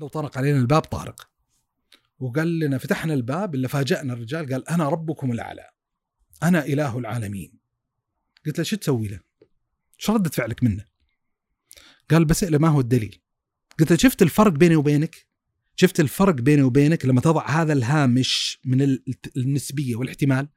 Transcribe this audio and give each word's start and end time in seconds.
لو 0.00 0.08
طرق 0.08 0.38
علينا 0.38 0.58
الباب 0.58 0.82
طارق 0.82 1.30
وقال 2.18 2.58
لنا 2.58 2.78
فتحنا 2.78 3.14
الباب 3.14 3.54
الا 3.54 3.68
فاجأنا 3.68 4.12
الرجال 4.12 4.52
قال 4.52 4.68
أنا 4.68 4.88
ربكم 4.88 5.32
الأعلى 5.32 5.70
أنا 6.42 6.64
إله 6.66 6.98
العالمين 6.98 7.58
قلت 8.46 8.58
له 8.58 8.64
شو 8.64 8.76
تسوي 8.76 9.08
له؟ 9.08 9.20
شو 9.98 10.12
ردة 10.12 10.30
فعلك 10.30 10.62
منه؟ 10.64 10.84
قال 12.10 12.24
بسأله 12.24 12.58
ما 12.58 12.68
هو 12.68 12.80
الدليل؟ 12.80 13.20
قلت 13.78 13.90
له 13.90 13.96
شفت 13.96 14.22
الفرق 14.22 14.52
بيني 14.52 14.76
وبينك؟ 14.76 15.26
شفت 15.76 16.00
الفرق 16.00 16.34
بيني 16.34 16.62
وبينك 16.62 17.04
لما 17.06 17.20
تضع 17.20 17.48
هذا 17.50 17.72
الهامش 17.72 18.60
من 18.64 18.82
ال- 18.82 19.04
النسبية 19.36 19.96
والاحتمال؟ 19.96 20.48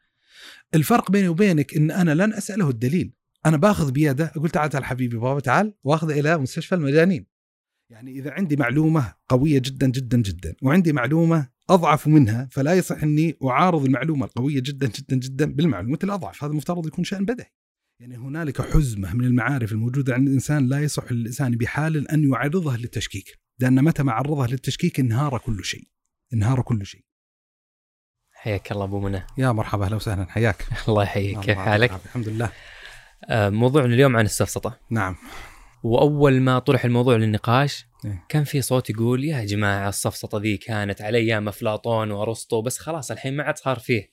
الفرق 0.74 1.12
بيني 1.12 1.28
وبينك 1.28 1.76
إن 1.78 1.92
أنا 1.92 2.12
لن 2.26 2.34
أسأله 2.34 2.70
الدليل، 2.70 3.14
أنا 3.46 3.58
باخذ 3.58 3.92
بيده 3.92 4.32
أقول 4.36 4.50
تعال 4.50 4.70
تعال 4.70 4.86
حبيبي 4.86 5.18
بابا 5.18 5.40
تعال 5.40 5.74
وأخذه 5.84 6.20
إلى 6.20 6.38
مستشفى 6.38 6.76
المجانين. 6.76 7.26
يعني 7.90 8.12
إذا 8.12 8.32
عندي 8.32 8.56
معلومة 8.56 9.14
قوية 9.30 9.60
جدا 9.60 9.88
جدا 9.88 10.18
جدا 10.18 10.56
وعندي 10.62 10.94
معلومة 10.94 11.50
أضعف 11.70 12.08
منها 12.08 12.50
فلا 12.52 12.74
يصح 12.74 13.04
إني 13.04 13.38
أعارض 13.44 13.86
المعلومة 13.86 14.26
القوية 14.26 14.60
جدا 14.60 14.88
جدا 14.88 15.16
جدا 15.16 15.54
بالمعلومة 15.54 16.00
الاضعف، 16.04 16.44
هذا 16.44 16.52
المفترض 16.52 16.88
يكون 16.88 17.04
شأن 17.04 17.26
بدهي. 17.26 17.48
يعني 18.00 18.18
هنالك 18.18 18.62
حزمة 18.62 19.14
من 19.14 19.26
المعارف 19.26 19.72
الموجودة 19.72 20.14
عند 20.14 20.28
الإنسان 20.28 20.68
لا 20.68 20.80
يصح 20.80 21.12
للانسان 21.12 21.52
بحال 21.52 22.08
أن 22.08 22.32
يعرضها 22.32 22.78
للتشكيك، 22.78 23.40
لأن 23.60 23.84
متى 23.84 24.04
ما 24.04 24.12
عرضها 24.12 24.48
للتشكيك 24.48 25.00
انهار 25.00 25.38
كل 25.38 25.64
شيء. 25.64 25.88
انهار 26.34 26.62
كل 26.62 26.86
شيء. 26.86 27.06
حياك 28.32 28.72
الله 28.72 28.84
أبو 28.84 29.00
منى 29.00 29.24
يا 29.38 29.52
مرحبا 29.52 29.86
أهلا 29.86 29.96
وسهلا 29.96 30.26
حياك. 30.26 30.66
الله 30.90 31.04
يحييك 31.04 31.40
كيف 31.40 31.58
حالك؟ 31.58 31.92
الحمد 32.06 32.30
لله. 32.30 32.52
آه، 33.26 33.50
موضوعنا 33.50 33.94
اليوم 33.94 34.18
عن 34.18 34.26
السفسطة 34.26 34.80
نعم. 34.92 35.16
وأول 35.84 36.42
ما 36.42 36.60
طرح 36.60 36.86
الموضوع 36.86 37.16
للنقاش 37.16 37.87
إيه. 38.06 38.26
كان 38.30 38.44
في 38.44 38.62
صوت 38.62 38.90
يقول 38.90 39.24
يا 39.24 39.46
جماعة 39.46 39.90
السفسطه 39.90 40.40
ذي 40.40 40.58
كانت 40.58 41.02
على 41.02 41.18
أيام 41.18 41.48
أفلاطون 41.48 42.12
وأرسطو 42.12 42.62
بس 42.62 42.78
خلاص 42.78 43.12
الحين 43.12 43.38
ما 43.38 43.44
عاد 43.44 43.58
صار 43.58 43.80
فيه 43.80 44.12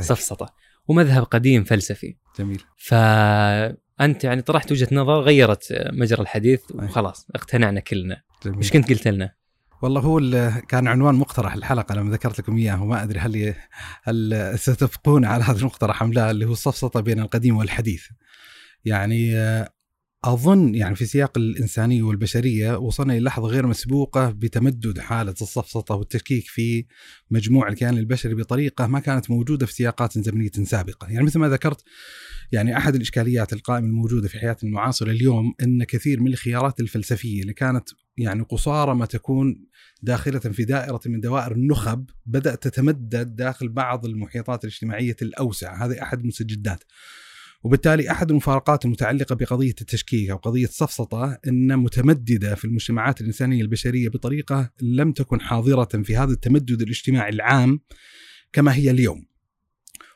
سفسطه 0.00 0.54
ومذهب 0.88 1.22
قديم 1.22 1.64
فلسفي 1.64 2.16
جميل. 2.38 2.62
فانت 2.76 4.24
يعني 4.24 4.42
طرحت 4.42 4.72
وجهة 4.72 4.88
نظر 4.92 5.20
غيرت 5.20 5.88
مجرى 5.92 6.22
الحديث 6.22 6.60
أي. 6.80 6.84
وخلاص 6.84 7.26
اقتنعنا 7.34 7.80
كلنا 7.80 8.22
جميل. 8.44 8.58
إيش 8.58 8.72
كنت 8.72 8.88
قلت 8.88 9.08
لنا؟ 9.08 9.34
والله 9.82 10.00
هو 10.00 10.20
كان 10.68 10.88
عنوان 10.88 11.14
مقترح 11.14 11.54
الحلقة 11.54 11.94
لما 11.94 12.12
ذكرت 12.12 12.38
لكم 12.38 12.56
إياه 12.56 12.82
وما 12.82 13.02
أدري 13.02 13.18
هل 13.18 13.54
هل 14.02 14.52
ستتفقون 14.58 15.24
على 15.24 15.44
هذا 15.44 15.58
المقترح 15.58 16.02
أم 16.02 16.12
لا 16.12 16.30
اللي 16.30 16.44
هو 16.44 16.52
السفسطه 16.52 17.00
بين 17.00 17.20
القديم 17.20 17.56
والحديث. 17.56 18.04
يعني 18.84 19.36
آه، 19.36 19.68
أظن 20.26 20.74
يعني 20.74 20.96
في 20.96 21.06
سياق 21.06 21.38
الإنسانية 21.38 22.02
والبشرية 22.02 22.76
وصلنا 22.78 23.12
إلى 23.12 23.20
لحظة 23.20 23.48
غير 23.48 23.66
مسبوقة 23.66 24.30
بتمدد 24.30 24.98
حالة 24.98 25.30
السفسطة 25.30 25.94
والتشكيك 25.94 26.46
في 26.46 26.84
مجموع 27.30 27.68
الكيان 27.68 27.98
البشري 27.98 28.34
بطريقة 28.34 28.86
ما 28.86 29.00
كانت 29.00 29.30
موجودة 29.30 29.66
في 29.66 29.72
سياقات 29.72 30.18
زمنية 30.18 30.50
سابقة، 30.50 31.08
يعني 31.08 31.24
مثل 31.24 31.38
ما 31.38 31.48
ذكرت 31.48 31.84
يعني 32.52 32.76
أحد 32.76 32.94
الإشكاليات 32.94 33.52
القائمة 33.52 33.86
الموجودة 33.86 34.28
في 34.28 34.38
حياتنا 34.38 34.68
المعاصرة 34.68 35.10
اليوم 35.10 35.54
إن 35.62 35.84
كثير 35.84 36.20
من 36.20 36.32
الخيارات 36.32 36.80
الفلسفية 36.80 37.42
اللي 37.42 37.52
كانت 37.52 37.88
يعني 38.18 38.42
قصارى 38.42 38.94
ما 38.94 39.06
تكون 39.06 39.66
داخلة 40.02 40.38
في 40.38 40.64
دائرة 40.64 41.00
من 41.06 41.20
دوائر 41.20 41.52
النخب 41.52 42.10
بدأت 42.26 42.62
تتمدد 42.62 43.36
داخل 43.36 43.68
بعض 43.68 44.06
المحيطات 44.06 44.64
الاجتماعية 44.64 45.16
الأوسع، 45.22 45.86
هذه 45.86 46.02
أحد 46.02 46.20
المستجدات. 46.20 46.84
وبالتالي 47.62 48.10
أحد 48.10 48.30
المفارقات 48.30 48.84
المتعلقة 48.84 49.34
بقضية 49.34 49.74
التشكيك 49.80 50.30
أو 50.30 50.36
قضيه 50.36 50.64
السفسطه 50.64 51.38
أن 51.48 51.76
متمددة 51.76 52.54
في 52.54 52.64
المجتمعات 52.64 53.20
الإنسانية 53.20 53.62
البشرية 53.62 54.08
بطريقة 54.08 54.70
لم 54.82 55.12
تكن 55.12 55.40
حاضرة 55.40 56.02
في 56.02 56.16
هذا 56.16 56.32
التمدد 56.32 56.82
الاجتماعي 56.82 57.30
العام 57.30 57.80
كما 58.52 58.74
هي 58.74 58.90
اليوم. 58.90 59.26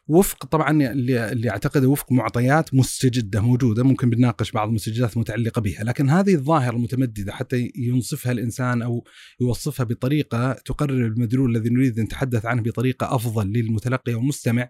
وفق 0.08 0.44
طبعا 0.46 0.92
اللي 0.92 1.50
اعتقده 1.50 1.88
وفق 1.88 2.12
معطيات 2.12 2.74
مستجدة 2.74 3.40
موجودة 3.40 3.84
ممكن 3.84 4.10
بنناقش 4.10 4.50
بعض 4.50 4.68
المستجدات 4.68 5.16
المتعلقة 5.16 5.60
بها، 5.60 5.84
لكن 5.84 6.10
هذه 6.10 6.34
الظاهرة 6.34 6.76
المتمددة 6.76 7.32
حتى 7.32 7.72
ينصفها 7.76 8.32
الإنسان 8.32 8.82
أو 8.82 9.04
يوصفها 9.40 9.84
بطريقة 9.84 10.52
تقرر 10.52 11.06
المدلول 11.06 11.56
الذي 11.56 11.70
نريد 11.70 11.98
أن 11.98 12.04
نتحدث 12.04 12.46
عنه 12.46 12.62
بطريقة 12.62 13.14
أفضل 13.14 13.46
للمتلقي 13.46 14.14
والمستمع 14.14 14.68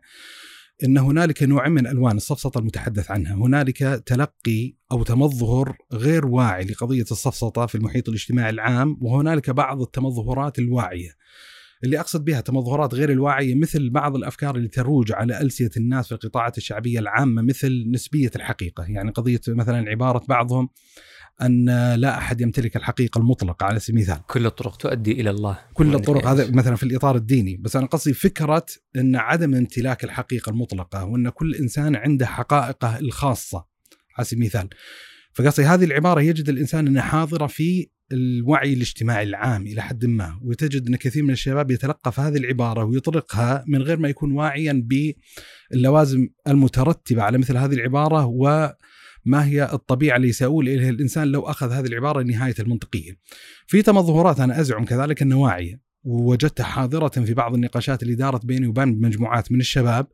إن 0.85 0.99
هنالك 0.99 1.43
نوع 1.43 1.69
من 1.69 1.87
ألوان 1.87 2.17
السفسطه 2.17 2.59
المتحدث 2.59 3.11
عنها، 3.11 3.35
هنالك 3.35 3.79
تلقي 4.07 4.75
أو 4.93 5.03
تمظهر 5.03 5.77
غير 5.93 6.27
واعي 6.27 6.65
لقضية 6.65 7.03
السفسطه 7.03 7.67
في 7.67 7.75
المحيط 7.75 8.09
الاجتماعي 8.09 8.51
العام، 8.51 8.99
وهنالك 9.01 9.51
بعض 9.51 9.83
التمظهرات 9.83 10.59
الواعية. 10.59 11.11
اللي 11.85 12.01
أقصد 12.01 12.25
بها 12.25 12.41
تمظهرات 12.41 12.95
غير 12.95 13.11
الواعية 13.11 13.55
مثل 13.55 13.91
بعض 13.91 14.17
الأفكار 14.17 14.57
اللي 14.57 14.69
تروج 14.69 15.13
على 15.13 15.41
السنة 15.41 15.71
الناس 15.77 16.07
في 16.07 16.13
القطاعات 16.13 16.59
الشعبية 16.59 16.99
العامة 16.99 17.43
مثل 17.43 17.91
نسبية 17.91 18.31
الحقيقة، 18.37 18.85
يعني 18.89 19.11
قضية 19.11 19.41
مثلا 19.49 19.91
عبارة 19.91 20.23
بعضهم 20.29 20.69
أن 21.43 21.95
لا 21.95 22.19
أحد 22.19 22.41
يمتلك 22.41 22.77
الحقيقة 22.77 23.19
المطلقة 23.19 23.67
على 23.67 23.79
سبيل 23.81 23.97
المثال. 23.97 24.27
كل 24.27 24.47
الطرق 24.47 24.77
تؤدي 24.77 25.13
إلى 25.13 25.31
الله. 25.31 25.59
كل 25.75 25.95
الطرق 25.95 26.27
هذا 26.27 26.51
مثلا 26.51 26.77
في 26.77 26.83
الإطار 26.83 27.17
الديني 27.17 27.57
بس 27.57 27.77
أنا 27.77 27.87
قصدي 27.87 28.13
فكرة 28.13 28.67
أن 28.97 29.17
عدم 29.17 29.55
امتلاك 29.55 30.05
الحقيقة 30.05 30.51
المطلقة 30.51 31.05
وأن 31.05 31.29
كل 31.29 31.55
إنسان 31.55 31.97
عنده 31.97 32.27
حقائقه 32.27 32.99
الخاصة 32.99 33.67
على 34.19 34.25
سبيل 34.25 34.43
المثال. 34.43 34.69
فقصدي 35.33 35.67
هذه 35.67 35.85
العبارة 35.85 36.21
يجد 36.21 36.49
الإنسان 36.49 36.87
أنها 36.87 37.03
حاضرة 37.03 37.47
في 37.47 37.89
الوعي 38.13 38.73
الاجتماعي 38.73 39.23
العام 39.23 39.67
إلى 39.67 39.83
حد 39.83 40.07
ما 40.07 40.41
وتجد 40.43 40.87
أن 40.87 40.97
كثير 40.97 41.23
من 41.23 41.31
الشباب 41.31 41.71
يتلقف 41.71 42.21
هذه 42.21 42.37
العبارة 42.37 42.85
ويطلقها 42.85 43.65
من 43.67 43.83
غير 43.83 43.99
ما 43.99 44.09
يكون 44.09 44.33
واعيا 44.33 44.87
باللوازم 45.73 46.29
المترتبة 46.49 47.23
على 47.23 47.39
مثل 47.39 47.57
هذه 47.57 47.75
العبارة 47.75 48.27
و 48.27 48.71
ما 49.25 49.45
هي 49.45 49.71
الطبيعة 49.73 50.17
اللي 50.17 50.33
سيؤول 50.33 50.69
اليها 50.69 50.91
الإنسان 50.91 51.29
لو 51.29 51.41
أخذ 51.41 51.73
هذه 51.73 51.87
العبارة 51.87 52.23
نهاية 52.23 52.55
المنطقية. 52.59 53.13
في 53.67 53.83
تمظهرات 53.83 54.41
أنا 54.41 54.61
أزعم 54.61 54.85
كذلك 54.85 55.23
انها 55.23 55.39
واعيه 55.39 55.81
ووجدتها 56.05 56.65
حاضرة 56.65 57.09
في 57.09 57.35
بعض 57.35 57.55
النقاشات 57.55 58.03
اللي 58.03 58.15
دارت 58.15 58.47
بيني 58.47 58.67
وبين 58.67 59.01
مجموعات 59.01 59.53
من 59.53 59.61
الشباب 59.61 60.07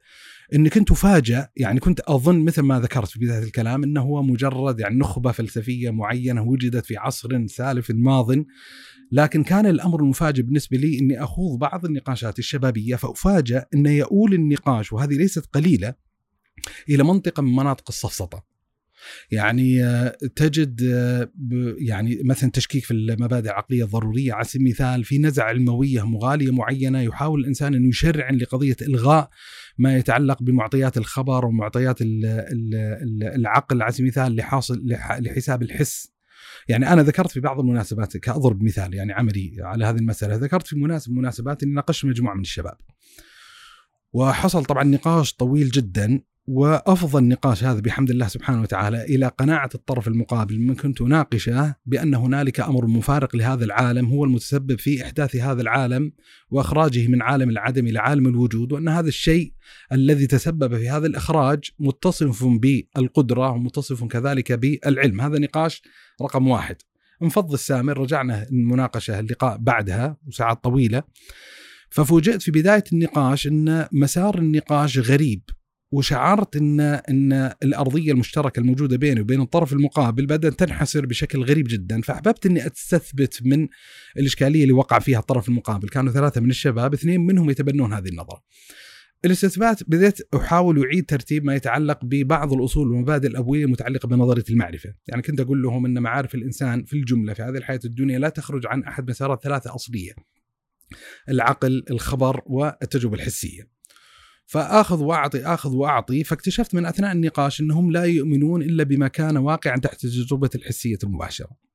إني 0.55 0.71
كنت 0.71 0.91
أفاجأ 0.91 1.49
يعني 1.56 1.81
كنت 1.81 2.00
أظن 2.00 2.45
مثل 2.45 2.62
ما 2.62 2.81
ذكرت 2.81 3.09
في 3.09 3.19
بداية 3.19 3.43
الكلام 3.43 3.84
إنه 3.84 4.00
هو 4.00 4.22
مجرد 4.22 4.81
يعني 4.81 4.99
نخبة 4.99 5.33
فلسفية 5.33 5.91
معينة 5.91 6.43
وجدت 6.43 6.87
في 6.87 6.97
عصر 6.97 7.47
سالف 7.47 7.91
ماض 7.91 8.27
لكن 9.12 9.43
كان 9.43 9.66
الأمر 9.66 10.00
المفاجئ 10.00 10.43
بالنسبة 10.43 10.77
لي 10.77 10.99
إني 10.99 11.22
أخوض 11.22 11.59
بعض 11.59 11.84
النقاشات 11.84 12.39
الشبابية 12.39 12.97
فأفاجأ 12.97 13.66
إنه 13.75 13.91
يؤول 13.91 14.34
النقاش 14.34 14.93
وهذه 14.93 15.15
ليست 15.15 15.47
قليلة 15.47 15.95
إلى 16.89 17.05
منطقة 17.05 17.43
من 17.43 17.56
مناطق 17.56 17.84
السفسطه. 17.89 18.56
يعني 19.31 19.84
آه، 19.84 20.17
تجد 20.37 20.83
آه، 20.83 21.31
يعني 21.78 22.21
مثلا 22.25 22.50
تشكيك 22.50 22.84
في 22.84 22.91
المبادئ 22.91 23.50
العقلية 23.50 23.84
الضرورية 23.84 24.33
على 24.33 24.44
سبيل 24.44 24.67
المثال 24.67 25.05
في 25.05 25.19
نزعه 25.19 25.44
علمويه 25.44 26.06
مغالية 26.06 26.50
معينة 26.53 27.00
يحاول 27.00 27.41
الإنسان 27.41 27.75
إنه 27.75 27.89
يشرع 27.89 28.31
لقضية 28.31 28.77
إلغاء 28.83 29.28
ما 29.78 29.97
يتعلق 29.97 30.43
بمعطيات 30.43 30.97
الخبر 30.99 31.45
ومعطيات 31.47 32.03
ال- 32.03 32.25
ال- 32.27 32.75
ال- 32.75 33.34
العقل 33.34 33.83
على 33.83 33.93
سبيل 33.93 34.05
المثال 34.06 34.37
لحاصل 34.37 34.83
لح- 34.89 35.19
لحساب 35.21 35.62
الحس. 35.62 36.12
يعني 36.69 36.93
أنا 36.93 37.03
ذكرت 37.03 37.31
في 37.31 37.41
بعض 37.41 37.61
المناسبات 37.61 38.16
كأضرب 38.16 38.62
مثال 38.62 38.95
يعني 38.95 39.12
عملي 39.12 39.53
على 39.61 39.84
هذه 39.84 39.97
المسألة 39.97 40.37
ذكرت 40.37 40.66
في 40.66 40.77
مناسب 40.77 41.12
مناسبات 41.12 41.62
اني 41.62 41.72
ناقشت 41.75 42.05
مجموعة 42.05 42.34
من 42.34 42.41
الشباب. 42.41 42.77
وحصل 44.16 44.65
طبعا 44.65 44.84
نقاش 44.84 45.34
طويل 45.34 45.69
جدا 45.69 46.21
وأفضل 46.47 47.25
نقاش 47.25 47.65
هذا 47.65 47.81
بحمد 47.81 48.10
الله 48.10 48.28
سبحانه 48.28 48.62
وتعالى 48.62 49.04
إلى 49.04 49.28
قناعة 49.28 49.71
الطرف 49.75 50.09
المقابل 50.09 50.60
من 50.60 50.75
كنت 50.75 51.00
أناقشه 51.00 51.75
بأن 51.87 52.15
هنالك 52.15 52.60
أمر 52.60 52.87
مفارق 52.87 53.37
لهذا 53.37 53.65
العالم 53.65 54.06
هو 54.06 54.25
المتسبب 54.25 54.78
في 54.78 55.03
إحداث 55.03 55.36
هذا 55.36 55.63
العالم 55.63 56.13
وإخراجه 56.51 57.09
من 57.09 57.22
عالم 57.22 57.51
العدم 57.51 57.86
إلى 57.86 57.98
عالم 57.98 58.27
الوجود 58.27 58.72
وأن 58.72 58.89
هذا 58.89 59.09
الشيء 59.09 59.53
الذي 59.92 60.27
تسبب 60.27 60.77
في 60.77 60.89
هذا 60.89 61.07
الإخراج 61.07 61.71
متصف 61.78 62.45
بالقدرة 62.45 63.51
ومتصف 63.51 64.04
كذلك 64.04 64.53
بالعلم. 64.53 65.21
هذا 65.21 65.39
نقاش 65.39 65.83
رقم 66.22 66.48
واحد. 66.48 66.77
انفض 67.22 67.53
السامر 67.53 67.98
رجعنا 67.98 68.48
المناقشه 68.48 69.21
اللقاء 69.21 69.57
بعدها 69.57 70.16
وساعات 70.27 70.65
طويلة. 70.65 71.03
ففوجئت 71.91 72.42
في 72.42 72.50
بداية 72.50 72.84
النقاش 72.92 73.47
أن 73.47 73.86
مسار 73.92 74.38
النقاش 74.38 74.98
غريب 74.98 75.42
وشعرت 75.92 76.56
ان 76.56 76.80
أن 76.80 77.53
الأرضية 77.62 78.12
المشتركة 78.12 78.60
الموجودة 78.60 78.97
بيني 78.97 79.21
وبين 79.21 79.41
الطرف 79.41 79.72
المقابل 79.72 80.27
بدأت 80.27 80.53
تنحسر 80.59 81.06
بشكل 81.06 81.42
غريب 81.42 81.66
جدا. 81.68 82.00
فأحببت 82.00 82.47
أني 82.47 82.66
أستثبت 82.66 83.41
من 83.44 83.68
الإشكالية 84.16 84.62
اللي 84.62 84.72
وقع 84.72 84.98
فيها 84.98 85.18
الطرف 85.18 85.48
المقابل. 85.48 85.88
كانوا 85.88 86.12
ثلاثة 86.12 86.41
من 86.41 86.50
الشباب 86.50 86.94
اثنين 86.94 87.27
منهم 87.27 87.50
يتبنون 87.50 87.92
هذه 87.92 88.09
النظرة. 88.09 88.42
الاستثبات 89.24 89.83
بديت 89.88 90.21
أحاول 90.34 90.84
أعيد 90.84 91.06
ترتيب 91.06 91.44
ما 91.44 91.54
يتعلق 91.54 92.04
ببعض 92.04 92.53
الأصول 92.53 92.91
والمبادئ 92.91 93.28
الأبوية 93.28 93.65
المتعلقة 93.65 94.06
بنظرية 94.06 94.44
المعرفة، 94.50 94.94
يعني 95.09 95.22
كنت 95.22 95.41
أقول 95.41 95.62
لهم 95.62 95.86
أن 95.86 95.98
معارف 95.98 96.34
الإنسان 96.34 96.84
في 96.84 96.92
الجملة 96.92 97.33
في 97.33 97.42
هذه 97.42 97.56
الحياة 97.56 97.80
الدنيا 97.84 98.18
لا 98.18 98.28
تخرج 98.28 98.66
عن 98.66 98.83
أحد 98.83 99.10
مسارات 99.10 99.42
ثلاثة 99.42 99.74
أصلية. 99.74 100.12
العقل، 101.28 101.84
الخبر 101.91 102.42
والتجربة 102.47 103.15
الحسية. 103.15 103.77
فأخذ 104.47 105.03
وأعطي 105.03 105.44
أخذ 105.44 105.71
وأعطي 105.71 106.24
فاكتشفت 106.24 106.74
من 106.74 106.86
أثناء 106.86 107.12
النقاش 107.12 107.60
إنهم 107.60 107.92
لا 107.92 108.04
يؤمنون 108.04 108.62
إلا 108.62 108.84
بما 108.84 109.09
كان 109.09 109.36
واقعا 109.36 109.77
تحت 109.77 110.04
التجربه 110.04 110.50
الحسية 110.54 110.98
المباشرة. 111.04 111.66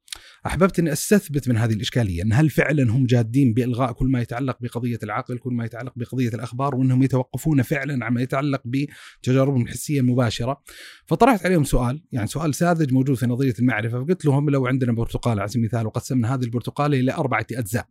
أحببت 0.46 0.80
إني 0.80 0.92
أستثبت 0.92 1.50
من 1.50 1.58
هذه 1.58 1.74
الإشكالية 1.74 2.24
إن 2.24 2.34
هل 2.34 2.50
فعلا 2.50 2.92
هم 2.92 3.06
جادين 3.06 3.54
بإلغاء 3.54 3.92
كل 3.92 4.06
ما 4.06 4.22
يتعلق 4.22 4.58
بقضية 4.62 5.00
العقل، 5.04 5.38
كل 5.38 5.54
ما 5.54 5.66
يتعلق 5.66 5.94
بقضية 5.96 6.30
الأخبار 6.30 6.76
وإنهم 6.76 7.04
يتوقفون 7.04 7.62
فعلا 7.62 8.06
عما 8.06 8.22
يتعلق 8.22 8.62
بتجاربهم 8.66 9.62
الحسية 9.62 10.00
المباشرة. 10.00 10.62
فطرحت 11.06 11.46
عليهم 11.46 11.64
سؤال، 11.64 12.04
يعني 12.12 12.28
سؤال 12.28 12.56
ساذج 12.56 12.94
موجود 12.94 13.18
في 13.18 13.26
نظرية 13.26 13.54
المعرفة، 13.60 14.04
فقلت 14.04 14.26
لهم 14.26 14.50
لو 14.50 14.68
عندنا 14.68 14.92
برتقاله 14.92 15.42
على 15.42 15.50
سبيل 15.50 15.64
المثال 15.64 15.88
وقسمنا 15.88 16.36
هذه 16.36 16.44
البرتقاله 16.44 17.00
إلى 17.00 17.14
أربعة 17.14 17.48
أجزاء. 17.52 17.88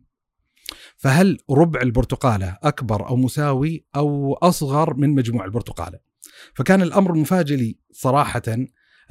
فهل 0.97 1.37
ربع 1.49 1.81
البرتقالة 1.81 2.57
أكبر 2.63 3.07
أو 3.07 3.15
مساوي 3.15 3.85
أو 3.95 4.33
أصغر 4.33 4.93
من 4.93 5.09
مجموع 5.09 5.45
البرتقالة؟ 5.45 5.99
فكان 6.55 6.81
الأمر 6.81 7.13
المفاجئ 7.13 7.55
لي 7.55 7.79
صراحة 7.91 8.41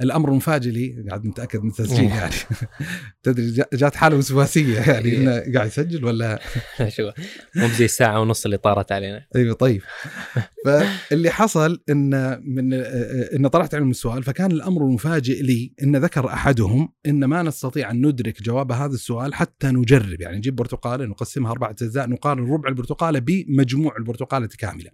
الأمر 0.01 0.29
المفاجئ 0.29 0.69
لي 0.69 1.05
قاعد 1.09 1.25
متأكد 1.25 1.63
من 1.63 1.69
التسجيل 1.69 2.09
يعني. 2.09 2.33
تدري 3.23 3.63
جات 3.73 3.95
حالة 3.95 4.17
وسواسية 4.17 4.79
يعني 4.79 5.09
إيه. 5.09 5.17
إنه 5.17 5.53
قاعد 5.53 5.67
يسجل 5.67 6.05
ولا؟ 6.05 6.39
شو 6.95 7.11
مو 7.55 7.67
بزي 7.67 7.85
الساعة 7.85 8.21
ونص 8.21 8.45
اللي 8.45 8.57
طارت 8.57 8.91
علينا. 8.91 9.25
أيوه 9.35 9.53
طيب. 9.53 9.81
فاللي 10.65 11.29
حصل 11.29 11.81
إن 11.89 12.39
من 12.45 12.73
إن 13.35 13.47
طرحت 13.47 13.75
عليهم 13.75 13.89
السؤال 13.89 14.23
فكان 14.23 14.51
الأمر 14.51 14.81
المفاجئ 14.81 15.41
لي 15.41 15.73
إن 15.83 15.95
ذكر 15.95 16.27
أحدهم 16.27 16.93
إن 17.05 17.25
ما 17.25 17.43
نستطيع 17.43 17.91
أن 17.91 18.05
ندرك 18.05 18.43
جواب 18.43 18.71
هذا 18.71 18.93
السؤال 18.93 19.33
حتى 19.33 19.67
نجرب. 19.67 20.21
يعني 20.21 20.37
نجيب 20.37 20.55
برتقالة 20.55 21.05
نقسمها 21.05 21.51
أربعة 21.51 21.75
أجزاء 21.81 22.09
نقارن 22.09 22.51
ربع 22.51 22.69
البرتقالة 22.69 23.19
بمجموع 23.19 23.97
البرتقالة 23.97 24.49
كاملة. 24.57 24.91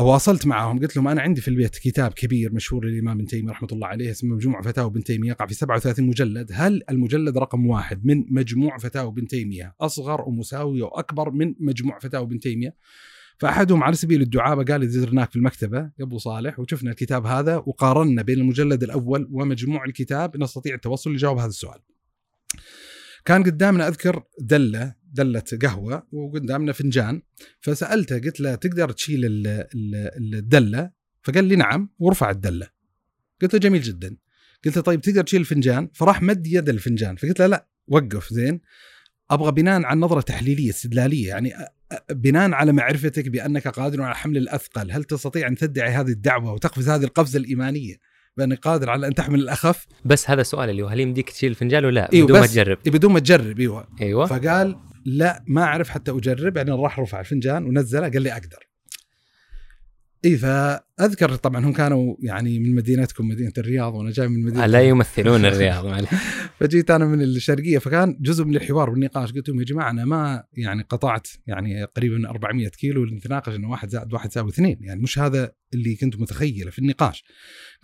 واصلت 0.00 0.46
معهم 0.46 0.78
قلت 0.78 0.96
لهم 0.96 1.08
أنا 1.08 1.22
عندي 1.22 1.40
في 1.40 1.48
البيت 1.48 1.76
كتاب 1.76 2.12
كبير 2.12 2.52
مشهور 2.52 2.84
للإمام 2.84 3.16
ابن 3.16 3.26
تيمية 3.26 3.50
رحمة 3.50 3.68
الله 3.72 3.86
عليه 3.86 4.10
اسمه 4.10 4.34
مجموع 4.34 4.62
فتاوى 4.62 4.86
ابن 4.90 5.04
تيمية 5.04 5.28
يقع 5.28 5.46
في 5.46 5.54
37 5.54 6.06
مجلد، 6.06 6.50
هل 6.54 6.82
المجلد 6.90 7.38
رقم 7.38 7.66
واحد 7.66 8.06
من 8.06 8.24
مجموع 8.30 8.78
فتاوى 8.78 9.08
ابن 9.08 9.26
تيمية 9.26 9.74
أصغر 9.80 10.20
ومساوي 10.20 10.82
وأكبر 10.82 11.30
من 11.30 11.54
مجموع 11.60 11.98
فتاوى 11.98 12.24
ابن 12.24 12.38
تيمية؟ 12.38 12.76
فأحدهم 13.38 13.82
على 13.82 13.94
سبيل 13.94 14.22
الدعابة 14.22 14.64
قال 14.64 14.88
زرناك 14.88 15.30
في 15.30 15.36
المكتبة 15.36 15.78
يا 15.78 16.04
ابو 16.04 16.18
صالح 16.18 16.60
وشفنا 16.60 16.90
الكتاب 16.90 17.26
هذا 17.26 17.56
وقارنا 17.56 18.22
بين 18.22 18.38
المجلد 18.38 18.82
الأول 18.82 19.28
ومجموع 19.32 19.84
الكتاب 19.84 20.36
نستطيع 20.36 20.74
التوصل 20.74 21.12
لجواب 21.12 21.38
هذا 21.38 21.48
السؤال. 21.48 21.80
كان 23.24 23.42
قدامنا 23.42 23.88
أذكر 23.88 24.22
دلة 24.40 24.94
دله 25.14 25.42
قهوة 25.62 26.06
وقدامنا 26.12 26.72
فنجان. 26.72 27.22
فسألته 27.60 28.18
قلت 28.18 28.40
له 28.40 28.54
تقدر 28.54 28.90
تشيل 28.90 29.24
ال- 29.24 29.46
ال- 29.74 30.34
الدلة؟ 30.34 30.90
فقال 31.22 31.44
لي 31.44 31.56
نعم. 31.56 31.88
ورفع 31.98 32.30
الدلة. 32.30 32.68
قلت 33.42 33.54
له 33.54 33.60
جميل 33.60 33.82
جدا. 33.82 34.16
قلت 34.64 34.76
له 34.76 34.82
طيب 34.82 35.00
تقدر 35.00 35.22
تشيل 35.22 35.40
الفنجان؟ 35.40 35.88
فراح 35.94 36.22
مد 36.22 36.46
يد 36.46 36.68
الفنجان. 36.68 37.16
فقلت 37.16 37.40
له 37.40 37.46
لا 37.46 37.68
وقف 37.88 38.32
زين. 38.32 38.60
أبغى 39.30 39.52
بناء 39.52 39.82
عن 39.82 40.00
نظرة 40.00 40.20
تحليلية 40.20 40.70
استدلالية. 40.70 41.28
يعني 41.28 41.52
بناء 42.10 42.50
على 42.52 42.72
معرفتك 42.72 43.28
بأنك 43.28 43.68
قادر 43.68 44.02
على 44.02 44.14
حمل 44.14 44.36
الأثقل 44.36 44.92
هل 44.92 45.04
تستطيع 45.04 45.48
أن 45.48 45.54
تدعي 45.56 45.90
هذه 45.90 46.08
الدعوة 46.08 46.52
وتقفز 46.52 46.88
هذه 46.88 47.04
القفزة 47.04 47.38
الإيمانية 47.38 47.96
بانك 48.36 48.58
قادر 48.58 48.90
على 48.90 49.06
أن 49.06 49.14
تحمل 49.14 49.38
الأخف؟ 49.40 49.86
بس 50.04 50.30
هذا 50.30 50.40
السؤال 50.40 50.70
اللي 50.70 50.82
هو 50.82 50.86
هل 50.86 51.00
يمديك 51.00 51.30
تشيل 51.30 51.50
الفنجان 51.50 51.84
ولا 51.84 51.94
لا 51.94 52.12
إيوه 52.12 52.26
بدون 52.26 52.40
ما. 52.40 52.46
تجرب؟ 52.46 52.78
بدون 52.86 53.12
ما 53.12 53.20
تجرب 53.20 53.60
إيوه. 53.60 53.88
إيوه. 54.00 54.26
فقال 54.26 54.76
لا 55.04 55.44
ما 55.46 55.62
أعرف 55.62 55.88
حتى 55.88 56.10
أجرب 56.10 56.56
يعني 56.56 56.70
راح 56.70 57.00
رفع 57.00 57.20
الفنجان 57.20 57.64
ونزله 57.64 58.08
قال 58.08 58.22
لي 58.22 58.32
أقدر 58.32 58.68
إي 60.24 60.36
فأذكر 60.36 61.34
طبعا 61.36 61.64
هم 61.66 61.72
كانوا 61.72 62.16
يعني 62.22 62.58
من 62.58 62.74
مدينتكم 62.74 63.28
مدينة 63.28 63.52
الرياض 63.58 63.94
وأنا 63.94 64.10
جاي 64.10 64.28
من 64.28 64.42
مدينة 64.42 64.66
لا 64.66 64.82
يمثلون 64.82 65.44
الرياض. 66.04 66.04
فجيت 66.60 66.90
أنا 66.90 67.04
من 67.04 67.22
الشرقية 67.22 67.78
فكان 67.78 68.16
جزء 68.20 68.44
من 68.44 68.56
الحوار 68.56 68.90
والنقاش 68.90 69.32
قلت 69.32 69.48
لهم 69.48 69.58
يا 69.60 69.64
جماعة 69.64 69.90
أنا 69.90 70.04
ما 70.04 70.44
يعني 70.52 70.82
قطعت 70.82 71.28
يعني 71.46 71.84
قريبا 71.84 72.28
400 72.30 72.68
كيلو 72.68 73.04
لنتناقش 73.04 73.54
إنه 73.54 73.70
واحد 73.70 73.88
زائد 73.88 74.12
واحد 74.12 74.30
يساوي 74.30 74.48
اثنين 74.50 74.78
يعني 74.80 75.02
مش 75.02 75.18
هذا 75.18 75.52
اللي 75.74 75.96
كنت 75.96 76.20
متخيله 76.20 76.70
في 76.70 76.78
النقاش 76.78 77.24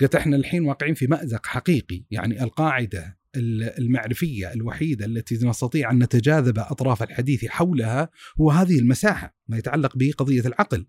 قلت 0.00 0.14
إحنا 0.14 0.36
الحين 0.36 0.64
واقعين 0.64 0.94
في 0.94 1.06
مأزق 1.06 1.46
حقيقي 1.46 2.04
يعني 2.10 2.42
القاعدة 2.42 2.98
ال- 3.06 3.19
المعرفية 3.36 4.52
الوحيدة 4.52 5.06
التي 5.06 5.34
نستطيع 5.34 5.90
أن 5.90 6.02
نتجاذب 6.02 6.58
أطراف 6.58 7.02
الحديث 7.02 7.44
حولها 7.44 8.08
هو 8.40 8.50
هذه 8.50 8.78
المساحة 8.78 9.36
ما 9.48 9.58
يتعلق 9.58 9.92
بقضية 9.96 10.40
العقل. 10.40 10.86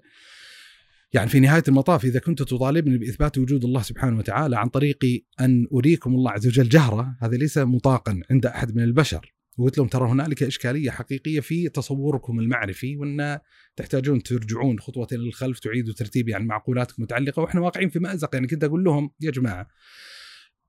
يعني 1.13 1.29
في 1.29 1.39
نهاية 1.39 1.63
المطاف 1.67 2.05
إذا 2.05 2.19
كنت 2.19 2.41
تطالبني 2.41 2.97
بإثبات 2.97 3.37
وجود 3.37 3.65
الله 3.65 3.81
سبحانه 3.81 4.17
وتعالى 4.17 4.57
عن 4.57 4.69
طريق 4.69 4.97
أن 5.39 5.67
أريكم 5.73 6.13
الله 6.15 6.31
عز 6.31 6.47
وجل 6.47 6.69
جهرة 6.69 7.17
هذا 7.21 7.37
ليس 7.37 7.57
مطاقا 7.57 8.21
عند 8.31 8.45
أحد 8.45 8.75
من 8.75 8.83
البشر. 8.83 9.33
وقلت 9.57 9.77
لهم 9.77 9.87
ترى 9.87 10.09
هنالك 10.09 10.43
إشكالية 10.43 10.89
حقيقية 10.89 11.39
في 11.39 11.69
تصوركم 11.69 12.39
المعرفي 12.39 12.97
وأن 12.97 13.39
تحتاجون 13.75 14.23
ترجعون 14.23 14.79
خطوة 14.79 15.07
للخلف 15.11 15.59
تعيدوا 15.59 15.93
ترتيب 15.93 16.29
يعني 16.29 16.45
معقولاتكم 16.45 17.03
متعلقه 17.03 17.41
وإحنا 17.41 17.61
واقعين 17.61 17.89
في 17.89 17.99
مأزق. 17.99 18.29
يعني 18.33 18.47
كنت 18.47 18.63
أقول 18.63 18.83
لهم 18.83 19.11
يا 19.21 19.31
جماعة 19.31 19.67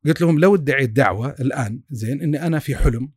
قلت 0.07 0.21
لهم 0.21 0.39
لو 0.39 0.55
ادعيت 0.55 0.91
دعوة 0.91 1.31
الآن 1.41 1.81
زين 1.91 2.21
إني 2.21 2.47
أنا 2.47 2.59
في 2.59 2.77
حلم 2.77 3.13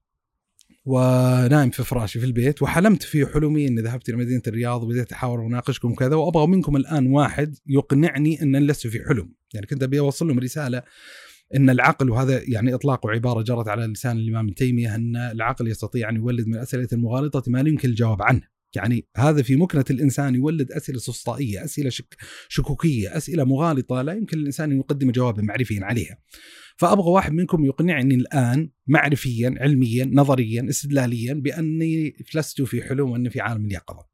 ونايم 0.85 1.69
في 1.69 1.83
فراشي 1.83 2.19
في 2.19 2.25
البيت 2.25 2.61
وحلمت 2.61 3.03
في 3.03 3.25
حلمي 3.25 3.67
إني 3.67 3.81
ذهبت 3.81 4.09
إلى 4.09 4.17
مدينة 4.17 4.41
الرياض 4.47 4.83
وبديت 4.83 5.11
أحاور 5.11 5.39
واناقشكم 5.39 5.95
كذا 5.95 6.15
وأبغى 6.15 6.47
منكم 6.47 6.75
الآن 6.75 7.07
واحد 7.07 7.55
يقنعني 7.67 8.41
ان 8.41 8.55
لست 8.55 8.87
في 8.87 9.03
حلم، 9.03 9.33
يعني 9.53 9.65
كنت 9.65 9.83
أبي 9.83 9.99
أوصل 9.99 10.27
لهم 10.27 10.39
رسالة 10.39 10.83
إن 11.55 11.69
العقل 11.69 12.09
وهذا 12.09 12.41
يعني 12.47 12.73
إطلاق 12.73 13.07
عباره 13.07 13.41
جرت 13.41 13.67
على 13.67 13.85
لسان 13.85 14.17
الإمام 14.17 14.45
ابن 14.45 14.55
تيمية 14.55 14.95
أن 14.95 15.15
العقل 15.15 15.67
يستطيع 15.67 16.09
أن 16.09 16.15
يولد 16.15 16.47
من 16.47 16.55
الاسئله 16.55 16.87
المغالطه 16.93 17.43
ما 17.47 17.63
لا 17.63 17.69
يمكن 17.69 17.89
الجواب 17.89 18.21
عنه. 18.21 18.54
يعني 18.75 19.07
هذا 19.17 19.41
في 19.41 19.55
مكنة 19.55 19.85
الإنسان 19.89 20.35
يولد 20.35 20.71
أسئلة 20.71 20.99
سفسطائيه، 20.99 21.63
أسئلة 21.63 21.89
شك 21.89 22.15
شكوكية، 22.49 23.17
أسئلة 23.17 23.43
مغالطة 23.43 24.01
لا 24.01 24.13
يمكن 24.13 24.37
للانسان 24.37 24.71
أن 24.71 24.77
يقدم 24.77 25.11
جوابا 25.11 25.41
معرفيا 25.41 25.79
عليها. 25.83 26.17
فأبغى 26.77 27.09
واحد 27.09 27.33
منكم 27.33 27.65
يقنعني 27.65 28.15
الآن 28.15 28.69
معرفيا 28.87 29.55
علميا 29.59 30.09
نظريا 30.13 30.69
استدلاليا 30.69 31.33
بأني 31.33 32.15
لست 32.35 32.61
في 32.61 32.81
حلم 32.81 33.09
وأني 33.09 33.29
في 33.29 33.41
عالم 33.41 33.65
اليقظة. 33.65 34.05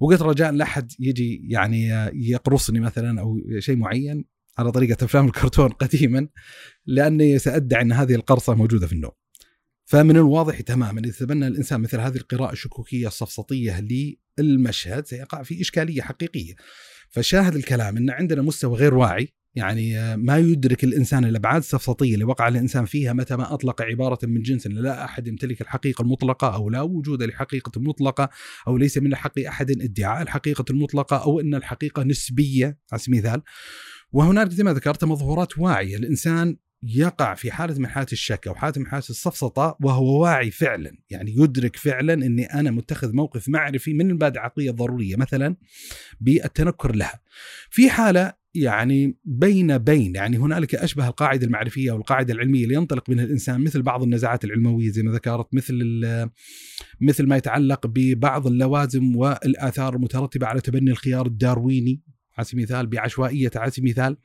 وقلت 0.00 0.22
رجاء 0.22 0.52
لا 0.52 0.64
أحد 0.64 0.92
يجي 1.00 1.46
يعني 1.48 1.88
يقرصني 2.14 2.80
مثلا 2.80 3.20
أو 3.20 3.38
شيء 3.58 3.76
معين 3.76 4.24
على 4.58 4.72
طريقة 4.72 5.04
أفلام 5.04 5.26
الكرتون 5.26 5.68
قديما 5.68 6.28
لأني 6.86 7.38
سأدعي 7.38 7.82
إن 7.82 7.92
هذه 7.92 8.14
القرصة 8.14 8.54
موجودة 8.54 8.86
في 8.86 8.92
النوم. 8.92 9.12
فمن 9.92 10.16
الواضح 10.16 10.60
تماما 10.60 11.00
إذا 11.00 11.12
تبنى 11.18 11.46
الإنسان 11.46 11.80
مثل 11.80 12.00
هذه 12.00 12.16
القراءة 12.16 12.52
الشكوكية 12.52 13.08
السفسطيه 13.08 13.86
للمشهد 14.38 15.06
سيقع 15.06 15.42
في 15.42 15.60
إشكالية 15.60 16.02
حقيقية. 16.02 16.54
فشاهد 17.10 17.56
الكلام 17.56 17.96
إن 17.96 18.10
عندنا 18.10 18.42
مستوى 18.42 18.76
غير 18.76 18.94
واعي 18.94 19.28
يعني 19.54 20.16
ما 20.16 20.38
يدرك 20.38 20.84
الإنسان 20.84 21.24
الابعاد 21.24 21.56
السفسطيه 21.56 22.14
اللي 22.14 22.24
وقع 22.24 22.48
الإنسان 22.48 22.84
فيها 22.84 23.12
متى 23.12 23.36
ما 23.36 23.54
أطلق 23.54 23.82
عبارة 23.82 24.18
من 24.22 24.42
جنس 24.42 24.66
لا 24.66 25.04
أحد 25.04 25.28
يمتلك 25.28 25.60
الحقيقة 25.60 26.02
المطلقة 26.02 26.54
أو 26.54 26.70
لا 26.70 26.82
وجود 26.82 27.22
لحقيقة 27.22 27.80
مطلقة 27.80 28.28
أو 28.68 28.76
ليس 28.76 28.98
من 28.98 29.14
حق 29.14 29.38
أحد 29.38 29.70
ادعاء 29.70 30.22
الحقيقة 30.22 30.64
المطلقة 30.70 31.16
أو 31.16 31.40
إن 31.40 31.54
الحقيقة 31.54 32.02
نسبية. 32.02 32.78
على 32.92 33.00
سبيل 33.00 33.18
المثال 33.18 33.42
وهناك 34.12 34.50
زي 34.50 34.64
ما 34.64 34.72
ذكرت 34.72 35.04
مظهورات 35.04 35.58
واعية. 35.58 35.96
الإنسان 35.96 36.56
يقع 36.82 37.34
في 37.34 37.50
حالة 37.50 37.78
من 37.78 37.86
حالات 37.86 38.12
الشك 38.12 38.48
أو 38.48 38.54
حالة 38.54 38.74
من 38.76 38.86
حالات 38.86 39.10
السفسطه 39.10 39.76
وهو 39.80 40.22
واعي 40.22 40.50
فعلا 40.50 40.96
يعني 41.10 41.34
يدرك 41.38 41.76
فعلا 41.76 42.12
إني 42.12 42.44
أنا 42.44 42.70
متخذ 42.70 43.12
موقف 43.12 43.48
معرفي 43.48 43.94
من 43.94 44.10
المبادئ 44.10 44.38
العقلية 44.38 44.70
الضرورية 44.70 45.16
مثلا 45.16 45.56
بالتنكر 46.20 46.94
لها. 46.94 47.20
في 47.70 47.90
حالة 47.90 48.42
يعني 48.54 49.16
بين 49.24 49.78
بين 49.78 50.14
يعني 50.14 50.38
هنالك 50.38 50.74
أشبه 50.74 51.08
القاعدة 51.08 51.46
المعرفية 51.46 51.90
أو 51.90 51.96
القاعدة 51.96 52.34
العلمية 52.34 52.64
اللي 52.64 52.74
ينطلق 52.74 53.10
منها 53.10 53.24
الإنسان 53.24 53.60
مثل 53.60 53.82
بعض 53.82 54.02
النزاعات 54.02 54.44
العلموية 54.44 54.90
زي 54.90 55.02
ما 55.02 55.12
ذكرت 55.12 55.54
مثل 55.54 56.00
مثل 57.00 57.26
ما 57.26 57.36
يتعلق 57.36 57.86
ببعض 57.86 58.46
اللوازم 58.46 59.16
والآثار 59.16 59.94
المترتبة 59.96 60.46
على 60.46 60.60
تبني 60.60 60.90
الخيار 60.90 61.26
الدارويني 61.26 62.00
على 62.42 62.48
سبيل 62.48 62.64
المثال 62.64 62.86
بعشوائية 62.86 63.50
على 63.56 63.70
سبيل 63.70 63.84
المثال 63.84 64.16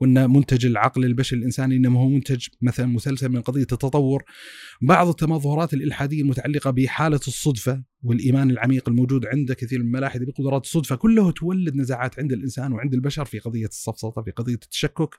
وإن 0.00 0.30
منتج 0.30 0.66
العقل 0.66 1.04
البشري 1.04 1.38
الإنساني 1.38 1.76
إنما 1.76 2.00
هو 2.00 2.08
منتج 2.08 2.46
مثلا 2.62 2.86
مسلسل 2.86 3.28
من 3.28 3.40
قضية 3.42 3.62
التطور 3.62 4.24
بعض 4.82 5.08
التمظهرات 5.08 5.74
الإلحادية 5.74 6.22
المتعلقة 6.22 6.70
بحالة 6.70 7.20
الصدفة 7.28 7.82
والإيمان 8.02 8.50
العميق 8.50 8.88
الموجود 8.88 9.26
عند 9.26 9.52
كثير 9.52 9.78
من 9.78 9.86
الملاحدة 9.86 10.26
بقدرات 10.26 10.64
الصدفة 10.64 10.96
كله 10.96 11.30
تولد 11.30 11.76
نزاعات 11.76 12.18
عند 12.18 12.32
الإنسان 12.32 12.72
وعند 12.72 12.94
البشر 12.94 13.24
في 13.24 13.38
قضية 13.38 13.66
السفسطه 13.66 14.22
في 14.22 14.30
قضية 14.30 14.54
التشكك 14.54 15.14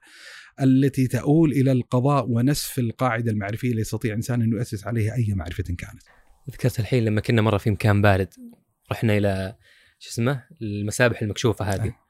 التي 0.62 1.08
تؤول 1.08 1.52
إلى 1.52 1.72
القضاء 1.72 2.30
ونسف 2.30 2.80
القاعدة 2.80 3.32
المعرفية 3.32 3.70
اللي 3.70 3.82
يستطيع 3.82 4.16
إنسان 4.16 4.42
أن 4.42 4.52
يؤسس 4.52 4.88
عليها 4.88 5.16
أي 5.16 5.34
معرفة 5.34 5.64
كانت. 5.64 6.04
ذكرت 6.52 6.80
الحين 6.80 7.06
لما 7.06 7.22
كنا 7.22 7.42
مرة 7.42 7.58
في 7.58 7.72
مكان 7.72 8.02
بارد 8.02 8.34
رحنا 8.92 9.18
إلى 9.18 9.56
شو 10.00 10.10
اسمه 10.10 10.44
المسابح 10.62 11.22
المكشوفة 11.22 11.66
هذه. 11.66 12.05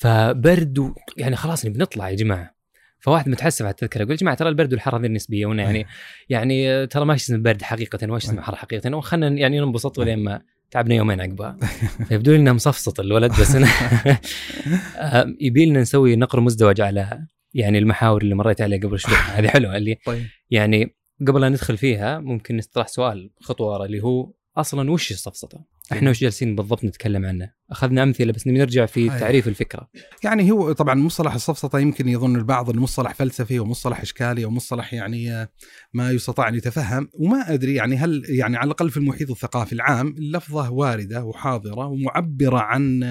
فبرد 0.00 0.78
و... 0.78 0.94
يعني 1.16 1.36
خلاص 1.36 1.66
نبي 1.66 1.78
نطلع 1.78 2.10
يا 2.10 2.16
جماعة. 2.16 2.54
فواحد 3.00 3.28
متحسف 3.28 3.62
على 3.62 3.70
التذكرة 3.70 4.02
يقول 4.02 4.12
يا 4.12 4.16
جماعة 4.16 4.36
ترى 4.36 4.48
البرد 4.48 4.72
والحر 4.72 4.96
هذه 4.96 5.06
النسبية 5.06 5.46
وأنا 5.46 5.62
يعني 5.62 5.86
يعني 6.28 6.86
ترى 6.86 7.04
ما 7.04 7.14
اسمه 7.14 7.38
برد 7.38 7.62
حقيقة 7.62 8.12
وايش 8.12 8.24
اسمه 8.24 8.42
حر 8.42 8.56
حقيقة؟ 8.56 8.96
وخلنا 8.96 9.28
يعني 9.28 9.60
ننبسط 9.60 9.98
ولين 9.98 10.18
ما 10.18 10.42
تعبنا 10.70 10.94
يومين 10.94 11.20
عقبها 11.20 11.56
فيبدو 12.08 12.30
لي 12.30 12.36
انه 12.36 12.52
مصفصط 12.52 13.00
الولد 13.00 13.30
بس 13.30 13.54
أنا 13.54 13.66
آه، 14.96 15.34
يبي 15.40 15.66
لنا 15.66 15.80
نسوي 15.80 16.16
نقر 16.16 16.40
مزدوج 16.40 16.80
على 16.80 17.26
يعني 17.54 17.78
المحاور 17.78 18.22
اللي 18.22 18.34
مريت 18.34 18.60
عليها 18.60 18.80
قبل 18.80 18.98
شوي. 18.98 19.14
هذه 19.36 19.48
حلوة 19.48 19.76
اللي 19.76 19.98
طيب. 20.06 20.26
يعني 20.50 20.94
قبل 21.28 21.40
لا 21.40 21.48
ندخل 21.48 21.76
فيها 21.76 22.18
ممكن 22.18 22.56
نطرح 22.56 22.88
سؤال 22.88 23.30
خطوة 23.40 23.72
ورا 23.72 23.84
اللي 23.84 24.00
هو 24.00 24.32
أصلا 24.56 24.90
وش 24.90 25.10
السفسطه؟ 25.10 25.64
إحنا 25.92 26.10
وش 26.10 26.20
جالسين 26.20 26.56
بالضبط 26.56 26.84
نتكلم 26.84 27.26
عنه؟ 27.26 27.52
أخذنا 27.70 28.02
أمثلة 28.02 28.32
بس 28.32 28.46
نبي 28.46 28.58
نرجع 28.58 28.86
في 28.86 29.12
أي. 29.14 29.20
تعريف 29.20 29.48
الفكرة. 29.48 29.88
يعني 30.24 30.50
هو 30.52 30.72
طبعا 30.72 30.94
مصطلح 30.94 31.34
السفسطه 31.34 31.78
يمكن 31.78 32.08
يظن 32.08 32.36
البعض 32.36 32.70
إنه 32.70 32.82
مصطلح 32.82 33.14
فلسفي 33.14 33.58
ومصطلح 33.60 34.00
إشكالي 34.00 34.44
ومصطلح 34.44 34.94
يعني 34.94 35.32
آه، 35.32 35.48
ما 35.92 36.10
يستطاع 36.10 36.48
أن 36.48 36.54
يتفهم 36.54 37.08
وما 37.14 37.54
أدري 37.54 37.74
يعني 37.74 37.96
هل 37.96 38.22
يعني 38.28 38.56
على 38.56 38.66
الأقل 38.66 38.90
في 38.90 38.96
المحيط 38.96 39.30
الثقافي 39.30 39.72
العام 39.72 40.08
اللفظه 40.08 40.70
واردة 40.70 41.24
وحاضرة 41.24 41.86
ومعبرة 41.86 42.58
عن 42.58 43.02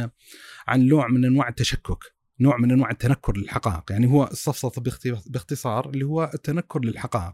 عن 0.68 0.88
نوع 0.88 1.08
من 1.08 1.26
أنواع 1.26 1.48
التشكك 1.48 2.04
نوع 2.42 2.58
من 2.58 2.72
أنواع 2.72 2.90
التنكر 2.92 3.38
للحقائق 3.38 3.84
يعني 3.92 4.08
هو 4.08 4.24
السفسطه 4.32 4.82
باخت- 4.82 5.30
باختصار 5.30 5.90
اللي 5.90 6.06
هو 6.06 6.32
التنكر 6.34 6.80
للحقائق 6.86 7.34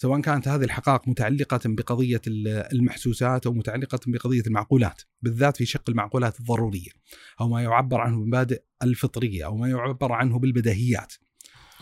سواء 0.00 0.20
كانت 0.20 0.48
هذه 0.48 0.64
الحقائق 0.64 1.08
متعلقة 1.08 1.60
بقضية 1.64 2.20
ال- 2.26 2.48
المحسوسات 2.72 3.46
أو 3.46 3.52
متعلقة 3.52 4.00
بقضية 4.06 4.42
المعقولات 4.46 5.02
بالذات 5.22 5.56
في 5.56 5.66
شق 5.66 5.90
المعقولات 5.90 6.40
الضرورية 6.40 6.90
أو 7.40 7.48
ما 7.48 7.62
يعبر 7.62 8.00
عنه 8.00 8.16
بمبادئ 8.24 8.62
الفطرية 8.82 9.46
أو 9.46 9.56
ما 9.56 9.68
يعبر 9.68 10.12
عنه 10.12 10.38
بالبديهيات. 10.38 11.14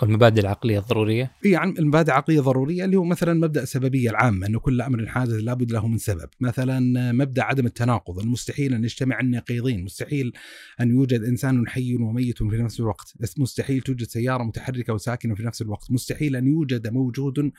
والمبادئ 0.03 0.41
العقلية 0.41 0.79
الضرورية؟ 0.79 1.33
يعني 1.45 1.79
المبادئ 1.79 2.13
عقلية 2.13 2.41
ضرورية 2.41 2.85
اللي 2.85 2.97
هو 2.97 3.05
مثلا 3.05 3.35
مبدأ 3.35 3.63
السببية 3.63 4.11
العامة 4.11 4.47
أنه 4.47 4.59
كل 4.61 4.81
أمر 4.81 5.07
حادث 5.07 5.33
لابد 5.33 5.73
له 5.73 5.89
من 5.89 5.99
سبب. 5.99 6.29
مثلا 6.41 7.13
مبدأ 7.13 7.43
عدم 7.43 7.67
التناقض 7.67 8.19
المستحيل 8.19 8.75
أن 8.75 8.85
يجتمع 8.85 9.21
النقيضين 9.21 9.85
مستحيل 9.85 10.33
أن 10.81 10.91
يوجد 10.91 11.23
إنسان 11.23 11.69
حي 11.69 11.95
وميت 11.97 12.39
في 12.39 12.57
نفس 12.57 12.81
الوقت 12.81 13.15
مستحيل 13.39 13.81
توجد 13.81 14.07
سيارة 14.07 14.43
متحركة 14.43 14.93
وساكنة 14.93 15.35
في 15.35 15.43
نفس 15.43 15.63
الوقت 15.63 15.91
مستحيل 15.91 16.37
أن 16.37 16.47
يوجد 16.47 16.89
موجود 16.89 17.53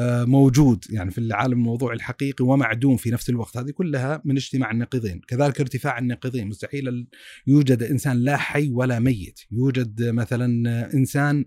موجود 0.00 0.84
يعني 0.90 1.10
في 1.10 1.18
العالم 1.18 1.52
الموضوع 1.52 1.92
الحقيقي 1.92 2.44
ومعدوم 2.44 2.96
في 2.96 3.10
نفس 3.10 3.30
الوقت. 3.30 3.56
هذه 3.56 3.70
كلها 3.70 4.22
من 4.24 4.36
اجتماع 4.36 4.70
النقيضين. 4.70 5.20
كذلك 5.28 5.60
ارتفاع 5.60 5.98
النقيضين. 5.98 6.48
مستحيل 6.48 7.06
يوجد 7.46 7.82
إنسان 7.82 8.16
لا 8.16 8.36
حي 8.36 8.70
ولا 8.70 8.98
ميت. 8.98 9.40
يوجد 9.50 10.02
مثلا 10.02 10.46
إنسان 10.94 11.44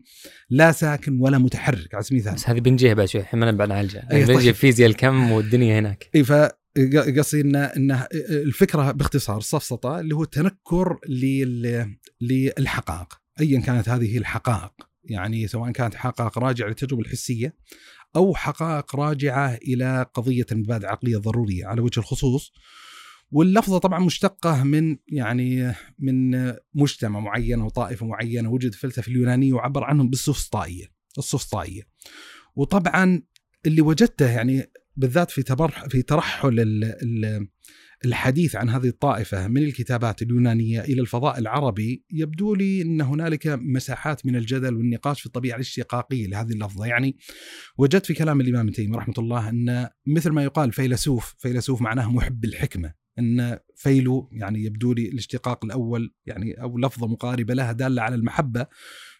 لا 0.49 0.71
ساكن 0.71 1.19
ولا 1.19 1.37
متحرك. 1.37 1.93
على 1.93 2.03
سبيل 2.03 2.19
المثال. 2.19 2.35
بس 2.35 2.49
هذه 2.49 2.59
بنجيها 2.59 2.93
بعد 2.93 3.07
شوي. 3.07 3.21
الحين 3.21 3.39
ما 3.39 3.51
نبعد 3.51 3.69
نعالجها 3.69 4.07
أي 4.11 4.25
بنجي 4.25 4.43
طيب. 4.43 4.55
فيزياء 4.55 4.89
الكم 4.89 5.31
والدنيا 5.31 5.79
هناك. 5.79 6.09
إي 6.15 6.23
ف 6.23 6.33
قصدي 7.17 7.41
ان 7.41 7.55
ان 7.55 8.03
الفكرة 8.29 8.91
باختصار 8.91 9.37
السفسطه 9.37 9.99
اللي 9.99 10.15
هو 10.15 10.23
التنكر 10.23 10.99
لل- 11.09 11.95
للحقائق. 12.21 13.13
ايا 13.39 13.59
كانت 13.59 13.89
هذه 13.89 14.17
الحقائق. 14.17 14.71
يعني 15.09 15.47
سواء 15.47 15.71
كانت 15.71 15.95
حقائق 15.95 16.39
راجعة 16.39 16.67
للتجربة 16.67 17.01
الحسية 17.01 17.55
أو 18.15 18.35
حقائق 18.35 18.95
راجعة 18.95 19.55
إلى 19.55 20.05
قضية 20.13 20.45
المبادئ 20.51 20.85
العقلية 20.85 21.17
الضرورية 21.17 21.65
على 21.65 21.81
وجه 21.81 21.99
الخصوص. 21.99 22.53
واللفظة 23.31 23.77
طبعا 23.77 23.99
مشتقة 23.99 24.63
من 24.63 24.97
يعني 25.07 25.75
من 25.99 26.53
مجتمع 26.73 27.19
معين 27.19 27.61
أو 27.61 27.69
طائفة 27.69 28.05
معينة. 28.05 28.49
وجد 28.49 28.73
في 28.73 28.83
الفلسفه 28.83 29.11
اليونانية 29.11 29.53
وعبر 29.53 29.83
عنهم 29.83 30.09
بالسفسطائيه 30.09 30.85
السفسطائيه 31.17 31.81
وطبعا 32.55 33.21
اللي 33.65 33.81
وجدته 33.81 34.31
يعني 34.31 34.71
بالذات 34.95 35.31
في 35.31 35.43
تبرح 35.43 35.85
في 35.87 36.01
ترحل 36.01 36.59
ال- 36.59 36.83
ال- 36.83 37.47
الحديث 38.05 38.55
عن 38.55 38.69
هذه 38.69 38.87
الطائفة 38.87 39.47
من 39.47 39.63
الكتابات 39.63 40.21
اليونانية 40.21 40.81
إلى 40.81 41.01
الفضاء 41.01 41.39
العربي 41.39 42.05
يبدو 42.11 42.55
لي 42.55 42.81
أن 42.81 43.01
هنالك 43.01 43.47
مساحات 43.47 44.25
من 44.25 44.35
الجدل 44.35 44.75
والنقاش 44.75 45.19
في 45.19 45.25
الطبيعة 45.25 45.55
الاشتقاقية 45.55 46.27
لهذه 46.27 46.51
اللفظة. 46.51 46.85
يعني 46.85 47.17
وجدت 47.77 48.05
في 48.05 48.13
كلام 48.13 48.41
الإمام 48.41 48.69
تيمية 48.69 48.97
رحمة 48.97 49.15
الله 49.17 49.49
أن 49.49 49.89
مثل 50.07 50.29
ما 50.29 50.43
يقال 50.43 50.71
فيلسوف 50.71 51.35
فيلسوف 51.37 51.81
معناه 51.81 52.11
محب 52.11 52.45
الحكمة 52.45 52.93
أن 53.19 53.59
فيلو 53.75 54.29
يعني 54.31 54.63
يبدو 54.63 54.93
لي 54.93 55.09
الاشتقاق 55.09 55.65
الأول 55.65 56.13
يعني 56.25 56.61
أو 56.61 56.77
لفظة 56.77 57.07
مقاربة 57.07 57.53
لها 57.53 57.71
دالة 57.71 58.01
على 58.01 58.15
المحبة 58.15 58.67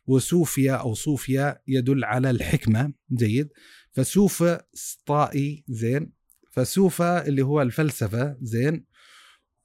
وسوفيا 0.08 0.74
أو 0.74 0.94
صوفيا 0.94 1.62
يدل 1.67 2.03
على 2.03 2.29
الحكمة. 2.29 2.94
جيد. 3.13 3.50
فسوفا 3.91 4.62
سطائي 4.74 5.63
زين 5.67 6.12
فسوفا 6.55 7.27
اللي 7.27 7.41
هو 7.41 7.62
الفلسفة 7.62 8.38
زين. 8.41 8.85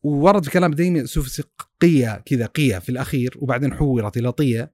وورد 0.02 0.48
كلام 0.48 0.74
دايما 0.74 1.04
سوف 1.04 1.40
قية 1.80 2.22
كذا 2.26 2.46
قية 2.46 2.78
في 2.78 2.88
الأخير 2.88 3.34
وبعدين 3.36 3.74
حورت 3.74 4.16
إلى 4.16 4.32
طية. 4.32 4.72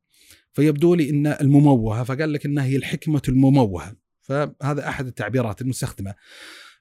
فيبدو 0.53 0.95
لي 0.95 1.11
إن 1.11 1.27
المموهة 1.27 2.05
فقال 2.05 2.33
لك 2.33 2.47
إنها 2.47 2.65
هي 2.65 2.77
الحكمة 2.77 3.23
المموهة. 3.29 3.97
فهذا 4.21 4.89
أحد 4.89 5.07
التعبيرات 5.07 5.63
المستخدمة. 5.63 6.15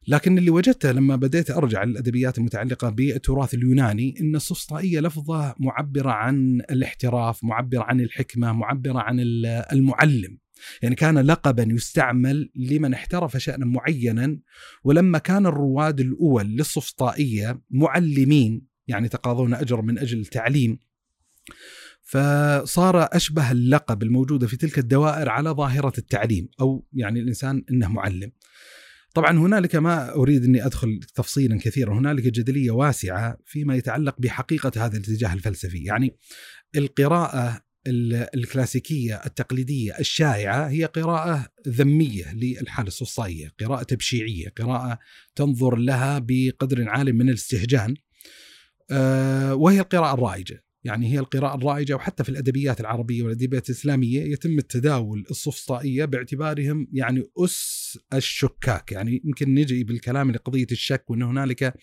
لكن 0.08 0.38
اللي 0.38 0.50
وجدته 0.50 0.92
لما 0.92 1.16
بديت 1.16 1.52
أرجع 1.52 1.84
للأدبيات 1.84 2.38
المتعلقة 2.38 2.90
بالتراث 2.90 3.54
اليوناني 3.54 4.16
إن 4.22 4.36
السفسطائيه 4.36 5.00
لفظة 5.00 5.56
معبرة 5.60 6.12
عن 6.12 6.62
الاحتراف، 6.72 7.44
معبرة 7.44 7.84
عن 7.84 8.02
الحكمة، 8.02 8.54
معبرة 8.54 9.00
عن 9.00 9.20
المعلم. 9.72 10.38
يعني 10.82 10.96
كان 10.96 11.18
لقبا 11.18 11.68
يستعمل 11.70 12.50
لمن 12.56 12.94
احترف 12.94 13.38
شأنا 13.38 13.66
معينا 13.66 14.40
ولما 14.84 15.18
كان 15.18 15.46
الرواد 15.46 16.00
الأول 16.00 16.46
للسفسطائية 16.46 17.62
معلمين 17.70 18.68
يعني 18.88 19.10
تقاضون 19.10 19.54
أجر 19.54 19.82
من 19.82 20.00
أجل 20.00 20.20
التعليم 20.20 20.80
فصار 22.02 23.04
أشبه 23.04 23.52
اللقب 23.52 24.04
الموجودة 24.04 24.48
في 24.48 24.58
تلك 24.58 24.80
الدوائر 24.80 25.30
على 25.30 25.50
ظاهرة 25.50 25.94
التعليم 25.98 26.50
أو 26.62 26.88
يعني 26.94 27.20
الإنسان 27.20 27.64
أنه 27.72 27.88
معلم. 27.88 28.32
طبعا 29.14 29.38
هنالك 29.38 29.76
ما 29.76 30.16
أريد 30.16 30.44
أني 30.44 30.66
أدخل 30.66 31.00
تفصيلا 31.16 31.60
كثيرا 31.60 32.00
هنالك 32.00 32.24
جدلية 32.24 32.72
واسعة 32.72 33.38
فيما 33.46 33.76
يتعلق 33.76 34.16
بحقيقة 34.20 34.72
هذا 34.86 34.98
الاتجاه 34.98 35.34
الفلسفي. 35.34 35.84
يعني 35.84 36.16
القراءة 36.76 37.65
الكلاسيكية 37.88 39.22
التقليدية 39.26 40.00
الشائعة 40.00 40.68
هي 40.68 40.86
قراءة 40.86 41.48
ذمية 41.68 42.34
للحالة 42.34 42.88
السفسطائية 42.88 43.52
قراءة 43.60 43.84
تبشيعية 43.84 44.50
قراءة 44.50 45.00
تنظر 45.36 45.76
لها 45.76 46.20
بقدر 46.20 46.90
عال 46.90 47.14
من 47.14 47.30
الاستهجان. 47.30 47.96
وهي 49.52 49.80
القراءة 49.80 50.14
الرائجة. 50.14 50.65
يعني 50.86 51.14
هي 51.14 51.20
القراءة 51.20 51.58
الرائجة 51.58 51.96
وحتى 51.96 52.24
في 52.24 52.30
الأدبيات 52.30 52.80
العربية 52.80 53.24
والأدبيات 53.24 53.70
الإسلامية 53.70 54.22
يتم 54.22 54.58
التداول 54.58 55.26
السفسطائية 55.32 56.06
باعتبارهم 56.06 56.88
يعني 56.94 57.24
أس 57.38 58.00
الشكاك. 58.14 58.92
يعني 58.92 59.22
يمكن 59.26 59.54
نجي 59.54 59.84
بالكلام 59.84 60.32
لقضية 60.32 60.68
الشك 60.72 61.10
وأن 61.10 61.22
هنالك 61.22 61.74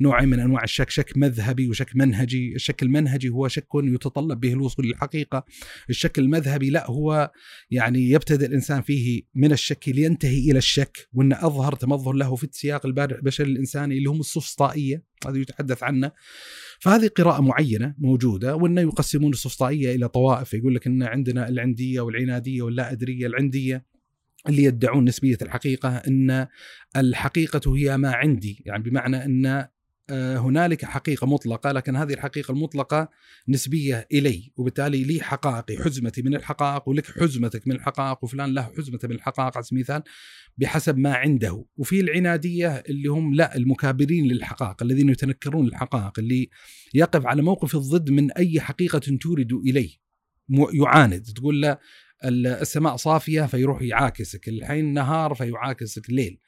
نوعين 0.00 0.28
من 0.28 0.40
أنواع 0.40 0.64
الشك 0.64 0.90
شك 0.90 1.16
مذهبي 1.16 1.68
وشك 1.68 1.96
منهجي. 1.96 2.54
الشك 2.54 2.82
المنهجي 2.82 3.28
هو 3.28 3.48
شك 3.48 3.66
يتطلب 3.74 4.40
به 4.40 4.52
الوصول 4.52 4.86
للحقيقة 4.86 5.44
الشك 5.90 6.18
المذهبي 6.18 6.70
لا 6.70 6.90
هو 6.90 7.30
يعني 7.70 8.10
يبتدئ 8.10 8.46
الإنسان 8.46 8.82
فيه 8.82 9.22
من 9.34 9.52
الشك 9.52 9.88
لينتهي 9.88 10.50
إلى 10.50 10.58
الشك 10.58 11.08
وأن 11.12 11.32
أظهر 11.32 11.74
تمظهر 11.74 12.14
له 12.14 12.36
في 12.36 12.44
السياق 12.44 12.86
البشري 12.86 13.52
الإنساني 13.52 13.98
اللي 13.98 14.10
هم 14.10 14.20
السفسطائية 14.20 15.04
هذا 15.26 15.38
يتحدث 15.38 15.82
عنه. 15.82 16.12
فهذه 16.80 17.08
قراءة 17.08 17.40
معينة 17.40 17.94
موجودة 17.98 18.56
وأن 18.56 18.78
يقسمون 18.78 19.32
السفسطائية 19.32 19.94
إلى 19.94 20.08
طوائف 20.08 20.54
يقول 20.54 20.74
لك 20.74 20.86
أن 20.86 21.02
عندنا 21.02 21.48
العندية 21.48 22.00
والعنادية 22.00 22.62
واللا 22.62 22.92
أدرية 22.92 23.26
العندية 23.26 23.84
اللي 24.48 24.64
يدعون 24.64 25.04
نسبية 25.04 25.38
الحقيقة 25.42 25.96
أن 25.96 26.46
الحقيقة 26.96 27.76
هي 27.76 27.96
ما 27.96 28.12
عندي 28.12 28.62
يعني 28.66 28.82
بمعنى 28.82 29.48
آه، 29.48 29.70
هنالك 30.12 30.84
حقيقة 30.84 31.26
مطلقة 31.26 31.72
لكن 31.72 31.96
هذه 31.96 32.12
الحقيقة 32.12 32.52
المطلقة 32.52 33.08
نسبية 33.48 34.08
إلي 34.12 34.52
وبالتالي 34.56 35.04
لي 35.04 35.20
حقائقي 35.20 35.76
حزمتي 35.76 36.22
من 36.22 36.34
الحقائق 36.34 36.88
ولك 36.88 37.06
حزمتك 37.06 37.68
من 37.68 37.74
الحقائق 37.74 38.24
وفلان 38.24 38.54
له 38.54 38.62
حزمته 38.62 39.08
من 39.08 39.14
الحقائق 39.14 39.56
على 39.56 39.64
سبيل 39.64 39.78
المثال 39.78 40.02
بحسب 40.58 40.98
ما 40.98 41.14
عنده. 41.14 41.64
وفي 41.76 42.00
العنادية 42.00 42.68
اللي 42.68 43.08
هم 43.08 43.34
لا 43.34 43.56
المكابرين 43.56 44.26
للحقائق 44.26 44.82
الذين 44.82 45.08
يتنكرون 45.08 45.66
الحقائق 45.66 46.18
اللي 46.18 46.48
يقف 46.94 47.26
على 47.26 47.42
موقف 47.42 47.74
الضد 47.74 48.10
من 48.10 48.32
أي 48.32 48.60
حقيقة 48.60 49.18
تورد 49.20 49.52
اليه 49.52 49.90
يعاند 50.72 51.22
تقول 51.22 51.62
له 51.62 51.78
السماء 52.24 52.96
صافية 52.96 53.42
فيروح 53.42 53.82
يعاكسك 53.82 54.48
الحين 54.48 54.92
نهار 54.92 55.34
فيعاكسك 55.34 56.08
الليل 56.08 56.38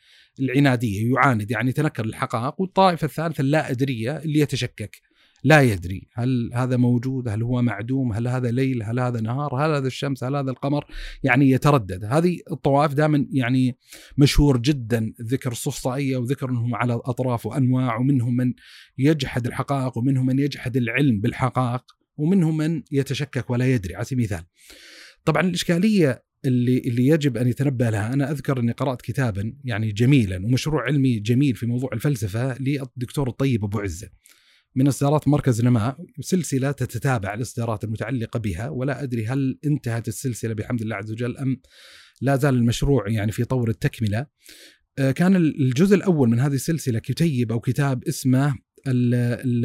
العنادية 0.40 1.12
يعاند 1.12 1.50
يعني 1.50 1.70
يتنكر 1.70 2.04
الحقائق 2.04 2.60
والطائفة 2.60 3.04
الثالثة 3.04 3.40
اللا 3.40 3.70
أدرية 3.70 4.16
اللي 4.16 4.38
يتشكك. 4.38 5.12
لا 5.44 5.60
يدري 5.60 6.08
هل 6.14 6.50
هذا 6.54 6.76
موجود 6.76 7.28
هل 7.28 7.42
هو 7.42 7.62
معدوم 7.62 8.12
هل 8.12 8.28
هذا 8.28 8.50
ليل 8.50 8.82
هل 8.82 9.00
هذا 9.00 9.20
نهار 9.20 9.54
هل 9.54 9.70
هذا 9.70 9.86
الشمس 9.86 10.24
هل 10.24 10.36
هذا 10.36 10.50
القمر 10.50 10.86
يعني 11.22 11.50
يتردد. 11.50 12.04
هذه 12.04 12.38
الطوائف 12.52 12.94
دائما 12.94 13.26
يعني 13.32 13.76
مشهور 14.18 14.58
جدا 14.58 15.12
ذكر 15.22 15.52
الصفصائية 15.52 16.16
وذكر 16.16 16.50
أنهم 16.50 16.74
على 16.74 16.94
أطراف 16.94 17.46
وأنواع 17.46 17.96
ومنهم 17.96 18.36
من 18.36 18.52
يجحد 18.98 19.46
الحقائق 19.46 19.98
ومنهم 19.98 20.26
من 20.26 20.38
يجحد 20.38 20.76
العلم 20.76 21.20
بالحقائق 21.20 21.82
ومنهم 22.16 22.56
من 22.56 22.82
يتشكك 22.92 23.50
ولا 23.50 23.66
يدري. 23.74 23.94
على 23.94 24.04
سبيل 24.04 24.18
المثال 24.18 24.44
طبعا 25.24 25.42
الإشكالية 25.42 26.24
اللي 26.44 26.78
اللي 26.78 27.06
يجب 27.06 27.36
أن 27.36 27.48
يتنبه 27.48 27.90
لها، 27.90 28.12
أنا 28.12 28.30
أذكر 28.30 28.60
أني 28.60 28.72
قرأت 28.72 29.02
كتابا 29.02 29.54
يعني 29.64 29.92
جميلا 29.92 30.36
ومشروع 30.36 30.82
علمي 30.82 31.20
جميل 31.20 31.56
في 31.56 31.66
موضوع 31.66 31.90
الفلسفة 31.92 32.58
للدكتور 32.58 33.28
الطيب 33.28 33.64
أبو 33.64 33.80
عزة. 33.80 34.08
من 34.74 34.88
اصدارات 34.88 35.28
مركز 35.28 35.62
نماء 35.62 35.98
سلسلة 36.20 36.72
تتتابع 36.72 37.34
الإصدارات 37.34 37.84
المتعلقة 37.84 38.38
بها 38.38 38.68
ولا 38.68 39.02
أدري 39.02 39.26
هل 39.26 39.58
انتهت 39.64 40.08
السلسلة 40.08 40.54
بحمد 40.54 40.82
الله 40.82 40.96
عز 40.96 41.12
وجل 41.12 41.36
أم 41.36 41.60
لا 42.20 42.36
زال 42.36 42.54
المشروع 42.54 43.08
يعني 43.08 43.32
في 43.32 43.44
طور 43.44 43.70
التكملة. 43.70 44.26
آه، 44.98 45.10
كان 45.10 45.36
الجزء 45.36 45.96
الأول 45.96 46.28
من 46.28 46.40
هذه 46.40 46.54
السلسلة 46.54 46.98
كتيب 46.98 47.52
أو 47.52 47.60
كتاب 47.60 48.04
اسمه 48.04 48.54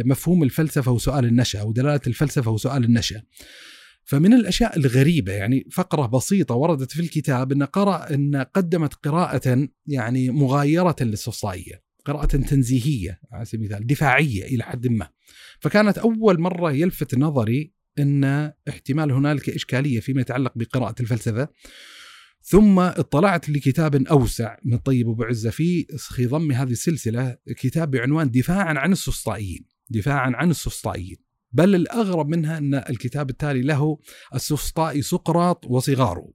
مفهوم 0.05 0.43
الفلسفة 0.43 0.91
وسؤال 0.91 1.25
النشأ 1.25 1.59
أو 1.59 1.71
دلالة 1.71 2.01
الفلسفة 2.07 2.51
وسؤال 2.51 2.83
النشأ. 2.83 3.21
فمن 4.07 4.33
الأشياء 4.33 4.77
الغريبة 4.77 5.31
يعني 5.31 5.67
فقرة 5.71 6.05
بسيطة 6.05 6.55
وردت 6.55 6.91
في 6.91 6.99
الكتاب 7.01 7.51
أن 7.51 7.63
قرأ 7.63 8.13
أن 8.13 8.35
قدمت 8.35 8.93
قراءة 8.93 9.67
يعني 9.87 10.29
مغايرة 10.29 10.95
للصفصائيه، 11.01 11.83
قراءة 12.05 12.25
تنزيهية 12.25 13.19
على 13.31 13.45
سبيل 13.45 13.65
المثال، 13.65 13.87
دفاعية 13.87 14.43
إلى 14.43 14.63
حد 14.63 14.87
ما. 14.87 15.09
فكانت 15.59 15.97
أول 15.97 16.39
مرة 16.39 16.71
يلفت 16.71 17.15
نظري 17.15 17.73
أن 17.99 18.51
احتمال 18.69 19.11
هنالك 19.11 19.49
إشكالية 19.49 19.99
فيما 19.99 20.21
يتعلق 20.21 20.53
بقراءة 20.55 20.95
الفلسفة. 20.99 21.47
ثم 22.41 22.79
اطلعت 22.79 23.49
لكتاب 23.49 24.07
أوسع 24.07 24.57
من 24.65 24.77
طيب 24.77 25.09
أبو 25.09 25.23
عزة 25.23 25.49
في 25.49 25.85
ضم 26.21 26.51
هذه 26.51 26.71
السلسلة 26.71 27.37
كتاب 27.57 27.91
بعنوان 27.91 28.31
دفاعا 28.31 28.73
عن 28.73 28.91
السفسطائيين، 28.91 29.65
دفاعا 29.89 30.31
عن 30.35 30.49
السفسطائيين. 30.49 31.26
بل 31.57 31.75
الأغرب 31.75 32.27
منها 32.27 32.57
أن 32.57 32.75
الكتاب 32.75 33.29
التالي 33.29 33.61
له 33.61 33.97
السفسطائي 34.35 35.01
سقراط 35.01 35.65
وصغاره. 35.65 36.29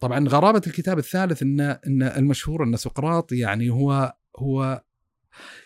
طبعا 0.00 0.28
غرابة 0.28 0.62
الكتاب 0.66 0.98
الثالث 0.98 1.42
أن 1.42 1.60
أن 1.60 2.02
المشهور 2.02 2.64
أن 2.64 2.76
سقراط 2.76 3.32
يعني 3.32 3.70
هو 3.70 4.16
هو 4.38 4.82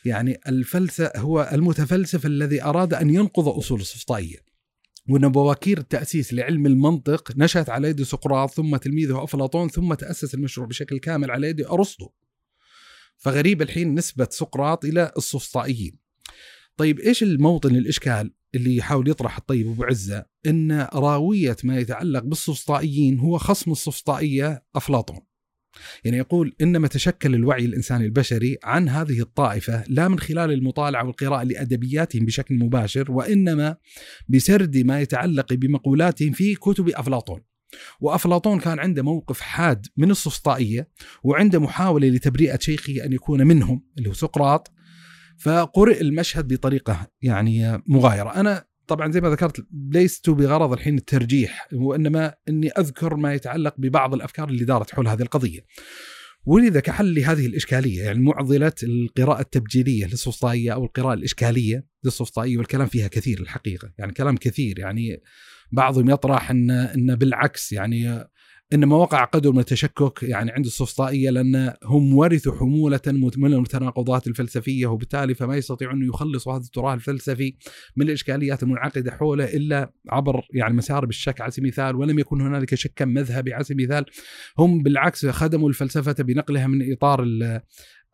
يعني 0.04 0.40
الفلسفة 0.48 1.20
هو 1.20 1.50
المتفلسف 1.52 2.26
الذي 2.26 2.62
أراد 2.62 2.94
أن 2.94 3.10
ينقض 3.10 3.48
أصول 3.48 3.80
السفسطائية 3.80 4.38
وأن 5.08 5.28
بواكير 5.28 5.78
التأسيس 5.78 6.34
لعلم 6.34 6.66
المنطق 6.66 7.32
نشأت 7.36 7.70
على 7.70 7.88
يد 7.88 8.02
سقراط 8.02 8.50
ثم 8.50 8.76
تلميذه 8.76 9.24
أفلاطون 9.24 9.68
ثم 9.68 9.94
تأسس 9.94 10.34
المشروع 10.34 10.66
بشكل 10.66 10.98
كامل 10.98 11.30
على 11.30 11.48
يد 11.48 11.60
أرسطو. 11.60 12.08
فغريب 13.16 13.62
الحين 13.62 13.94
نسبة 13.94 14.28
سقراط 14.30 14.84
إلى 14.84 15.12
السفسطائيين 15.16 16.01
طيب 16.82 17.00
إيش 17.00 17.22
الموطن 17.22 17.76
الإشكال 17.76 18.32
اللي 18.54 18.76
يحاول 18.76 19.10
يطرح 19.10 19.36
الطيب 19.36 19.68
أبو 19.68 19.84
عزة 19.84 20.24
إن 20.46 20.88
راوية 20.94 21.56
ما 21.64 21.78
يتعلق 21.78 22.24
بالسفسطائيين 22.24 23.18
هو 23.18 23.38
خصم 23.38 23.72
السفسطائيه 23.72 24.64
أفلاطون. 24.76 25.20
يعني 26.04 26.16
يقول 26.16 26.54
إنما 26.60 26.88
تشكل 26.88 27.34
الوعي 27.34 27.64
الإنساني 27.64 28.04
البشري 28.04 28.58
عن 28.64 28.88
هذه 28.88 29.20
الطائفة 29.20 29.84
لا 29.88 30.08
من 30.08 30.18
خلال 30.18 30.52
المطالعة 30.52 31.06
والقراءة 31.06 31.42
لأدبياتهم 31.42 32.24
بشكل 32.24 32.54
مباشر 32.54 33.12
وإنما 33.12 33.76
بسرد 34.28 34.76
ما 34.76 35.00
يتعلق 35.00 35.52
بمقولاتهم 35.52 36.32
في 36.32 36.54
كتب 36.54 36.88
أفلاطون. 36.88 37.40
وأفلاطون 38.00 38.60
كان 38.60 38.78
عنده 38.78 39.02
موقف 39.02 39.40
حاد 39.40 39.86
من 39.96 40.10
السفسطائيه 40.10 40.88
وعنده 41.22 41.60
محاولة 41.60 42.08
لتبرئة 42.08 42.58
شيخه 42.58 43.04
أن 43.04 43.12
يكون 43.12 43.46
منهم 43.46 43.82
اللي 43.98 44.08
هو 44.08 44.12
سقراط 44.12 44.72
فقرئ 45.42 46.00
المشهد 46.00 46.52
بطريقة 46.52 47.06
يعني 47.22 47.82
مغايرة. 47.86 48.34
أنا 48.34 48.64
طبعا 48.86 49.12
زي 49.12 49.20
ما 49.20 49.28
ذكرت 49.28 49.66
ليست 49.90 50.30
بغرض 50.30 50.72
الحين 50.72 50.98
الترجيح 50.98 51.68
وإنما 51.72 52.34
إني 52.48 52.70
أذكر 52.70 53.16
ما 53.16 53.34
يتعلق 53.34 53.74
ببعض 53.78 54.14
الأفكار 54.14 54.48
اللي 54.48 54.64
دارت 54.64 54.94
حول 54.94 55.08
هذه 55.08 55.22
القضية. 55.22 55.60
ولذا 56.44 56.80
كحل 56.80 57.14
لهذه 57.14 57.46
الإشكالية 57.46 58.02
يعني 58.02 58.20
معضلة 58.20 58.72
القراءة 58.82 59.40
التبجيلية 59.40 60.06
للسفسطائيه 60.06 60.72
أو 60.72 60.84
القراءة 60.84 61.14
الإشكالية 61.14 61.86
للسفسطائيه 62.04 62.58
والكلام 62.58 62.86
فيها 62.86 63.08
كثير 63.08 63.40
الحقيقة. 63.40 63.92
يعني 63.98 64.12
كلام 64.12 64.36
كثير 64.36 64.78
يعني 64.78 65.22
بعضهم 65.72 66.10
يطرح 66.10 66.50
ان 66.50 66.70
إن 66.70 67.14
بالعكس 67.14 67.72
يعني 67.72 68.24
انما 68.72 68.96
وقع 68.96 69.24
قدر 69.24 69.52
من 69.52 69.58
التشكك 69.58 70.22
يعني 70.22 70.50
عند 70.50 70.66
السفسطائيه 70.66 71.30
لأن 71.30 71.74
هم 71.84 72.14
ورثوا 72.14 72.56
حمولة 72.56 73.00
من 73.06 73.52
المتناقضات 73.52 74.26
الفلسفية 74.26 74.86
وبالتالي 74.86 75.34
فما 75.34 75.56
يستطيعون 75.56 76.02
أن 76.02 76.08
يخلصوا 76.08 76.52
هذا 76.52 76.62
التراث 76.62 76.94
الفلسفي 76.94 77.54
من 77.96 78.06
الإشكاليات 78.06 78.62
المنعقدة 78.62 79.10
حوله 79.10 79.44
إلا 79.44 79.92
عبر 80.08 80.46
يعني 80.54 80.74
مسار 80.74 81.06
بالشك 81.06 81.40
على 81.40 81.50
سبيل 81.50 81.64
المثال 81.64 81.96
ولم 81.96 82.18
يكن 82.18 82.40
هنالك 82.40 82.74
شكا 82.74 83.04
مذهبي 83.04 83.54
على 83.54 83.64
سبيل 83.64 83.92
المثال. 83.92 84.12
هم 84.58 84.82
بالعكس 84.82 85.26
خدموا 85.26 85.68
الفلسفة 85.68 86.12
بنقلها 86.12 86.66
من 86.66 86.92
إطار 86.92 87.22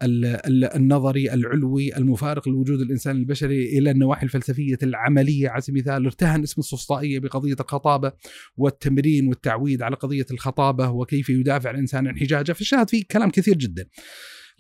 النظري 0.03 1.33
العلوي 1.33 1.97
المفارق 1.97 2.49
لوجود 2.49 2.81
الإنسان 2.81 3.17
البشري 3.17 3.79
إلى 3.79 3.91
النواحي 3.91 4.25
الفلسفية 4.25 4.79
العملية. 4.83 5.49
على 5.49 5.61
سبيل 5.61 5.83
المثال 5.83 6.05
ارتهن 6.05 6.43
اسم 6.43 6.61
السفسطائية 6.61 7.19
بقضية 7.19 7.57
الخطابة 7.61 8.13
والتمرين 8.57 9.29
والتعويد 9.29 9.83
على 9.83 9.97
قضية 9.97 10.27
الخطابة 10.31 10.91
وكيف 10.91 11.31
يدافع 11.31 11.71
الإنسان 11.71 12.07
عن 12.07 12.17
حجاجة. 12.17 12.53
فالشاهد 12.53 12.91
في 12.91 13.03
كلام 13.03 13.31
كثير 13.31 13.57
جدا. 13.57 13.87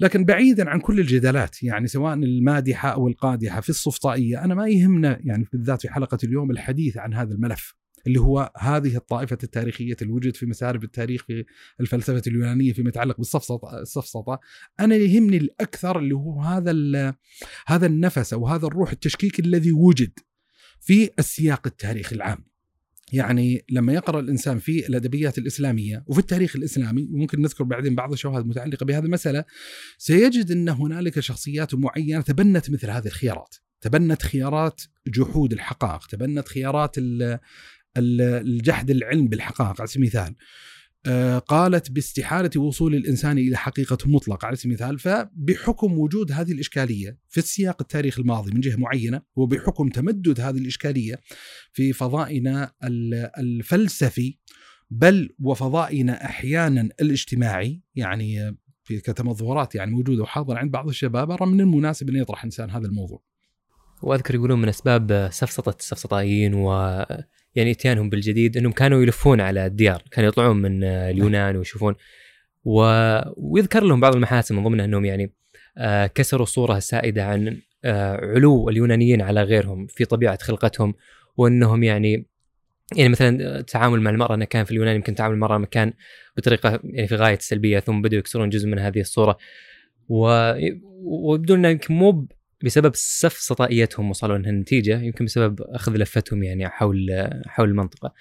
لكن 0.00 0.24
بعيدا 0.24 0.70
عن 0.70 0.80
كل 0.80 1.00
الجدالات 1.00 1.62
يعني 1.62 1.86
سواء 1.86 2.14
المادحة 2.14 2.88
أو 2.88 3.08
القادحة 3.08 3.60
في 3.60 3.70
السفسطائية 3.70 4.44
أنا 4.44 4.54
ما 4.54 4.68
يهمنا 4.68 5.18
يعني 5.24 5.44
بالذات 5.52 5.82
في 5.82 5.88
حلقة 5.88 6.18
اليوم 6.24 6.50
الحديث 6.50 6.96
عن 6.96 7.14
هذا 7.14 7.34
الملف. 7.34 7.77
اللي 8.06 8.20
هو 8.20 8.52
هذه 8.58 8.96
الطائفة 8.96 9.38
التاريخية 9.42 9.96
اللي 10.02 10.12
وجدت 10.12 10.36
في 10.36 10.46
مسارب 10.46 10.84
التاريخ 10.84 11.24
في 11.24 11.44
الفلسفة 11.80 12.22
اليونانية 12.26 12.72
فيما 12.72 12.88
يتعلق 12.88 13.16
بالسفسطة 13.16 13.80
السفسطة 13.82 14.40
أنا 14.80 14.96
يهمني 14.96 15.36
الأكثر 15.36 15.98
اللي 15.98 16.14
هو 16.14 16.42
هذا 16.42 17.14
هذا 17.66 17.86
النفس 17.86 18.32
أو 18.32 18.46
هذا 18.46 18.66
الروح 18.66 18.90
التشكيك 18.90 19.40
الذي 19.40 19.72
وجد 19.72 20.12
في 20.80 21.10
السياق 21.18 21.66
التاريخي 21.66 22.16
العام. 22.16 22.48
يعني 23.12 23.64
لما 23.70 23.92
يقرأ 23.92 24.20
الإنسان 24.20 24.58
في 24.58 24.86
الأدبيات 24.86 25.38
الإسلامية 25.38 26.04
وفي 26.06 26.18
التاريخ 26.18 26.56
الإسلامي 26.56 27.08
وممكن 27.12 27.40
نذكر 27.40 27.64
بعدين 27.64 27.94
بعض 27.94 28.12
الشواهد 28.12 28.42
المتعلقة 28.42 28.86
بهذه 28.86 29.04
المسألة 29.04 29.44
سيجد 29.98 30.50
أن 30.50 30.68
هنالك 30.68 31.20
شخصيات 31.20 31.74
معينة 31.74 32.20
تبنت 32.20 32.70
مثل 32.70 32.90
هذه 32.90 33.06
الخيارات. 33.06 33.54
تبنت 33.80 34.22
خيارات 34.22 34.80
جحود 35.06 35.52
الحقائق 35.52 36.06
تبنت 36.06 36.48
خيارات 36.48 36.94
الجحد 37.98 38.90
العلم 38.90 39.28
بالحقائق 39.28 39.80
على 39.80 39.88
سبيل 39.88 40.02
المثال. 40.02 40.34
آه، 41.06 41.38
قالت 41.38 41.90
باستحالة 41.90 42.60
وصول 42.60 42.94
الإنسان 42.94 43.38
إلى 43.38 43.56
حقيقة 43.56 43.98
مطلقة 44.06 44.46
على 44.46 44.56
سبيل 44.56 44.72
المثال. 44.72 44.98
فبحكم 44.98 45.98
وجود 45.98 46.32
هذه 46.32 46.52
الإشكالية 46.52 47.18
في 47.28 47.38
السياق 47.38 47.76
التاريخ 47.80 48.18
الماضي 48.18 48.50
من 48.54 48.60
جهة 48.60 48.76
معينة 48.76 49.22
وبحكم 49.36 49.88
تمدد 49.88 50.40
هذه 50.40 50.58
الإشكالية 50.58 51.20
في 51.72 51.92
فضائنا 51.92 52.72
الفلسفي 53.38 54.38
بل 54.90 55.34
وفضائنا 55.40 56.24
أحيانا 56.24 56.88
الاجتماعي 57.00 57.82
يعني 57.94 58.56
في 58.84 59.00
كتمظهرات 59.00 59.74
يعني 59.74 59.90
موجودة 59.90 60.22
وحاضرة 60.22 60.58
عند 60.58 60.70
بعض 60.70 60.88
الشباب 60.88 61.30
أرى 61.30 61.46
من 61.46 61.60
المناسب 61.60 62.08
أن 62.08 62.16
يطرح 62.16 62.44
إنسان 62.44 62.70
هذا 62.70 62.86
الموضوع. 62.86 63.22
وأذكر 64.02 64.34
يقولون 64.34 64.60
من 64.60 64.68
أسباب 64.68 65.28
سفسطة 65.32 65.76
السفسطائيين 65.78 66.54
و 66.54 66.70
يعني 67.58 67.70
اتيانهم 67.70 68.10
بالجديد 68.10 68.56
انهم 68.56 68.72
كانوا 68.72 69.02
يلفون 69.02 69.40
على 69.40 69.66
الديار، 69.66 70.02
كانوا 70.10 70.28
يطلعون 70.28 70.56
من 70.56 70.84
اليونان 70.84 71.56
ويشوفون. 71.56 71.94
و... 72.64 72.80
ويذكر 73.36 73.84
لهم 73.84 74.00
بعض 74.00 74.14
المحاسن 74.14 74.56
من 74.56 74.64
ضمنها 74.64 74.84
انهم 74.84 75.04
يعني 75.04 75.32
آه، 75.78 76.06
كسروا 76.06 76.42
الصورة 76.42 76.76
السائده 76.76 77.24
عن 77.24 77.60
آه، 77.84 78.16
علو 78.16 78.68
اليونانيين 78.68 79.22
على 79.22 79.42
غيرهم 79.42 79.86
في 79.86 80.04
طبيعة 80.04 80.38
خلقتهم 80.42 80.94
وانهم 81.36 81.82
يعني 81.82 82.26
يعني 82.96 83.08
مثلا 83.08 83.58
التعامل 83.58 84.00
مع 84.00 84.10
المرأة 84.10 84.34
انه 84.34 84.44
كان 84.44 84.64
في 84.64 84.70
اليونان 84.70 84.96
يمكن 84.96 85.14
تعامل 85.14 85.34
المرأة 85.34 85.64
كان 85.64 85.92
بطريقة 86.36 86.80
يعني 86.84 87.08
في 87.08 87.16
غاية 87.16 87.36
السلبيه 87.36 87.80
ثم 87.80 88.02
بداوا 88.02 88.18
يكسرون 88.18 88.48
جزء 88.48 88.68
من 88.68 88.78
هذه 88.78 89.00
الصورة. 89.00 89.38
و... 90.08 90.52
ويبدو 91.02 91.54
انه 91.54 91.68
يمكن 91.68 91.94
مو 91.94 92.28
بسبب 92.64 92.92
سفسطائيتهم 92.94 94.10
وصلوا 94.10 94.38
لها 94.38 94.50
النتيجه 94.50 95.00
يمكن 95.00 95.24
بسبب 95.24 95.60
أخذ 95.60 95.92
لفتهم 95.96 96.42
يعني 96.42 96.68
حول 96.68 97.28
حول 97.46 97.68
المنطقة. 97.68 98.14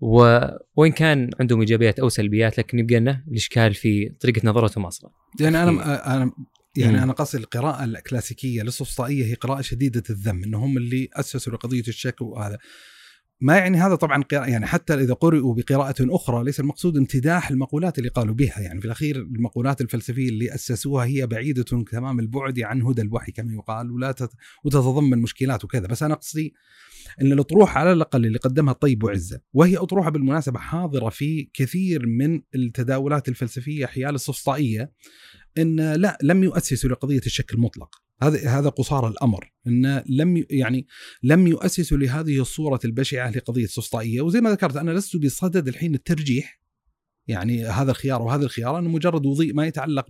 و... 0.00 0.40
وإن 0.76 0.92
كان 0.92 1.30
عندهم 1.40 1.60
إيجابيات 1.60 1.98
أو 1.98 2.08
سلبيات 2.08 2.58
لكن 2.58 2.78
يبقى 2.78 3.00
لنا 3.00 3.24
الإشكال 3.28 3.74
في 3.74 4.08
طريقة 4.20 4.40
نظرتهم 4.44 4.86
أصلا. 4.86 5.10
يعني 5.40 5.62
أنا 5.62 6.14
أنا 6.16 6.32
يعني 6.76 7.02
أنا 7.02 7.12
قصدي 7.12 7.42
القراءة 7.42 7.84
الكلاسيكية 7.84 8.62
السفسطائيه 8.62 9.24
هي 9.24 9.34
قراءة 9.34 9.60
شديدة 9.60 10.02
الذم 10.10 10.44
انهم 10.44 10.76
اللي 10.76 11.08
أسسوا 11.12 11.52
لقضية 11.52 11.84
الشك 11.88 12.20
وهذا. 12.20 12.58
ما 13.40 13.56
يعني 13.56 13.78
هذا 13.78 13.94
طبعا 13.94 14.22
قراءة 14.22 14.50
يعني 14.50 14.66
حتى 14.66 14.94
إذا 14.94 15.14
قرئوا 15.14 15.54
بقراءة 15.54 15.94
أخرى 16.00 16.44
ليس 16.44 16.60
المقصود 16.60 16.96
امتداح 16.96 17.50
المقولات 17.50 17.98
اللي 17.98 18.08
قالوا 18.08 18.34
بها 18.34 18.60
يعني 18.60 18.80
في 18.80 18.86
الأخير 18.86 19.16
المقولات 19.16 19.80
الفلسفية 19.80 20.28
اللي 20.28 20.54
أسسوها 20.54 21.04
هي 21.04 21.26
بعيدة 21.26 21.62
تمام 21.62 22.20
البعد 22.20 22.60
عن 22.60 22.82
هدى 22.82 23.02
الوحي 23.02 23.32
كما 23.32 23.52
يقال 23.52 23.90
ولا 23.90 24.12
تت 24.12 24.30
وتتضمن 24.64 25.18
مشكلات 25.18 25.64
وكذا. 25.64 25.86
بس 25.86 26.02
أنا 26.02 26.14
قصدي 26.14 26.54
إن 27.20 27.32
الأطروحة 27.32 27.80
على 27.80 27.92
الأقل 27.92 28.26
اللي 28.26 28.38
قدمها 28.38 28.72
الطيب 28.72 29.04
وعزة 29.04 29.40
وهي 29.52 29.76
أطروحة 29.76 30.10
بالمناسبة 30.10 30.58
حاضرة 30.58 31.08
في 31.08 31.50
كثير 31.54 32.06
من 32.06 32.42
التداولات 32.54 33.28
الفلسفية 33.28 33.86
حيال 33.86 34.14
السفسطائيه 34.14 34.92
إن 35.58 35.92
لا 35.92 36.18
لم 36.22 36.44
يؤسسوا 36.44 36.90
لقضية 36.90 37.22
الشك 37.26 37.54
المطلق 37.54 38.03
هذا 38.22 38.48
هذا 38.48 38.68
قصار 38.68 39.08
الأمر 39.08 39.52
إن 39.66 40.02
لم 40.06 40.44
يعني 40.50 40.86
لم 41.22 41.46
يؤسسوا 41.46 41.98
لهذه 41.98 42.40
الصورة 42.40 42.80
البشعة 42.84 43.30
لقضية 43.30 43.64
السفسطائيه 43.64 44.20
وزي 44.20 44.40
ما 44.40 44.50
ذكرت 44.50 44.76
أنا 44.76 44.90
لست 44.90 45.16
بصدد 45.16 45.68
الحين 45.68 45.94
الترجيح 45.94 46.64
يعني 47.26 47.64
هذا 47.64 47.90
الخيار 47.90 48.22
وهذا 48.22 48.44
الخيار. 48.44 48.78
أنا 48.78 48.88
مجرد 48.88 49.26
وضيء 49.26 49.54
ما 49.54 49.66
يتعلق 49.66 50.06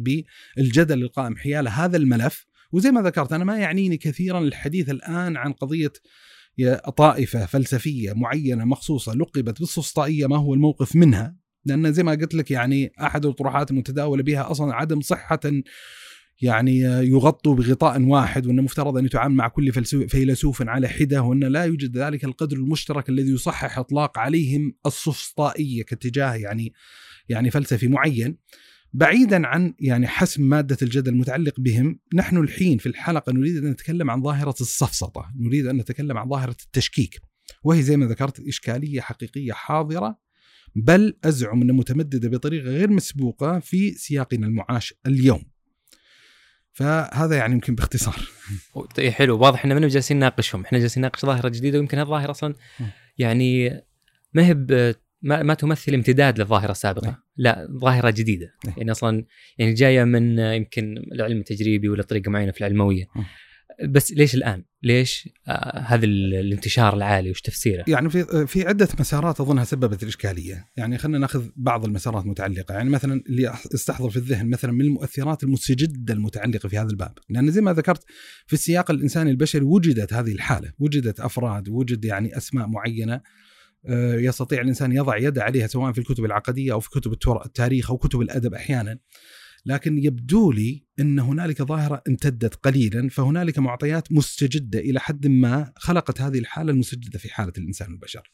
بالجدل 0.56 1.02
القائم 1.02 1.36
حيال 1.36 1.68
هذا 1.68 1.96
الملف. 1.96 2.46
وزي 2.72 2.90
ما 2.90 3.02
ذكرت 3.02 3.32
أنا 3.32 3.44
ما 3.44 3.58
يعنيني 3.58 3.96
كثيرا 3.96 4.38
الحديث 4.40 4.90
الآن 4.90 5.36
عن 5.36 5.52
قضية 5.52 5.92
طائفة 6.96 7.46
فلسفية 7.46 8.12
معينة 8.12 8.64
مخصوصة 8.64 9.14
لقبت 9.14 9.60
بالسفسطائيه 9.60 10.26
ما 10.26 10.36
هو 10.36 10.54
الموقف 10.54 10.96
منها؟ 10.96 11.36
لأن 11.64 11.92
زي 11.92 12.02
ما 12.02 12.12
قلت 12.12 12.34
لك 12.34 12.50
يعني 12.50 12.92
أحد 13.00 13.26
الطروحات 13.26 13.70
المتداوله 13.70 14.22
بها 14.22 14.50
أصلا 14.50 14.74
عدم 14.74 15.00
صحة 15.00 15.40
يعني 16.42 16.78
يغطوا 16.80 17.54
بغطاء 17.54 18.02
واحد 18.02 18.46
وإنه 18.46 18.62
مفترض 18.62 18.96
أن 18.96 19.04
يتعامل 19.04 19.34
مع 19.34 19.48
كل 19.48 19.72
فيلسوف 20.08 20.62
على 20.62 20.88
حده 20.88 21.22
وان 21.22 21.44
لا 21.44 21.64
يوجد 21.64 21.98
ذلك 21.98 22.24
القدر 22.24 22.56
المشترك 22.56 23.08
الذي 23.08 23.30
يصحح 23.30 23.78
إطلاق 23.78 24.18
عليهم 24.18 24.74
السفسطائية 24.86 25.82
كاتجاه 25.82 26.34
يعني 26.34 26.72
يعني 27.28 27.50
فلسفي 27.50 27.88
معين. 27.88 28.38
بعيدا 28.92 29.46
عن 29.46 29.74
يعني 29.80 30.06
حسم 30.06 30.48
مادة 30.48 30.76
الجدل 30.82 31.12
المتعلق 31.12 31.60
بهم 31.60 32.00
نحن 32.14 32.36
الحين 32.36 32.78
في 32.78 32.86
الحلقة 32.86 33.32
نريد 33.32 33.56
أن 33.56 33.70
نتكلم 33.70 34.10
عن 34.10 34.22
ظاهرة 34.22 34.54
السفسطة 34.60 35.30
نريد 35.36 35.66
أن 35.66 35.76
نتكلم 35.76 36.18
عن 36.18 36.28
ظاهرة 36.28 36.56
التشكيك. 36.64 37.20
وهي 37.64 37.82
زي 37.82 37.96
ما 37.96 38.06
ذكرت 38.06 38.40
إشكالية 38.40 39.00
حقيقية 39.00 39.52
حاضرة 39.52 40.18
بل 40.76 41.16
أزعم 41.24 41.62
انها 41.62 41.76
متمددة 41.76 42.28
بطريقة 42.28 42.64
غير 42.64 42.90
مسبوقة 42.90 43.58
في 43.58 43.92
سياقنا 43.94 44.46
المعاش 44.46 44.94
اليوم. 45.06 45.53
فهذا 46.74 47.36
يعني 47.36 47.54
يمكن 47.54 47.74
باختصار. 47.74 48.28
طيب 48.94 49.12
حلو. 49.12 49.38
واضح 49.38 49.64
ان 49.64 49.74
من 49.74 49.88
جالسين 49.88 50.16
نناقشهم؟ 50.16 50.64
إحنا 50.64 50.78
جالسين 50.78 51.00
نناقش 51.00 51.26
ظاهرة 51.26 51.48
جديدة 51.48 51.78
ويمكن 51.78 51.98
هذه 51.98 52.04
الظاهرة 52.04 52.30
أصلا 52.30 52.54
يعني 53.18 53.70
ما 54.34 54.46
هي 54.46 54.54
ما, 55.22 55.42
ما 55.42 55.54
تمثل 55.54 55.94
امتداد 55.94 56.38
للظاهرة 56.38 56.70
السابقة. 56.70 57.06
نعم. 57.06 57.16
لا 57.36 57.68
ظاهرة 57.80 58.10
جديدة. 58.10 58.54
نعم. 58.64 58.74
يعني 58.76 58.90
أصلا 58.90 59.24
يعني 59.58 59.74
جاية 59.74 60.04
من 60.04 60.38
يمكن 60.38 60.96
العلم 61.12 61.38
التجريبي 61.38 61.88
ولا 61.88 62.02
طريقة 62.02 62.30
معينة 62.30 62.52
في 62.52 62.60
العلموية. 62.60 63.04
بس 63.82 64.12
ليش 64.12 64.34
الآن؟ 64.34 64.64
ليش 64.82 65.28
آه 65.48 65.78
هذا 65.78 66.04
الانتشار 66.04 66.94
العالي 66.94 67.30
وش 67.30 67.40
تفسيره؟ 67.40 67.84
يعني 67.88 68.10
في 68.10 68.46
في 68.46 68.68
عدة 68.68 68.88
مسارات 69.00 69.40
أظنها 69.40 69.64
سببت 69.64 70.02
الإشكالية، 70.02 70.66
يعني 70.76 70.98
خلينا 70.98 71.18
ناخذ 71.18 71.48
بعض 71.56 71.84
المسارات 71.84 72.24
المتعلقه، 72.24 72.74
يعني 72.74 72.90
مثلا 72.90 73.22
اللي 73.26 73.54
استحضر 73.74 74.10
في 74.10 74.16
الذهن 74.16 74.46
مثلا 74.46 74.72
من 74.72 74.80
المؤثرات 74.80 75.44
المستجده 75.44 76.14
المتعلقه 76.14 76.68
في 76.68 76.78
هذا 76.78 76.90
الباب، 76.90 77.18
لأن 77.28 77.50
زي 77.50 77.60
ما 77.60 77.72
ذكرت 77.72 78.04
في 78.46 78.52
السياق 78.52 78.90
الإنساني 78.90 79.30
البشري 79.30 79.64
وجدت 79.64 80.12
هذه 80.12 80.32
الحالة، 80.32 80.72
وجدت 80.78 81.20
أفراد، 81.20 81.68
وجد 81.68 82.04
يعني 82.04 82.36
أسماء 82.36 82.66
معينة 82.66 83.20
آه، 83.86 84.14
يستطيع 84.14 84.60
الإنسان 84.60 84.92
يضع 84.92 85.16
يده 85.16 85.42
عليها 85.42 85.66
سواء 85.66 85.92
في 85.92 85.98
الكتب 85.98 86.24
العقدية 86.24 86.72
أو 86.72 86.80
في 86.80 86.90
كتب 86.90 87.12
التاريخ 87.46 87.90
أو 87.90 87.96
كتب 87.96 88.20
الأدب 88.20 88.54
أحيانا. 88.54 88.98
لكن 89.66 89.98
يبدو 89.98 90.52
لي 90.52 90.86
إن 91.00 91.18
هنالك 91.18 91.62
ظاهرة 91.62 92.02
امتدت 92.08 92.54
قليلا 92.54 93.08
فهنالك 93.08 93.58
معطيات 93.58 94.12
مستجدة 94.12 94.78
إلى 94.78 95.00
حد 95.00 95.26
ما 95.26 95.72
خلقت 95.76 96.20
هذه 96.20 96.38
الحالة 96.38 96.72
المستجده 96.72 97.18
في 97.18 97.34
حالة 97.34 97.52
الإنسان 97.58 97.90
والبشر. 97.90 98.30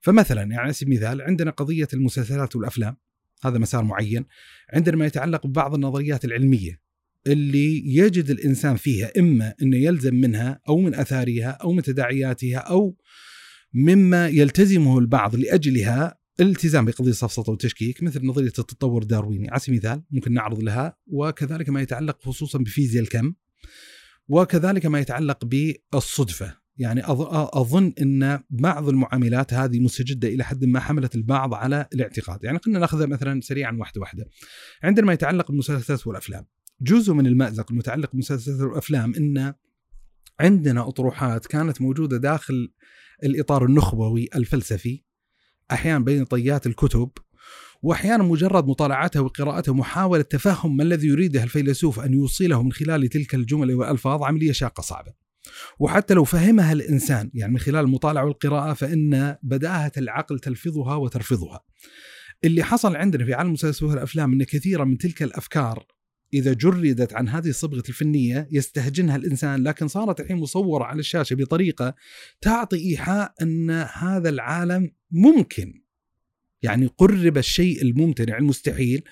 فمثلا 0.00 0.40
يعني 0.40 0.56
على 0.56 0.72
سبيل 0.72 0.94
المثال 0.94 1.22
عندنا 1.22 1.50
قضية 1.50 1.88
المسلسلات 1.94 2.56
والأفلام 2.56 2.96
هذا 3.44 3.58
مسار 3.58 3.84
معين، 3.84 4.24
عندنا 4.72 4.96
ما 4.96 5.06
يتعلق 5.06 5.46
ببعض 5.46 5.74
النظريات 5.74 6.24
العلمية 6.24 6.80
اللي 7.26 7.96
يجد 7.96 8.30
الإنسان 8.30 8.76
فيها 8.76 9.12
إما 9.18 9.54
إنه 9.62 9.76
يلزم 9.76 10.14
منها 10.14 10.60
أو 10.68 10.78
من 10.78 10.94
أثارها 10.94 11.48
أو 11.50 11.72
من 11.72 11.82
تداعياتها 11.82 12.58
أو 12.58 12.96
مما 13.74 14.28
يلتزمه 14.28 14.98
البعض 14.98 15.36
لأجلها 15.36 16.19
الالتزام 16.40 16.84
بقضية 16.84 17.10
السفسطه 17.10 17.50
والتشكيك 17.50 18.02
مثل 18.02 18.26
نظرية 18.26 18.46
التطور 18.46 19.02
الدارويني 19.02 19.50
على 19.50 19.60
سبيل 19.60 19.74
المثال 19.74 20.02
ممكن 20.10 20.32
نعرض 20.32 20.62
لها 20.62 20.96
وكذلك 21.06 21.68
ما 21.68 21.80
يتعلق 21.80 22.22
خصوصا 22.22 22.58
بفيزياء 22.58 23.02
الكم 23.02 23.34
وكذلك 24.28 24.86
ما 24.86 25.00
يتعلق 25.00 25.44
بالصدفة 25.92 26.60
يعني 26.76 27.02
أظن 27.06 27.92
إن 28.00 28.40
بعض 28.50 28.88
المعاملات 28.88 29.54
هذه 29.54 29.80
مستجدة 29.80 30.28
إلى 30.28 30.44
حد 30.44 30.64
ما 30.64 30.80
حملت 30.80 31.14
البعض 31.14 31.54
على 31.54 31.86
الاعتقاد، 31.94 32.44
يعني 32.44 32.58
خلينا 32.58 32.78
ناخذها 32.78 33.06
مثلا 33.06 33.40
سريعا 33.40 33.72
واحدة 33.72 34.00
واحدة. 34.00 34.26
عندنا 34.82 35.06
ما 35.06 35.12
يتعلق 35.12 35.48
بالمسلسلات 35.48 36.06
والأفلام. 36.06 36.46
جزء 36.80 37.12
من 37.12 37.26
المأزق 37.26 37.72
المتعلق 37.72 38.10
بالمسلسلات 38.10 38.60
والأفلام 38.60 39.14
إن 39.14 39.54
عندنا 40.40 40.88
أطروحات 40.88 41.46
كانت 41.46 41.82
موجودة 41.82 42.16
داخل 42.16 42.72
الإطار 43.24 43.64
النخبوي 43.64 44.28
الفلسفي 44.34 45.04
أحيانا 45.72 46.04
بين 46.04 46.24
طيات 46.24 46.66
الكتب 46.66 47.10
وأحيانا 47.82 48.22
مجرد 48.22 48.66
مطالعتها 48.66 49.20
وقراءتها 49.20 49.72
ومحاولة 49.72 50.22
تفهم 50.22 50.76
ما 50.76 50.82
الذي 50.82 51.06
يريده 51.06 51.42
الفيلسوف 51.42 52.00
أن 52.00 52.12
يوصله 52.12 52.62
من 52.62 52.72
خلال 52.72 53.08
تلك 53.08 53.34
الجمل 53.34 53.74
والالفاظ 53.74 54.22
عملية 54.22 54.52
شاقة 54.52 54.80
صعبة. 54.80 55.12
وحتى 55.78 56.14
لو 56.14 56.24
فهمها 56.24 56.72
الإنسان 56.72 57.30
يعني 57.34 57.52
من 57.52 57.58
خلال 57.58 57.84
المطالعة 57.84 58.24
والقراءة 58.24 58.72
فإن 58.72 59.36
بداهة 59.42 59.92
العقل 59.96 60.38
تلفظها 60.38 60.94
وترفضها. 60.94 61.60
اللي 62.44 62.62
حصل 62.62 62.96
عندنا 62.96 63.24
في 63.24 63.34
عالم 63.34 63.48
المسلسلات 63.48 63.82
والافلام 63.82 64.32
إن 64.32 64.42
كثيرا 64.44 64.84
من 64.84 64.98
تلك 64.98 65.22
الأفكار 65.22 65.86
إذا 66.34 66.52
جردت 66.52 67.12
عن 67.12 67.28
هذه 67.28 67.48
الصبغة 67.48 67.82
الفنية 67.88 68.48
يستهجنها 68.50 69.16
الإنسان 69.16 69.62
لكن 69.62 69.88
صارت 69.88 70.20
الحين 70.20 70.36
مصورة 70.36 70.84
على 70.84 71.00
الشاشة 71.00 71.34
بطريقة 71.34 71.94
تعطي 72.40 72.90
إيحاء 72.90 73.34
أن 73.42 73.70
هذا 73.70 74.28
العالم 74.28 74.90
ممكن. 75.10 75.80
يعني 76.62 76.86
قرب 76.86 77.38
الشيء 77.38 77.82
الممتنع 77.82 78.38
المستحيل 78.38 79.02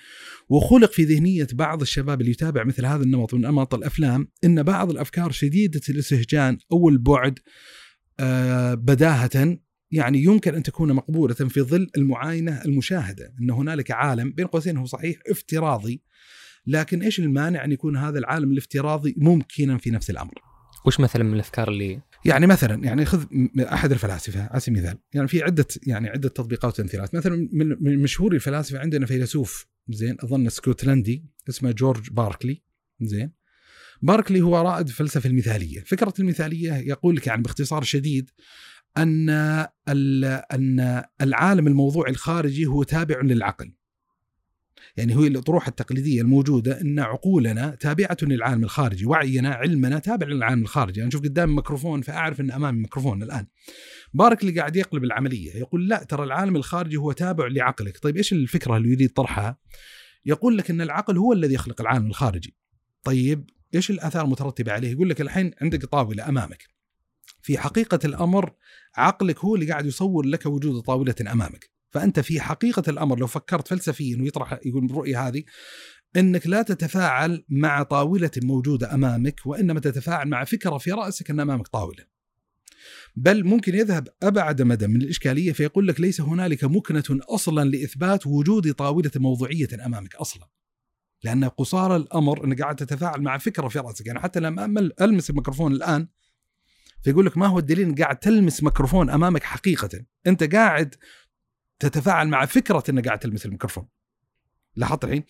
وخلق 0.49 0.91
في 0.91 1.03
ذهنية 1.03 1.47
بعض 1.53 1.81
الشباب 1.81 2.21
اللي 2.21 2.31
يتابع 2.31 2.63
مثل 2.63 2.85
هذا 2.85 3.03
النمط 3.03 3.33
من 3.33 3.45
أنماط 3.45 3.73
الأفلام 3.73 4.27
أن 4.43 4.63
بعض 4.63 4.89
الأفكار 4.89 5.31
شديدة 5.31 5.81
الاستهجان 5.89 6.57
أو 6.71 6.89
البعد 6.89 7.39
آه 8.19 8.73
بداهة. 8.73 9.59
يعني 9.91 10.23
يمكن 10.23 10.55
أن 10.55 10.63
تكون 10.63 10.93
مقبولة 10.93 11.33
في 11.33 11.61
ظل 11.61 11.87
المعاينة 11.97 12.61
المشاهدة 12.65 13.33
أن 13.41 13.49
هنالك 13.49 13.91
عالم 13.91 14.31
بين 14.31 14.47
قوسين 14.47 14.77
هو 14.77 14.85
صحيح 14.85 15.17
افتراضي 15.29 16.01
لكن 16.69 17.01
إيش 17.01 17.19
المانع 17.19 17.65
أن 17.65 17.71
يكون 17.71 17.97
هذا 17.97 18.19
العالم 18.19 18.51
الافتراضي 18.51 19.15
ممكنا 19.17 19.77
في 19.77 19.91
نفس 19.91 20.09
الأمر؟ 20.09 20.33
وش 20.85 20.99
مثلا 20.99 21.23
من 21.23 21.33
الأفكار 21.33 21.69
اللي 21.69 22.01
يعني 22.25 22.47
مثلا 22.47 22.83
يعني 22.83 23.05
خذ 23.05 23.25
أحد 23.59 23.91
الفلاسفة 23.91 24.47
على 24.47 24.59
سبيل 24.59 24.79
المثال 24.79 24.97
يعني 25.13 25.27
في 25.27 25.43
عدة 25.43 25.65
يعني 25.87 26.09
عدة 26.09 26.29
تطبيقات 26.29 26.79
وتمثيلات. 26.79 27.15
مثلا 27.15 27.49
من 27.53 27.99
مشهور 27.99 28.33
الفلاسفة 28.33 28.79
عندنا 28.79 29.05
فيلسوف 29.05 29.67
زين 29.89 30.17
أظن 30.19 30.47
اسكتلندي 30.47 31.25
اسمه 31.49 31.71
جورج 31.71 32.09
باركلي. 32.09 32.61
زين. 33.01 33.31
باركلي 34.01 34.41
هو 34.41 34.61
رائد 34.61 34.87
الفلسفه 34.87 35.29
المثالية، 35.29 35.83
فكرة 35.85 36.13
المثالية 36.19 36.73
يقول 36.73 37.15
لك 37.15 37.27
يعني 37.27 37.41
باختصار 37.41 37.83
شديد 37.83 38.29
أن 38.97 39.29
أن 39.87 41.03
العالم 41.21 41.67
الموضوعي 41.67 42.11
الخارجي 42.11 42.65
هو 42.65 42.83
تابع 42.83 43.21
للعقل. 43.21 43.71
يعني 44.97 45.15
هي 45.15 45.27
الأطروحة 45.27 45.69
التقليدية 45.69 46.21
الموجودة 46.21 46.81
إن 46.81 46.99
عقولنا 46.99 47.75
تابعة 47.79 48.17
للعالم 48.21 48.63
الخارجي، 48.63 49.05
وعينا 49.05 49.49
علمنا 49.49 49.99
تابع 49.99 50.27
للعالم 50.27 50.61
الخارجي، 50.61 50.99
أنا 50.99 51.09
أشوف 51.09 51.21
قدامي 51.21 51.53
ميكروفون 51.53 52.01
فأعرف 52.01 52.41
إن 52.41 52.51
امامي 52.51 52.79
ميكروفون 52.79 53.23
الآن. 53.23 53.45
بارك 54.13 54.41
اللي 54.41 54.59
قاعد 54.59 54.75
يقلب 54.75 55.03
العملية، 55.03 55.55
يقول 55.55 55.87
لا 55.87 56.03
ترى 56.03 56.23
العالم 56.23 56.55
الخارجي 56.55 56.97
هو 56.97 57.11
تابع 57.11 57.47
لعقلك، 57.47 57.97
طيب 57.97 58.17
إيش 58.17 58.33
الفكرة 58.33 58.77
اللي 58.77 58.91
يريد 58.91 59.09
طرحها؟ 59.09 59.57
يقول 60.25 60.57
لك 60.57 60.69
إن 60.69 60.81
العقل 60.81 61.17
هو 61.17 61.33
الذي 61.33 61.53
يخلق 61.53 61.81
العالم 61.81 62.07
الخارجي. 62.07 62.55
طيب 63.03 63.49
إيش 63.75 63.89
الآثار 63.91 64.25
المترتبة 64.25 64.71
عليه؟ 64.71 64.91
يقول 64.91 65.09
لك 65.09 65.21
الحين 65.21 65.51
عندك 65.61 65.85
طاولة 65.85 66.29
أمامك. 66.29 66.63
في 67.41 67.57
حقيقة 67.57 67.99
الأمر 68.05 68.53
عقلك 68.95 69.39
هو 69.39 69.55
اللي 69.55 69.71
قاعد 69.71 69.85
يصور 69.85 70.25
لك 70.25 70.45
وجود 70.45 70.81
طاولة 70.81 71.15
أمامك. 71.21 71.78
فأنت 71.89 72.19
في 72.19 72.41
حقيقة 72.41 72.83
الأمر 72.87 73.19
لو 73.19 73.27
فكرت 73.27 73.67
فلسفيا 73.67 74.17
ويطرح 74.21 74.59
يقول 74.65 74.87
بالرؤيه 74.87 75.27
هذه 75.27 75.43
إنك 76.17 76.47
لا 76.47 76.61
تتفاعل 76.61 77.45
مع 77.49 77.83
طاولة 77.83 78.31
موجودة 78.43 78.93
أمامك 78.93 79.41
وإنما 79.45 79.79
تتفاعل 79.79 80.27
مع 80.27 80.43
فكرة 80.43 80.77
في 80.77 80.91
رأسك 80.91 81.29
أن 81.29 81.39
أمامك 81.39 81.67
طاولة. 81.67 82.05
بل 83.15 83.43
ممكن 83.43 83.75
يذهب 83.75 84.07
أبعد 84.23 84.61
مدى 84.61 84.87
من 84.87 85.01
الإشكالية 85.01 85.51
فيقول 85.51 85.87
لك 85.87 85.99
ليس 85.99 86.21
هنالك 86.21 86.63
مكنة 86.63 87.03
أصلا 87.09 87.69
لإثبات 87.69 88.27
وجود 88.27 88.73
طاولة 88.73 89.11
موضوعية 89.15 89.67
أمامك 89.85 90.15
أصلا. 90.15 90.47
لأن 91.23 91.45
قصار 91.45 91.95
الأمر 91.95 92.45
إنك 92.45 92.61
قاعد 92.61 92.75
تتفاعل 92.75 93.21
مع 93.21 93.37
فكرة 93.37 93.67
في 93.67 93.79
رأسك، 93.79 94.07
يعني 94.07 94.19
حتى 94.19 94.39
لما 94.39 94.91
ألمس 95.01 95.29
الميكروفون 95.29 95.73
الآن 95.73 96.07
فيقول 97.03 97.25
لك 97.25 97.37
ما 97.37 97.47
هو 97.47 97.59
الدليل 97.59 97.87
إنك 97.87 98.01
قاعد 98.01 98.19
تلمس 98.19 98.63
ميكروفون 98.63 99.09
أمامك 99.09 99.43
حقيقه، 99.43 99.89
أنت 100.27 100.43
قاعد 100.43 100.95
تتفاعل 101.79 102.27
مع 102.27 102.45
فكرة 102.45 102.83
إنك 102.89 103.07
قاعد 103.07 103.19
تلمس 103.19 103.45
الميكروفون. 103.45 103.87
لاحظت 104.75 105.03
الحين؟ 105.03 105.23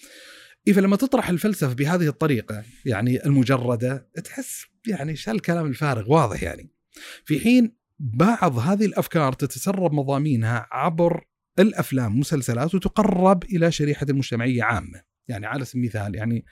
إيه 0.67 0.73
فلما 0.73 0.95
تطرح 0.95 1.29
الفلسفة 1.29 1.73
بهذه 1.73 2.07
الطريقة 2.07 2.63
يعني 2.85 3.25
المجردة 3.25 4.09
تحس 4.23 4.65
يعني 4.88 5.15
شو 5.15 5.31
الكلام 5.31 5.65
الفارغ 5.65 6.12
واضح 6.12 6.43
يعني. 6.43 6.69
في 7.25 7.39
حين 7.39 7.75
بعض 7.99 8.57
هذه 8.59 8.85
الأفكار 8.85 9.33
تتسرب 9.33 9.93
مضامينها 9.93 10.67
عبر 10.71 11.25
الأفلام 11.59 12.12
والمسلسلات 12.12 12.75
وتقرب 12.75 13.43
إلى 13.43 13.71
شريحة 13.71 14.05
المجتمعيه 14.09 14.63
عامة. 14.63 15.09
يعني 15.29 15.45
على 15.45 15.65
سبيل 15.65 15.83
المثال 15.83 16.15
يعني 16.15 16.45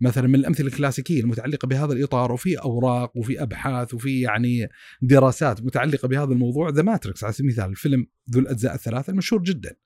مثلا 0.00 0.28
من 0.28 0.34
الأمثلة 0.34 0.66
الكلاسيكية 0.66 1.20
المتعلقة 1.20 1.66
بهذا 1.66 1.92
الإطار 1.92 2.32
وفي 2.32 2.56
أوراق 2.56 3.16
وفي 3.16 3.42
أبحاث 3.42 3.94
وفي 3.94 4.20
يعني 4.20 4.68
دراسات 5.02 5.62
متعلقة 5.62 6.08
بهذا 6.08 6.32
الموضوع 6.32 6.68
The 6.68 6.82
Matrix 6.82 7.24
على 7.24 7.32
سبيل 7.32 7.50
المثال 7.50 7.70
الفيلم 7.70 8.06
ذو 8.30 8.40
الأجزاء 8.40 8.74
الثلاثة 8.74 9.10
المشهور 9.10 9.42
جدا. 9.42 9.76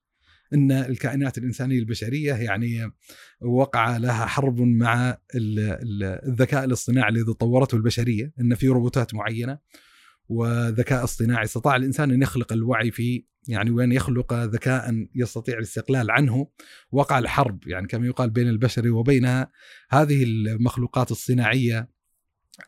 إن 0.55 0.73
الكائنات 0.73 1.39
الإنسانية 1.39 1.79
البشرية 1.79 2.35
يعني 2.35 2.93
وقع 3.41 3.97
لها 3.97 4.27
حرب 4.27 4.61
مع 4.61 5.19
الذكاء 5.35 6.65
الاصطناعي 6.65 7.09
الذي 7.09 7.33
طورته 7.33 7.77
البشرية 7.77 8.33
إن 8.41 8.55
في 8.55 8.69
روبوتات 8.69 9.15
معينة. 9.15 9.59
وذكاء 10.29 11.05
اصطناعي. 11.05 11.45
استطاع 11.45 11.77
الإنسان 11.77 12.11
أن 12.11 12.23
يخلق 12.23 12.53
الوعي 12.53 12.91
في 12.91 13.25
يعني 13.49 13.71
وأن 13.71 13.93
يخلق 13.93 14.33
ذكاء 14.35 15.07
يستطيع 15.15 15.59
الاستقلال 15.59 16.11
عنه. 16.11 16.49
وقع 16.93 17.19
الحرب 17.19 17.67
يعني 17.67 17.87
كما 17.87 18.07
يقال 18.07 18.31
بين 18.31 18.49
البشر 18.49 18.89
وبينها 18.89 19.51
هذه 19.91 20.25
المخلوقات 20.25 21.11
الصناعية 21.11 21.89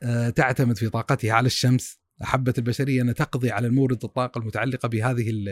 آه، 0.02 0.30
تعتمد 0.30 0.76
في 0.76 0.88
طاقتها 0.88 1.32
على 1.32 1.46
الشمس. 1.46 2.00
أحبت 2.22 2.58
البشرية 2.58 3.02
أن 3.02 3.14
تقضي 3.14 3.50
على 3.50 3.66
المورد 3.66 4.04
الطاقة 4.04 4.38
المتعلقة 4.38 4.88
بهذه 4.88 5.30
ال 5.30 5.48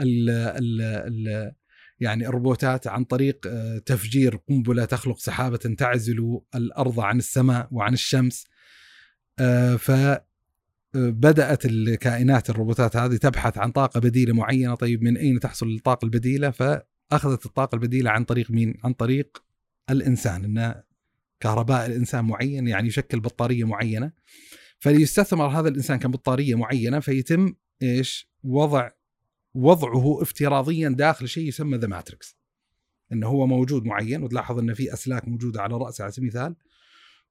ال 0.00 0.30
ال 0.30 0.80
ال 0.82 1.52
يعني 2.00 2.28
الروبوتات 2.28 2.86
عن 2.86 3.04
طريق 3.04 3.46
آه، 3.46 3.78
تفجير 3.78 4.36
قنبلة 4.36 4.84
تخلق 4.84 5.18
سحابة 5.18 5.56
تعزل 5.56 6.40
الأرض 6.54 7.00
عن 7.00 7.18
السماء 7.18 7.68
وعن 7.70 7.92
الشمس. 7.92 8.46
آه، 9.38 9.76
ف 9.76 9.90
بدأت 10.94 11.66
الكائنات 11.66 12.50
الروبوتات 12.50 12.96
هذه 12.96 13.16
تبحث 13.16 13.58
عن 13.58 13.72
طاقة 13.72 14.00
بديلة 14.00 14.34
معينة 14.34 14.74
طيب 14.74 15.02
من 15.02 15.16
أين 15.16 15.40
تحصل 15.40 15.68
الطاقة 15.68 16.04
البديلة؟ 16.04 16.50
فأخذت 16.50 17.46
الطاقة 17.46 17.74
البديلة 17.74 18.10
عن 18.10 18.24
طريق 18.24 18.50
مين؟ 18.50 18.74
عن 18.84 18.92
طريق 18.92 19.44
الإنسان 19.90 20.44
إن 20.44 20.82
كهرباء 21.40 21.86
الإنسان 21.86 22.24
معين 22.24 22.68
يعني 22.68 22.88
يشكل 22.88 23.20
بطارية 23.20 23.64
معينة. 23.64 24.12
فليستثمر 24.78 25.46
هذا 25.46 25.68
الإنسان 25.68 25.98
كبطاريه 25.98 26.54
معينة 26.54 27.00
فيتم 27.00 27.54
إيش؟ 27.82 28.30
وضع 28.44 28.90
وضعه 29.54 30.22
افتراضيا 30.22 30.88
داخل 30.88 31.28
شيء 31.28 31.48
يسمى 31.48 31.78
ذا 31.78 31.86
ماتريكس 31.86 32.36
إنه 33.12 33.26
هو 33.26 33.46
موجود 33.46 33.84
معين 33.84 34.22
وتلاحظ 34.22 34.58
إن 34.58 34.74
في 34.74 34.92
أسلاك 34.92 35.28
موجودة 35.28 35.62
على 35.62 35.76
رأسه 35.76 36.02
على 36.02 36.12
سبيل 36.12 36.28
المثال. 36.28 36.56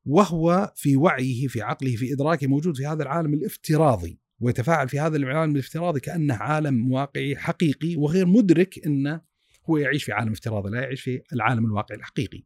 وهو 0.05 0.73
في 0.75 0.95
وعيه 0.95 1.47
في 1.47 1.61
عقله 1.61 1.95
في 1.95 2.13
إدراكه 2.13 2.47
موجود 2.47 2.77
في 2.77 2.85
هذا 2.85 3.03
العالم 3.03 3.33
الافتراضي 3.33 4.19
ويتفاعل 4.39 4.89
في 4.89 4.99
هذا 4.99 5.17
العالم 5.17 5.53
الافتراضي 5.53 5.99
كأنه 5.99 6.35
عالم 6.35 6.91
واقعي 6.91 7.35
حقيقي 7.35 7.95
وغير 7.95 8.25
مدرك 8.25 8.85
انه 8.85 9.21
هو 9.69 9.77
يعيش 9.77 10.03
في 10.03 10.11
عالم 10.11 10.31
افتراضي 10.31 10.69
لا 10.69 10.81
يعيش 10.81 11.01
في 11.01 11.21
العالم 11.33 11.65
الواقعي 11.65 11.97
الحقيقي. 11.97 12.43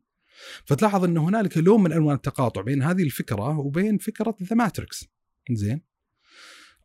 فتلاحظ 0.66 1.04
ان 1.04 1.18
هنالك 1.18 1.58
لون 1.58 1.84
من 1.84 1.92
انواع 1.92 2.16
التقاطع 2.16 2.62
بين 2.62 2.84
هذه 2.84 3.04
الفكرة 3.04 3.60
وبين 3.60 3.98
فكرة 3.98 4.38
The 4.44 4.56
Matrix. 4.56 5.06
زين؟ 5.52 5.82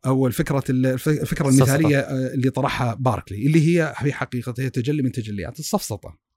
أو 0.05 0.27
الفكرة 0.27 0.63
الفكرة 0.69 1.49
المثالية 1.49 1.99
اللي 2.33 2.49
طرحها 2.49 2.93
باركلي 2.93 3.45
اللي 3.45 3.67
هي 3.67 3.93
في 4.01 4.13
حقيقتها 4.13 4.69
تجلي 4.69 5.01
من 5.01 5.11
تجليات 5.11 5.59
السفسطة. 5.59 6.28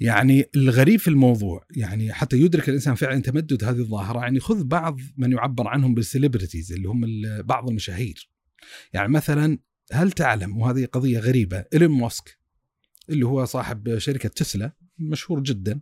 يعني 0.00 0.44
الغريب 0.56 1.00
في 1.00 1.08
الموضوع 1.08 1.66
يعني 1.76 2.12
حتى 2.12 2.40
يدرك 2.40 2.68
الإنسان 2.68 2.94
فعلا 2.94 3.22
تمدد 3.22 3.64
هذه 3.64 3.78
الظاهرة 3.78 4.20
يعني 4.20 4.40
خذ 4.40 4.64
بعض 4.64 5.00
من 5.16 5.32
يعبر 5.32 5.68
عنهم 5.68 5.94
بال 5.94 6.06
celebrities 6.06 6.72
اللي 6.72 6.88
هم 6.88 7.04
بعض 7.42 7.68
المشاهير. 7.68 8.30
يعني 8.92 9.08
مثلا 9.08 9.58
هل 9.92 10.12
تعلم 10.12 10.58
وهذه 10.58 10.84
قضية 10.84 11.18
غريبة 11.18 11.64
إيلون 11.72 11.90
ماسك 11.90 12.38
اللي 13.10 13.26
هو 13.26 13.44
صاحب 13.44 13.98
شركة 13.98 14.28
تسلا 14.28 14.72
مشهور 14.98 15.42
جدا 15.42 15.80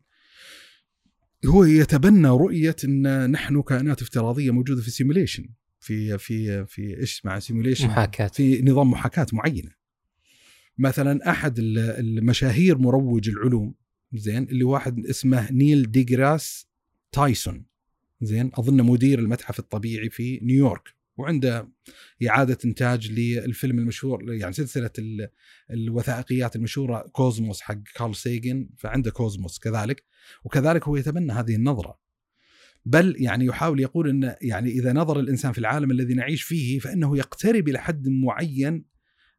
هو 1.46 1.64
يتبنى 1.64 2.28
رؤية 2.28 2.76
إن 2.84 3.30
نحن 3.30 3.62
كائنات 3.62 4.02
افتراضية 4.02 4.50
موجودة 4.50 4.82
في 4.82 4.90
simulation 4.90 5.48
في 5.80 6.18
في 6.18 6.66
في 6.66 7.00
إيش 7.00 7.24
مع 7.24 7.38
simulation 7.38 7.86
محاكاة. 7.86 8.26
في 8.26 8.62
نظام 8.62 8.90
محاكاة 8.90 9.26
معينة. 9.32 9.70
مثلا 10.78 11.30
أحد 11.30 11.54
المشاهير 11.58 12.78
مروج 12.78 13.28
العلوم 13.28 13.74
زين 14.14 14.42
اللي 14.42 14.64
واحد 14.64 15.06
اسمه 15.06 15.52
نيل 15.52 15.90
ديجراس 15.90 16.68
تايسون. 17.12 17.64
زين 18.22 18.50
اظن 18.54 18.82
مدير 18.82 19.18
المتحف 19.18 19.58
الطبيعي 19.58 20.10
في 20.10 20.40
نيويورك 20.42 20.94
وعنده 21.16 21.68
إعادة 22.28 22.58
إنتاج 22.64 23.12
للفيلم 23.12 23.78
المشهور 23.78 24.32
يعني 24.32 24.52
سلسلة 24.52 24.90
الوثائقيات 25.70 26.56
المشهورة 26.56 27.00
Cosmos 27.12 27.60
حق 27.60 27.82
كارل 27.94 28.14
سيجن 28.14 28.68
فعنده 28.78 29.10
Cosmos 29.10 29.58
كذلك 29.58 30.04
وكذلك 30.44 30.88
هو 30.88 30.96
يتبنى 30.96 31.32
هذه 31.32 31.54
النظرة. 31.54 31.98
بل 32.86 33.16
يعني 33.18 33.44
يحاول 33.44 33.80
يقول 33.80 34.08
إن 34.08 34.34
يعني 34.42 34.70
إذا 34.70 34.92
نظر 34.92 35.20
الإنسان 35.20 35.52
في 35.52 35.58
العالم 35.58 35.90
الذي 35.90 36.14
نعيش 36.14 36.42
فيه 36.42 36.78
فإنه 36.78 37.18
يقترب 37.18 37.68
إلى 37.68 37.78
حد 37.78 38.08
معين 38.08 38.84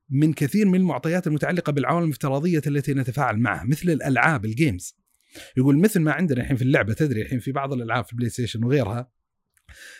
من 0.10 0.34
كثير 0.34 0.65
من 0.68 0.76
المعطيات 0.76 1.28
المتعلقة 1.28 1.72
بالعوالم 1.72 2.06
الافتراضية 2.06 2.62
التي 2.68 2.94
نتفاعل 2.94 3.38
معها 3.38 3.63
مثل 3.63 3.89
الألعاب 3.89 4.46
ال 4.46 4.54
games 4.54 4.96
يقول 5.58 5.78
مثل 5.78 6.00
ما 6.00 6.12
عندنا 6.12 6.41
الحين 6.41 6.58
في 6.58 6.63
اللعبة 6.63 6.94
تدري 6.94 7.22
الحين 7.22 7.39
في 7.39 7.52
بعض 7.52 7.74
الألعاب 7.74 8.06
في 8.06 8.12
البلاي 8.12 8.30
ستيشن 8.30 8.63
وغيرها 8.63 9.10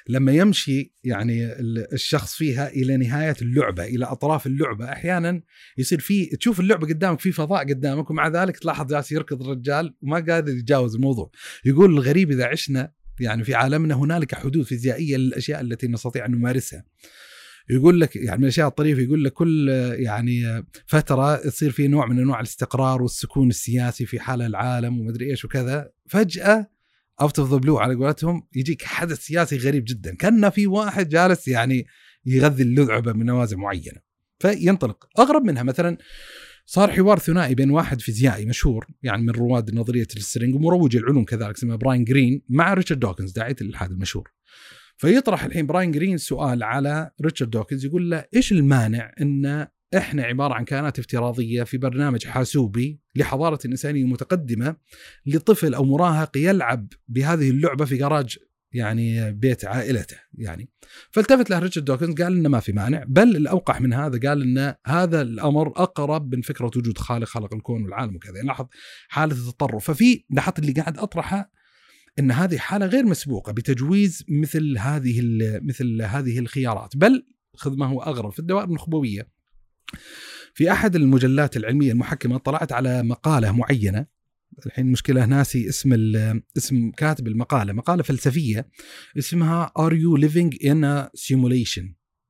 لما 0.10 0.32
يمشي 0.32 0.94
يعني 1.04 1.54
الشخص 1.94 2.36
فيها 2.36 2.70
إلى 2.70 2.98
نهاية 2.98 3.36
اللعبة 3.42 3.84
إلى 3.84 4.06
أطراف 4.06 4.48
اللعبة 4.48 4.92
أحيانا 4.92 5.42
يصير 5.78 6.00
في 6.00 6.26
تشوف 6.26 6.60
اللعبة 6.60 6.88
قدامك 6.88 7.20
في 7.20 7.32
فضاء 7.32 7.70
قدامك 7.70 8.10
ومع 8.10 8.28
ذلك 8.28 8.58
تلاحظ 8.58 8.94
جالس 8.94 9.12
يركض 9.12 9.42
الرجال 9.42 9.96
وما 10.02 10.16
قادر 10.16 10.54
يتجاوز 10.54 10.96
الموضوع. 10.96 11.32
يقول 11.66 11.94
الغريب 11.94 12.32
إذا 12.32 12.46
عشنا 12.46 12.92
يعني 13.20 13.44
في 13.44 13.56
عالمنا 13.56 13.96
هنالك 13.96 14.36
حدود 14.36 14.66
فيزيائية 14.66 15.18
للأشياء 15.18 15.62
التي 15.62 15.88
نستطيع 15.88 16.26
أن 16.26 16.32
نمارسها. 16.32 16.86
يقول 17.70 18.02
لك 18.02 18.16
يعني 18.16 18.38
من 18.38 18.44
الأشياء 18.44 18.68
الطريفة 18.68 19.02
يقول 19.02 19.24
لك 19.24 19.34
كل 19.34 19.70
يعني 19.98 20.66
فترة 20.88 21.36
تصير 21.36 21.72
في 21.72 21.88
نوع 21.88 22.06
من 22.06 22.20
أنواع 22.20 22.40
الاستقرار 22.40 23.02
والسكون 23.02 23.50
السياسي 23.50 24.06
في 24.06 24.20
حال 24.20 24.42
العالم 24.42 25.00
ومدري 25.00 25.30
إيش 25.30 25.46
وكذا. 25.46 25.92
فجأة 26.06 26.70
out 27.22 27.40
of 27.40 27.52
the 27.52 27.58
blue 27.58 27.78
على 27.78 27.96
قولتهم 27.96 28.48
يجيك 28.56 28.84
حدث 28.84 29.20
سياسي 29.20 29.58
غريب 29.58 29.86
جدا. 29.88 30.16
كأن 30.16 30.50
في 30.50 30.68
واحد 30.68 31.10
جالس 31.10 31.48
يعني 31.48 31.86
يغذي 32.26 32.64
اللعبه 32.64 33.14
من 33.14 33.26
نوازل 33.26 33.58
معينة. 33.58 34.02
فينطلق. 34.40 35.08
أغرب 35.20 35.44
منها 35.44 35.64
مثلا 35.64 35.98
صار 36.66 36.92
حوار 36.92 37.20
ثنائي 37.20 37.56
بين 37.56 37.70
واحد 37.70 38.02
فيزيائي 38.02 38.46
مشهور 38.46 38.88
يعني 39.04 39.22
من 39.22 39.30
رواد 39.30 39.76
نظرية 39.76 40.08
ال 40.16 40.22
string 40.22 40.56
ومروج 40.56 40.96
العلوم 40.96 41.26
كذلك 41.26 41.56
اسمه 41.56 41.76
براين 41.76 42.04
جرين 42.04 42.42
مع 42.50 42.74
ريتشارد 42.74 43.00
دوكنز 43.00 43.32
داعية 43.32 43.56
الإلحاد 43.62 43.92
المشهور. 43.92 44.32
فيطرح 44.98 45.44
الحين 45.44 45.66
براين 45.66 45.92
جرين 45.92 46.18
سؤال 46.18 46.64
على 46.64 47.12
ريتشارد 47.22 47.52
دوكنز 47.52 47.86
يقول 47.86 48.10
له 48.10 48.26
إيش 48.36 48.52
المانع 48.52 49.12
إن 49.22 49.68
إحنا 49.98 50.24
عبارة 50.24 50.54
عن 50.54 50.66
كائنات 50.66 51.00
افتراضية 51.00 51.64
في 51.64 51.78
برنامج 51.78 52.26
حاسوبي 52.26 53.00
لحضارة 53.16 53.60
إنسانية 53.66 54.06
متقدمة 54.06 54.76
لطفل 55.26 55.74
أو 55.74 55.86
مراهق 55.86 56.38
يلعب 56.38 56.88
بهذه 57.08 57.50
اللعبة 57.50 57.86
في 57.86 57.98
جراج 57.98 58.38
يعني 58.72 59.32
بيت 59.32 59.66
عائلته 59.66 60.18
يعني. 60.34 60.70
فالتفت 61.12 61.50
له 61.50 61.60
ريتشارد 61.60 61.86
دوكنز 61.86 62.22
قال 62.22 62.38
إنه 62.38 62.50
ما 62.50 62.60
في 62.60 62.72
مانع 62.72 63.04
بل 63.08 63.36
الأوقح 63.36 63.82
من 63.82 63.94
هذا 63.94 64.30
قال 64.30 64.42
إن 64.42 64.76
هذا 64.86 65.22
الأمر 65.22 65.68
أقرب 65.68 66.36
من 66.36 66.42
فكرة 66.42 66.66
وجود 66.66 66.98
خالق 66.98 67.28
خلق 67.28 67.54
الكون 67.54 67.84
والعالم 67.84 68.16
وكذا. 68.16 68.36
يعني 68.36 68.48
لاحظ 68.48 68.66
حالة 69.08 69.36
التطرف. 69.36 69.92
ففي 69.92 70.24
لاحظت 70.30 70.60
اللي 70.60 70.72
قاعد 70.72 70.98
أطرحه 70.98 71.52
إن 72.20 72.32
هذه 72.32 72.58
حالة 72.58 72.86
غير 72.86 73.06
مسبوقة 73.06 73.52
بتجويز 73.52 74.26
مثل 74.30 74.78
هذه 74.78 75.22
مثل 75.62 76.02
هذه 76.02 76.40
الخيارات 76.40 76.98
بل 76.98 77.26
خذ 77.56 77.78
ما 77.78 77.86
هو 77.86 78.02
أغرب 78.02 78.32
في 78.32 78.40
الدوائر 78.40 78.68
النخبوية. 78.68 79.28
في 80.54 80.72
أحد 80.72 80.96
المجلات 80.96 81.58
العلمية 81.58 81.92
المحكمة 81.92 82.38
طلعت 82.38 82.72
على 82.72 83.04
مقالة 83.04 83.52
معينة 83.52 84.06
الحين 84.66 84.92
مشكلة 84.92 85.26
ناسي 85.26 85.70
اسم 85.70 85.94
اسم 86.58 86.92
كاتب 86.92 87.28
المقالة 87.28 87.74
مقالة 87.74 88.04
فلسفية 88.04 88.70
اسمها 89.18 89.72
Are 89.80 89.94
you 89.94 90.22
living 90.22 90.58
in 90.58 90.84
a 90.84 91.10
simulation 91.20 91.86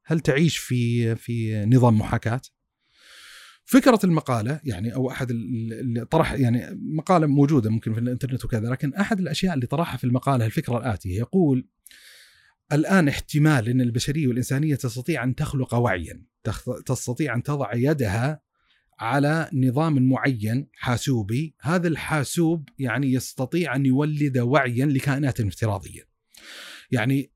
هل 0.06 0.20
تعيش 0.20 0.58
في 0.58 1.16
في 1.16 1.66
نظام 1.66 1.98
محاكاة؟ 1.98 2.42
فكرة 3.66 4.00
المقالة 4.04 4.60
يعني 4.64 4.96
أو 4.96 5.12
أحد 5.12 5.32
اللي 5.32 6.06
طرح 6.06 6.32
يعني 6.34 6.80
مقالة 6.98 7.28
موجودة 7.28 7.70
ممكن 7.70 7.94
في 7.94 8.00
الإنترنت 8.00 8.46
وكذا 8.46 8.70
لكن 8.70 8.94
أحد 8.94 9.20
الأشياء 9.20 9.54
اللي 9.54 9.68
طرحها 9.68 9.98
في 9.98 10.04
المقالة 10.04 10.46
الفكرة 10.46 10.78
الآتية 10.78 11.18
يقول 11.18 11.68
الآن 12.74 13.08
احتمال 13.08 13.70
إن 13.70 13.82
البشرية 13.82 14.28
والإنسانية 14.28 14.76
تستطيع 14.76 15.24
أن 15.24 15.36
تخلق 15.36 15.76
وعيا 15.76 16.24
تستطيع 16.86 17.36
أن 17.36 17.44
تضع 17.44 17.74
يدها 17.74 18.42
على 19.00 19.50
نظام 19.54 20.10
معين 20.10 20.68
حاسوبي 20.74 21.56
هذا 21.62 21.88
الحاسوب 21.88 22.70
يعني 22.80 23.14
يستطيع 23.14 23.76
أن 23.76 23.86
يولد 23.86 24.38
وعيا 24.38 24.86
لكائنات 24.86 25.42
افتراضية. 25.42 26.02
يعني 26.92 27.32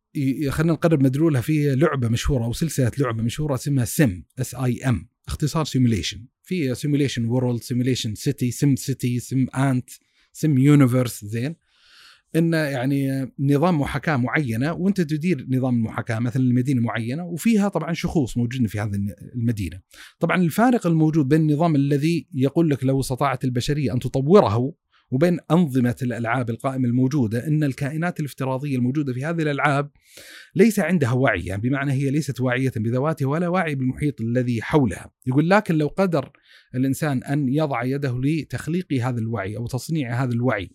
خلينا 0.49 0.73
نقرب 0.73 1.03
مدلولها 1.03 1.41
في 1.41 1.75
لعبة 1.75 2.07
مشهورة 2.07 2.45
أو 2.45 2.53
سلسلة 2.53 2.91
لعبة 2.97 3.23
مشهورة 3.23 3.55
اسمها 3.55 3.85
Sim 3.85 4.23
S 4.39 4.55
I 4.55 4.89
M 4.89 5.09
اختصار 5.29 5.65
simulation 5.65 6.25
في 6.43 6.75
simulation 6.75 7.25
world 7.25 7.61
simulation 7.61 8.15
city 8.15 8.51
Sim 8.51 8.75
City 8.75 9.19
Sim 9.19 9.45
Ant 9.55 9.89
Sim 10.33 10.57
Universe 10.57 11.25
زين 11.25 11.55
إن 12.35 12.53
يعني 12.53 13.31
نظام 13.39 13.81
محاكاة 13.81 14.17
معينة 14.17 14.73
وأنت 14.73 15.01
تدير 15.01 15.45
نظام 15.49 15.75
المحاكاة 15.75 16.19
مثلا 16.19 16.41
لمدينه 16.41 16.81
معينة 16.81 17.25
وفيها 17.25 17.69
طبعا 17.69 17.93
شخوص 17.93 18.37
موجودين 18.37 18.67
في 18.67 18.79
هذه 18.79 18.91
المدينة. 19.35 19.79
طبعا 20.19 20.41
الفارق 20.41 20.87
الموجود 20.87 21.27
بين 21.27 21.41
النظام 21.41 21.75
الذي 21.75 22.27
يقول 22.33 22.69
لك 22.69 22.83
لو 22.83 22.99
استطاعت 22.99 23.43
البشرية 23.43 23.93
أن 23.93 23.99
تطوره 23.99 24.73
وبين 25.11 25.39
أنظمة 25.51 25.95
الألعاب 26.01 26.49
القائمة 26.49 26.87
الموجودة 26.87 27.47
أن 27.47 27.63
الكائنات 27.63 28.19
الافتراضية 28.19 28.75
الموجودة 28.75 29.13
في 29.13 29.25
هذه 29.25 29.41
الألعاب 29.41 29.91
ليس 30.55 30.79
عندها 30.79 31.11
وعي 31.11 31.45
يعني 31.45 31.61
بمعنى 31.61 31.91
هي 31.91 32.11
ليست 32.11 32.41
واعية 32.41 32.71
بذواتها 32.75 33.25
ولا 33.25 33.47
واعي 33.47 33.75
بالمحيط 33.75 34.21
الذي 34.21 34.61
حولها. 34.61 35.11
يقول 35.27 35.49
لكن 35.49 35.75
لو 35.75 35.87
قدر 35.87 36.31
الإنسان 36.75 37.23
أن 37.23 37.49
يضع 37.49 37.83
يده 37.83 38.21
لتخليق 38.23 38.93
هذا 38.93 39.19
الوعي 39.19 39.57
أو 39.57 39.67
تصنيع 39.67 40.23
هذا 40.23 40.33
الوعي 40.33 40.69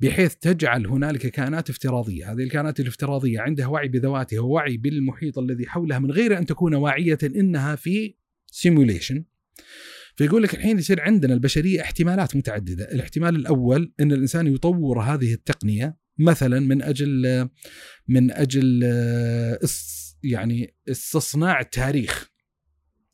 بحيث 0.00 0.34
تجعل 0.34 0.86
هنالك 0.86 1.26
كائنات 1.26 1.70
افتراضية، 1.70 2.32
هذه 2.32 2.42
الكائنات 2.42 2.80
الافتراضية 2.80 3.40
عندها 3.40 3.66
وعي 3.66 3.88
بذواتها 3.88 4.40
ووعي 4.40 4.76
بالمحيط 4.76 5.38
الذي 5.38 5.66
حولها 5.66 5.98
من 5.98 6.10
غير 6.10 6.38
أن 6.38 6.46
تكون 6.46 6.74
واعية 6.74 7.18
إنها 7.24 7.76
في 7.76 8.14
سيموليشن 8.46 9.24
فيقول 10.18 10.42
لك 10.42 10.54
الحين 10.54 10.78
يصير 10.78 11.00
عندنا 11.00 11.34
البشرية 11.34 11.80
احتمالات 11.80 12.36
متعددة، 12.36 12.84
الاحتمال 12.84 13.36
الأول 13.36 13.92
إن 14.00 14.12
الإنسان 14.12 14.46
يطور 14.46 15.00
هذه 15.00 15.34
التقنية 15.34 15.96
مثلا 16.18 16.60
من 16.60 16.82
أجل 16.82 17.48
من 18.08 18.30
أجل 18.30 18.82
يعني 20.22 20.74
استصناع 20.88 21.60
التاريخ 21.60 22.30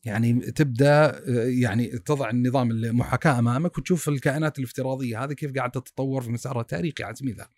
يعني 0.04 0.40
تبدأ 0.40 1.22
يعني 1.46 1.86
تضع 1.86 2.30
النظام 2.30 2.70
المحاكاة 2.70 3.38
أمامك 3.38 3.78
وتشوف 3.78 4.08
الكائنات 4.08 4.58
الافتراضية 4.58 5.24
هذه 5.24 5.32
كيف 5.32 5.52
قاعدة 5.52 5.80
تتطور 5.80 6.22
في 6.22 6.30
مسارها 6.30 6.60
التاريخي 6.60 7.04
على 7.04 7.14
سبيل 7.14 7.30
المثال. 7.30 7.48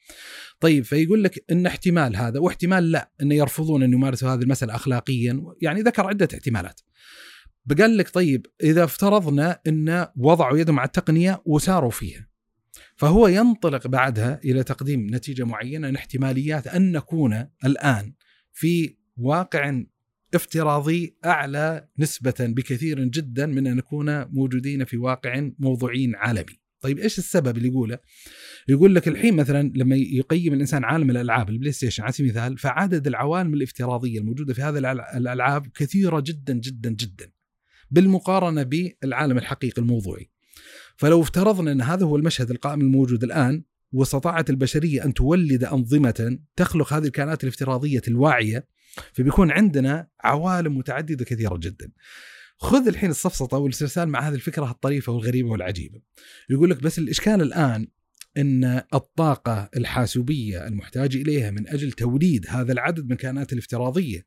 طيب 0.60 0.84
فيقول 0.84 1.24
لك 1.24 1.44
إن 1.50 1.66
احتمال 1.66 2.16
هذا 2.16 2.40
واحتمال 2.40 2.90
لا 2.90 3.10
إن 3.22 3.32
يرفضون 3.32 3.82
أن 3.82 3.92
يمارسوا 3.92 4.28
هذه 4.28 4.42
المسألة 4.42 4.74
اخلاقيا 4.74 5.42
يعني 5.62 5.82
ذكر 5.82 6.06
عدة 6.06 6.28
احتمالات. 6.34 6.80
يقال 7.66 7.96
لك 7.96 8.08
طيب 8.08 8.46
إذا 8.62 8.84
افترضنا 8.84 9.60
إن 9.66 10.06
وضعوا 10.16 10.58
يدهم 10.58 10.78
على 10.78 10.86
التقنية 10.86 11.42
وساروا 11.44 11.90
فيها 11.90 12.28
فهو 12.96 13.28
ينطلق 13.28 13.86
بعدها 13.86 14.40
إلى 14.44 14.62
تقديم 14.62 15.06
نتيجة 15.14 15.44
معينة 15.44 15.88
ان 15.88 15.96
احتماليات 15.96 16.66
أن 16.66 16.92
نكون 16.92 17.46
الآن 17.64 18.12
في 18.52 18.96
واقع 19.16 19.82
افتراضي 20.34 21.16
أعلى 21.24 21.88
نسبة 21.98 22.34
بكثير 22.40 23.04
جدا 23.04 23.46
من 23.46 23.66
أن 23.66 23.76
نكون 23.76 24.24
موجودين 24.24 24.84
في 24.84 24.96
واقع 24.96 25.50
موضوعي 25.58 26.12
عالمي. 26.14 26.60
طيب 26.80 26.98
إيش 26.98 27.18
السبب 27.18 27.56
اللي 27.56 27.68
يقوله؟ 27.68 27.98
يقول 28.68 28.94
لك 28.94 29.08
الحين 29.08 29.36
مثلا 29.36 29.72
لما 29.74 29.96
يقيم 29.96 30.52
الإنسان 30.52 30.84
عالم 30.84 31.10
الألعاب 31.10 31.48
البلاي 31.48 31.72
ستيشن 31.72 32.02
على 32.02 32.12
سبيل 32.12 32.30
المثال 32.30 32.58
فعدد 32.58 33.06
العوالم 33.06 33.54
الافتراضية 33.54 34.18
الموجودة 34.18 34.54
في 34.54 34.62
هذه 34.62 34.78
الألعاب 35.16 35.66
كثيرة 35.66 36.20
جدا 36.20 36.54
جدا 36.54 36.90
جدا. 36.90 37.35
بالمقارنة 37.90 38.62
بالعالم 38.62 39.38
الحقيقي 39.38 39.82
الموضوعي. 39.82 40.30
فلو 40.96 41.22
افترضنا 41.22 41.72
أن 41.72 41.80
هذا 41.80 42.06
هو 42.06 42.16
المشهد 42.16 42.50
القائم 42.50 42.80
الموجود 42.80 43.24
الآن 43.24 43.62
واستطاعت 43.92 44.50
البشرية 44.50 45.04
أن 45.04 45.14
تولد 45.14 45.64
أنظمة 45.64 46.38
تخلق 46.56 46.92
هذه 46.92 47.04
الكائنات 47.04 47.44
الافتراضية 47.44 48.02
الواعية 48.08 48.68
فبيكون 49.12 49.50
عندنا 49.50 50.08
عوالم 50.20 50.78
متعددة 50.78 51.24
كثيرة 51.24 51.56
جدا. 51.56 51.92
خذ 52.58 52.88
الحين 52.88 53.10
السفسطه 53.10 53.58
والاسترسال 53.58 54.08
مع 54.08 54.28
هذه 54.28 54.34
الفكرة 54.34 54.70
الطريفة 54.70 55.12
والغريبة 55.12 55.48
والعجيبة. 55.48 56.00
يقول 56.50 56.70
لك 56.70 56.82
بس 56.82 56.98
الإشكال 56.98 57.42
الآن 57.42 57.88
أن 58.36 58.82
الطاقة 58.94 59.70
الحاسوبية 59.76 60.66
المحتاج 60.66 61.16
إليها 61.16 61.50
من 61.50 61.68
أجل 61.68 61.92
توليد 61.92 62.46
هذا 62.48 62.72
العدد 62.72 63.04
من 63.04 63.12
الكائنات 63.12 63.52
الافتراضية 63.52 64.26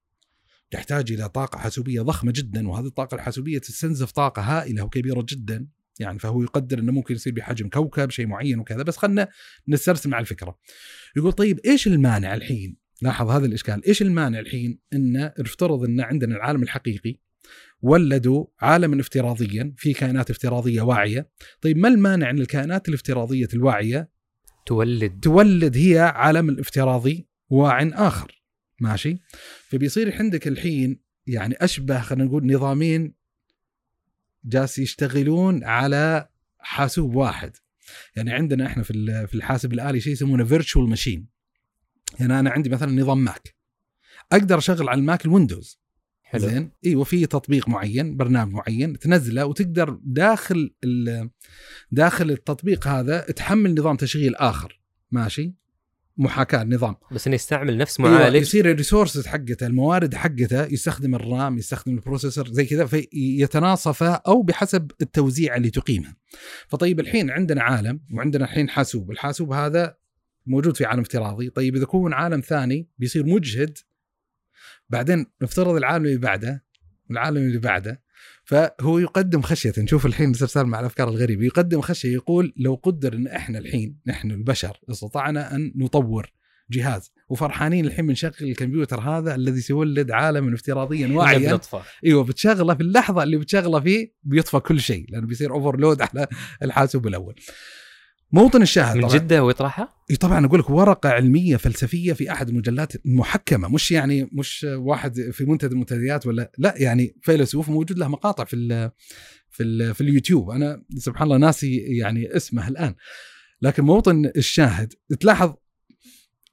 تحتاج 0.71 1.11
إلى 1.11 1.29
طاقة 1.29 1.57
حاسوبية 1.57 2.01
ضخمة 2.01 2.33
جدا 2.35 2.69
وهذه 2.69 2.85
الطاقة 2.85 3.15
الحاسوبية 3.15 3.59
تستنزف 3.59 4.11
طاقة 4.11 4.41
هائلة 4.41 4.83
وكبيرة 4.83 5.25
جدا 5.29 5.67
يعني 5.99 6.19
فهو 6.19 6.43
يقدر 6.43 6.79
إنه 6.79 6.91
ممكن 6.91 7.15
يصير 7.15 7.33
بحجم 7.33 7.69
كوكب 7.69 8.09
شيء 8.09 8.27
معين 8.27 8.59
وكذا 8.59 8.83
بس 8.83 8.97
خلنا 8.97 9.27
نسترسل 9.67 10.09
مع 10.09 10.19
الفكرة. 10.19 10.57
يقول 11.17 11.31
طيب 11.31 11.59
إيش 11.65 11.87
المانع 11.87 12.33
الحين؟ 12.33 12.77
لاحظ 13.01 13.29
هذا 13.29 13.45
الإشكال، 13.45 13.85
إيش 13.85 14.01
المانع 14.01 14.39
الحين 14.39 14.79
إن 14.93 15.31
نفترض 15.39 15.83
إن 15.83 16.01
عندنا 16.01 16.35
العالم 16.35 16.63
الحقيقي 16.63 17.15
ولدوا 17.81 18.45
عالما 18.61 19.01
افتراضيا 19.01 19.73
في 19.77 19.93
كائنات 19.93 20.29
افتراضية 20.29 20.81
واعية، 20.81 21.29
طيب 21.61 21.77
ما 21.77 21.87
المانع 21.87 22.29
إن 22.29 22.39
الكائنات 22.39 22.89
الافتراضية 22.89 23.47
الواعية 23.53 24.09
تولد 24.65 25.19
تولد 25.19 25.77
هي 25.77 25.99
عالم 25.99 26.59
افتراضي 26.59 27.27
واع 27.49 27.89
آخر. 27.93 28.38
ماشي؟ 28.81 29.17
فبيصير 29.67 30.15
عندك 30.15 30.47
الحين 30.47 30.99
يعني 31.27 31.55
أشبه 31.55 32.01
خلينا 32.01 32.25
نقول 32.25 32.53
نظامين 32.53 33.13
جالس 34.45 34.79
يشتغلون 34.79 35.63
على 35.63 36.29
حاسوب 36.59 37.15
واحد. 37.15 37.57
يعني 38.15 38.33
عندنا 38.33 38.65
إحنا 38.65 38.83
في 38.83 39.27
في 39.27 39.35
الحاسب 39.35 39.73
الآلي 39.73 40.01
شيء 40.01 40.13
يسمونه 40.13 40.45
virtual 40.45 40.89
machine 40.89 41.27
يعني 42.19 42.39
أنا 42.39 42.49
عندي 42.49 42.69
مثلا 42.69 43.01
نظام 43.01 43.23
ماك. 43.23 43.55
أقدر 44.31 44.57
أشغل 44.57 44.89
على 44.89 44.99
الماك 44.99 45.25
الويندوز. 45.25 45.79
حلو. 46.23 46.47
زين؟ 46.47 46.71
أيوه 46.85 47.03
في 47.03 47.25
تطبيق 47.25 47.69
معين 47.69 48.17
برنامج 48.17 48.53
معين 48.53 48.99
تنزله 48.99 49.45
وتقدر 49.45 49.99
داخل 50.03 50.73
داخل 51.91 52.31
التطبيق 52.31 52.87
هذا 52.87 53.19
تحمل 53.19 53.79
نظام 53.79 53.95
تشغيل 53.95 54.35
آخر. 54.35 54.79
ماشي؟ 55.11 55.53
محاكاة 56.19 56.61
النظام 56.61 56.95
بس 57.11 57.27
إنه 57.27 57.35
يستعمل 57.35 57.77
نفس 57.77 57.99
معالج 57.99 58.21
أيوة 58.21 58.35
يصير 58.35 58.71
ال 58.71 58.77
resources 58.77 59.27
حقته 59.27 59.67
الموارد 59.67 60.15
حقته 60.15 60.65
يستخدم 60.65 61.15
ال 61.15 61.26
RAM 61.26 61.57
يستخدم 61.57 61.95
ال 61.95 62.00
processor 62.00 62.47
زي 62.47 62.65
كذا 62.65 62.85
فيتناصفه 62.85 64.13
أو 64.13 64.41
بحسب 64.41 64.91
التوزيع 65.01 65.55
اللي 65.55 65.69
تقيمه. 65.69 66.15
فطيب 66.67 66.99
الحين 66.99 67.29
عندنا 67.29 67.63
عالم 67.63 67.99
وعندنا 68.13 68.45
الحين 68.45 68.69
حاسوب. 68.69 69.11
الحاسوب 69.11 69.53
هذا 69.53 69.97
موجود 70.45 70.77
في 70.77 70.85
عالم 70.85 71.01
افتراضي. 71.01 71.49
طيب 71.49 71.75
إذا 71.75 71.85
كون 71.85 72.13
عالم 72.13 72.39
ثاني 72.39 72.89
بيصير 72.97 73.25
مجهد 73.25 73.77
بعدين 74.89 75.25
نفترض 75.41 75.75
العالم 75.75 76.05
اللي 76.05 76.17
بعده 76.17 76.65
العالم 77.11 77.37
اللي 77.37 77.59
بعده 77.59 78.01
فهو 78.49 78.99
يقدم 78.99 79.41
خشية 79.41 79.73
نشوف 79.77 80.05
الحين 80.05 80.31
استرسال 80.31 80.67
مع 80.67 80.79
الافكار 80.79 81.09
الغريبه 81.09 81.45
يقدم 81.45 81.81
خشية 81.81 82.13
يقول 82.13 82.53
لو 82.57 82.79
قدر 82.83 83.13
إن 83.13 83.27
إحنا 83.27 83.59
الحين 83.59 83.99
نحن 84.07 84.31
البشر 84.31 84.77
استطعنا 84.89 85.55
أن 85.55 85.73
نطور 85.75 86.33
جهاز 86.71 87.11
وفرحانين 87.29 87.85
الحين 87.85 88.07
بنشغل 88.07 88.33
الكمبيوتر 88.41 88.99
هذا 88.99 89.35
الذي 89.35 89.61
سيولد 89.61 90.11
عالما 90.11 90.55
افتراضيا 90.55 91.07
واعيا. 91.17 91.37
أيوه 92.05 92.23
بتشغله 92.23 92.75
في 92.75 92.81
اللحظة 92.81 93.23
اللي 93.23 93.37
بتشغله 93.37 93.79
فيه 93.79 94.13
بيطفى 94.23 94.59
كل 94.59 94.79
شيء 94.79 95.05
لأنه 95.09 95.27
بيصير 95.27 95.51
overload 95.53 96.01
على 96.01 96.27
الحاسوب 96.63 97.07
الأول. 97.07 97.35
موطن 98.31 98.61
الشاهد 98.61 98.97
من 98.97 99.09
طبعاً- 99.09 99.13
جدة 99.13 99.43
ويطرحها؟ 99.43 99.93
إي 100.11 100.15
طبعا 100.15 100.45
أقول 100.45 100.59
لك 100.59 100.69
ورقة 100.69 101.09
علمية 101.09 101.55
فلسفية 101.57 102.13
في 102.13 102.31
أحد 102.31 102.49
المجلات 102.49 102.93
محكمه 103.05 103.69
مش 103.69 103.91
يعني 103.91 104.29
مش 104.33 104.65
واحد 104.69 105.21
في 105.31 105.45
منتدى 105.45 105.73
المنتديات 105.73 106.27
ولا 106.27 106.51
لا 106.57 106.73
يعني 106.77 107.15
فيلسوف 107.21 107.69
موجود 107.69 107.97
له 107.99 108.07
مقاطع 108.07 108.43
في 108.43 108.55
ال 108.55 108.91
في 109.49 109.63
ال 109.63 109.93
في 109.95 110.01
اليوتيوب. 110.01 110.49
أنا 110.49 110.83
سبحان 110.97 111.23
الله 111.23 111.37
ناسي 111.37 111.75
يعني 111.77 112.35
اسمه 112.35 112.67
الآن. 112.67 112.95
لكن 113.61 113.83
موطن 113.83 114.25
الشاهد 114.35 114.93
تلاحظ 115.19 115.53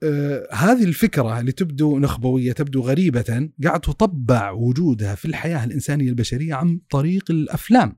آه 0.02 0.48
هذه 0.52 0.84
الفكرة 0.84 1.40
اللي 1.40 1.52
تبدو 1.52 1.98
نخبوية 1.98 2.52
تبدو 2.52 2.80
غريبة 2.80 3.48
قاعد 3.64 3.80
تطبع 3.80 4.50
وجودها 4.50 5.14
في 5.14 5.24
الحياة 5.24 5.64
الإنسانية 5.64 6.08
البشرية 6.08 6.54
عن 6.54 6.80
طريق 6.90 7.30
الأفلام. 7.30 7.96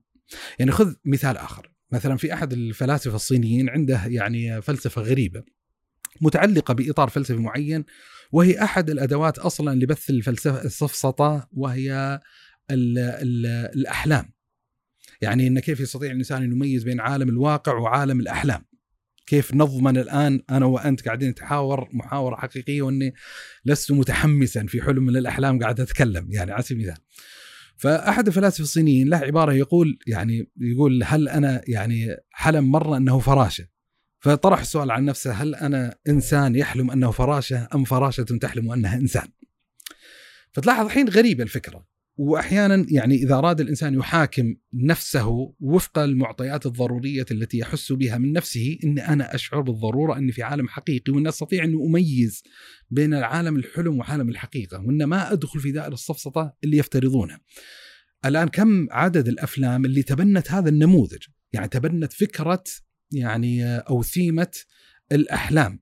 يعني 0.59 0.71
خذ 0.71 0.93
مثال 1.05 1.37
آخر. 1.37 1.68
مثلا 1.91 2.17
في 2.17 2.33
أحد 2.33 2.53
الفلاسفة 2.53 3.15
الصينيين 3.15 3.69
عنده 3.69 4.05
يعني 4.05 4.61
فلسفة 4.61 5.01
غريبة 5.01 5.43
متعلقة 6.21 6.73
بإطار 6.73 7.09
فلسفي 7.09 7.37
معين 7.37 7.85
وهي 8.31 8.63
أحد 8.63 8.89
الأدوات 8.89 9.39
أصلا 9.39 9.75
لبث 9.75 10.09
الفلسفة 10.09 10.63
السفسطة 10.63 11.47
وهي 11.51 12.19
ال 12.71 12.99
ال 12.99 13.45
الأحلام. 13.75 14.33
يعني 15.21 15.47
إن 15.47 15.59
كيف 15.59 15.79
يستطيع 15.79 16.11
الإنسان 16.11 16.43
أن 16.43 16.51
يميز 16.51 16.83
بين 16.83 16.99
عالم 16.99 17.29
الواقع 17.29 17.73
وعالم 17.73 18.19
الأحلام. 18.19 18.65
كيف 19.27 19.53
نضمن 19.53 19.97
الآن 19.97 20.41
أنا 20.49 20.65
وأنت 20.65 21.05
قاعدين 21.05 21.29
نتحاور 21.29 21.89
محاوره 21.93 22.35
حقيقية 22.35 22.81
وإني 22.81 23.13
لست 23.65 23.91
متحمسا 23.91 24.65
في 24.65 24.81
حلم 24.81 25.03
من 25.03 25.17
الاحلام 25.17 25.59
قاعد 25.59 25.79
أتكلم 25.79 26.27
يعني 26.31 26.51
على 26.51 26.63
سبيل 26.63 26.85
المثال. 26.85 27.03
فأحد 27.79 28.27
الفلاسفة 28.27 28.63
الصينيين 28.63 29.09
له 29.09 29.17
عبارة 29.17 29.53
يقول 29.53 29.99
يعني 30.07 30.51
يقول 30.57 31.03
هل 31.03 31.29
أنا 31.29 31.61
يعني 31.67 32.17
حلم 32.31 32.71
مرة 32.71 32.97
أنه 32.97 33.19
فراشة 33.19 33.67
فطرح 34.19 34.59
السؤال 34.59 34.91
عن 34.91 35.05
نفسه 35.05 35.31
هل 35.31 35.55
أنا 35.55 35.95
إنسان 36.09 36.55
يحلم 36.55 36.91
أنه 36.91 37.11
فراشة 37.11 37.67
أم 37.75 37.83
فراشة 37.83 38.23
تحلم 38.23 38.71
أنها 38.71 38.95
إنسان؟ 38.95 39.27
فتلاحظ 40.53 40.85
الحين 40.85 41.09
غريبة 41.09 41.43
الفكرة 41.43 41.88
وأحيانا 42.19 42.85
يعني 42.89 43.15
إذا 43.15 43.35
أراد 43.35 43.61
الإنسان 43.61 43.93
يحاكم 43.93 44.55
نفسه 44.73 45.53
وفق 45.59 45.99
المعطيات 45.99 46.65
الضرورية 46.65 47.25
التي 47.31 47.57
يحس 47.57 47.91
بها 47.91 48.17
من 48.17 48.33
نفسه 48.33 48.77
إن 48.83 48.99
أنا 48.99 49.35
أشعر 49.35 49.61
بالضرورة 49.61 50.17
أني 50.17 50.31
في 50.31 50.43
عالم 50.43 50.67
حقيقي 50.67 51.13
وان 51.13 51.27
أستطيع 51.27 51.63
ان 51.63 51.73
أميز 51.73 52.43
بين 52.89 53.13
العالم 53.13 53.55
الحلم 53.55 53.97
وعالم 53.97 54.29
الحقيقة 54.29 54.79
وان 54.79 55.03
ما 55.03 55.31
أدخل 55.31 55.59
في 55.59 55.71
دائرة 55.71 55.93
السفسطه 55.93 56.53
اللي 56.63 56.77
يفترضونها. 56.77 57.39
الآن 58.25 58.47
كم 58.47 58.87
عدد 58.91 59.27
الأفلام 59.27 59.85
اللي 59.85 60.03
تبنت 60.03 60.51
هذا 60.51 60.69
النموذج؟ 60.69 61.23
يعني 61.53 61.67
تبنت 61.67 62.13
فكرة 62.13 62.63
يعني 63.11 63.77
أو 63.77 64.03
ثيمة 64.03 64.51
الأحلام 65.11 65.79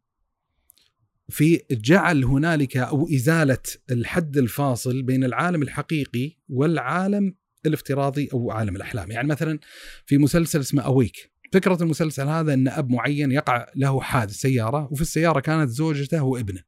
في 1.30 1.62
جعل 1.72 2.24
هنالك 2.24 2.78
أو 2.78 3.10
إزالة 3.14 3.58
الحد 3.92 4.38
الفاصل 4.38 5.04
بين 5.04 5.24
العالم 5.24 5.62
الحقيقي 5.62 6.38
والعالم 6.50 7.36
الافتراضي 7.66 8.30
أو 8.34 8.52
عالم 8.52 8.76
الأحلام، 8.76 9.12
يعني 9.12 9.28
مثلا 9.28 9.60
في 10.06 10.18
مسلسل 10.18 10.60
اسمه 10.60 10.82
أويك، 10.82 11.32
فكرة 11.54 11.84
المسلسل 11.84 12.28
هذا 12.28 12.54
أن 12.54 12.68
أب 12.68 12.90
معين 12.90 13.32
يقع 13.32 13.68
له 13.76 14.02
حادث 14.02 14.36
سيارة 14.36 14.88
وفي 14.92 15.02
السيارة 15.02 15.40
كانت 15.40 15.70
زوجته 15.70 16.24
وابنه. 16.24 16.64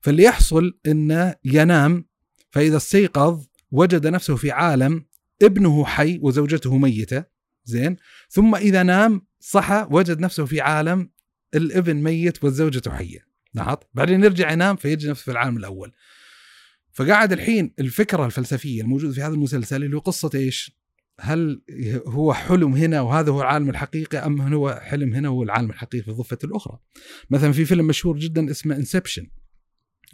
فاللي 0.00 0.22
يحصل 0.22 0.78
أنه 0.86 1.34
ينام 1.44 2.04
فإذا 2.50 2.76
استيقظ 2.76 3.44
وجد 3.70 4.06
نفسه 4.06 4.36
في 4.36 4.50
عالم 4.50 5.04
ابنه 5.42 5.84
حي 5.84 6.18
وزوجته 6.22 6.76
ميتة. 6.76 7.24
زين. 7.64 7.96
ثم 8.28 8.54
إذا 8.54 8.82
نام 8.82 9.26
صحى 9.40 9.86
وجد 9.90 10.20
نفسه 10.20 10.44
في 10.44 10.60
عالم 10.60 11.10
الابن 11.54 11.96
ميت 11.96 12.44
والزوجة 12.44 12.90
حية. 12.90 13.27
لاحظت 13.58 13.82
بعدين 13.94 14.24
يرجع 14.24 14.52
ينام 14.52 14.76
فيجد 14.76 15.10
نفسه 15.10 15.24
في 15.24 15.30
العالم 15.30 15.56
الأول. 15.56 15.92
فقاعد 16.92 17.32
الحين 17.32 17.74
الفكرة 17.78 18.26
الفلسفية 18.26 18.82
الموجودة 18.82 19.12
في 19.12 19.22
هذا 19.22 19.34
المسلسل 19.34 19.84
اللي 19.84 19.96
هو 19.96 20.00
قصة 20.00 20.30
إيش؟ 20.34 20.78
هل 21.20 21.62
هو 22.06 22.32
حلم 22.34 22.74
هنا 22.74 23.00
وهذا 23.00 23.30
هو 23.30 23.40
العالم 23.40 23.70
الحقيقي 23.70 24.18
أم 24.18 24.40
هو 24.54 24.80
حلم 24.82 25.14
هنا 25.14 25.28
وهو 25.28 25.42
العالم 25.42 25.70
الحقيقي 25.70 26.04
في 26.04 26.10
الضفة 26.10 26.38
الأخرى؟ 26.44 26.78
مثلا 27.30 27.52
في 27.52 27.64
فيلم 27.64 27.86
مشهور 27.86 28.18
جدا 28.18 28.50
اسمه 28.50 28.76
انسبشن 28.76 29.26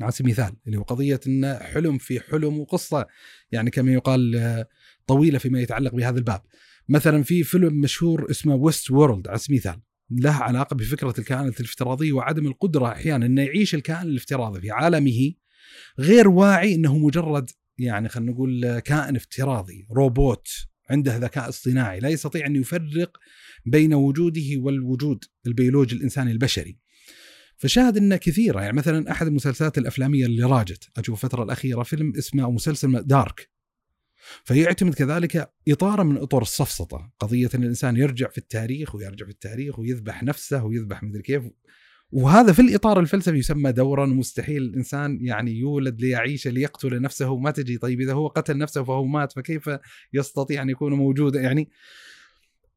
على 0.01 0.12
سبيل 0.12 0.34
المثال 0.34 0.57
اللي 0.66 0.78
هو 0.78 0.82
قضية 0.82 1.20
أن 1.26 1.59
حلم 1.62 1.99
في 1.99 2.20
حلم 2.20 2.61
وقصة 2.61 3.07
يعني 3.53 3.70
كما 3.70 3.92
يقال 3.92 4.64
طويلة 5.07 5.38
فيما 5.38 5.61
يتعلق 5.61 5.95
بهذا 5.95 6.18
الباب. 6.18 6.42
مثلا 6.88 7.22
في 7.22 7.45
فيلم 7.45 7.80
مشهور 7.80 8.30
اسمه 8.30 8.55
Westworld 8.55 9.28
على 9.28 9.38
سبيل 9.38 9.57
المثال. 9.59 9.80
له 10.11 10.32
علاقة 10.32 10.76
بفكرة 10.76 11.14
الكائنات 11.18 11.61
الافتراضيه 11.61 12.12
وعدم 12.12 12.46
القدرة 12.46 12.88
أحيانا 12.88 13.26
إنه 13.26 13.42
يعيش 13.42 13.74
الكائن 13.74 14.07
الافتراضي 14.07 14.61
في 14.61 14.70
عالمه 14.70 15.32
غير 15.98 16.28
واعي 16.28 16.74
إنه 16.74 16.98
مجرد 16.98 17.50
يعني 17.78 18.09
خلينا 18.09 18.32
نقول 18.32 18.78
كائن 18.78 19.16
افتراضي 19.16 19.86
روبوت 19.90 20.48
عنده 20.90 21.16
ذكاء 21.16 21.48
اصطناعي 21.48 22.00
لا 22.00 22.09
يستطيع 22.09 22.46
أن 22.46 22.57
يفرق 22.57 23.16
بين 23.66 23.94
وجوده 23.94 24.57
والوجود 24.57 25.24
البيولوجي 25.46 25.96
الإنساني 25.96 26.32
البشري. 26.32 26.78
فشاهد 27.57 27.96
إنه 27.96 28.16
كثيرة 28.16 28.61
يعني 28.61 28.76
مثلا 28.76 29.11
أحد 29.11 29.26
المسلسلات 29.26 29.78
الأفلامية 29.78 30.26
اللي 30.26 30.42
راجت 30.42 30.88
أشوف 30.96 31.24
الفترة 31.24 31.42
الأخيرة 31.42 31.82
فيلم 31.82 32.12
اسمه 32.18 32.44
أو 32.44 32.52
مسلسل 32.52 33.02
Dark 33.03 33.53
فيعتمد 34.45 34.95
كذلك 34.95 35.51
إطارة 35.68 36.03
من 36.03 36.16
إطار 36.16 36.43
السفسطة 36.43 37.12
قضية 37.20 37.51
أن 37.55 37.62
الإنسان 37.62 37.97
يرجع 37.97 38.29
في 38.29 38.39
التاريخ 38.39 38.95
ويرجع 38.95 39.25
في 39.25 39.33
التاريخ 39.33 39.79
ويذبح 39.79 40.22
نفسه 40.22 40.64
ويذبح 40.64 41.03
مدري 41.03 41.22
كيف. 41.22 41.43
وهذا 42.12 42.53
في 42.53 42.62
الإطار 42.62 43.01
الفلسفي 43.01 43.39
يسمى 43.39 43.72
دورا. 43.72 44.07
مستحيل 44.07 44.62
الإنسان 44.62 45.18
يعني 45.22 45.53
يولد 45.53 46.01
ليعيش 46.01 46.49
ليقتل 46.49 47.01
نفسه 47.01 47.37
ما 47.37 47.51
تجي. 47.51 47.79
طيب 47.79 48.01
إذا 48.01 48.12
هو 48.12 48.27
قتل 48.27 48.59
نفسه 48.59 48.85
فهو 48.85 49.05
مات 49.05 49.33
فكيف 49.33 49.70
يستطيع 50.12 50.62
أن 50.62 50.70
يكون 50.70 50.93
موجودا؟ 50.93 51.41
يعني 51.41 51.70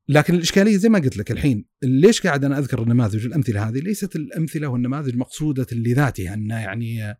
لكن 0.09 0.35
الإشكالية 0.35 0.77
زي 0.77 0.89
ما 0.89 0.99
قلت 0.99 1.17
لك 1.17 1.31
الحين 1.31 1.65
ليش 1.83 2.21
قاعد 2.21 2.45
أنا 2.45 2.59
أذكر 2.59 2.83
النماذج 2.83 3.25
والأمثلة 3.25 3.69
هذه؟ 3.69 3.79
ليست 3.79 4.15
الأمثلة 4.15 4.67
والنماذج 4.67 5.15
مقصودة 5.15 5.67
لذاتها 5.71 6.33
أن 6.33 6.49
يعني 6.49 7.17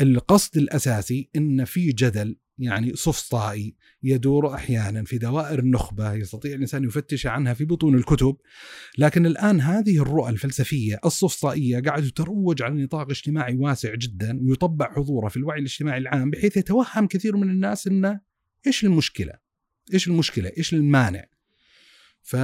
القصد 0.00 0.56
الأساسي 0.56 1.30
أن 1.36 1.64
في 1.64 1.92
جدل 1.92 2.36
يعني 2.60 2.92
سفسطائي 2.94 3.74
يدور 4.02 4.54
أحيانا 4.54 5.04
في 5.04 5.18
دوائر 5.18 5.58
النخبة 5.58 6.12
يستطيع 6.12 6.54
الإنسان 6.54 6.84
يفتش 6.84 7.26
عنها 7.26 7.54
في 7.54 7.64
بطون 7.64 7.94
الكتب 7.94 8.36
لكن 8.98 9.26
الآن 9.26 9.60
هذه 9.60 10.02
الرؤى 10.02 10.30
الفلسفية 10.30 11.00
السفسطائيه 11.04 11.80
قاعدة 11.80 12.08
تروج 12.08 12.62
على 12.62 12.82
نطاق 12.82 13.10
اجتماعي 13.10 13.56
واسع 13.56 13.94
جدا 13.94 14.40
ويطبع 14.42 14.94
حضوره 14.94 15.28
في 15.28 15.36
الوعي 15.36 15.58
الاجتماعي 15.58 15.98
العام 15.98 16.30
بحيث 16.30 16.56
يتوهم 16.56 17.06
كثير 17.06 17.36
من 17.36 17.50
الناس 17.50 17.86
إنه 17.86 18.20
إيش 18.66 18.84
المشكلة؟ 18.84 19.32
إيش 19.94 20.08
المشكلة؟ 20.08 20.52
إيش 20.58 20.74
المانع؟ 20.74 21.24
ف 22.22 22.36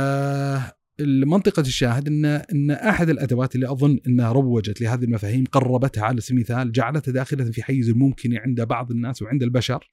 منطقة 1.01 1.61
الشاهد 1.61 2.09
إن 2.09 2.25
إن 2.25 2.71
أحد 2.71 3.09
الأدوات 3.09 3.55
اللي 3.55 3.71
أظن 3.71 3.99
إنها 4.07 4.33
روجت 4.33 4.81
لهذه 4.81 5.05
المفاهيم 5.05 5.45
قربتها 5.45 6.05
على 6.05 6.21
سبيل 6.21 6.37
المثال 6.37 6.73
جعلتها 6.73 7.13
داخلة 7.13 7.45
في 7.45 7.63
حيز 7.63 7.89
الممكن 7.89 8.37
عند 8.37 8.61
بعض 8.61 8.91
الناس 8.91 9.23
وعند 9.23 9.43
البشر 9.43 9.89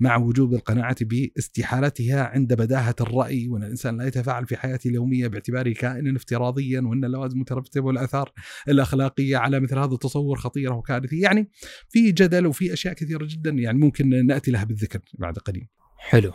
مع 0.00 0.16
وجوب 0.16 0.54
القناعة 0.54 0.96
باستحالتها 1.00 2.24
عند 2.24 2.54
بداهة 2.54 2.94
الرأي 3.00 3.48
وأن 3.48 3.62
الإنسان 3.62 3.96
لا 3.98 4.06
يتفاعل 4.06 4.46
في 4.46 4.56
حياته 4.56 4.88
اليومية 4.88 5.28
باعتباره 5.28 5.72
كائنا 5.72 6.16
افتراضيا 6.16 6.80
وأن 6.80 7.04
اللوازم 7.04 7.34
المترتبة 7.34 7.86
والآثار 7.86 8.32
الأخلاقية 8.68 9.36
على 9.36 9.60
مثل 9.60 9.78
هذا 9.78 9.94
التصور 9.94 10.38
خطيرة 10.38 10.74
وكارثية. 10.74 11.22
يعني 11.22 11.50
في 11.88 12.12
جدل 12.12 12.46
وفي 12.46 12.72
أشياء 12.72 12.94
كثيرة 12.94 13.26
جدا 13.30 13.50
يعني 13.50 13.78
ممكن 13.78 14.26
نأتي 14.26 14.50
لها 14.50 14.64
بالذكر 14.64 15.00
بعد 15.18 15.38
قليل. 15.38 15.66
حلو. 15.98 16.32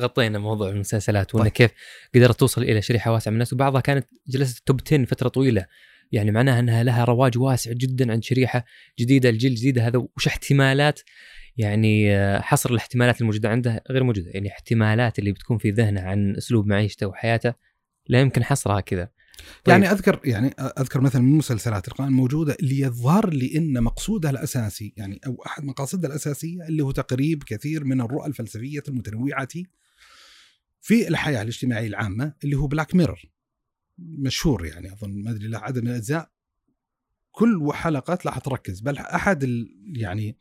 غطينا 0.00 0.38
موضوع 0.38 0.70
المسلسلات 0.70 1.34
وأن 1.34 1.44
طيب. 1.44 1.52
كيف 1.52 1.70
قدرت 2.14 2.40
توصل 2.40 2.62
إلى 2.62 2.82
شريحة 2.82 3.12
واسعة 3.12 3.30
من 3.30 3.34
الناس. 3.34 3.52
وبعضها 3.52 3.80
كانت 3.80 4.06
جلست 4.28 4.66
توب 4.66 4.80
10 4.86 5.04
فترة 5.04 5.28
طويلة. 5.28 5.66
يعني 6.12 6.30
معناها 6.30 6.60
أنها 6.60 6.82
لها 6.82 7.04
رواج 7.04 7.38
واسع 7.38 7.72
جدا 7.72 8.12
عند 8.12 8.24
شريحة 8.24 8.64
جديدة 8.98 9.28
الجيل 9.28 9.50
الجديد 9.50 9.78
هذا 9.78 9.98
وش 10.16 10.26
احتمالات 10.26 11.00
يعني 11.56 12.16
آه، 12.16 12.40
حصر 12.40 12.70
الاحتمالات 12.70 13.20
الموجودة 13.20 13.48
عنده 13.48 13.82
غير 13.90 14.04
موجودة. 14.04 14.30
يعني 14.30 14.48
احتمالات 14.48 15.18
اللي 15.18 15.32
بتكون 15.32 15.58
في 15.58 15.70
ذهنه 15.70 16.00
عن 16.00 16.36
أسلوب 16.36 16.66
معيشته 16.66 17.06
وحياته 17.06 17.54
لا 18.08 18.20
يمكن 18.20 18.44
حصرها 18.44 18.80
كذا. 18.80 19.08
طيب. 19.64 19.72
يعني 19.72 19.92
أذكر 19.92 20.20
يعني 20.24 20.48
أذكر 20.58 21.00
مثلا 21.00 21.22
من 21.22 21.32
المسلسلات 21.32 21.88
القائمه 21.88 22.08
الموجودة 22.08 22.56
اللي 22.60 22.80
يظهر 22.80 23.30
لي 23.30 23.56
إن 23.56 23.82
مقصودها 23.82 24.30
الأساسي 24.30 24.94
يعني 24.96 25.20
أو 25.26 25.42
أحد 25.46 25.64
مقاصدها 25.64 26.10
الأساسية 26.10 26.66
اللي 26.68 26.82
هو 26.82 26.90
تقريب 26.90 27.42
كثير 27.42 27.84
من 27.84 28.00
الرؤى 28.00 28.26
الفلسفية 28.26 28.82
المتنوعة 28.88 29.48
في 30.80 31.08
الحياة 31.08 31.42
الاجتماعية 31.42 31.86
العامة 31.86 32.32
اللي 32.44 32.56
هو 32.56 32.66
بلاك 32.66 32.94
ميرور 32.94 33.22
مشهور 33.98 34.66
يعني 34.66 34.92
أظن 34.92 35.22
ما 35.22 35.30
أدري 35.30 35.48
له 35.48 35.58
عدد 35.58 35.82
من 35.82 35.90
الأجزاء. 35.90 36.30
كل 37.30 37.70
حلقه 37.72 38.14
تلاحظ 38.14 38.42
تركز 38.42 38.80
بل 38.80 38.98
أحد 38.98 39.66
يعني 39.96 40.36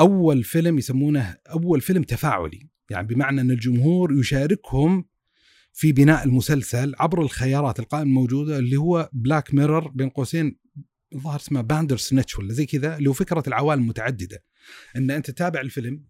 أول 0.00 0.44
فيلم 0.44 0.78
يسمونه 0.78 1.36
أول 1.50 1.80
فيلم 1.80 2.02
تفاعلي 2.02 2.68
يعني 2.90 3.06
بمعنى 3.06 3.40
إن 3.40 3.50
الجمهور 3.50 4.12
يشاركهم 4.12 5.04
في 5.72 5.92
بناء 5.92 6.24
المسلسل 6.24 6.94
عبر 6.98 7.22
الخيارات 7.22 7.78
القائمة 7.80 8.08
الموجودة 8.08 8.58
اللي 8.58 8.76
هو 8.76 9.10
Black 9.12 9.54
Mirror 9.54 9.88
بين 9.88 10.08
قوسين 10.08 10.56
الظاهر 11.14 11.36
اسمه 11.36 11.60
Bandersnatch 11.60 12.38
ولا 12.38 12.52
زي 12.52 12.66
كذا 12.66 12.96
اللي 12.96 13.08
هو 13.08 13.12
فكرة 13.12 13.42
العوالم 13.46 13.82
المتعددة. 13.82 14.44
إن 14.96 15.10
أنت 15.10 15.30
تتابع 15.30 15.60
الفيلم 15.60 16.04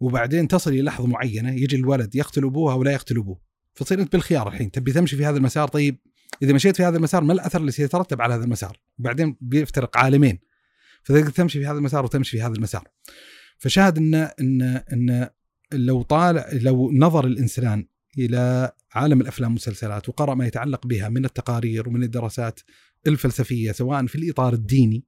وبعدين 0.00 0.48
تصل 0.48 0.70
إلى 0.70 0.82
لحظة 0.82 1.06
معينة 1.06 1.52
يجي 1.52 1.76
الولد 1.76 2.14
يقتل 2.14 2.44
أبوه 2.44 2.72
أو 2.72 2.82
لا 2.82 2.92
يقتل 2.92 3.16
أبوه. 3.16 3.40
فتصير 3.74 4.00
أنت 4.00 4.12
بالخيار 4.12 4.48
الحين 4.48 4.70
تبي 4.70 4.92
تمشي 4.92 5.16
في 5.16 5.26
هذا 5.26 5.36
المسار 5.36 5.68
طيب. 5.68 5.98
إذا 6.42 6.52
مشيت 6.52 6.76
في 6.76 6.82
هذا 6.82 6.96
المسار 6.96 7.24
ما 7.24 7.32
الأثر 7.32 7.60
اللي 7.60 7.72
سيترتب 7.72 8.22
على 8.22 8.34
هذا 8.34 8.44
المسار؟ 8.44 8.80
وبعدين 8.98 9.36
بيفترق 9.40 9.96
عالمين. 9.96 10.38
فتقدر 11.08 11.30
تمشي 11.30 11.58
في 11.58 11.66
هذا 11.66 11.78
المسار 11.78 12.04
وتمشي 12.04 12.36
في 12.36 12.42
هذا 12.42 12.52
المسار. 12.52 12.88
فشاهد 13.58 13.98
ان 13.98 14.14
ان 14.14 14.62
إن 14.92 15.28
لو 15.72 16.02
طال 16.02 16.44
لو 16.52 16.92
نظر 16.92 17.26
الإنسان 17.26 17.86
إلى 18.18 18.72
عالم 18.94 19.20
الأفلام 19.20 19.50
والمسلسلات 19.50 20.08
وقرأ 20.08 20.34
ما 20.34 20.46
يتعلق 20.46 20.86
بها 20.86 21.08
من 21.08 21.24
التقارير 21.24 21.88
ومن 21.88 22.02
الدراسات 22.02 22.60
الفلسفية 23.06 23.72
سواء 23.72 24.06
في 24.06 24.14
الإطار 24.14 24.52
الديني 24.52 25.04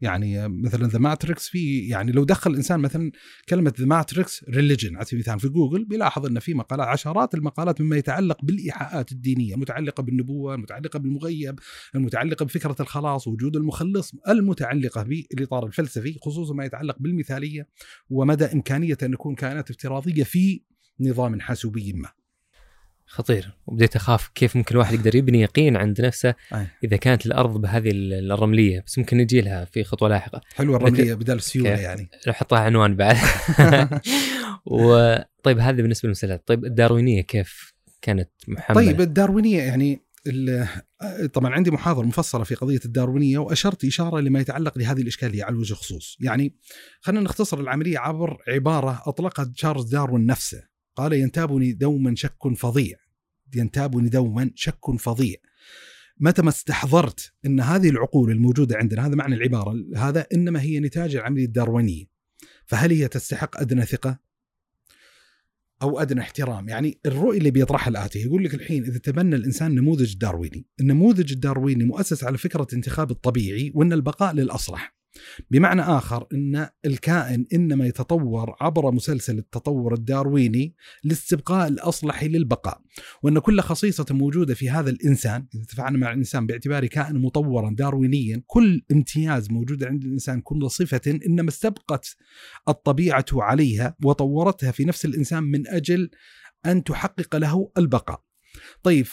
يعني 0.00 0.48
مثلا 0.48 0.88
The 0.88 0.98
Matrix 0.98 1.48
في 1.48 1.88
يعني 1.88 2.12
لو 2.12 2.24
دخل 2.24 2.50
الانسان 2.50 2.80
مثلا 2.80 3.12
كلمة 3.48 3.72
The 3.78 3.86
Matrix 3.86 4.44
religion 4.48 4.96
على 4.96 5.04
سبيل 5.04 5.20
المثال 5.20 5.40
في 5.40 5.48
جوجل 5.48 5.84
بيلاحظ 5.84 6.26
إن 6.26 6.38
في 6.38 6.54
مقالات 6.54 6.86
عشرات 6.88 7.34
المقالات 7.34 7.80
مما 7.80 7.96
يتعلق 7.96 8.44
بالإيحاءات 8.44 9.12
الدينية 9.12 9.54
المتعلقه 9.54 10.02
بالنبوة، 10.02 10.54
المتعلقه 10.54 10.98
بالمغيب، 10.98 11.60
المتعلقه 11.94 12.44
بفكرة 12.44 12.76
الخلاص، 12.80 13.28
وجود 13.28 13.56
المخلص، 13.56 14.14
المتعلقة 14.28 15.02
بالاطار 15.02 15.66
الفلسفي 15.66 16.18
خصوصا 16.22 16.54
ما 16.54 16.64
يتعلق 16.64 16.96
بالمثالية 16.98 17.68
ومدى 18.10 18.44
إمكانية 18.44 18.98
أن 19.02 19.12
يكون 19.12 19.34
كائنات 19.34 19.70
افتراضية 19.70 20.24
في 20.24 20.62
نظام 21.00 21.40
حاسوبي 21.40 21.92
ما. 21.92 22.08
خطير. 23.08 23.52
وبديت 23.66 23.96
أخاف 23.96 24.28
كيف 24.28 24.56
ممكن 24.56 24.74
الواحد 24.74 24.94
يقدر 24.94 25.14
يبني 25.14 25.40
يقين 25.40 25.76
عند 25.76 26.00
نفسه 26.00 26.34
أي. 26.54 26.66
إذا 26.84 26.96
كانت 26.96 27.26
الأرض 27.26 27.60
بهذه 27.60 27.90
الرملية. 27.92 28.84
بس 28.86 28.98
ممكن 28.98 29.16
نجي 29.16 29.40
لها 29.40 29.64
في 29.64 29.84
خطوة 29.84 30.08
لاحقة. 30.08 30.40
حلوة 30.54 30.76
الرملية 30.76 31.14
بدال 31.14 31.36
السيوله؟ 31.36 31.70
يعني. 31.70 32.10
نحطها 32.28 32.58
عنوان 32.58 32.96
بعد. 32.96 33.16
وطيب 34.66 35.58
هذا 35.58 35.82
بالنسبة 35.82 36.06
للمسلسلات. 36.06 36.42
طيب 36.46 36.64
الداروينية 36.64 37.22
كيف 37.22 37.72
كانت 38.02 38.30
محملة؟ 38.48 38.86
طيب 38.86 39.00
الداروينية 39.00 39.62
يعني 39.62 40.02
ال- 40.26 40.68
طبعا 41.32 41.54
عندي 41.54 41.70
محاضرة 41.70 42.04
مفصلة 42.04 42.44
في 42.44 42.54
قضية 42.54 42.80
الداروينية 42.84 43.38
وأشرت 43.38 43.84
إشارة 43.84 44.20
لما 44.20 44.40
يتعلق 44.40 44.78
بهذه 44.78 45.00
الإشكالية 45.00 45.44
على 45.44 45.56
وجه 45.56 45.72
الخصوص، 45.72 46.16
يعني 46.20 46.54
خلينا 47.00 47.20
نختصر 47.22 47.60
العملية 47.60 47.98
عبر 47.98 48.36
عبارة 48.48 49.02
أطلقها 49.06 49.44
تشارلز 49.44 49.84
داروين 49.84 50.26
نفسه، 50.26 50.62
قال 50.98 51.12
ينتابني 51.12 51.72
دوما 51.72 52.14
شك 52.14 52.48
فظيع. 52.56 52.96
ينتابني 53.56 54.08
دوما 54.08 54.50
شك 54.54 54.96
فظيع. 54.98 55.36
متى 56.20 56.42
ما 56.42 56.48
استحضرت 56.48 57.32
إن 57.46 57.60
هذه 57.60 57.90
العقول 57.90 58.30
الموجودة 58.30 58.76
عندنا 58.76 59.06
هذا 59.06 59.14
معنى 59.14 59.34
العبارة 59.34 59.74
هذا 59.96 60.26
إنما 60.34 60.62
هي 60.62 60.80
نتاج 60.80 61.16
العملية 61.16 61.44
الداروينية. 61.44 62.04
فهل 62.66 62.92
هي 62.92 63.08
تستحق 63.08 63.60
أدنى 63.60 63.84
ثقة؟ 63.84 64.18
أو 65.82 66.00
أدنى 66.00 66.20
احترام؟ 66.20 66.68
يعني 66.68 67.00
الرؤية 67.06 67.38
اللي 67.38 67.50
بيطرحها 67.50 67.90
الآتي 67.90 68.18
يقول 68.18 68.44
لك 68.44 68.54
الحين 68.54 68.84
إذا 68.84 68.98
تبنى 68.98 69.36
الإنسان 69.36 69.74
نموذج 69.74 70.16
دارويني 70.16 70.66
النموذج 70.80 71.32
الدارويني 71.32 71.84
مؤسس 71.84 72.24
على 72.24 72.38
فكرة 72.38 72.66
انتخاب 72.72 73.10
الطبيعي 73.10 73.72
وإن 73.74 73.92
البقاء 73.92 74.34
للأصلح. 74.34 74.97
بمعنى 75.50 75.82
آخر 75.82 76.26
إن 76.32 76.68
الكائن 76.84 77.46
إنما 77.54 77.86
يتطور 77.86 78.56
عبر 78.60 78.90
مسلسل 78.90 79.38
التطور 79.38 79.94
الدارويني 79.94 80.74
لاستبقاء 81.04 81.68
الأصلح 81.68 82.24
للبقاء 82.24 82.80
وإن 83.22 83.38
كل 83.38 83.60
خصيصة 83.60 84.06
موجودة 84.10 84.54
في 84.54 84.70
هذا 84.70 84.90
الإنسان 84.90 85.46
إذا 85.54 85.64
تفاعلنا 85.64 85.98
مع 85.98 86.12
الإنسان 86.12 86.46
باعتباره 86.46 86.86
كائن 86.86 87.18
مطورا 87.18 87.70
داروينيا 87.70 88.42
كل 88.46 88.82
امتياز 88.92 89.50
موجود 89.50 89.84
عند 89.84 90.04
الإنسان 90.04 90.40
كل 90.40 90.70
صفة 90.70 91.20
إنما 91.26 91.48
استبقت 91.48 92.16
الطبيعة 92.68 93.26
عليها 93.32 93.96
وطورتها 94.04 94.70
في 94.70 94.84
نفس 94.84 95.04
الإنسان 95.04 95.42
من 95.42 95.68
أجل 95.68 96.10
أن 96.66 96.84
تحقق 96.84 97.36
له 97.36 97.70
البقاء. 97.78 98.22
طيب 98.82 99.04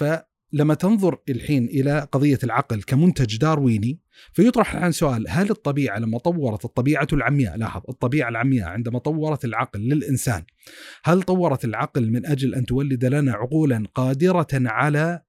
فلما 0.53 0.73
تنظر 0.73 1.17
الحين 1.29 1.65
إلى 1.65 2.07
قضية 2.11 2.39
العقل 2.43 2.83
كمنتج 2.83 3.37
دارويني 3.37 3.99
فيطرح 4.33 4.75
الآن 4.75 4.91
سؤال 4.91 5.25
هل 5.29 5.49
الطبيعة 5.49 5.99
لما 5.99 6.17
طورت 6.17 6.65
الطبيعة 6.65 7.07
العمياء 7.13 7.57
لاحظ 7.57 7.81
الطبيعة 7.89 8.29
العمياء 8.29 8.69
عندما 8.69 8.99
طورت 8.99 9.45
العقل 9.45 9.79
للإنسان 9.79 10.43
هل 11.03 11.23
طورت 11.23 11.65
العقل 11.65 12.11
من 12.11 12.25
أجل 12.25 12.55
أن 12.55 12.65
تولد 12.65 13.05
لنا 13.05 13.33
عقولا 13.33 13.87
قادرة 13.95 14.47
على 14.53 15.21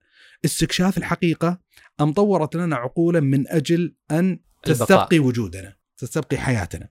استكشاف 0.44 0.98
الحقيقة 0.98 1.60
أم 2.00 2.12
طورت 2.12 2.56
لنا 2.56 2.76
عقولا 2.76 3.20
من 3.20 3.48
أجل 3.48 3.96
أن 4.10 4.38
تستبقي 4.62 5.18
وجودنا 5.18 5.76
تستبقي 5.96 6.36
حياتنا؟ 6.36 6.88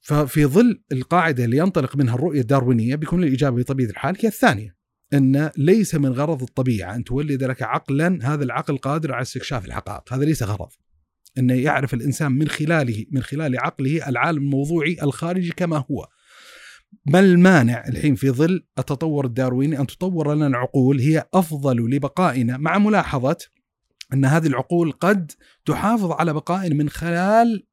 ففي 0.00 0.46
ظل 0.46 0.82
القاعدة 0.92 1.44
اللي 1.44 1.56
ينطلق 1.56 1.96
منها 1.96 2.14
الرؤية 2.14 2.40
الداروينية 2.40 2.96
بيكون 2.96 3.24
الإجابة 3.24 3.62
بطبيعة 3.62 3.90
الحال 3.90 4.16
هي 4.20 4.28
الثانية. 4.28 4.79
إن 5.14 5.50
ليس 5.56 5.94
من 5.94 6.12
غرض 6.12 6.42
الطبيعة 6.42 6.94
أن 6.94 7.04
تولد 7.04 7.44
لك 7.44 7.62
عقلا 7.62 8.18
هذا 8.22 8.44
العقل 8.44 8.78
قادر 8.78 9.12
على 9.12 9.22
استكشاف 9.22 9.64
الحقائق 9.64 10.12
هذا 10.12 10.24
ليس 10.24 10.42
غرض. 10.42 10.68
انه 11.38 11.54
يعرف 11.54 11.94
الإنسان 11.94 12.32
من 12.32 12.48
خلاله 12.48 13.04
من 13.10 13.22
خلال 13.22 13.58
عقله 13.58 14.08
العالم 14.08 14.42
الموضوعي 14.42 14.96
الخارجي 15.02 15.50
كما 15.50 15.84
هو. 15.90 16.08
ما 17.06 17.20
المانع 17.20 17.88
الحين 17.88 18.14
في 18.14 18.30
ظل 18.30 18.64
التطور 18.78 19.26
الدارويني 19.26 19.80
أن 19.80 19.86
تطور 19.86 20.34
لنا 20.34 20.58
عقول 20.58 21.00
هي 21.00 21.24
أفضل 21.34 21.76
لبقائنا. 21.76 22.56
مع 22.56 22.78
ملاحظة 22.78 23.36
إن 24.12 24.24
هذه 24.24 24.46
العقول 24.46 24.92
قد 24.92 25.32
تحافظ 25.64 26.12
على 26.12 26.32
بقائنا 26.32 26.74
من 26.74 26.88
خلال 26.88 27.66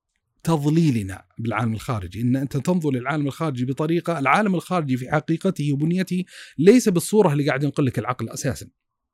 تضليلنا 0.48 1.26
بالعالم 1.38 1.74
الخارجي. 1.74 2.22
إن 2.22 2.36
أنت 2.36 2.58
تنظر 2.58 2.92
للعالم 2.92 3.28
الخارجي 3.28 3.66
بطريقة 3.66 4.20
العالم 4.20 4.56
الخارجي 4.56 4.98
في 4.98 5.12
حقيقته 5.12 5.74
وبنيته 5.74 6.24
ليس 6.58 6.90
بالصورة 6.90 7.34
اللي 7.34 7.48
قاعد 7.48 7.64
ينقل 7.64 7.86
لك 7.86 8.00
العقل 8.00 8.30
أساسا. 8.30 8.68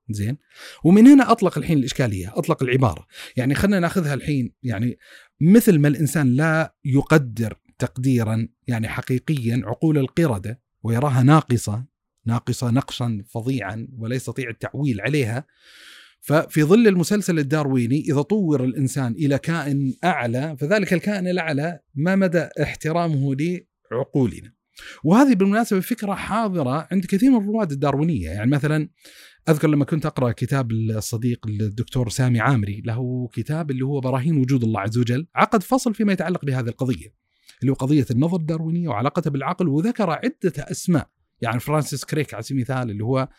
زين؟ 0.10 0.38
ومن 0.84 1.08
هنا 1.08 1.32
أطلق 1.32 1.58
الحين 1.58 1.78
الإشكالية 1.78 2.34
أطلق 2.36 2.64
العبارة. 2.64 3.08
يعني 3.38 3.56
خلينا 3.56 3.80
نأخذها 3.80 4.14
الحين. 4.14 4.54
يعني 4.64 4.98
مثل 5.42 5.80
ما 5.80 5.88
الإنسان 5.88 6.36
لا 6.36 6.76
يقدر 6.86 7.58
تقديرا 7.80 8.48
يعني 8.68 8.88
حقيقيا 8.88 9.62
عقول 9.66 9.98
القردة 9.98 10.62
ويراها 10.84 11.24
ناقصة 11.24 11.86
ناقصة 12.26 12.70
نقشا 12.72 13.24
فظيعا 13.30 13.88
ولا 13.98 14.16
يستطيع 14.16 14.50
التعويل 14.50 15.02
عليها 15.02 15.46
ففي 16.24 16.64
ظل 16.64 16.88
المسلسل 16.88 17.40
الدارويني 17.40 18.02
إذا 18.02 18.22
طور 18.22 18.64
الإنسان 18.64 19.12
إلى 19.12 19.38
كائن 19.38 19.94
أعلى 20.04 20.58
فذلك 20.60 20.94
الكائن 20.94 21.28
الأعلى 21.28 21.80
ما 21.96 22.16
مدى 22.16 22.48
احترامه 22.62 23.36
لعقولنا. 23.92 24.54
وهذه 25.04 25.36
بالمناسبة 25.36 25.80
فكرة 25.80 26.14
حاضرة 26.14 26.88
عند 26.92 27.06
كثير 27.06 27.32
من 27.32 27.38
الرواد 27.38 27.72
الداروينية 27.72 28.30
يعني 28.30 28.52
مثلا 28.52 28.90
أذكر 29.50 29.68
لما 29.68 29.86
كنت 29.86 30.06
أقرأ 30.06 30.32
كتاب 30.32 30.72
الصديق 30.72 31.48
الدكتور 31.48 32.10
سامي 32.10 32.40
عامري 32.40 32.82
له 32.86 33.30
كتاب 33.34 33.72
اللي 33.72 33.86
هو 33.86 34.00
براهين 34.00 34.38
وجود 34.38 34.64
الله 34.64 34.80
عز 34.80 34.98
وجل 34.98 35.28
عقد 35.36 35.64
فصل 35.64 35.94
فيما 35.94 36.14
يتعلق 36.14 36.46
بهذه 36.46 36.68
القضية 36.68 37.14
اللي 37.62 37.72
هو 37.72 37.76
قضية 37.76 38.06
النظر 38.12 38.38
الداروينية 38.38 38.88
وعلاقتها 38.88 39.32
بالعقل 39.32 39.68
وذكر 39.68 40.10
عدة 40.10 40.54
أسماء 40.58 41.10
يعني 41.44 41.60
فرانسيس 41.60 42.06
كريك 42.06 42.34
على 42.34 42.44
سبيل 42.44 42.58
المثال 42.58 42.92
اللي 42.92 43.04
هو 43.04 43.30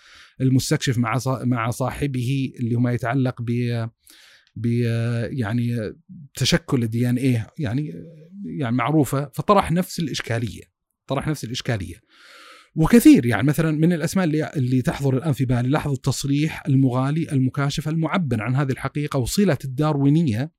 المستكشف 0.40 0.98
مع 0.98 1.18
مع 1.26 1.70
صاحبه 1.70 2.52
اللي 2.60 2.74
هو 2.74 2.80
ما 2.80 2.92
يتعلق 2.92 3.42
ب 3.42 3.50
ب 4.56 4.66
يعني 5.30 5.94
تشكل 6.34 6.82
ال 6.82 7.10
DNA 7.10 7.46
يعني 7.58 7.92
يعني 8.44 8.76
معروفة 8.76 9.30
فطرح 9.34 9.72
نفس 9.72 9.98
الإشكالية 9.98 10.62
طرح 11.06 11.28
نفس 11.28 11.44
الإشكالية. 11.44 11.94
وكثير 12.76 13.26
يعني 13.26 13.42
مثلا 13.46 13.70
من 13.70 13.92
الأسماء 13.92 14.24
اللي 14.24 14.52
اللي 14.56 14.82
تحضر 14.82 15.16
الآن 15.16 15.32
في 15.32 15.44
بالي 15.44 15.68
لحظه 15.68 15.92
التصريح 15.92 16.62
المغالي 16.66 17.32
المكاشف 17.32 17.88
المعبر 17.88 18.42
عن 18.42 18.54
هذه 18.54 18.70
الحقيقة 18.72 19.18
وصلة 19.18 19.58
الداروينية 19.64 20.52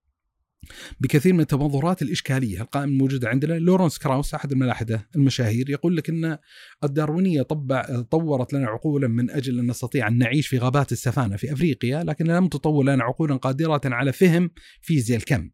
بكثير 1.00 1.34
من 1.34 1.40
التمظهرات 1.40 2.02
الإشكالية 2.02 2.62
القائمه 2.62 2.92
الموجودة 2.92 3.30
عندنا 3.30 3.54
لورنس 3.54 3.98
كراوس 3.98 4.34
أحد 4.34 4.52
الملاحدة 4.52 5.08
المشاهير 5.16 5.70
يقول 5.70 5.98
لك 5.98 6.10
إن 6.10 6.38
الداروينية 6.84 7.42
طبع 7.42 8.02
طورت 8.12 8.54
لنا 8.54 8.68
عقولا 8.68 9.08
من 9.08 9.30
أجل 9.30 9.60
أن 9.60 9.68
نستطيع 9.68 10.08
أن 10.08 10.18
نعيش 10.18 10.48
في 10.48 10.58
غابات 10.58 10.92
السفانة 10.92 11.36
في 11.36 11.54
أفريقيا 11.54 12.04
لكن 12.04 12.26
لم 12.26 12.48
تطور 12.48 12.84
لنا 12.84 13.04
عقولا 13.04 13.36
قادرة 13.36 13.82
على 13.86 14.14
فهم 14.14 14.50
فيزياء 14.82 15.20
الكم. 15.20 15.50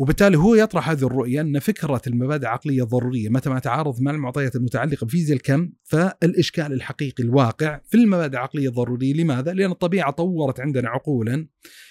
وبالتالي 0.00 0.38
هو 0.38 0.54
يطرح 0.54 0.90
هذه 0.90 1.06
الرؤية 1.06 1.40
أن 1.40 1.58
فكرة 1.58 2.02
المبادئ 2.06 2.42
العقلية 2.46 2.82
الضرورية 2.82 3.28
متى 3.28 3.50
ما 3.50 3.58
تعارض 3.58 4.00
مع 4.00 4.10
المعطيات 4.10 4.56
المتعلقة 4.56 5.04
بفيزياء 5.04 5.36
الكم 5.36 5.70
فالإشكال 5.84 6.72
الحقيقي 6.72 7.24
الواقع 7.24 7.80
في 7.88 7.96
المبادئ 7.96 8.36
العقلية 8.36 8.68
الضرورية 8.68 9.12
لماذا؟ 9.14 9.52
لأن 9.52 9.70
الطبيعة 9.70 10.10
طورت 10.10 10.60
عندنا 10.60 10.88
عقولا 10.88 11.46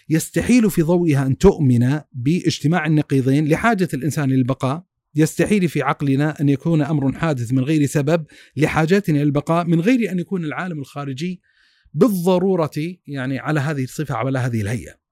يستحيل 0.10 0.72
في 0.72 0.82
ضوئها 0.82 1.26
أن 1.26 1.38
تؤمن 1.38 2.00
باجتماع 2.14 2.86
النقيضين 2.86 3.48
لحاجة 3.48 3.88
الإنسان 3.94 4.30
للبقاء 4.30 4.84
يستحيل 5.16 5.70
في 5.70 5.82
عقلنا 5.82 6.42
أن 6.42 6.50
يكون 6.50 6.82
أمر 6.82 7.14
حادث 7.14 7.54
من 7.54 7.64
غير 7.64 7.86
سبب 7.86 8.26
لحاجتنا 8.58 9.18
للبقاء 9.18 9.66
من 9.66 9.82
غير 9.82 10.12
أن 10.12 10.20
يكون 10.20 10.46
العالم 10.46 10.80
الخارجي 10.80 11.42
بالضرورة 11.94 12.72
يعني 13.08 13.40
على 13.40 13.60
هذه 13.60 13.84
الصفة 13.84 14.16
على 14.16 14.40
هذه 14.40 14.62
الهيئة 14.62 15.09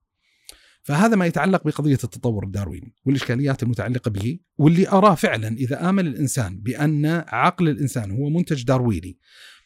فهذا 0.88 1.16
ما 1.16 1.26
يتعلق 1.26 1.64
بقضية 1.64 1.94
التطور 1.94 2.44
الدارويني 2.44 2.96
والإشكاليات 3.06 3.64
المتعلقة 3.64 4.12
به 4.12 4.40
واللي 4.58 4.90
أراه 4.90 5.16
فعلا 5.16 5.48
إذا 5.48 5.90
آمن 5.90 6.08
الإنسان 6.08 6.60
بأن 6.60 7.06
عقل 7.28 7.70
الإنسان 7.70 8.12
هو 8.12 8.30
منتج 8.30 8.64
دارويني 8.64 9.18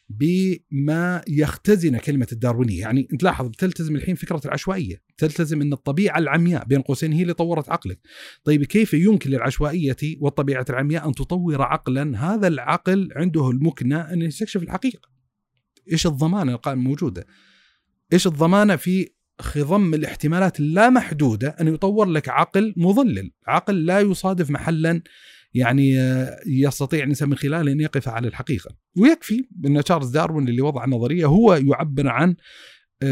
بما 0.08 1.22
يختزن 1.28 1.96
كلمة 1.96 2.26
الداروينية. 2.32 2.80
يعني 2.80 3.08
أنت 3.12 3.22
لاحظ 3.22 3.48
بتلتزم 3.48 3.96
الحين 3.96 4.14
فكرة 4.14 4.40
العشوائية 4.44 5.02
تلتزم 5.18 5.60
أن 5.60 5.72
الطبيعة 5.72 6.18
العمياء 6.18 6.64
بين 6.64 6.82
قوسين 6.82 7.12
هي 7.12 7.22
اللي 7.22 7.34
طورت 7.34 7.70
عقلك. 7.70 8.00
طيب 8.44 8.64
كيف 8.64 8.94
يمكن 8.94 9.30
للعشوائية 9.30 9.96
والطبيعة 10.20 10.66
العمياء 10.70 11.08
أن 11.08 11.14
تطور 11.14 11.62
عقلا؟ 11.62 12.18
هذا 12.18 12.48
العقل 12.48 13.08
عنده 13.16 13.50
المكنة 13.50 14.00
أن 14.00 14.22
يستكشف 14.22 14.62
الحقيقة. 14.62 15.08
إيش 15.92 16.06
الضمانة 16.06 16.52
القائمة 16.52 16.82
موجودة؟ 16.82 17.26
إيش 18.12 18.26
الضمانة 18.26 18.76
في 18.76 19.08
خضم 19.42 19.94
الاحتمالات 19.94 20.60
اللامحدودة 20.60 21.56
أن 21.60 21.68
يطور 21.68 22.06
لك 22.06 22.28
عقل 22.28 22.74
مضلل. 22.76 23.30
عقل 23.46 23.86
لا 23.86 24.00
يصادف 24.00 24.50
محلا 24.50 25.02
يعني 25.54 25.94
يستطيع 26.46 27.02
الانسان 27.02 27.28
من 27.28 27.36
خلاله 27.36 27.72
أن 27.72 27.80
يقف 27.80 28.08
على 28.08 28.28
الحقيقة. 28.28 28.76
ويكفي 28.98 29.48
أن 29.66 29.84
تشارلز 29.84 30.10
داروين 30.10 30.48
اللي 30.48 30.62
وضع 30.62 30.84
النظريه 30.84 31.26
هو 31.26 31.54
يعبر 31.54 32.08
عن 32.08 32.36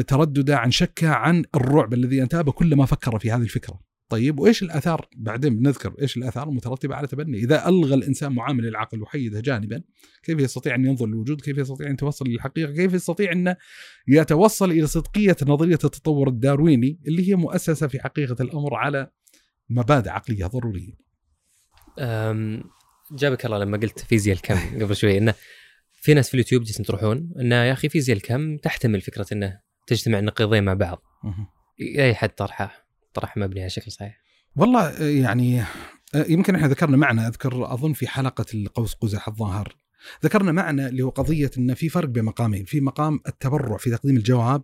تردده 0.07 0.59
عن 0.59 0.71
شكه 0.71 1.09
عن 1.09 1.45
الرعب 1.55 1.95
الذي 1.95 2.23
أنتابه 2.23 2.53
كلما 2.53 2.87
فكر 2.87 3.19
في 3.19 3.31
هذه 3.31 3.43
الفكرة. 3.43 3.90
طيب 4.11 4.41
وإيش 4.41 4.63
الأثار؟ 4.63 5.09
بعدين 5.17 5.59
بنذكر 5.59 5.95
إيش 6.03 6.17
الأثار 6.17 6.49
المترتبة 6.49 6.95
على 6.95 7.07
تبني. 7.07 7.39
إذا 7.39 7.69
ألغى 7.69 7.95
الإنسان 7.95 8.33
معامل 8.33 8.67
العقل 8.67 9.03
وحيده 9.03 9.41
جانبا 9.41 9.83
كيف 10.23 10.39
يستطيع 10.39 10.75
أن 10.75 10.85
ينظر 10.85 11.07
للوجود؟ 11.07 11.41
كيف 11.41 11.59
يستطيع 11.59 11.87
أن 11.87 11.93
يتوصل 11.93 12.29
للحقيقة؟ 12.29 12.73
كيف 12.73 12.95
يستطيع 12.95 13.33
أن 13.33 13.55
يتوصل 14.09 14.71
إلى 14.71 14.87
صدقية 14.87 15.37
نظرية 15.47 15.79
التطور 15.85 16.29
الدارويني 16.29 17.01
اللي 17.07 17.29
هي 17.29 17.35
مؤسسة 17.35 17.87
في 17.87 18.01
حقيقة 18.01 18.43
الأمر 18.43 18.75
على 18.75 19.11
مبادئ 19.69 20.11
عقلية 20.11 20.47
ضرورية؟ 20.47 20.93
جابك 23.13 23.47
الله 23.47 23.59
لما 23.59 23.79
قلت 23.79 23.99
فيزياء 23.99 24.37
الكم 24.37 24.59
قبل 24.83 24.97
شوي 24.97 25.19
إنه 25.19 25.35
في 25.93 26.15
ناس 26.15 26.29
في 26.29 26.35
اليوتيوب 26.35 26.63
جالسين 26.63 26.87
تروحون 26.87 27.33
إنه 27.41 27.55
يا 27.55 27.73
أخي 27.73 27.89
فيزياء 27.89 28.17
الكم 28.17 28.57
تحتمل 28.57 29.01
فكرة 29.01 29.27
إنه 29.33 29.61
تجتمع 29.87 30.19
النقيضين 30.19 30.65
مع 30.65 30.75
بعض. 30.75 31.03
أي 31.81 32.15
حد 32.15 32.29
طرحه؟ 32.29 32.90
طرح 33.15 33.37
مبني 33.37 33.61
على 33.61 33.71
شكل 33.71 33.93
صحيح؟ 33.93 34.21
والله 34.57 35.03
يعني 35.03 35.63
يمكن 36.15 36.55
إحنا 36.55 36.69
ذكرنا 36.69 36.97
معنى 36.97 37.27
أذكر 37.27 37.75
أظن 37.75 37.93
في 37.93 38.09
حلقة 38.09 38.47
القوس 38.55 38.95
قزح 38.95 39.29
الظاهر. 39.29 39.77
ذكرنا 40.25 40.53
معنى 40.53 40.87
اللي 40.87 41.03
هو 41.03 41.09
قضيه 41.09 41.51
إن 41.59 41.75
في 41.75 41.89
فرق 41.89 42.09
بين 42.09 42.25
مقامين 42.25 42.65
في 42.65 42.81
مقام 42.81 43.21
التبرع 43.27 43.77
في 43.77 43.91
تقديم 43.91 44.17
الجواب 44.17 44.63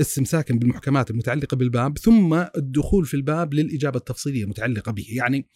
استمساكا 0.00 0.54
بالمحكمات 0.54 1.10
المتعلقة 1.10 1.56
بالباب 1.56 1.98
ثم 1.98 2.34
الدخول 2.34 3.06
في 3.06 3.14
الباب 3.14 3.54
للإجابة 3.54 3.98
التفصيلية 3.98 4.44
المتعلقة 4.44 4.92
به. 4.92 5.06
يعني 5.08 5.46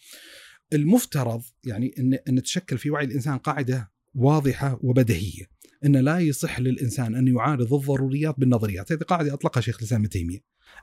المفترض 0.73 1.41
يعني 1.65 1.95
إن 1.99 2.13
إن 2.27 2.43
تشكل 2.43 2.77
في 2.77 2.89
وعي 2.89 3.05
الإنسان 3.05 3.37
قاعدة 3.37 3.91
واضحة 4.15 4.79
وبديهية 4.83 5.45
إن 5.85 5.95
لا 5.95 6.19
يصح 6.19 6.59
للإنسان 6.59 7.15
أن 7.15 7.27
يعارض 7.27 7.73
الضروريات 7.73 8.35
بالنظريات، 8.37 8.91
هذه 8.91 8.99
قاعدة 8.99 9.33
أطلقها 9.33 9.61
شيخ 9.61 9.77
الإسلام 9.77 10.01
ابن 10.01 10.09
تيمية. 10.09 10.39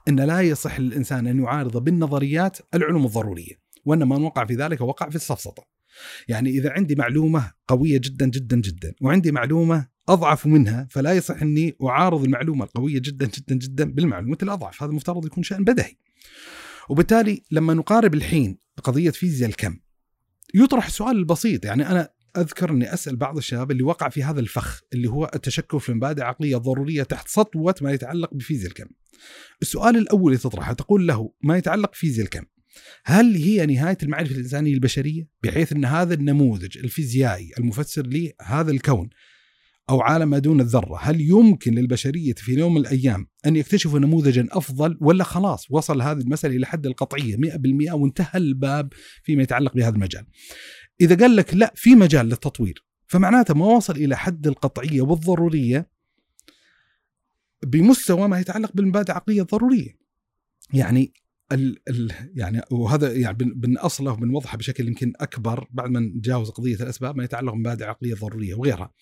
إن 0.09 0.21
لا 0.21 0.41
يصح 0.41 0.81
للإنسان 0.81 1.27
أن 1.27 1.43
يعارض 1.43 1.85
بالنظريات 1.85 2.59
العلوم 2.75 3.05
الضرورية، 3.07 3.61
وان 3.85 4.09
من 4.09 4.23
وقع 4.23 4.45
في 4.45 4.55
ذلك 4.55 4.81
وقع 4.81 5.09
في 5.09 5.17
السفسطه. 5.17 5.65
يعني 6.29 6.51
إذا 6.51 6.71
عندي 6.71 6.95
معلومة 6.95 7.53
قوية 7.69 7.99
جدا 7.99 8.27
جدا 8.27 8.57
جدا 8.57 8.95
وعندي 9.01 9.33
معلومة 9.33 9.87
أضعف 10.09 10.47
منها 10.47 10.89
فلا 10.91 11.13
يصح 11.13 11.43
إني 11.43 11.77
أعارض 11.83 12.25
المعلومة 12.25 12.65
القوية 12.65 12.99
جدا 12.99 13.27
جدا 13.27 13.55
جدا 13.55 13.93
بالمعلومة 13.93 14.39
الاضعف، 14.43 14.83
هذا 14.83 14.91
المفترض 14.91 15.27
يكون 15.27 15.43
شأن 15.43 15.65
بدهي. 15.65 15.97
وبالتالي 16.89 17.43
لما 17.51 17.75
نقارب 17.75 18.15
الحين 18.15 18.59
قضية 18.85 19.11
فيزياء 19.11 19.51
الكم 19.51 19.79
يطرح 20.55 20.87
السؤال 20.87 21.17
البسيط 21.17 21.65
يعني 21.65 21.91
أنا 21.91 22.09
أذكر 22.41 22.71
أني 22.71 22.95
أسأل 22.95 23.17
بعض 23.17 23.37
الشباب 23.37 23.71
اللي 23.71 23.83
وقع 23.83 24.09
في 24.09 24.23
هذا 24.23 24.41
الفخ 24.41 24.81
اللي 24.93 25.09
هو 25.09 25.31
التشكك 25.35 25.77
في 25.77 25.93
مبادئ 25.93 26.23
عقليه 26.23 26.57
ضروريه 26.57 27.03
تحت 27.03 27.29
سطوة 27.29 27.75
ما 27.81 27.93
يتعلق 27.93 28.35
بفيزياء 28.35 28.69
الكم. 28.69 28.87
السؤال 29.63 29.97
الأول 29.97 30.33
اللي 30.33 30.43
تطرحه 30.43 30.73
تقول 30.73 31.07
له 31.07 31.33
ما 31.43 31.57
يتعلق 31.57 31.91
بفيزياء 31.91 32.25
الكم. 32.25 32.45
هل 33.05 33.37
هي 33.37 33.67
نهاية 33.67 33.99
المعرفة 34.03 34.35
الإنسانية 34.35 34.75
البشرية؟ 34.75 35.29
بحيث 35.43 35.73
أن 35.73 35.85
هذا 35.85 36.15
النموذج 36.15 36.79
الفيزيائي 36.79 37.51
المفسر 37.59 38.07
لهذا 38.07 38.71
الكون 38.71 39.09
أو 39.91 40.01
عالم 40.01 40.31
ما 40.31 40.39
دون 40.39 40.61
الذرة، 40.61 40.99
هل 41.01 41.21
يمكن 41.21 41.75
للبشرية 41.75 42.35
في 42.37 42.53
يوم 42.53 42.75
من 42.75 42.81
الأيام 42.81 43.27
أن 43.47 43.57
يكتشفوا 43.57 43.99
نموذجا 43.99 44.49
أفضل 44.51 44.99
ولا 45.01 45.25
خلاص 45.25 45.67
وصل 45.71 46.03
هذه 46.03 46.19
المسألة 46.19 46.57
إلى 46.57 46.67
حد 46.67 46.87
القطعية 46.87 47.37
100% 47.37 47.93
وانتهى 47.93 48.31
الباب 48.35 48.93
فيما 49.23 49.43
يتعلق 49.43 49.75
بهذا 49.75 49.95
المجال. 49.95 50.25
إذا 51.01 51.17
قال 51.17 51.37
لك 51.37 51.55
لا 51.55 51.73
في 51.77 51.95
مجال 51.95 52.27
للتطوير 52.27 52.85
فمعناته 53.07 53.55
ما 53.55 53.67
وصل 53.67 53.97
إلى 53.97 54.17
حد 54.17 54.47
القطعية 54.47 55.01
والضرورية 55.01 55.91
بمستوى 57.67 58.29
ما 58.29 58.41
يتعلق 58.41 58.73
بالمبادئ 58.75 59.11
العقلية 59.11 59.43
الضرورية. 59.43 59.99
يعني 60.73 61.13
ال 61.53 61.79
ال 61.89 62.13
يعني 62.35 62.63
وهذا 62.71 63.13
يعني 63.13 63.37
بنأصله 63.39 64.13
وبنوضحه 64.13 64.59
بشكل 64.59 64.89
يمكن 64.89 65.13
أكبر 65.17 65.69
بعد 65.71 65.91
ما 65.91 66.01
نتجاوز 66.01 66.51
قضية 66.51 66.75
الأسباب 66.75 67.17
ما 67.17 67.25
يتعلق 67.25 67.53
بمبادئ 67.53 67.85
عقليه 67.85 68.15
ضروريه 68.15 68.55
وغيرها. 68.55 68.93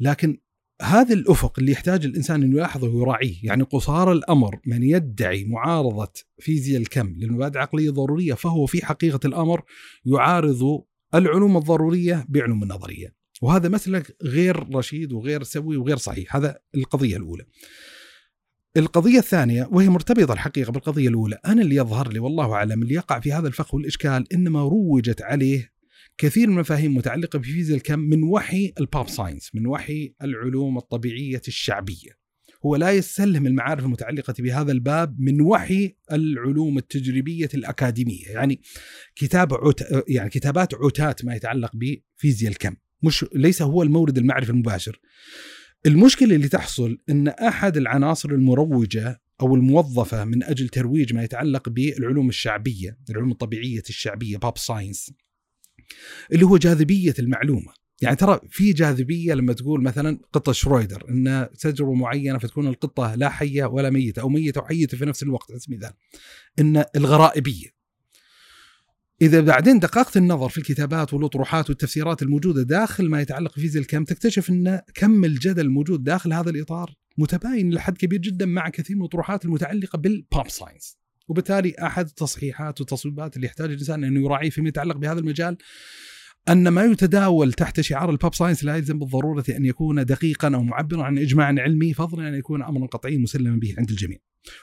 لكن 0.00 0.38
هذا 0.82 1.14
الأفق 1.14 1.58
اللي 1.58 1.72
يحتاج 1.72 2.04
الإنسان 2.04 2.42
إنه 2.42 2.56
يلاحظه 2.56 2.88
ويراعيه، 2.88 3.36
يعني 3.42 3.62
قصار 3.62 4.12
الأمر 4.12 4.60
من 4.66 4.82
يدعي 4.82 5.44
معارضة 5.44 6.12
فيزياء 6.38 6.80
الكم 6.80 7.14
للمبادئ 7.16 7.56
العقلية 7.56 7.88
الضرورية 7.88 8.34
فهو 8.34 8.66
في 8.66 8.86
حقيقة 8.86 9.20
الأمر 9.26 9.62
يعارض 10.04 10.84
العلوم 11.18 11.56
الضرورية 11.56 12.26
بعلوم 12.28 12.62
النظرية، 12.62 13.14
وهذا 13.42 13.68
مسلك 13.68 14.16
غير 14.22 14.74
رشيد 14.74 15.12
وغير 15.12 15.42
سوي 15.42 15.76
وغير 15.76 15.96
صحيح، 15.96 16.36
هذا 16.36 16.58
القضية 16.74 17.16
الأولى. 17.16 17.44
القضية 18.76 19.18
الثانية 19.18 19.68
وهي 19.72 19.88
مرتبطة 19.88 20.32
الحقيقة 20.32 20.72
بالقضية 20.72 21.08
الأولى، 21.08 21.38
أنا 21.46 21.62
اللي 21.62 21.76
يظهر 21.76 22.12
لي 22.12 22.18
والله 22.18 22.52
أعلم 22.52 22.82
اللي 22.82 22.94
يقع 22.94 23.20
في 23.20 23.32
هذا 23.32 23.48
الفخ 23.48 23.74
والإشكال 23.74 24.32
إنما 24.32 24.62
روجت 24.62 25.22
عليه 25.22 25.72
كثير 26.18 26.46
من 26.46 26.54
المفاهيم 26.54 26.94
متعلقة 26.94 27.38
بفيزياء 27.38 27.78
الكم 27.78 27.98
من 27.98 28.22
وحي 28.22 28.72
ال 28.80 28.87
pop 28.87 29.08
science 29.08 29.50
من 29.54 29.66
وحي 29.66 30.14
العلوم 30.22 30.78
الطبيعية 30.78 31.42
الشعبية. 31.48 32.25
هو 32.66 32.76
لا 32.76 32.90
يستلهم 32.90 33.46
المعارف 33.46 33.84
المتعلقة 33.84 34.34
بهذا 34.38 34.72
الباب 34.72 35.20
من 35.20 35.40
وحي 35.40 35.96
العلوم 36.12 36.78
التجريبية 36.78 37.48
الأكاديمية. 37.54 38.26
يعني 38.26 38.60
كتاب 39.14 39.54
عت... 39.54 39.80
يعني 40.08 40.30
كتابات 40.30 40.74
عتاة 40.74 41.24
ما 41.24 41.34
يتعلق 41.34 41.72
بفيزياء 41.74 42.52
الكم. 42.52 42.76
مش 43.02 43.24
ليس 43.34 43.62
هو 43.62 43.82
المورد 43.82 44.18
المعرفي 44.18 44.50
المباشر. 44.50 45.00
المشكلة 45.86 46.36
اللي 46.36 46.48
تحصل 46.48 46.98
أن 47.10 47.28
أحد 47.28 47.76
العناصر 47.76 48.30
المروجة 48.30 49.20
أو 49.40 49.54
الموظفة 49.54 50.24
من 50.24 50.42
أجل 50.42 50.68
ترويج 50.68 51.14
ما 51.14 51.24
يتعلق 51.24 51.68
بالعلوم 51.68 52.28
الشعبية 52.28 52.98
العلوم 53.10 53.30
الطبيعية 53.30 53.82
الشعبية 53.88 54.36
pop 54.36 54.58
science 54.58 55.12
اللي 56.32 56.46
هو 56.46 56.56
جاذبية 56.56 57.14
المعلومة. 57.18 57.85
يعني 58.00 58.16
ترى 58.16 58.40
في 58.50 58.72
جاذبية 58.72 59.34
لما 59.34 59.52
تقول 59.52 59.82
مثلا 59.82 60.18
قطة 60.32 60.52
شرودنجر 60.52 61.08
ان 61.10 61.48
تجربة 61.60 61.94
معينة 61.94 62.38
فتكون 62.38 62.66
القطة 62.66 63.14
لا 63.14 63.28
حية 63.28 63.64
ولا 63.64 63.90
ميتة 63.90 64.22
أو 64.22 64.28
ميتة 64.28 64.60
وحيه 64.60 64.86
في 64.86 65.04
نفس 65.04 65.22
الوقت 65.22 65.50
على 65.50 65.60
سبيل 65.60 65.78
المثال 65.78 65.94
إن 66.58 66.84
الغرائبية. 66.96 67.76
إذا 69.22 69.40
بعدين 69.40 69.78
دققت 69.78 70.16
النظر 70.16 70.48
في 70.48 70.58
الكتابات 70.58 71.14
والأطروحات 71.14 71.70
والتفسيرات 71.70 72.22
الموجودة 72.22 72.62
داخل 72.62 73.08
ما 73.08 73.20
يتعلق 73.20 73.56
بفيزياء 73.56 73.82
الكم 73.82 74.04
تكتشف 74.04 74.50
أن 74.50 74.80
كم 74.94 75.24
الجدل 75.24 75.64
الموجود 75.64 76.04
داخل 76.04 76.32
هذا 76.32 76.50
الإطار 76.50 76.94
متباين 77.18 77.74
لحد 77.74 77.96
كبير 77.96 78.20
جدا 78.20 78.46
مع 78.46 78.68
كثير 78.68 78.96
من 78.96 79.02
الأطروحات 79.02 79.44
المتعلقة 79.44 79.98
بال 79.98 80.18
pop 80.18 80.48
science 80.48 80.98
وبالتالي 81.28 81.74
أحد 81.82 82.06
التصحيحات 82.06 82.80
والتصويبات 82.80 83.36
اللي 83.36 83.46
يحتاج 83.46 83.70
الإنسان 83.70 84.04
أنه 84.04 84.20
يراعيه 84.20 84.50
فيما 84.50 84.68
يتعلق 84.68 84.96
بهذا 84.96 85.18
المجال 85.20 85.56
أن 86.48 86.68
ما 86.68 86.84
يتداول 86.84 87.52
تحت 87.52 87.80
شعار 87.80 88.10
ال 88.10 88.16
pop 88.16 88.34
science 88.34 88.64
لا 88.64 88.76
يلزم 88.76 88.98
بالضرورة 88.98 89.44
أن 89.50 89.64
يكون 89.64 90.04
دقيقا 90.04 90.54
أو 90.54 90.62
معبرا 90.62 91.02
عن 91.02 91.18
إجماع 91.18 91.46
علمي 91.46 91.92
فضلا 91.94 92.28
أن 92.28 92.34
يكون 92.34 92.62
امرا 92.62 92.86
قطعيا 92.86 93.18
مسلما 93.18 93.56
به 93.56 93.74
عند 93.78 93.90
الجميع. 93.90 94.18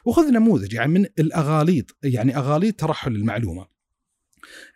وخذ 0.05 0.31
نموذج 0.31 0.73
يعني 0.73 0.91
من 0.91 1.05
الأغاليط 1.19 1.97
يعني 2.03 2.37
أغاليط 2.37 2.79
ترحل 2.79 3.15
المعلومة. 3.15 3.67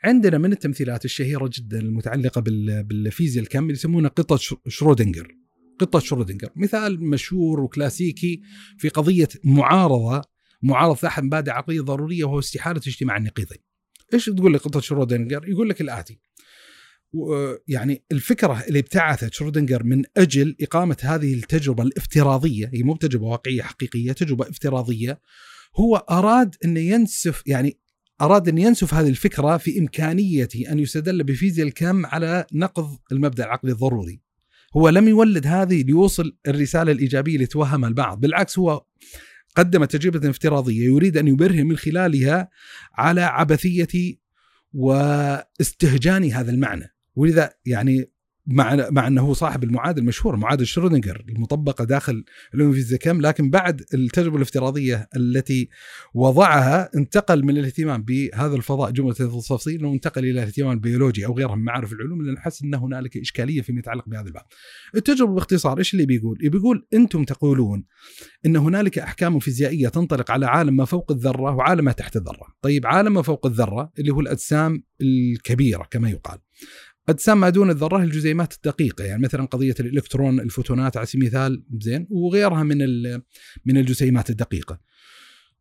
عندنا 0.04 0.38
من 0.38 0.52
التمثيلات 0.52 1.06
الشهيرة 1.06 1.50
جدا 1.54 1.80
المتعلقة 1.80 2.42
بال- 2.42 2.84
بالفيزياء 2.84 3.44
الكم 3.44 3.64
اللي 3.64 3.74
يسمونها 3.74 4.10
قطة 4.10 4.40
شرودنجر 4.68 5.28
قطة 5.80 6.00
شرودنجر 6.00 6.50
مثال 6.56 7.04
مشهور 7.04 7.60
وكلاسيكي 7.60 8.42
في 8.78 8.90
قضية 8.90 9.28
معارضة 9.44 10.22
معارضة 10.62 11.08
أحد 11.08 11.24
مبادئ 11.24 11.52
عقلية 11.52 11.82
ضرورية 11.82 12.24
وهو 12.24 12.40
استحالة 12.40 12.82
اجتماع 12.88 13.18
النقيضين 13.18 13.58
إيش 14.14 14.26
تقول 14.26 14.54
لك 14.54 14.80
شرودنجر 14.80 15.48
يقول 15.50 15.70
لك 15.70 15.82
الآتي 15.82 16.20
يعني 17.68 18.04
الفكرة 18.12 18.64
اللي 18.68 18.80
ابتعثت 18.80 19.34
شرودنجر 19.34 19.84
من 19.84 20.04
أجل 20.18 20.56
إقامة 20.62 20.98
هذه 21.02 21.34
التجربة 21.34 21.84
الافتراضية 21.84 22.72
هي 22.74 22.84
مو 22.84 22.96
تجربة 22.96 23.26
واقعية 23.26 23.62
حقيقية 23.62 24.12
تجربة 24.12 24.50
افتراضية 24.50 25.22
هو 25.76 25.96
أراد 25.96 26.56
انه 26.66 26.80
ينسف 26.80 27.44
يعني 27.46 27.80
أراد 28.22 28.48
أن 28.48 28.58
ينسف 28.58 28.94
هذه 28.94 29.10
الفكرة 29.10 29.58
في 29.58 29.80
امكانيه 29.80 30.50
أن 30.72 30.80
يستدل 30.80 31.24
بفيزياء 31.24 31.68
الكم 31.68 32.06
على 32.06 32.46
نقض 32.54 32.98
المبدأ 33.12 33.46
العقلي 33.46 33.72
الضروري. 33.72 34.22
هو 34.78 34.90
لم 34.90 35.08
يولد 35.08 35.48
هذه 35.48 35.84
ليوصل 35.84 36.38
الرسالة 36.48 36.92
الإيجابية 36.92 37.36
اللي 37.36 37.46
توهمها 37.46 37.90
البعض، 37.90 38.20
بالعكس 38.20 38.60
هو 38.60 38.86
قدم 39.56 39.86
تجربة 39.86 40.30
افتراضية 40.30 40.86
يريد 40.86 41.18
أن 41.18 41.28
يبرهن 41.28 41.68
من 41.68 41.78
خلالها 41.78 42.50
على 42.94 43.22
عبثية 43.22 44.18
واستهجان 44.74 46.32
هذا 46.32 46.52
المعنى، 46.52 46.96
ولذا 47.18 47.54
يعني 47.66 48.12
مع 48.48 48.90
مع 48.92 49.08
أنه 49.08 49.22
هو 49.22 49.34
صاحب 49.34 49.64
المعادله 49.64 50.02
المشهوره 50.02 50.36
معادله 50.36 50.66
شرودنجر 50.66 51.26
المطبقة 51.30 51.84
داخل 51.84 52.24
علوم 52.54 52.70
الفيزياء 52.70 53.00
كم 53.00 53.22
لكن 53.22 53.50
بعد 53.50 53.84
التجربة 53.94 54.36
الافتراضية 54.36 55.10
التي 55.16 55.70
وضعها 56.14 56.90
انتقل 56.96 57.46
من 57.46 57.58
الاهتمام 57.58 58.04
بهذا 58.04 58.56
الفضاء 58.56 58.92
جملة 58.92 59.16
التفاصيل 59.20 59.86
وانتقل 59.86 60.24
إلى 60.24 60.32
الاهتمام 60.32 60.72
البيولوجي 60.72 61.26
أو 61.26 61.38
غيرها 61.38 61.56
من 61.56 61.64
معارف 61.64 61.94
العلوم 61.94 62.22
لأن 62.22 62.38
حس 62.38 62.64
ان 62.64 62.76
هنالك 62.76 63.18
إشكالية 63.18 63.62
فيما 63.62 63.80
يتعلق 63.80 64.10
بهذا 64.10 64.28
الباب. 64.28 64.44
التجربة 64.96 65.34
باختصار 65.34 65.78
إيش 65.78 65.94
اللي 65.94 66.06
بيقول؟ 66.06 66.38
بيقول 66.42 66.88
أنتم 66.94 67.24
تقولون 67.24 67.84
إن 68.46 68.56
هنالك 68.56 69.00
أحكام 69.00 69.40
فيزيائية 69.40 69.88
تنطبق 69.88 70.32
على 70.32 70.46
عالم 70.46 70.76
ما 70.76 70.86
فوق 70.86 71.12
الذرة 71.12 71.56
وعالم 71.56 71.86
ما 71.86 71.92
تحت 71.92 72.16
الذرة. 72.16 72.48
طيب 72.62 72.88
عالم 72.88 73.14
ما 73.14 73.22
فوق 73.22 73.46
الذرة 73.46 73.92
اللي 74.00 74.14
هو 74.14 74.20
الأجسام 74.20 74.84
الكبيرة 75.02 75.88
كما 75.92 76.10
يقال. 76.10 76.38
اجسام 77.10 77.40
ما 77.40 77.50
دون 77.50 77.70
الذرة 77.70 77.98
الجزيئات 78.04 78.54
الدقيقة 78.54 79.04
يعني 79.04 79.22
مثلا 79.22 79.46
قضية 79.46 79.76
الإلكترون 79.80 80.40
الفوتونات 80.40 80.98
على 80.98 81.06
سبيل 81.06 81.24
المثال 81.24 81.64
زين 81.80 82.08
وغيرها 82.10 82.64
من 82.64 82.78
من 83.66 83.78
الجسيمات 83.78 84.30
الدقيقة. 84.30 84.80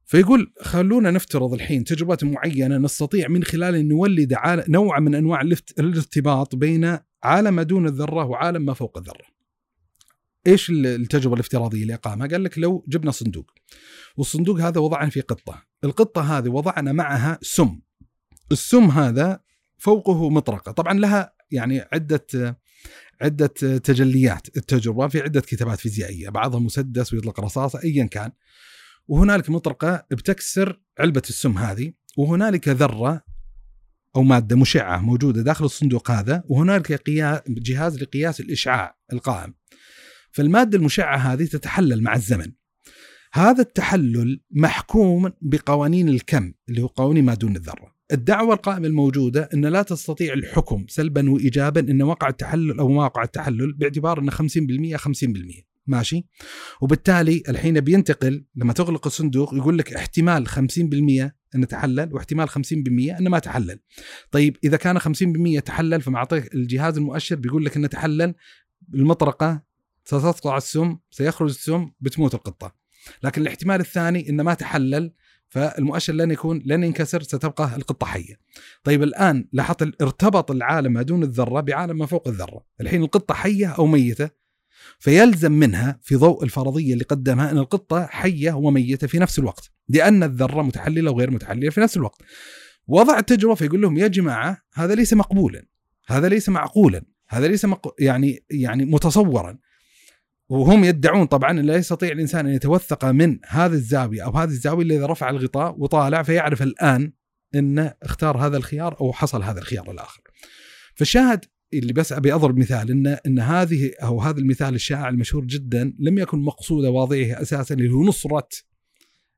فيقول 0.05 0.53
خلونا 0.61 1.11
نفترض 1.11 1.53
الحين 1.55 1.85
تجربات 1.85 2.25
معينة 2.25 2.79
نستطيع 2.79 3.29
من 3.29 3.45
خلالها 3.45 3.81
أن 3.81 3.89
نولد 3.89 4.37
نوع 4.69 4.99
من 5.01 5.15
الافت- 5.15 5.81
الارتباط 5.81 6.55
بين 6.55 6.99
عالم 7.23 7.55
ما 7.55 7.63
دون 7.63 7.87
الذرة 7.87 8.25
وعالم 8.25 8.63
ما 8.65 8.73
فوق 8.75 8.99
الذرة. 8.99 9.27
إيش 10.47 10.71
ال- 10.71 10.87
التجربة 10.87 11.35
الافتراضية 11.35 11.83
اللي 11.83 11.95
أقامها؟ 11.95 12.27
قال 12.27 12.45
لك 12.45 12.59
لو 12.59 12.85
جبنا 12.89 13.11
صندوق 13.11 13.51
والصندوق 14.17 14.61
هذا 14.61 14.81
وضعنا 14.81 15.11
فيه 15.11 15.21
قطة، 15.21 15.63
القطة 15.85 16.39
هذه 16.39 16.49
وضعنا 16.49 16.93
معها 16.93 17.39
سم. 17.43 17.81
السم 18.53 18.85
هذا 18.85 19.41
فوقه 19.79 20.31
مطرقة، 20.31 20.73
طبعا 20.73 20.95
لها 20.99 21.36
يعني 21.51 21.85
عدة 21.93 22.59
عدة 23.21 23.47
تجليات 23.79 24.57
التجربة 24.57 25.09
في 25.09 25.21
عدة 25.21 25.41
كتابات 25.41 25.81
فيزيائية، 25.81 26.29
بعضها 26.29 26.61
مسدس 26.61 27.15
ويطلق 27.15 27.41
رصاصة 27.41 27.81
ايا 27.85 28.05
كان. 28.07 28.33
وهنالك 29.09 29.51
مطرقة 29.51 30.07
بتكسر 30.11 30.81
علبة 30.99 31.23
السم 31.29 31.59
هذه، 31.59 31.93
وهنالك 32.17 32.69
ذرة 32.69 33.25
أو 34.17 34.23
مادة 34.23 34.57
مشعة 34.57 35.01
موجودة 35.01 35.43
داخل 35.43 35.65
الصندوق 35.65 36.11
هذا، 36.11 36.45
وهنالك 36.49 37.11
جهاز 37.49 38.03
لقياس 38.03 38.41
الإشعاع 38.41 38.99
القائم. 39.13 39.55
فالمادة 40.31 40.79
المشعة 40.79 41.17
هذه 41.17 41.45
تتحلل 41.45 42.03
مع 42.03 42.15
الزمن. 42.15 42.53
هذا 43.33 43.63
التحلل 43.63 44.41
محكوم 44.51 45.33
بقوانين 45.41 46.09
الكم 46.09 46.53
اللي 46.69 46.83
هو 46.83 46.87
قوانين 46.87 47.25
ما 47.25 47.35
دون 47.35 47.57
الذرة. 47.57 47.96
الدعوة 48.13 48.55
القائمة 48.55 48.87
الموجودة 48.87 49.49
أن 49.55 49.67
لا 49.67 49.83
تستطيع 49.83 50.35
الحكم 50.35 50.87
سلبا 50.89 51.31
وإيجابا 51.31 51.81
أن 51.81 52.03
وقع 52.03 52.29
التحلل 52.29 52.79
أو 52.79 52.89
ما 52.89 53.05
وقع 53.05 53.23
التحلل 53.23 53.73
باعتبار 53.73 54.19
أنه 54.19 54.33
50% 54.33 54.97
50% 54.97 55.67
ماشي؟ 55.87 56.27
وبالتالي 56.81 57.43
الحين 57.49 57.81
بينتقل 57.81 58.45
لما 58.57 58.73
تغلق 58.73 59.07
الصندوق 59.07 59.55
يقول 59.55 59.79
لك 59.79 59.95
احتمال 59.95 60.49
50% 60.49 60.53
أنه 61.55 61.67
تحلل 61.67 62.15
واحتمال 62.15 62.49
50% 62.51 62.55
أنه 63.19 63.31
ما 63.31 63.39
تحلل. 63.39 63.79
طيب 64.31 64.57
إذا 64.65 64.77
كان 64.77 64.99
50% 64.99 65.61
تحلل 65.65 66.01
فمع 66.01 66.19
أعطيك 66.19 66.55
الجهاز 66.55 66.97
المؤشر 66.97 67.37
بيقول 67.37 67.65
لك 67.65 67.77
أنه 67.77 67.89
تحلل 67.89 68.35
المطرقة 68.95 69.63
ستسقط 70.05 70.47
السم 70.47 70.99
سيخرج 71.11 71.49
السم 71.49 71.91
بتموت 72.01 72.35
القطة. 72.35 72.75
لكن 73.23 73.43
الاحتمال 73.43 73.81
الثاني 73.81 74.29
أنه 74.29 74.43
ما 74.43 74.55
تحلل 74.55 75.13
فالمؤشر 75.57 76.13
لن 76.13 76.31
يكون 76.31 76.63
لن 76.65 76.85
ينكسر 76.85 77.23
ستبقى 77.23 77.77
القطة 77.77 78.07
حية. 78.07 78.35
طيب 78.85 79.03
الآن 79.03 79.49
لاحظت 79.53 80.03
ارتبط 80.03 80.51
العالم 80.51 80.93
ما 80.93 81.03
دون 81.03 81.23
الذرة 81.23 81.61
بعالم 81.61 81.99
ما 81.99 82.07
فوق 82.07 82.29
الذرة، 82.29 82.67
الحين 82.81 83.03
القطة 83.03 83.35
حية 83.35 83.67
أو 83.67 83.87
ميتة 83.87 84.31
فيلزم 84.99 85.53
منها 85.53 85.99
في 86.03 86.17
ضوء 86.17 86.45
الفرضية 86.45 86.93
اللي 86.93 87.05
قدمها 87.05 87.51
إن 87.51 87.59
القطة 87.59 88.07
حية 88.07 88.53
وميته 88.53 89.07
في 89.07 89.19
نفس 89.19 89.39
الوقت، 89.39 89.73
لأن 89.89 90.23
الذرة 90.23 90.63
متحللة 90.63 91.11
وغير 91.11 91.31
متحللة 91.31 91.71
في 91.71 91.81
نفس 91.81 91.97
الوقت. 91.97 92.23
وضع 92.89 93.19
التجربة 93.19 93.55
فيقول 93.55 93.83
لهم 93.83 93.97
يا 93.97 94.07
جماعة 94.07 94.63
هذا 94.75 94.95
ليس 94.95 95.15
مقبولا، 95.15 95.67
هذا 96.07 96.29
ليس 96.29 96.49
معقولا، 96.49 97.03
هذا 97.29 97.49
ليس 97.49 97.65
مق... 97.65 97.95
يعني 97.99 98.45
يعني 98.51 98.85
متصورا. 98.85 99.59
وهم 100.49 100.85
يدعون 100.85 101.27
طبعا 101.27 101.53
لا 101.53 101.77
يستطيع 101.77 102.13
الإنسان 102.13 102.47
أن 102.47 102.53
يتوثق 102.55 103.05
من 103.05 103.39
هذه 103.47 103.73
الزاوية 103.73 104.25
أو 104.25 104.31
هذه 104.31 104.49
الزاوية 104.49 104.83
اللي 104.83 104.97
اذا 104.97 105.07
رفع 105.07 105.31
الغطاء 105.31 105.75
وطالع 105.79 106.23
فيعرف 106.23 106.63
الآن 106.63 107.13
انه 107.55 107.95
اختار 108.03 108.37
هذا 108.37 108.57
الخيار 108.57 109.01
أو 109.01 109.13
حصل 109.13 109.43
هذا 109.43 109.59
الخيار 109.59 109.91
الآخر. 109.91 110.21
فالشاهد 110.95 111.45
اللي 111.75 111.93
بس 111.93 112.13
أبي 112.13 112.35
أضرب 112.35 112.59
مثال 112.59 112.91
إن 112.91 113.07
إن 113.27 113.39
هذه 113.39 113.93
أو 114.03 114.21
هذا 114.21 114.39
المثال 114.39 114.75
الشائع 114.75 115.09
المشهور 115.09 115.45
جدا 115.45 115.95
لم 115.99 116.19
يكن 116.19 116.39
مقصود 116.39 116.85
واضعه 116.85 117.43
أساسا 117.43 117.75
اللي 117.75 117.91
هو 117.93 118.03
نصرة 118.03 118.49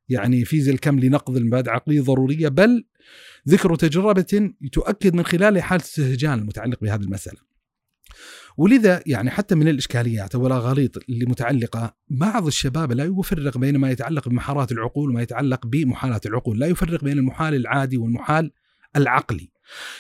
يعني 0.09 0.45
فيزياء 0.45 0.75
الكم 0.75 1.01
لنقض 1.01 1.37
المبادئ 1.37 1.71
العقلية 1.71 2.01
ضروريه 2.01 2.49
بل 2.49 2.85
ذكر 3.49 3.75
تجربة 3.75 4.51
تؤكد 4.73 5.15
من 5.15 5.25
خلالها 5.25 5.63
حاله 5.63 5.83
استهجان 5.83 6.39
المتعلق 6.39 6.81
بهذه 6.81 7.01
المسألة. 7.01 7.39
ولذا 8.59 9.03
يعني 9.07 9.31
حتى 9.31 9.55
من 9.55 9.69
الإشكاليات 9.69 10.35
أو 10.35 10.47
الاغاليط 10.47 10.97
اللي 11.09 11.27
متعلقه 11.27 11.95
بعض 12.09 12.47
الشباب 12.47 12.93
لا 12.93 13.05
يفرق 13.05 13.59
بين 13.59 13.77
ما 13.77 13.91
يتعلق 13.91 14.29
بمحارات 14.29 14.73
العقول 14.73 15.11
وما 15.11 15.23
يتعلق 15.23 15.67
بمحالات 15.67 16.27
العقول، 16.27 16.59
لا 16.59 16.67
يفرق 16.67 17.05
بين 17.05 17.19
المحال 17.19 17.55
العادي 17.55 17.97
والمحال 17.97 18.51
العقلي. 18.97 19.51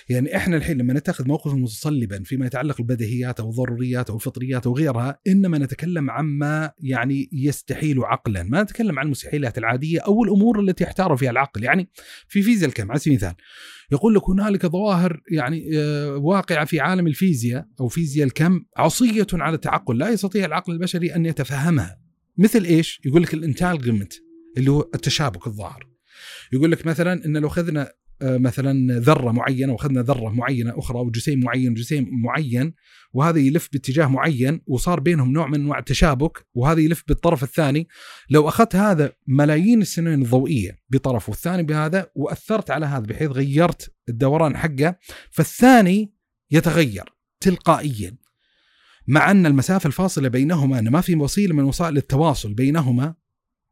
يعني 0.08 0.36
إحنا 0.36 0.56
الحين 0.56 0.78
لما 0.78 0.94
نتخذ 0.94 1.28
موقفا 1.28 1.54
متصلبا 1.54 2.22
فيما 2.22 2.46
يتعلق 2.46 2.78
بالبديهيات 2.78 3.40
أو 3.40 3.50
الضروريات 3.50 4.10
أو 4.10 4.16
الفطريات 4.16 4.66
أو 4.66 4.76
غيرها 4.76 5.20
إنما 5.26 5.58
نتكلم 5.58 6.10
عما 6.10 6.72
يعني 6.78 7.28
يستحيل 7.32 8.04
عقلا، 8.04 8.42
ما 8.42 8.62
نتكلم 8.62 8.98
عن 8.98 9.06
المستحيلات 9.06 9.58
العادية 9.58 10.00
أو 10.00 10.24
الأمور 10.24 10.60
التي 10.60 10.84
يحتار 10.84 11.16
فيها 11.16 11.30
العقل، 11.30 11.64
يعني 11.64 11.90
في 12.28 12.42
فيزياء 12.42 12.68
الكم 12.68 12.90
على 12.90 13.00
سبيل 13.00 13.12
المثال 13.12 13.34
يقول 13.92 14.14
لك 14.14 14.28
هنالك 14.28 14.66
ظواهر 14.66 15.20
يعني 15.30 15.70
آه، 15.78 16.16
واقعة 16.16 16.64
في 16.64 16.80
عالم 16.80 17.06
الفيزياء 17.06 17.66
أو 17.80 17.88
فيزياء 17.88 18.26
الكم 18.26 18.64
عصية 18.76 19.26
على 19.32 19.54
التعقل، 19.54 19.98
لا 19.98 20.10
يستطيع 20.10 20.44
العقل 20.44 20.72
البشري 20.72 21.14
أن 21.14 21.26
يتفهمها. 21.26 22.00
مثل 22.38 22.64
إيش؟ 22.64 23.00
يقول 23.04 23.22
لك 23.22 23.34
الإنتالجمنت 23.34 24.12
اللي 24.56 24.70
هو 24.70 24.80
التشابك 24.94 25.46
الظاهر. 25.46 25.88
يقول 26.52 26.72
لك 26.72 26.86
مثلا 26.86 27.24
إن 27.26 27.36
لو 27.36 27.48
أخذنا 27.48 27.92
مثلا 28.22 28.98
ذرة 28.98 29.32
معينة 29.32 29.72
وأخذنا 29.72 30.02
ذرة 30.02 30.28
معينة 30.28 30.78
أخرى 30.78 30.98
وجسيم 30.98 31.40
معين 31.40 31.70
وجسيم 31.70 32.08
معين 32.22 32.74
وهذا 33.12 33.38
يلف 33.38 33.68
باتجاه 33.72 34.06
معين 34.06 34.60
وصار 34.66 35.00
بينهم 35.00 35.32
نوع 35.32 35.46
من 35.46 35.60
أنواع 35.60 35.78
التشابك 35.78 36.46
وهذا 36.54 36.80
يلف 36.80 37.04
بالطرف 37.08 37.42
الثاني. 37.42 37.88
لو 38.30 38.48
أخذت 38.48 38.76
هذا 38.76 39.12
ملايين 39.26 39.80
السنين 39.82 40.22
الضوئية 40.22 40.78
بطرف 40.90 41.28
والثاني 41.28 41.62
بهذا 41.62 42.10
وأثرت 42.14 42.70
على 42.70 42.86
هذا 42.86 43.06
بحيث 43.06 43.30
غيرت 43.30 43.94
الدوران 44.08 44.56
حقه 44.56 44.96
فالثاني 45.30 46.14
يتغير 46.50 47.04
تلقائيا. 47.40 48.16
مع 49.06 49.30
أن 49.30 49.46
المسافة 49.46 49.86
الفاصلة 49.86 50.28
بينهما 50.28 50.78
أن 50.78 50.88
ما 50.88 51.00
في 51.00 51.16
وسيلة 51.16 51.54
من 51.54 51.64
وسائل 51.64 51.96
التواصل 51.96 52.54
بينهما 52.54 53.14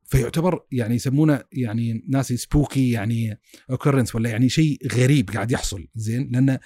فيعتبر 0.06 0.60
يعني 0.72 0.94
يسمونه 0.94 1.42
يعني 1.52 2.04
ناس 2.08 2.32
spooky 2.32 2.90
يعني 2.90 3.40
occurrence 3.70 4.14
ولا 4.14 4.30
يعني 4.30 4.48
شيء 4.48 4.78
غريب 4.92 5.30
قاعد 5.30 5.52
يحصل. 5.52 5.88
زين؟ 5.94 6.30
لأن 6.32 6.58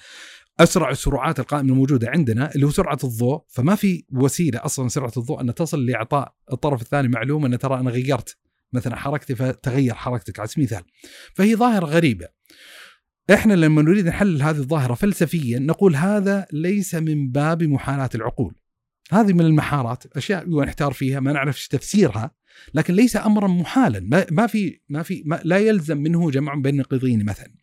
أسرع 0.59 0.89
السرعات 0.89 1.39
القائمة 1.39 1.69
الموجودة 1.69 2.09
عندنا 2.09 2.55
اللي 2.55 2.65
هو 2.65 2.69
سرعة 2.69 2.97
الضوء. 3.03 3.41
فما 3.47 3.75
في 3.75 4.05
وسيلة 4.11 4.65
أصلا 4.65 4.87
سرعه 4.87 5.11
الضوء 5.17 5.41
أن 5.41 5.53
تصل 5.53 5.85
لإعطاء 5.85 6.35
الطرف 6.51 6.81
الثاني 6.81 7.07
معلومة 7.07 7.47
أن 7.47 7.59
ترى 7.59 7.79
أنا 7.79 7.89
غيرت 7.91 8.37
مثلا 8.73 8.95
حركتي 8.95 9.35
فتغير 9.35 9.93
حركتك 9.93 10.39
على 10.39 10.47
سبيل 10.47 10.67
المثال. 10.67 10.83
فهي 11.35 11.55
ظاهرة 11.55 11.85
غريبة. 11.85 12.27
إحنا 13.33 13.53
لما 13.53 13.81
نريد 13.81 14.07
نحلل 14.07 14.41
هذه 14.41 14.57
الظاهرة 14.57 14.93
فلسفيا 14.93 15.59
نقول 15.59 15.95
هذا 15.95 16.47
ليس 16.53 16.95
من 16.95 17.31
باب 17.31 17.63
محالات 17.63 18.09
العقول. 18.15 18.55
هذه 19.11 19.33
من 19.33 19.41
المحارات 19.41 20.17
أشياء 20.17 20.49
نحتار 20.49 20.93
فيها 20.93 21.19
ما 21.19 21.31
نعرف 21.31 21.67
تفسيرها. 21.67 22.31
لكن 22.73 22.93
ليس 22.93 23.15
أمرا 23.15 23.47
محالا 23.47 24.25
ما, 24.31 24.47
في 24.47 24.79
ما 24.89 25.03
في 25.03 25.23
ما 25.25 25.41
لا 25.43 25.57
يلزم 25.57 25.97
منه 25.97 26.31
جمع 26.31 26.55
بين 26.55 26.73
النقيضين 26.73 27.25
مثلا. 27.25 27.53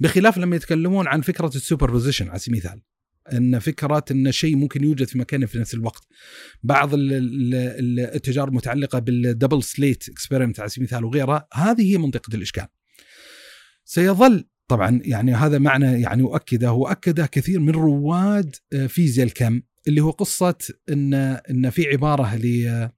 بخلاف 0.00 0.38
لما 0.38 0.56
يتكلمون 0.56 1.06
عن 1.06 1.20
فكرة 1.20 1.50
ال 1.54 1.59
superposition 1.59 2.28
على 2.28 2.38
سبيل 2.38 2.58
المثال 2.58 2.82
إن 3.32 3.58
فكرة 3.58 4.04
إن 4.10 4.32
شيء 4.32 4.56
ممكن 4.56 4.84
يوجد 4.84 5.08
في 5.08 5.18
مكان 5.18 5.46
في 5.46 5.58
نفس 5.58 5.74
الوقت. 5.74 6.06
بعض 6.62 6.90
التجارب 6.94 8.48
المتعلقة 8.48 8.98
بال 8.98 9.14
double 9.14 9.62
slit 9.62 10.08
experiment 10.08 10.60
على 10.60 10.68
سبيل 10.68 10.88
المثال 10.88 11.04
وغيرها 11.04 11.48
هذه 11.54 11.92
هي 11.92 11.98
منطقة 11.98 12.34
الإشكال. 12.34 12.66
سيظل 13.84 14.44
طبعا 14.68 15.00
يعني 15.04 15.34
هذا 15.34 15.58
معنى 15.58 16.00
يعني 16.00 16.22
اؤكده 16.22 16.72
وأكده 16.72 17.26
كثير 17.26 17.60
من 17.60 17.70
رواد 17.70 18.56
آه، 18.72 18.86
فيزياء 18.86 19.26
الكم 19.26 19.60
اللي 19.88 20.00
هو 20.00 20.10
قصة 20.10 20.58
ان 20.88 21.14
إن 21.50 21.70
في 21.70 21.88
عبارة 21.88 22.36
ل 22.36 22.88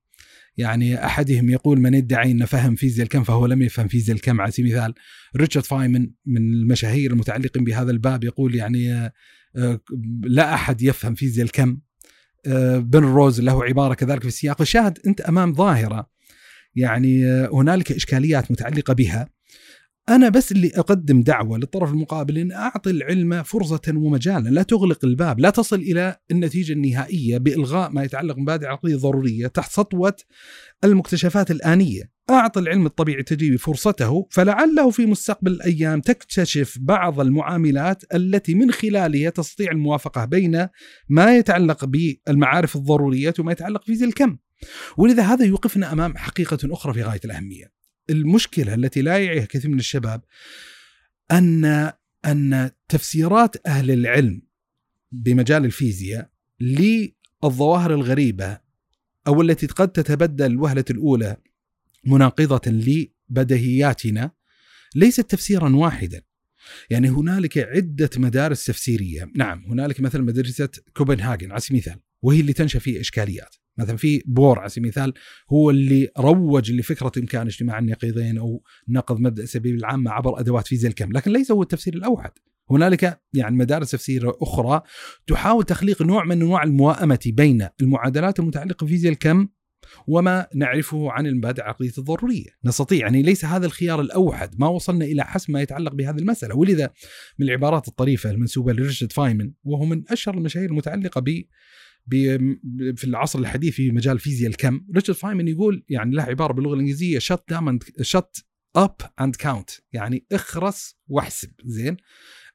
يعني 0.59 1.05
أحدهم 1.05 1.51
يقول 1.51 1.81
من 1.81 1.95
يدعي 1.95 2.31
انه 2.31 2.47
فهم 2.47 2.75
فيزياء 2.75 3.05
الكم 3.05 3.25
فهو 3.25 3.47
لم 3.47 3.63
يفهم 3.63 3.89
فيزياء 3.89 4.17
الكم. 4.17 4.41
على 4.41 4.51
سبيل 4.51 4.73
المثال 4.73 4.95
ريتشارد 5.37 5.65
فايمن 5.65 6.11
من 6.27 6.53
المشاهير 6.53 7.13
المتعلقين 7.13 7.65
بهذا 7.65 7.91
الباب 7.91 8.25
يقول 8.25 8.55
يعني 8.55 8.95
آه، 8.95 9.13
آه، 9.57 9.81
لا 10.23 10.55
أحد 10.55 10.83
يفهم 10.83 11.15
فيزياء 11.15 11.47
الكم. 11.47 11.79
بن 12.77 13.05
روز 13.05 13.41
له 13.41 13.65
عبارة 13.65 13.95
كذلك 13.95 14.21
في 14.21 14.29
السياق. 14.29 14.61
الشاهد 14.61 14.99
أنت 15.07 15.21
أمام 15.21 15.55
ظاهرة. 15.55 16.11
يعني 16.75 17.27
هنالك 17.53 17.93
إشكاليات 17.93 18.51
متعلقة 18.51 18.95
بها. 18.95 19.29
أنا 20.09 20.29
بس 20.29 20.53
اللي 20.53 20.73
أقدم 20.75 21.23
دعوة 21.23 21.59
للطرف 21.59 21.91
المقابل 21.91 22.39
إن 22.39 22.53
أعطي 22.53 22.91
العلم 22.91 23.43
فرصة 23.43 23.81
ومجالا. 23.89 24.49
لا 24.49 24.63
تغلق 24.63 25.05
الباب 25.05 25.41
لا 25.41 25.51
تصل 25.51 25.77
إلى 25.77 26.17
النتيجة 26.31 26.73
النهائية 26.73 27.39
بإلغاء 27.39 27.91
ما 27.91 28.05
يتعلق 28.05 28.35
بمبادئ 28.35 28.67
عقلية 28.67 28.97
ضرورية 28.97 29.47
تحت 29.47 29.73
سطوة 29.73 30.17
المكتشفات 30.85 31.51
الآنية. 31.51 32.19
أعطي 32.31 32.61
العلم 32.61 32.87
الطبيعي 32.87 33.21
التجريبي 33.21 33.59
فرصته 33.59 34.29
فلعله 34.31 34.91
في 34.91 35.07
مستقبل 35.07 35.53
الأيام 35.53 36.01
تكتشف 36.01 36.79
بعض 36.81 37.21
المعاملات 37.21 38.15
التي 38.15 38.55
من 38.55 38.71
خلالها 38.71 39.31
تستطيع 39.31 39.73
الموافقة 39.73 40.25
بين 40.25 40.69
ما 41.09 41.37
يتعلق 41.37 41.85
بالمعارف 41.85 42.77
الضرورية 42.77 43.35
وما 43.39 43.53
يتعلق 43.53 43.85
في 43.85 44.05
الكم 44.05 44.37
ولذا 44.97 45.23
هذا 45.23 45.45
يوقفنا 45.45 45.93
أمام 45.93 46.17
حقيقة 46.17 46.59
أخرى 46.65 46.95
في 46.95 47.03
غاية 47.03 47.21
الأهمية. 47.25 47.78
المشكلة 48.11 48.75
التي 48.75 49.03
لا 49.03 49.19
يعيها 49.19 49.45
كثير 49.45 49.71
من 49.71 49.79
الشباب 49.79 50.25
ان 51.31 51.93
أن 52.25 52.71
تفسيرات 52.89 53.67
أهل 53.67 53.91
العلم 53.91 54.43
بمجال 55.13 55.65
الفيزياء 55.65 56.31
للظواهر 56.61 57.95
الغريبة 57.95 58.59
أو 59.27 59.43
التي 59.43 59.67
قد 59.67 59.89
تتبدل 59.89 60.47
الوهلة 60.47 60.85
الأولى 60.91 61.37
مناقضة 62.05 62.61
لبديهياتنا 63.31 64.31
ليست 64.95 65.21
تفسيرا 65.21 65.77
واحدا. 65.77 66.23
يعني 66.91 67.09
هنالك 67.09 67.59
عدة 67.59 68.11
مدارس 68.17 68.65
تفسيرية. 68.65 69.31
نعم 69.37 69.65
هنالك 69.65 70.01
مثلا 70.01 70.23
مدرسة 70.23 70.69
كوبنهاجن 70.97 71.51
على 71.51 71.61
سبيل 71.61 71.81
المثال 71.81 72.01
وهي 72.23 72.41
اللي 72.41 72.53
تنشأ 72.53 72.79
في 72.79 73.01
إشكاليات. 73.01 73.57
مثلا 73.79 73.97
في 73.97 74.23
بور 74.27 74.59
على 74.59 74.69
سبيل 74.69 74.85
المثال 74.85 75.13
هو 75.53 75.71
اللي 75.71 76.09
روج 76.19 76.73
لفكرة 76.73 77.13
إمكان 77.19 77.47
اجتماع 77.47 77.79
النقيضين 77.79 78.39
أو 78.39 78.63
نقض 78.89 79.21
مبدأ 79.21 79.43
السبيل 79.43 79.75
العامه 79.75 80.11
عبر 80.11 80.41
أدوات 80.41 80.67
فيزياء 80.67 80.91
الكم، 80.91 81.13
لكن 81.13 81.33
ليس 81.33 81.51
هو 81.51 81.63
التفسير 81.63 81.95
الأوحد. 81.95 82.31
هنالك 82.71 83.21
يعني 83.35 83.57
مدارس 83.57 83.91
تفسير 83.91 84.33
أخرى 84.43 84.83
تحاول 85.27 85.65
تخليق 85.65 86.03
نوع 86.03 86.25
من 86.25 86.43
أنواع 86.43 86.63
المواءمه 86.63 87.21
بين 87.27 87.69
المعادلات 87.81 88.41
المتعلقة 88.41 88.85
بفيزياء 88.85 89.13
الكم 89.13 89.49
وما 90.07 90.47
نعرفه 90.55 91.13
عن 91.13 91.27
المبادئ 91.27 91.63
العقلية 91.63 91.93
الضرورية، 91.99 92.47
نستطيع 92.65 92.99
يعني 92.99 93.23
ليس 93.23 93.45
هذا 93.45 93.67
الخيار 93.67 94.01
الأوحد، 94.01 94.61
ما 94.61 94.69
وصلنا 94.69 95.05
إلى 95.05 95.25
حسم 95.25 95.53
ما 95.53 95.63
يتعلق 95.63 95.95
بهذه 95.95 96.19
المسألة، 96.19 96.57
ولذا 96.57 96.91
من 97.39 97.47
العبارات 97.47 97.89
الطريفة 97.89 98.31
المنسوبة 98.31 98.73
لريتشارد 98.73 99.13
فايمن 99.13 99.53
وهو 99.65 99.85
من 99.85 100.03
أشهر 100.09 100.35
المشاهير 100.35 100.71
المتعلقة 100.71 101.21
ب 101.21 101.43
في 102.97 103.05
العصر 103.05 103.39
الحديث 103.39 103.75
في 103.75 103.91
مجال 103.91 104.19
فيزياء 104.19 104.51
الكم. 104.51 104.81
ريتشارد 104.95 105.19
فايمن 105.19 105.49
يقول 105.49 105.85
يعني 105.89 106.15
له 106.15 106.23
عبارة 106.23 106.53
باللغة 106.53 106.75
الإنجليزية 106.75 107.19
شت 107.19 107.43
دام 107.49 107.79
شت 108.01 108.45
up 108.77 108.97
and 109.21 109.37
count 109.37 109.71
يعني 109.93 110.27
اخرس 110.33 110.97
واحسب. 111.07 111.51
زين؟ 111.65 111.97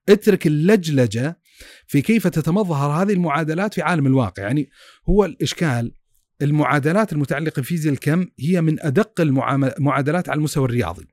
اترك 0.10 0.48
اللجلجة 0.48 1.40
في 1.88 2.02
كيف 2.02 2.28
تتمظهر 2.28 3.04
هذه 3.04 3.14
المعادلات 3.14 3.74
في 3.74 3.82
عالم 3.82 4.08
الواقع. 4.08 4.44
يعني 4.44 4.70
هو 5.10 5.26
الإشكال 5.26 5.92
المعادلات 6.42 7.14
المتعلقة 7.14 7.60
بفيزياء 7.60 7.94
الكم 7.94 8.26
هي 8.40 8.62
من 8.62 8.82
أدق 8.82 9.22
المعادلات 9.22 10.30
على 10.30 10.38
المستوى 10.38 10.66
الرياضي. 10.66 11.08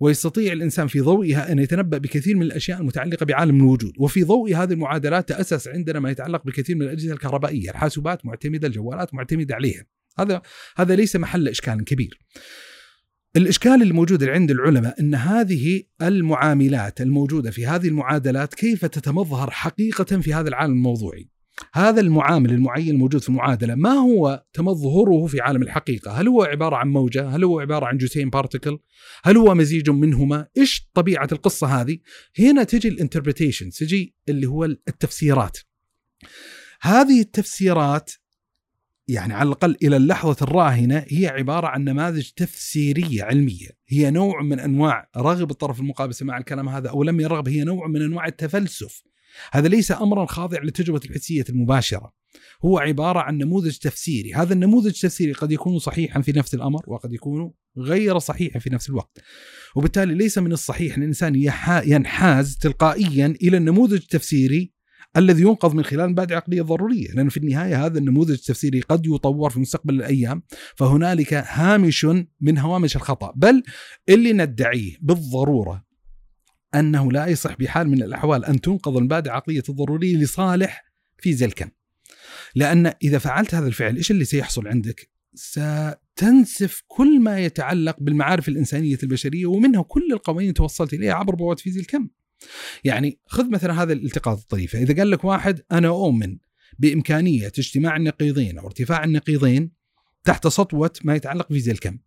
ويستطيع 0.00 0.52
الإنسان 0.52 0.86
في 0.86 1.00
ضوئها 1.00 1.52
أن 1.52 1.58
يتنبأ 1.58 1.98
بكثير 1.98 2.36
من 2.36 2.42
الأشياء 2.42 2.80
المتعلقة 2.80 3.26
بعالم 3.26 3.56
الوجود، 3.56 3.92
وفي 3.98 4.22
ضوء 4.22 4.54
هذه 4.54 4.72
المعادلات 4.72 5.28
تأسس 5.28 5.68
عندنا 5.68 6.00
ما 6.00 6.10
يتعلق 6.10 6.44
بكثير 6.44 6.76
من 6.76 6.82
الأجهزة 6.82 7.12
الكهربائية، 7.12 7.70
الحاسوبات 7.70 8.26
معتمدة، 8.26 8.68
الجوالات 8.68 9.14
معتمدة 9.14 9.54
عليها. 9.54 9.86
هذا 10.18 10.42
هذا 10.76 10.96
ليس 10.96 11.16
محل 11.16 11.48
إشكال 11.48 11.84
كبير. 11.84 12.20
الإشكال 13.36 13.82
الموجود 13.82 14.24
عند 14.24 14.50
العلماء 14.50 15.00
إن 15.00 15.14
هذه 15.14 15.82
المعاملات 16.02 17.00
الموجودة 17.00 17.50
في 17.50 17.66
هذه 17.66 17.88
المعادلات 17.88 18.54
كيف 18.54 18.84
تتمظهر 18.84 19.50
حقيقة 19.50 20.20
في 20.20 20.34
هذا 20.34 20.48
العالم 20.48 20.72
الموضوعي. 20.72 21.33
هذا 21.72 22.00
المعامل 22.00 22.50
المعين 22.50 22.88
الموجود 22.88 23.20
في 23.20 23.28
المعادلة 23.28 23.74
ما 23.74 23.90
هو 23.90 24.44
تمظهره 24.52 25.26
في 25.26 25.40
عالم 25.40 25.62
الحقيقة؟ 25.62 26.12
هل 26.12 26.28
هو 26.28 26.42
عبارة 26.42 26.76
عن 26.76 26.88
موجة؟ 26.88 27.28
هل 27.28 27.44
هو 27.44 27.60
عبارة 27.60 27.86
عن 27.86 27.96
جسيم 27.96 28.30
بارتكل؟ 28.30 28.78
هل 29.24 29.36
هو 29.36 29.54
مزيج 29.54 29.90
منهما؟ 29.90 30.46
إيش 30.56 30.90
طبيعة 30.94 31.28
القصة 31.32 31.66
هذه؟ 31.66 31.98
هنا 32.38 32.64
تجي 32.64 32.88
الانتربريتيشن، 32.88 33.70
تجي 33.70 34.14
اللي 34.28 34.46
هو 34.46 34.64
التفسيرات. 34.64 35.58
هذه 36.80 37.20
التفسيرات 37.20 38.12
يعني 39.08 39.34
على 39.34 39.46
الأقل 39.46 39.76
إلى 39.82 39.96
اللحظة 39.96 40.36
الراهنة 40.42 41.04
هي 41.08 41.26
عبارة 41.26 41.66
عن 41.66 41.84
نماذج 41.84 42.30
تفسيرية 42.30 43.24
علمية، 43.24 43.68
هي 43.86 44.10
نوع 44.10 44.42
من 44.42 44.60
أنواع 44.60 45.10
رغب 45.16 45.50
الطرف 45.50 45.80
المقابل 45.80 46.14
سماع 46.14 46.38
الكلام 46.38 46.68
هذا 46.68 46.90
أو 46.90 47.02
لم 47.02 47.20
يرغب 47.20 47.48
هي 47.48 47.64
نوع 47.64 47.86
من 47.86 48.02
أنواع 48.02 48.26
التفلسف. 48.26 49.02
هذا 49.52 49.68
ليس 49.68 49.92
امرا 49.92 50.26
خاضع 50.26 50.62
للتجربه 50.62 51.00
الحسية 51.04 51.44
المباشرة. 51.48 52.12
هو 52.64 52.78
عبارة 52.78 53.18
عن 53.18 53.38
نموذج 53.38 53.76
تفسيري. 53.76 54.34
هذا 54.34 54.54
النموذج 54.54 54.86
التفسيري 54.86 55.32
قد 55.32 55.52
يكون 55.52 55.78
صحيحا 55.78 56.20
في 56.20 56.32
نفس 56.32 56.54
الأمر 56.54 56.82
وقد 56.86 57.12
يكون 57.12 57.52
غير 57.78 58.18
صحيحا 58.18 58.58
في 58.58 58.70
نفس 58.70 58.90
الوقت. 58.90 59.18
وبالتالي 59.76 60.14
ليس 60.14 60.38
من 60.38 60.52
الصحيح 60.52 60.96
أن 60.96 61.02
الإنسان 61.02 61.34
ينحاز 61.84 62.56
تلقائيا 62.56 63.34
إلى 63.42 63.56
النموذج 63.56 63.94
التفسيري 63.94 64.74
الذي 65.16 65.42
ينقذ 65.42 65.74
من 65.74 65.84
خلال 65.84 66.10
مبادئ 66.10 66.34
عقلية 66.34 66.62
ضرورية. 66.62 67.08
لأن 67.08 67.28
في 67.28 67.36
النهاية 67.36 67.86
هذا 67.86 67.98
النموذج 67.98 68.30
التفسيري 68.30 68.80
قد 68.80 69.06
يطور 69.06 69.50
في 69.50 69.60
مستقبل 69.60 69.94
الأيام 69.94 70.42
فهنالك 70.76 71.34
هامش 71.34 72.06
من 72.40 72.58
هوامش 72.58 72.96
الخطأ. 72.96 73.32
بل 73.36 73.62
اللي 74.08 74.32
ندعيه 74.32 74.96
بالضرورة 75.00 75.84
أنه 76.74 77.12
لا 77.12 77.26
يصح 77.26 77.56
بحال 77.58 77.88
من 77.88 78.02
الأحوال 78.02 78.44
أن 78.44 78.60
تنقض 78.60 78.96
المبادئ 78.96 79.30
العقلية 79.30 79.62
الضرورية 79.68 80.16
لصالح 80.16 80.84
فيزياء 81.18 81.48
الكم. 81.48 81.70
لأن 82.54 82.92
إذا 83.02 83.18
فعلت 83.18 83.54
هذا 83.54 83.66
الفعل 83.66 83.96
إيش 83.96 84.10
اللي 84.10 84.24
سيحصل 84.24 84.68
عندك؟ 84.68 85.10
ستنسف 85.34 86.82
كل 86.86 87.20
ما 87.20 87.40
يتعلق 87.40 87.96
بالمعارف 88.00 88.48
الإنسانية 88.48 88.98
البشرية 89.02 89.46
ومنها 89.46 89.82
كل 89.82 90.12
القوانين 90.12 90.54
توصلت 90.54 90.94
إليها 90.94 91.14
عبر 91.14 91.56
فيزياء 91.56 91.82
الكم. 91.82 92.08
يعني 92.84 93.18
خذ 93.26 93.50
مثلا 93.50 93.82
هذا 93.82 93.92
الالتقاط 93.92 94.38
الطريفة، 94.38 94.78
إذا 94.78 94.96
قال 94.96 95.10
لك 95.10 95.24
واحد 95.24 95.60
أنا 95.72 95.88
أؤمن 95.88 96.38
بإمكانية 96.78 97.46
اجتماع 97.46 97.96
النقيضين 97.96 98.58
أو 98.58 98.66
ارتفاع 98.66 99.04
النقيضين 99.04 99.70
تحت 100.24 100.46
سطوة 100.46 100.92
ما 101.04 101.14
يتعلق 101.14 101.48
بفيزياء 101.48 101.74
الكم. 101.74 101.98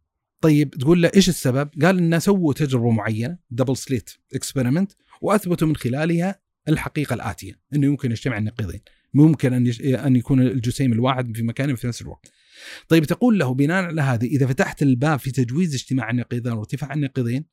طيب 0.42 0.70
تقول 0.70 1.02
له 1.02 1.12
إيش 1.16 1.30
السبب؟ 1.30 1.70
قال 1.84 1.98
ان 1.98 2.20
سووا 2.20 2.54
تجربة 2.54 2.92
معينة 2.92 3.38
double 3.50 3.78
slit 3.78 4.10
experiment 4.34 4.92
وأثبتوا 5.22 5.68
من 5.68 5.76
خلالها 5.76 6.40
الحقيقة 6.70 7.14
الآتية 7.14 7.60
إنه 7.74 7.88
يمكن 7.88 8.12
يجتمع 8.12 8.38
النقيضين، 8.38 8.82
ممكن 9.14 9.54
أن 9.54 9.68
أن 9.96 10.16
يكون 10.16 10.42
الجسيم 10.42 10.94
الواحد 10.94 11.38
في 11.38 11.44
مكان 11.44 11.76
في 11.76 11.88
نفس 11.88 12.02
الوقت. 12.02 12.32
طيب 12.88 13.06
تقول 13.06 13.40
له 13.40 13.54
بناء 13.54 13.84
على 13.84 14.02
هذه 14.02 14.26
إذا 14.26 14.48
فتحت 14.48 14.82
الباب 14.82 15.20
في 15.20 15.32
تجويز 15.32 15.74
اجتماع 15.74 16.10
النقيضين 16.10 16.54
وارتفاع 16.54 16.94
النقيضين 16.94 17.46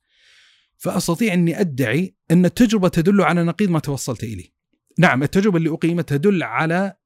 فأستطيع 0.76 1.34
أني 1.34 1.60
أدعي 1.60 2.14
أن 2.30 2.44
التجربة 2.44 2.88
تدل 2.88 3.22
على 3.22 3.42
نقيض 3.42 3.70
ما 3.70 3.78
توصلت 3.78 4.24
إليه. 4.24 4.54
نعم 4.98 5.22
التجربة 5.22 5.56
اللي 5.56 5.70
أقيمت 5.70 6.08
تدل 6.08 6.42
على 6.42 6.96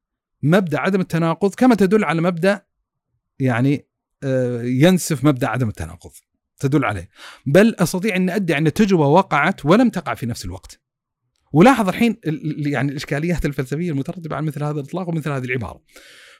مبدأ 0.43 0.79
عدم 0.79 1.01
التناقض 1.01 1.55
كما 1.55 1.75
تدل 1.75 2.03
على 2.03 2.21
مبدأ 2.21 2.65
يعني 3.39 3.88
ينسف 4.63 5.23
مبدأ 5.23 5.47
عدم 5.47 5.67
التناقض 5.67 6.11
تدل 6.59 6.85
عليه. 6.85 7.09
بل 7.45 7.75
أستطيع 7.79 8.15
أن 8.15 8.29
أدعي 8.29 8.57
أن 8.57 8.67
التجربة 8.67 9.07
وقعت 9.07 9.65
ولم 9.65 9.89
تقع 9.89 10.13
في 10.13 10.25
نفس 10.25 10.45
الوقت. 10.45 10.81
ولاحظ 11.53 11.87
الحين 11.87 12.17
ال- 12.25 12.67
يعني 12.67 12.91
الإشكاليات 12.91 13.45
الفلسفية 13.45 13.91
المترتبة 13.91 14.35
على 14.35 14.45
مثل 14.45 14.63
هذا 14.63 14.79
الإطلاق 14.79 15.09
ومثل 15.09 15.31
هذه 15.31 15.43
العبارة. 15.43 15.81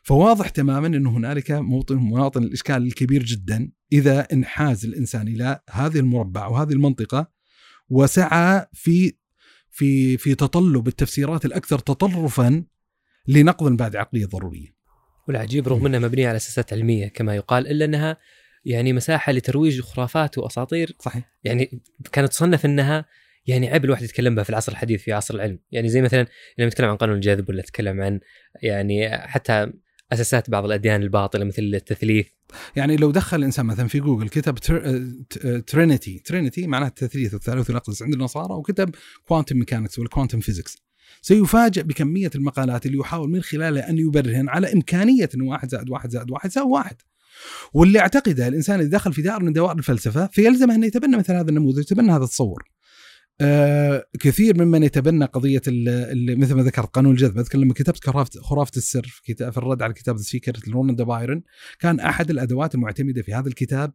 فواضح 0.03 0.49
تماما 0.49 0.87
أن 0.87 1.07
هنالك 1.07 1.51
موطن 1.51 1.95
مواطن 1.95 2.43
الإشكال 2.43 2.75
الكبير 2.87 3.23
جدا 3.23 3.71
إذا 3.93 4.27
انحاز 4.33 4.85
الإنسان 4.85 5.27
إلى 5.27 5.59
هذه 5.69 5.99
المربع 5.99 6.47
وهذه 6.47 6.71
المنطقة 6.73 7.31
وسعى 7.89 8.65
في 8.73 9.13
في 9.71 10.17
في 10.17 10.35
تطلب 10.35 10.87
التفسيرات 10.87 11.45
الأكثر 11.45 11.79
تطرفا 11.79 12.63
لنقض 13.27 13.67
المبادئ 13.67 13.95
العقليه 13.95 14.23
الضروريه. 14.23 14.78
والعجيب 15.29 15.67
رغم 15.67 15.85
إنها 15.85 15.99
مبنية 15.99 16.27
على 16.27 16.35
أساسات 16.35 16.73
علمية 16.73 17.07
كما 17.07 17.35
يقال 17.35 17.67
إلا 17.67 17.85
إنها 17.85 18.17
يعني 18.65 18.93
مساحة 18.93 19.31
لترويج 19.31 19.81
خرافات 19.81 20.37
وأساطير. 20.37 20.95
صحيح. 20.99 21.31
يعني 21.43 21.81
كانت 22.11 22.29
تصنف 22.29 22.65
إنها 22.65 23.05
يعني 23.47 23.69
عيب 23.69 23.85
الواحد 23.85 24.03
يتكلم 24.03 24.35
بها 24.35 24.43
في 24.43 24.49
العصر 24.49 24.71
الحديث 24.71 25.01
في 25.01 25.13
عصر 25.13 25.35
العلم. 25.35 25.59
يعني 25.71 25.89
زي 25.89 26.01
مثلا 26.01 26.25
لما 26.57 26.67
نتكلم 26.67 26.89
عن 26.89 26.95
قانون 26.95 27.15
الجذب 27.15 27.49
ولا 27.49 27.61
نتكلم 27.61 28.01
عن 28.01 28.19
يعني 28.61 29.17
حتى 29.17 29.71
أساسات 30.11 30.49
بعض 30.49 30.65
الأديان 30.65 31.01
الباطلة 31.01 31.45
مثل 31.45 31.61
التثليث. 31.61 32.27
يعني 32.75 32.95
لو 32.97 33.11
دخل 33.11 33.37
الانسان 33.37 33.65
مثلا 33.65 33.87
في 33.87 33.99
جوجل 33.99 34.29
كتب 34.29 34.55
trinity 35.67 36.19
trinity 36.19 36.67
معناها 36.67 36.89
التثليث 36.89 37.33
والثالوث 37.33 37.69
والاقدس 37.69 38.03
عند 38.03 38.13
النصارى 38.13 38.53
وكتب 38.53 38.95
quantum 39.27 39.57
mechanics 39.57 39.99
وال 39.99 40.08
quantum 40.08 40.39
physics 40.39 40.88
سيفاجأ 41.21 41.81
بكمية 41.81 42.31
المقالات 42.35 42.85
اللي 42.85 42.97
يحاول 42.97 43.29
من 43.29 43.41
خلالها 43.41 43.89
أن 43.89 43.97
يبرهن 43.97 44.49
على 44.49 44.73
إمكانية 44.73 45.29
أن 45.35 45.41
واحد 45.41 45.69
زائد 45.69 45.89
واحد 45.89 46.09
زائد 46.09 46.31
واحد 46.31 46.49
يساوي 46.49 46.71
واحد. 46.71 46.95
واللي 47.73 47.99
أعتقده 47.99 48.47
الإنسان 48.47 48.79
إذا 48.79 48.89
دخل 48.89 49.13
في 49.13 49.21
دائرة 49.21 49.43
من 49.43 49.53
دوائر 49.53 49.77
الفلسفة 49.77 50.27
فيلزمه 50.27 50.75
أن 50.75 50.83
يتبنى 50.83 51.17
مثل 51.17 51.33
هذا 51.33 51.49
النموذج 51.49 51.79
يتبنى 51.79 52.11
هذا 52.11 52.23
التصور. 52.23 52.63
آه 53.41 54.05
كثير 54.19 54.65
ممن 54.65 54.83
يتبنى 54.83 55.25
قضية 55.25 55.61
اللي 55.67 56.35
مثل 56.35 56.53
ما 56.53 56.63
ذكرت 56.63 56.89
قانون 56.95 57.11
الجذب. 57.11 57.37
اذكر 57.37 57.57
لما 57.57 57.73
كتبت 57.73 58.05
خرافة 58.05 58.41
خرافة 58.41 58.71
السر 58.77 59.07
في 59.23 59.35
في 59.35 59.57
الرد 59.57 59.81
على 59.81 59.93
كتاب 59.93 60.15
The 60.15 60.21
Secret 60.21 60.67
لروندا 60.67 61.01
بايرن. 61.01 61.41
كان 61.79 61.99
أحد 61.99 62.29
الأدوات 62.29 62.75
المعتمدة 62.75 63.21
في 63.21 63.33
هذا 63.33 63.47
الكتاب 63.47 63.93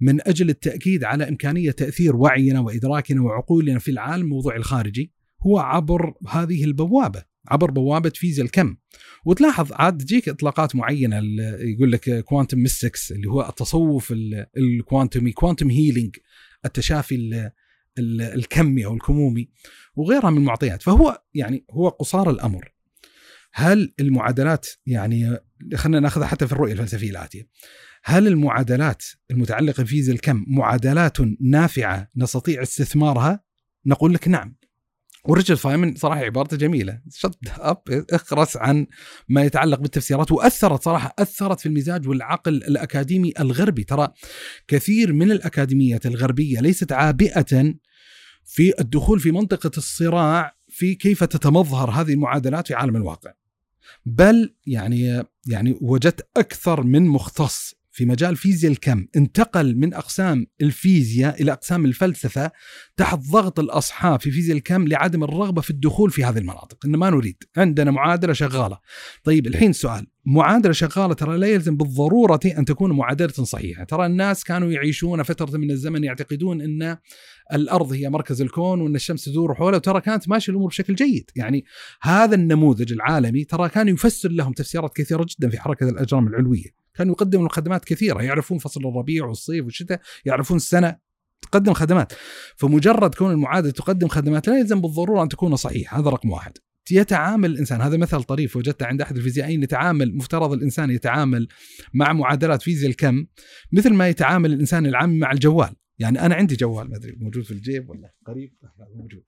من 0.00 0.28
أجل 0.28 0.50
التأكيد 0.50 1.04
على 1.04 1.28
إمكانية 1.28 1.70
تأثير 1.70 2.16
وعينا 2.16 2.60
وإدراكنا 2.60 3.22
وعقولنا 3.22 3.78
في 3.78 3.90
العالم 3.90 4.22
الموضوعي 4.22 4.56
الخارجي. 4.56 5.12
هو 5.46 5.58
عبر 5.58 6.14
هذه 6.28 6.64
البوابة 6.64 7.24
عبر 7.48 7.70
بوابة 7.70 8.12
فيزياء 8.14 8.46
الكم. 8.46 8.76
وتلاحظ 9.24 9.72
عاد 9.72 9.98
تجيك 9.98 10.28
إطلاقات 10.28 10.76
معينة 10.76 11.20
يقول 11.60 11.92
لك 11.92 12.24
quantum 12.24 12.58
mystics 12.58 13.12
اللي 13.12 13.28
هو 13.28 13.48
التصوف 13.48 14.14
الكوانتمي 14.56 15.32
quantum 15.32 15.70
healing 15.70 16.16
التشافي 16.64 17.14
ال 17.14 17.50
ال 17.98 18.20
الكمي 18.22 18.84
أو 18.84 18.94
الكمومي 18.94 19.48
وغيرها 19.96 20.30
من 20.30 20.38
المعطيات. 20.38 20.82
فهو 20.82 21.22
يعني 21.34 21.64
هو 21.70 21.88
قصارى 21.88 22.30
الأمر. 22.30 22.72
هل 23.52 23.94
المعادلات 24.00 24.66
يعني 24.86 25.38
خلينا 25.74 26.00
ناخذها 26.00 26.26
حتى 26.26 26.46
في 26.46 26.52
الرؤية 26.52 26.72
الفلسفية 26.72 27.10
الآتية. 27.10 27.48
هل 28.04 28.26
المعادلات 28.26 29.04
المتعلقة 29.30 29.82
بفيزياء 29.82 30.16
الكم 30.16 30.44
معادلات 30.48 31.16
نافعة 31.40 32.10
نستطيع 32.16 32.62
استثمارها؟ 32.62 33.44
نقول 33.86 34.14
لك 34.14 34.28
نعم. 34.28 34.56
وريتشارد 35.24 35.58
فايمن 35.58 35.94
صراحة 35.94 36.20
عبارته 36.20 36.56
جميلة. 36.56 37.00
شد 37.10 37.34
اب 37.58 38.04
اخرس 38.10 38.56
عن 38.56 38.86
ما 39.28 39.42
يتعلق 39.42 39.80
بالتفسيرات. 39.80 40.32
وأثرت 40.32 40.82
صراحة 40.82 41.14
أثرت 41.18 41.60
في 41.60 41.66
المزاج 41.66 42.08
والعقل 42.08 42.54
الأكاديمي 42.54 43.32
الغربي. 43.40 43.84
ترى 43.84 44.08
كثير 44.68 45.12
من 45.12 45.32
الأكاديميات 45.32 46.06
الغربية 46.06 46.60
ليست 46.60 46.92
عابئة 46.92 47.74
في 48.44 48.72
الدخول 48.80 49.20
في 49.20 49.30
منطقة 49.30 49.70
الصراع 49.76 50.56
في 50.68 50.94
كيف 50.94 51.24
تتمظهر 51.24 51.90
هذه 51.90 52.12
المعادلات 52.12 52.66
في 52.66 52.74
عالم 52.74 52.96
الواقع. 52.96 53.32
بل 54.06 54.54
يعني 54.66 55.24
يعني 55.46 55.78
وجدت 55.80 56.28
أكثر 56.36 56.82
من 56.82 57.06
مختص. 57.06 57.81
في 57.92 58.04
مجال 58.04 58.36
فيزياء 58.36 58.72
الكم 58.72 59.06
انتقل 59.16 59.76
من 59.76 59.94
أقسام 59.94 60.46
الفيزياء 60.60 61.42
إلى 61.42 61.52
أقسام 61.52 61.84
الفلسفة 61.84 62.50
تحت 62.96 63.18
ضغط 63.18 63.60
الأصحاب 63.60 64.20
في 64.20 64.30
فيزياء 64.30 64.56
الكم 64.56 64.88
لعدم 64.88 65.24
الرغبة 65.24 65.60
في 65.60 65.70
الدخول 65.70 66.10
في 66.10 66.24
هذه 66.24 66.38
المناطق، 66.38 66.86
ان 66.86 66.96
ما 66.96 67.10
نريد، 67.10 67.42
عندنا 67.56 67.90
معادلة 67.90 68.32
شغالة. 68.32 68.78
طيب 69.24 69.46
الحين 69.46 69.72
سؤال، 69.72 70.06
معادلة 70.24 70.72
شغالة 70.72 71.14
ترى 71.14 71.38
لا 71.38 71.46
يلزم 71.46 71.76
بالضرورة 71.76 72.40
أن 72.58 72.64
تكون 72.64 72.92
معادلة 72.92 73.28
صحيحة، 73.28 73.84
ترى 73.84 74.06
الناس 74.06 74.44
كانوا 74.44 74.72
يعيشون 74.72 75.22
فترة 75.22 75.56
من 75.56 75.70
الزمن 75.70 76.04
يعتقدون 76.04 76.60
إن 76.60 76.96
الأرض 77.52 77.92
هي 77.92 78.10
مركز 78.10 78.42
الكون 78.42 78.80
وأن 78.80 78.94
الشمس 78.94 79.24
تدور 79.24 79.54
حوله 79.54 79.76
وترى 79.76 80.00
كانت 80.00 80.28
ماشيه 80.28 80.52
الأمور 80.52 80.68
بشكل 80.68 80.94
جيد، 80.94 81.30
يعني 81.36 81.64
هذا 82.02 82.34
النموذج 82.34 82.92
العالمي 82.92 83.44
ترى 83.44 83.68
كان 83.68 83.88
يفسر 83.88 84.28
لهم 84.28 84.52
تفسيرات 84.52 84.96
كثيرة 84.96 85.26
جدا 85.28 85.48
في 85.48 85.60
حركة 85.60 85.88
الأجرام 85.88 86.26
العلوية. 86.28 86.82
كانوا 86.94 87.12
يقدموا 87.12 87.48
خدمات 87.48 87.84
كثيرة 87.84 88.22
يعرفون 88.22 88.58
فصل 88.58 88.80
الربيع 88.80 89.26
والصيف 89.26 89.64
والشتاء 89.64 90.00
يعرفون 90.24 90.56
السنة. 90.56 90.96
تقدم 91.42 91.72
خدمات. 91.72 92.12
فمجرد 92.56 93.14
كون 93.14 93.32
المعادلة 93.32 93.72
تقدم 93.72 94.08
خدمات 94.08 94.48
لا 94.48 94.58
يلزم 94.58 94.80
بالضرورة 94.80 95.22
أن 95.22 95.28
تكون 95.28 95.56
صحيحة. 95.56 96.00
هذا 96.00 96.10
رقم 96.10 96.30
واحد. 96.30 96.58
يتعامل 96.90 97.50
الإنسان. 97.50 97.80
هذا 97.80 97.96
مثل 97.96 98.22
طريف 98.22 98.56
وجدته 98.56 98.86
عند 98.86 99.00
أحد 99.00 99.16
الفيزيائيين 99.16 99.62
يتعامل 99.62 100.16
مفترض 100.16 100.52
الإنسان 100.52 100.90
يتعامل 100.90 101.48
مع 101.94 102.12
معادلات 102.12 102.62
فيزياء 102.62 102.90
الكم 102.90 103.26
مثل 103.72 103.94
ما 103.94 104.08
يتعامل 104.08 104.52
الإنسان 104.52 104.86
العامي 104.86 105.18
مع 105.18 105.32
الجوال. 105.32 105.74
يعني 106.02 106.26
أنا 106.26 106.34
عندي 106.34 106.56
جوال 106.56 106.90
ما 106.90 106.96
أدري 106.96 107.16
موجود 107.20 107.44
في 107.44 107.50
الجيب 107.50 107.90
ولا 107.90 108.14
قريب؟ 108.26 108.52
موجود. 108.94 109.22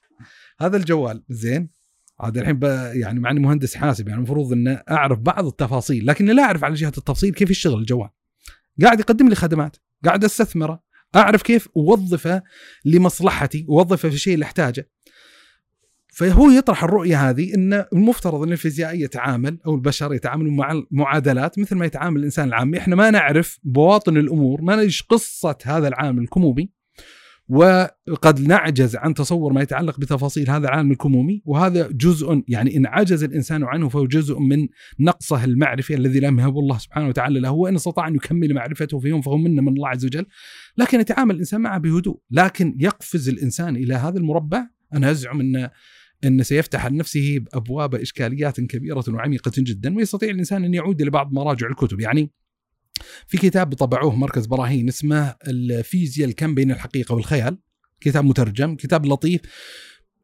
هذا 0.60 0.76
الجوال 0.76 1.24
زين. 1.28 1.70
عاد 2.20 2.38
الحين 2.38 2.60
يعني 3.00 3.20
مع 3.20 3.30
إني 3.30 3.40
مهندس 3.40 3.74
حاسب 3.74 4.08
يعني 4.08 4.18
المفروض 4.18 4.52
ان 4.52 4.82
أعرف 4.90 5.18
بعض 5.18 5.46
التفاصيل 5.46 6.06
لكني 6.06 6.32
لا 6.32 6.42
أعرف 6.42 6.64
على 6.64 6.74
جهة 6.74 6.92
التفصيل 6.98 7.34
كيف 7.34 7.50
يشتغل 7.50 7.78
الجوال. 7.78 8.08
قاعد 8.82 9.00
يقدم 9.00 9.28
لي 9.28 9.34
خدمات 9.34 9.76
قاعد 10.04 10.24
أستثمره 10.24 10.82
أعرف 11.16 11.42
كيف 11.42 11.68
أوظفه 11.76 12.42
لمصلحتي 12.84 13.66
أوظفه 13.68 14.08
في 14.08 14.14
الشيء 14.14 14.34
اللي 14.34 14.44
أحتاجه. 14.44 14.90
فهو 16.14 16.50
يطرح 16.50 16.84
الرؤية 16.84 17.30
هذه 17.30 17.54
إن 17.54 17.84
المفترض 17.92 18.42
إن 18.42 18.52
الفيزيائي 18.52 19.00
يتعامل 19.00 19.58
أو 19.66 19.74
البشر 19.74 20.14
يتعاملوا 20.14 20.52
مع 20.52 20.72
المعادلات 20.72 21.58
مثل 21.58 21.76
ما 21.76 21.86
يتعامل 21.86 22.18
الإنسان 22.20 22.48
العامي، 22.48 22.78
إحنا 22.78 22.96
ما 22.96 23.10
نعرف 23.10 23.58
بواطن 23.62 24.16
الأمور، 24.16 24.62
ما 24.62 24.76
ندري 24.76 24.92
قصة 25.08 25.56
هذا 25.64 25.88
العالم 25.88 26.18
الكمومي 26.18 26.70
وقد 27.48 28.40
نعجز 28.40 28.96
عن 28.96 29.14
تصور 29.14 29.52
ما 29.52 29.62
يتعلق 29.62 30.00
بتفاصيل 30.00 30.50
هذا 30.50 30.68
العالم 30.68 30.90
الكمومي 30.92 31.42
وهذا 31.44 31.88
جزء 31.90 32.42
يعني 32.48 32.76
إن 32.76 32.86
عجز 32.86 33.24
الإنسان 33.24 33.64
عنه 33.64 33.88
فهو 33.88 34.06
جزء 34.06 34.38
من 34.38 34.68
نقصه 35.00 35.44
المعرفي 35.44 35.94
الذي 35.94 36.20
لم 36.20 36.40
يهب 36.40 36.58
الله 36.58 36.78
سبحانه 36.78 37.08
وتعالى 37.08 37.40
له 37.40 37.50
وإن 37.50 37.74
استطاع 37.74 38.08
أن 38.08 38.14
يكمل 38.14 38.54
معرفته 38.54 38.98
في 38.98 39.08
يوم 39.08 39.20
فهو 39.20 39.36
منه 39.36 39.62
من 39.62 39.68
الله 39.68 39.88
عز 39.88 40.04
وجل. 40.04 40.26
لكن 40.76 41.00
يتعامل 41.00 41.34
الإنسان 41.34 41.60
معه 41.60 41.78
بهدوء 41.78 42.20
لكن 42.30 42.76
يقفز 42.80 43.28
الإنسان 43.28 43.76
إلى 43.76 43.94
هذا 43.94 44.18
المربع. 44.18 44.66
أنا 44.94 45.10
أزعم 45.10 45.40
إن 45.40 45.70
إن 46.24 46.42
سيفتح 46.42 46.86
لنفسه 46.86 47.40
أبواب 47.54 47.94
إشكاليات 47.94 48.60
كبيرة 48.60 49.04
وعميقة 49.08 49.52
جدا 49.58 49.96
ويستطيع 49.96 50.30
الإنسان 50.30 50.64
أن 50.64 50.74
يعود 50.74 51.00
إلى 51.02 51.10
بعض 51.10 51.32
مراجع 51.32 51.66
الكتب. 51.66 52.00
يعني 52.00 52.30
في 53.26 53.38
كتاب 53.38 53.74
طبعوه 53.74 54.16
مركز 54.16 54.46
براهين 54.46 54.88
اسمه 54.88 55.34
الفيزياء 55.48 56.28
الكم 56.28 56.54
بين 56.54 56.70
الحقيقة 56.70 57.14
والخيال. 57.14 57.58
كتاب 58.00 58.24
مترجم 58.24 58.76
كتاب 58.76 59.06
لطيف. 59.06 59.40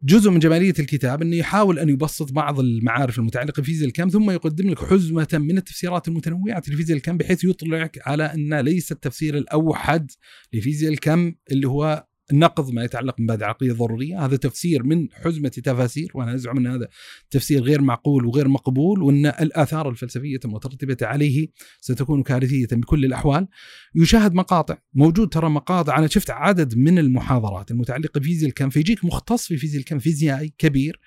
جزء 0.03 0.31
من 0.31 0.39
جمالية 0.39 0.75
الكتاب 0.79 1.23
إنه 1.23 1.37
يحاول 1.37 1.79
أن 1.79 1.89
يبسط 1.89 2.33
بعض 2.33 2.61
المعارف 2.61 3.19
المتعلقة 3.19 3.61
بفيزياء 3.61 3.89
الكم 3.89 4.09
ثم 4.09 4.31
يقدم 4.31 4.71
لك 4.71 4.79
حزمة 4.79 5.29
من 5.33 5.59
التفسيرات 5.59 6.09
المتنوعة 6.09 6.63
لفيزياء 6.69 6.97
الكم 6.97 7.17
بحيث 7.17 7.45
يطلعك 7.45 7.99
على 8.07 8.25
أن 8.25 8.61
ليس 8.61 8.93
التفسير 8.93 9.37
الأوحد 9.37 10.11
لفيزياء 10.53 10.93
الكم 10.93 11.35
اللي 11.53 11.69
هو 11.69 12.07
نقض 12.33 12.73
ما 12.73 12.85
يتعلق 12.85 13.17
بمبادئ 13.19 13.45
عقليه 13.45 13.73
ضرورية. 13.73 14.25
هذا 14.25 14.37
تفسير 14.37 14.83
من 14.83 15.09
حزمة 15.13 15.49
تفاسير 15.49 16.11
وأنا 16.15 16.35
أزعم 16.35 16.57
أن 16.57 16.67
هذا 16.67 16.89
تفسير 17.31 17.63
غير 17.63 17.81
معقول 17.83 18.27
وغير 18.27 18.49
مقبول 18.49 19.03
وأن 19.03 19.27
الآثار 19.27 19.89
الفلسفية 19.89 20.41
المترتبه 20.45 20.97
عليه 21.03 21.49
ستكون 21.81 22.23
كارثية 22.23 22.69
بكل 22.73 23.05
الأحوال. 23.05 23.49
يشاهد 23.95 24.35
مقاطع 24.35 24.79
موجود 24.95 25.29
ترى 25.29 25.51
مقاطع. 25.51 25.99
أنا 25.99 26.07
شفت 26.07 26.31
عدد 26.31 26.77
من 26.77 26.99
المحاضرات 26.99 27.71
المتعلقة 27.71 28.21
بفيزياء 28.21 28.49
الكم 28.49 28.71
فيجيك 28.71 29.05
مختص 29.05 29.47
في 29.47 29.57
فيزياء 29.57 29.81
الكم 29.81 29.99
فيزيائي 29.99 30.55
كبير. 30.59 31.01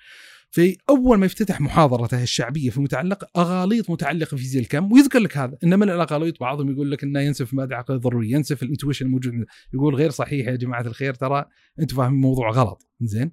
في 0.54 0.76
أول 0.88 1.18
ما 1.18 1.26
يفتتح 1.26 1.60
محاضرته 1.60 2.22
الشعبية 2.22 2.70
في 2.70 2.80
متعلق 2.80 3.38
أغاليط 3.38 3.90
متعلقة 3.90 4.28
في 4.28 4.36
فيزياء 4.36 4.62
الكم 4.62 4.92
ويذكر 4.92 5.18
لك 5.18 5.36
هذا. 5.36 5.58
ان 5.64 5.78
من 5.78 5.90
الأغاليط 5.90 6.40
بعضهم 6.40 6.70
يقول 6.70 6.90
لك 6.90 7.02
إنه 7.04 7.20
ينسف 7.20 7.54
ماده 7.54 7.76
عقليه 7.76 7.98
ضروريه 7.98 8.32
ينسف 8.32 8.62
الإنتويشن 8.62 9.06
الموجود. 9.06 9.32
يقول 9.74 9.94
غير 9.94 10.10
صحيح 10.10 10.46
يا 10.46 10.56
جماعة 10.56 10.80
الخير 10.80 11.14
ترى 11.14 11.44
أنتم 11.80 11.96
فاهمين 11.96 12.14
الموضوع 12.14 12.50
غلط. 12.50 12.88
زين؟ 13.00 13.32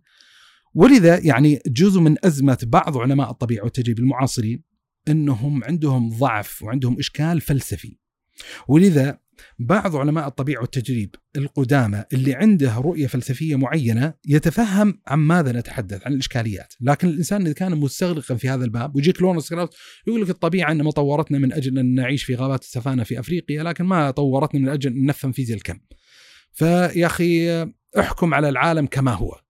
ولذا 0.74 1.20
يعني 1.26 1.60
جزء 1.68 2.00
من 2.00 2.16
أزمة 2.26 2.58
بعض 2.64 2.98
علماء 2.98 3.32
الطبيعة 3.32 3.64
والتجريب 3.64 4.00
المعاصرين 4.00 4.64
إنهم 5.08 5.64
عندهم 5.64 6.10
ضعف 6.10 6.64
وعندهم 6.64 7.00
إشكال 7.00 7.42
فلسفي. 7.42 7.98
ولذا 8.68 9.20
بعض 9.60 9.96
علماء 9.96 10.28
الطبيعة 10.28 10.62
والتجريب 10.62 11.16
القدامى 11.36 12.04
اللي 12.14 12.36
عنده 12.36 12.78
رؤية 12.78 13.08
فلسفية 13.08 13.56
معينة 13.56 14.14
يتفهم 14.28 15.02
عن 15.08 15.20
ماذا 15.20 15.52
نتحدث 15.52 16.08
عن 16.08 16.14
الإشكاليات، 16.14 16.74
لكن 16.82 17.08
الإنسان 17.08 17.42
إذا 17.42 17.54
كان 17.54 17.72
مستغرقا 17.78 18.36
في 18.36 18.50
هذا 18.50 18.66
الباب 18.66 18.96
ويجيك 18.96 19.22
لورنس 19.22 19.50
كراوس 19.50 19.70
يقول 20.08 20.22
لك 20.22 20.30
الطبيعة 20.30 20.72
إنما 20.72 20.92
طورتنا 20.92 21.38
من 21.38 21.54
أجل 21.54 21.80
أن 21.80 21.96
نعيش 21.96 22.24
في 22.24 22.36
غابات 22.36 22.62
السفانة 22.62 23.04
في 23.04 23.20
أفريقيا 23.20 23.64
لكن 23.64 23.84
ما 23.84 24.12
طورتنا 24.12 24.60
من 24.60 24.70
أجل 24.70 24.92
أن 24.92 25.06
نفهم 25.06 25.32
فيزياء 25.32 25.58
الكم. 25.58 25.80
فيا 26.52 27.06
أخي 27.06 27.64
احكم 28.00 28.34
على 28.34 28.50
العالم 28.50 28.86
كما 28.86 29.14
هو. 29.14 29.42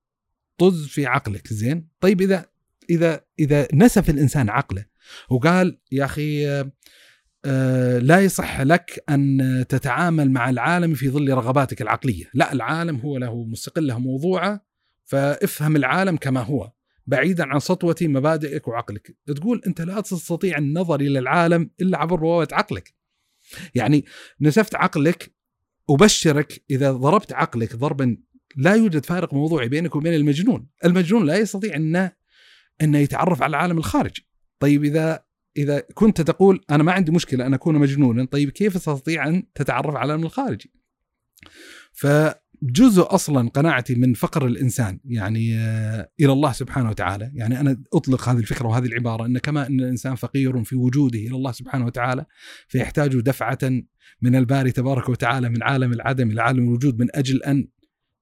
طز 0.58 0.88
في 0.88 1.06
عقلك 1.06 1.48
زين؟ 1.48 1.88
طيب 2.00 2.22
إذا 2.22 2.46
إذا 2.90 3.26
إذا 3.40 3.68
نسف 3.74 4.10
الإنسان 4.10 4.50
عقله 4.50 4.86
وقال 5.30 5.80
يا 5.92 6.08
آه، 6.20 6.72
لا 8.02 8.20
يصح 8.20 8.62
لك 8.62 9.04
أن 9.10 9.66
تتعامل 9.70 10.32
مع 10.32 10.50
العالم 10.50 10.94
في 10.94 11.10
ظل 11.10 11.34
رغباتك 11.34 11.82
العقلية، 11.82 12.26
لا 12.34 12.54
العالم 12.54 12.96
هو 12.96 13.18
له 13.18 13.44
مستقل 13.44 13.88
له 13.88 14.00
موضوعه 14.00 14.66
فافهم 15.06 15.76
العالم 15.76 16.18
كما 16.18 16.42
هو 16.42 16.72
بعيدا 17.08 17.46
عن 17.46 17.60
سطوة 17.60 17.96
مبادئك 18.02 18.68
وعقلك، 18.68 19.16
تقول 19.26 19.62
أنت 19.68 19.82
لا 19.82 20.02
تستطيع 20.02 20.58
النظر 20.58 21.02
إلى 21.02 21.20
العالم 21.20 21.70
إلا 21.82 21.98
عبر 21.98 22.16
بوابه 22.16 22.56
عقلك. 22.56 22.94
يعني 23.76 24.06
نسفت 24.42 24.76
عقلك 24.76 25.34
أبشرك 25.90 26.64
إذا 26.72 26.92
ضربت 26.92 27.34
عقلك 27.34 27.76
ضربا 27.76 28.18
لا 28.56 28.76
يوجد 28.76 29.06
فارق 29.06 29.34
موضوعي 29.34 29.70
بينك 29.70 29.96
وبين 29.96 30.14
المجنون، 30.14 30.68
المجنون 30.86 31.26
لا 31.26 31.38
يستطيع 31.38 31.76
إنه 31.76 32.12
إنه 32.82 32.98
يتعرف 32.98 33.44
على 33.44 33.50
العالم 33.50 33.78
الخارجي. 33.78 34.28
طيب 34.60 34.84
إذا 34.84 35.24
إذا 35.58 35.80
كنت 35.94 36.22
تقول 36.22 36.62
أنا 36.70 36.84
ما 36.84 36.92
عندي 36.92 37.12
مشكلة 37.12 37.46
أن 37.46 37.54
أكون 37.54 37.76
مجنونا 37.76 38.26
طيب 38.26 38.50
كيف 38.50 38.74
تستطيع 38.74 39.28
أن 39.28 39.44
تتعرف 39.56 39.96
على 39.96 40.06
العالم 40.06 40.24
الخارجي 40.24 40.74
فجزء 41.92 43.06
أصلا 43.08 43.50
قناعتي 43.50 43.96
من 43.96 44.14
فقر 44.14 44.46
الإنسان 44.46 45.00
يعني 45.06 45.58
آه، 45.58 46.12
إلى 46.20 46.32
الله 46.32 46.52
سبحانه 46.52 46.90
وتعالى 46.90 47.32
يعني 47.34 47.60
أنا 47.60 47.84
أطلق 47.94 48.30
هذه 48.30 48.38
الفكرة 48.38 48.68
وهذه 48.68 48.86
العبارة 48.86 49.26
إن 49.26 49.38
كما 49.38 49.68
أن 49.68 49.80
الإنسان 49.80 50.16
فقير 50.16 50.64
في 50.64 50.76
وجوده 50.76 51.20
إلى 51.20 51.36
الله 51.36 51.52
سبحانه 51.52 51.86
وتعالى 51.86 52.26
فيحتاج 52.68 53.20
دفعة 53.20 53.60
من 54.22 54.36
الباري 54.36 54.72
تبارك 54.72 55.10
وتعالى 55.10 55.50
من 55.50 55.64
عالم 55.64 55.94
العدم 55.94 56.32
إلى 56.32 56.42
عالم 56.42 56.64
الوجود 56.64 57.00
من 57.00 57.08
أجل 57.16 57.44
أن 57.44 57.68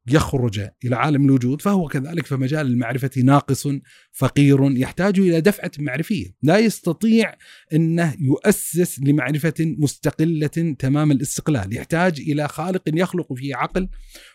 يخرج 0.08 0.60
إلى 0.86 0.96
عالم 0.96 1.26
الوجود 1.26 1.62
فهو 1.62 1.88
كذلك 1.88 2.26
فمجال 2.26 2.68
المعرفة 2.68 3.12
ناقص 3.24 3.68
فقير 4.12 4.72
يحتاج 4.78 5.20
إلى 5.20 5.42
دفعة 5.42 5.72
معرفية، 5.80 6.36
لا 6.44 6.58
يستطيع 6.58 7.34
أنه 7.74 8.16
يؤسس 8.20 9.00
لمعرفة 9.00 9.54
مستقلة 9.60 10.76
تمام 10.80 11.12
الاستقلال، 11.12 11.76
يحتاج 11.76 12.20
إلى 12.20 12.48
خالق 12.48 12.82
يخلق 12.88 13.34
فيه 13.34 13.56
عقل 13.56 13.90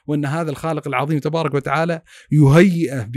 وأن 0.07 0.25
هذا 0.25 0.51
الخالق 0.51 0.89
العظيم 0.89 1.19
تبارك 1.19 1.55
وتعالى 1.55 2.03
يهيئه 2.33 3.11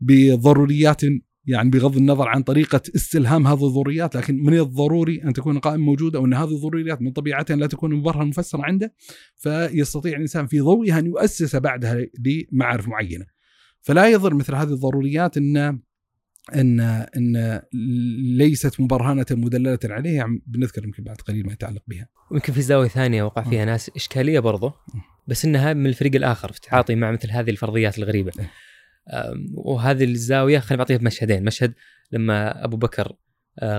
بضروريات 0.00 1.00
يعني 1.46 1.70
بغض 1.70 1.96
النظر 1.96 2.28
عن 2.28 2.42
طريقة 2.42 2.82
استلهام 2.96 3.46
هذه 3.46 3.66
الضروريات 3.66 4.16
لكن 4.16 4.42
من 4.42 4.58
الضروري 4.58 5.22
أن 5.24 5.32
تكون 5.32 5.58
قائمة 5.58 5.84
موجودة 5.84 6.20
وأن 6.20 6.34
هذه 6.34 6.54
الضروريات 6.54 7.02
من 7.02 7.12
طبيعتها 7.12 7.56
لا 7.56 7.66
تكون 7.66 7.94
مبرهنة 7.94 8.24
مفسرة 8.24 8.62
عنده 8.64 8.94
فيستطيع 9.36 10.16
الإنسان 10.16 10.46
في 10.46 10.60
ضوئها 10.60 10.98
أن 10.98 11.06
يؤسس 11.06 11.56
بعدها 11.56 12.06
لمعارف 12.18 12.88
معينة 12.88 13.26
فلا 13.80 14.08
يضر 14.08 14.34
مثل 14.34 14.54
هذه 14.54 14.72
الضروريات 14.72 15.36
أن 15.36 15.80
إن 16.54 16.80
إن 17.16 17.60
ليست 18.38 18.80
مبرهنة 18.80 19.26
مدللة 19.30 19.78
عليه 19.84 20.16
يعني 20.16 20.42
بنذكر 20.46 20.84
يمكن 20.84 21.02
بعد 21.04 21.16
قليل 21.16 21.46
ما 21.46 21.52
يتعلق 21.52 21.82
بها. 21.86 22.08
ويمكن 22.30 22.52
في 22.52 22.62
زاوية 22.62 22.88
ثانية 22.88 23.22
وقع 23.22 23.42
فيها 23.42 23.64
ناس 23.64 23.90
إشكالية 23.96 24.40
برضه 24.40 24.74
بس 25.26 25.44
إنها 25.44 25.72
من 25.72 25.86
الفريق 25.86 26.14
الآخر 26.14 26.52
في 26.52 26.58
التعاطي 26.58 26.94
مع 26.94 27.10
مثل 27.10 27.30
هذه 27.30 27.50
الفرضيات 27.50 27.98
الغريبة. 27.98 28.32
وهذه 29.54 30.04
الزاوية 30.04 30.58
خلينا 30.58 30.82
نعطيها 30.82 30.96
بمشهدين 30.96 31.44
مشهد 31.44 31.74
لما 32.12 32.64
أبو 32.64 32.76
بكر 32.76 33.12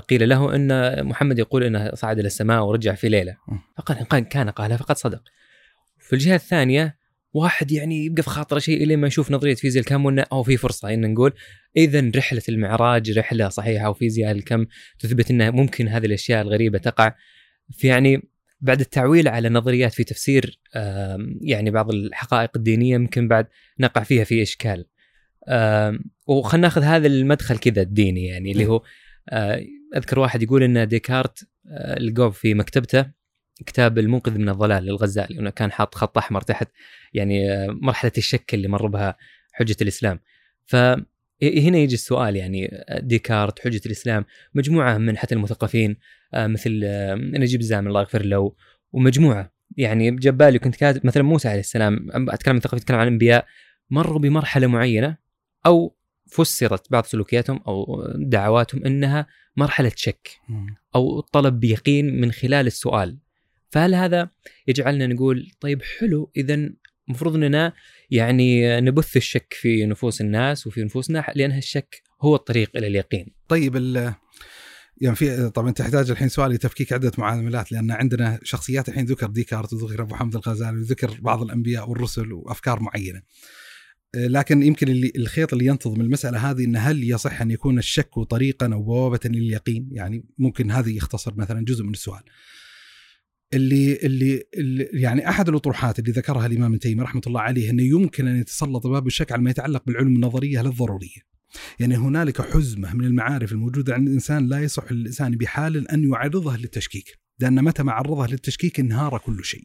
قيل 0.10 0.30
له 0.30 0.56
إن 0.56 1.04
محمد 1.06 1.40
يقول 1.40 1.64
إنه 1.64 1.92
صعد 1.96 2.20
إلى 2.20 2.28
السماء 2.28 2.64
ورجع 2.64 2.94
في 2.96 3.10
ليلة. 3.10 3.38
فقال 3.78 3.98
إن 3.98 4.24
كان 4.24 4.50
قالها 4.50 4.78
فقد 4.78 4.98
صدق. 4.98 5.24
في 6.00 6.14
الجهة 6.14 6.36
الثانية 6.36 7.04
واحد 7.34 7.72
يعني 7.72 8.06
يبقى 8.06 8.24
في 8.24 8.30
خاطره 8.30 8.60
شيء 8.60 8.84
الين 8.84 9.00
ما 9.00 9.08
يشوف 9.08 9.32
نظرية 9.32 9.56
فيزياء 9.56 9.84
الكم 9.84 10.06
وانه 10.06 10.26
أو 10.32 10.44
في 10.44 10.58
فرصة 10.58 10.94
إن 10.94 11.14
نقول 11.14 11.34
اذا 11.78 12.12
رحلة 12.16 12.42
المعراج 12.50 13.18
رحلة 13.18 13.50
صحيحة 13.50 13.90
وفيزياء 13.90 14.32
الكم 14.32 14.66
تثبت 15.00 15.32
إنه 15.32 15.52
ممكن 15.52 15.88
هذه 15.88 16.06
الأشياء 16.06 16.42
الغريبة 16.42 16.78
تقع. 16.78 17.16
في 17.72 17.88
يعني 17.88 18.30
بعد 18.62 18.80
التعويل 18.80 19.28
على 19.28 19.50
نظريات 19.50 19.94
في 19.94 20.04
تفسير 20.04 20.60
يعني 21.42 21.72
بعض 21.72 21.92
الحقائق 21.92 22.50
الدينية 22.56 22.98
ممكن 22.98 23.28
بعد 23.28 23.48
نقع 23.80 24.04
فيها 24.04 24.24
في 24.24 24.42
إشكال. 24.42 24.86
وخلنا 26.28 26.62
ناخذ 26.62 26.82
هذا 26.82 27.08
المدخل 27.08 27.58
كذا 27.58 27.82
الديني 27.82 28.26
يعني 28.26 28.52
اللي 28.52 28.66
هو 28.66 28.84
آه، 29.30 29.66
أذكر 29.96 30.20
واحد 30.20 30.44
يقول 30.44 30.64
إن 30.64 30.88
ديكارت 30.88 31.48
آه، 31.68 32.00
لقوه 32.00 32.30
في 32.30 32.54
مكتبته 32.54 33.06
كتاب 33.66 34.00
المنقذ 34.00 34.38
من 34.38 34.50
الضلال 34.50 34.84
للغزالي 34.84 35.40
انه 35.40 35.50
كان 35.50 35.72
حاط 35.72 35.96
خط 35.96 36.18
أحمر 36.18 36.42
تحت 36.42 36.68
يعني 37.14 37.52
آه، 37.52 37.68
مرحلة 37.82 38.12
الشك 38.18 38.54
اللي 38.54 38.68
مر 38.68 38.88
بها 38.88 39.18
حجة 39.54 39.76
الإسلام. 39.82 40.20
فهنا 40.66 41.78
يجي 41.78 41.94
السؤال 41.94 42.36
يعني 42.36 42.86
ديكارت 43.00 43.60
حجة 43.60 43.82
الإسلام 43.86 44.26
مجموعة 44.54 44.98
من 44.98 45.18
حتى 45.18 45.36
المثقفين 45.36 45.98
مثل 46.36 46.80
نجيب 47.16 47.62
الزامل 47.62 47.88
الله 47.88 48.02
يغفر 48.02 48.26
له 48.26 48.56
ومجموعة 48.92 49.54
يعني 49.78 50.12
جاب 50.12 50.38
بالي 50.38 50.60
كنت 50.60 50.76
كاتب 50.76 51.06
مثلا 51.06 51.24
موسى 51.24 51.48
عليه 51.48 51.60
السلام 51.60 52.08
أتكلم 52.30 52.54
عن 52.54 52.60
ثقافة 52.60 52.78
أتكلم 52.78 52.98
عن 52.98 53.08
انبياء 53.08 53.46
مروا 53.90 54.20
بمرحلة 54.20 54.68
معينة 54.68 55.18
أو 55.66 55.96
فسرت 56.28 56.92
بعض 56.92 57.06
سلوكياتهم 57.06 57.64
أو 57.68 58.08
دعواتهم 58.16 58.86
إنها 58.86 59.28
مرحلة 59.58 59.92
شك 59.96 60.30
أو 60.96 61.20
طلب 61.20 61.60
بيقين 61.60 62.22
من 62.22 62.32
خلال 62.32 62.68
السؤال 62.68 63.18
فهل 63.70 63.96
هذا 63.96 64.30
يجعلنا 64.68 65.08
نقول 65.08 65.52
طيب 65.60 65.82
حلو 66.00 66.32
اذا 66.38 66.70
المفروض 67.10 67.36
إننا 67.36 67.74
يعني 68.12 68.80
نبث 68.82 69.18
الشك 69.18 69.54
في 69.62 69.86
نفوس 69.86 70.22
الناس 70.22 70.68
وفي 70.68 70.84
نفوسنا 70.84 71.26
لأن 71.36 71.58
الشك 71.58 72.02
هو 72.22 72.36
الطريق 72.36 72.72
إلى 72.78 72.88
اليقين. 72.88 73.36
طيب 73.48 73.76
يعني 75.02 75.16
في 75.16 75.50
طبعا 75.50 75.72
تحتاج 75.72 76.12
الحين 76.12 76.30
سؤال 76.30 76.52
لتفكيك 76.52 76.94
عدة 76.94 77.12
معاملات 77.18 77.72
لأن 77.72 77.92
عندنا 77.92 78.40
شخصيات 78.44 78.90
الحين 78.90 79.06
ذكر 79.06 79.28
ديكارت 79.28 79.74
وذكر 79.74 80.02
أبو 80.02 80.16
حمد 80.16 80.36
الغزالي 80.36 80.78
وذكر 80.78 81.18
بعض 81.22 81.42
الأنبياء 81.42 81.90
والرسل 81.90 82.34
وأفكار 82.34 82.80
معينة. 82.80 83.22
لكن 84.16 84.64
يمكن 84.64 84.88
اللي 84.88 85.12
الخيط 85.16 85.54
اللي 85.54 85.66
ينتظم 85.66 86.02
المسألة 86.02 86.52
هذه 86.52 86.66
إن 86.66 86.76
هل 86.76 87.04
يصح 87.12 87.42
أن 87.42 87.52
يكون 87.52 87.78
الشك 87.78 88.20
طريقا 88.20 88.74
أو 88.74 88.84
بوابه 88.84 89.20
لليقين؟ 89.26 89.90
يعني 89.92 90.26
ممكن 90.38 90.72
هذا 90.72 90.90
يختصر 90.90 91.36
مثلا 91.36 91.66
جزء 91.66 91.84
من 91.84 91.92
السؤال. 91.92 92.22
اللي 93.54 93.96
اللي, 94.04 94.44
اللي 94.54 94.90
يعني 94.94 95.30
أحد 95.30 95.50
الأطروحات 95.50 96.00
اللي 96.00 96.12
ذكرها 96.12 96.46
الإمام 96.46 96.72
ابن 96.72 96.80
تيمية 96.80 97.04
رحمة 97.04 97.22
الله 97.28 97.42
عليه 97.42 97.70
إنه 97.70 97.84
يمكن 97.84 98.28
أن 98.28 98.40
يتسلط 98.40 98.88
باب 98.88 99.08
الشك 99.08 99.32
على 99.32 99.42
ما 99.42 99.50
يتعلق 99.50 99.84
بالعلوم 99.86 100.16
النظرية 100.16 100.62
للضرورية. 100.62 101.34
يعني 101.80 101.98
هنالك 101.98 102.42
حزمة 102.42 102.94
من 102.94 103.06
المعارف 103.06 103.52
الموجودة 103.52 103.94
عند 103.94 104.08
الإنسان 104.08 104.48
لا 104.48 104.60
يصح 104.60 104.92
للإنسان 104.92 105.32
بحال 105.32 105.92
أن 105.92 106.12
يعرضها 106.12 106.58
للتشكيك، 106.58 107.20
لأن 107.40 107.64
متى 107.64 107.84
ما 107.84 107.92
عرضها 107.92 108.28
للتشكيك 108.28 108.80
انهار 108.80 109.18
كل 109.18 109.46
شيء. 109.46 109.64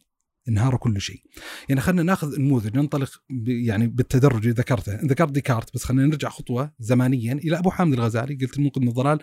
انهار 0.49 0.77
كل 0.77 1.01
شيء. 1.01 1.23
يعني 1.69 1.81
خلينا 1.81 2.03
ناخذ 2.03 2.41
نموذج 2.41 2.77
ننطلق 2.77 3.23
يعني 3.47 3.87
بالتدرج 3.87 4.37
اللي 4.37 4.51
ذكرته. 4.51 4.95
ذكرت 4.95 5.33
ديكارت 5.33 5.75
بس 5.75 5.85
خلينا 5.85 6.07
نرجع 6.07 6.29
خطوة 6.29 6.73
زمانيا 6.79 7.33
إلى 7.33 7.59
أبو 7.59 7.71
حامد 7.71 7.93
الغزالي. 7.93 8.35
قلت 8.35 8.59
المنقذ 8.59 8.81
من 8.81 8.89
الضلال 8.89 9.19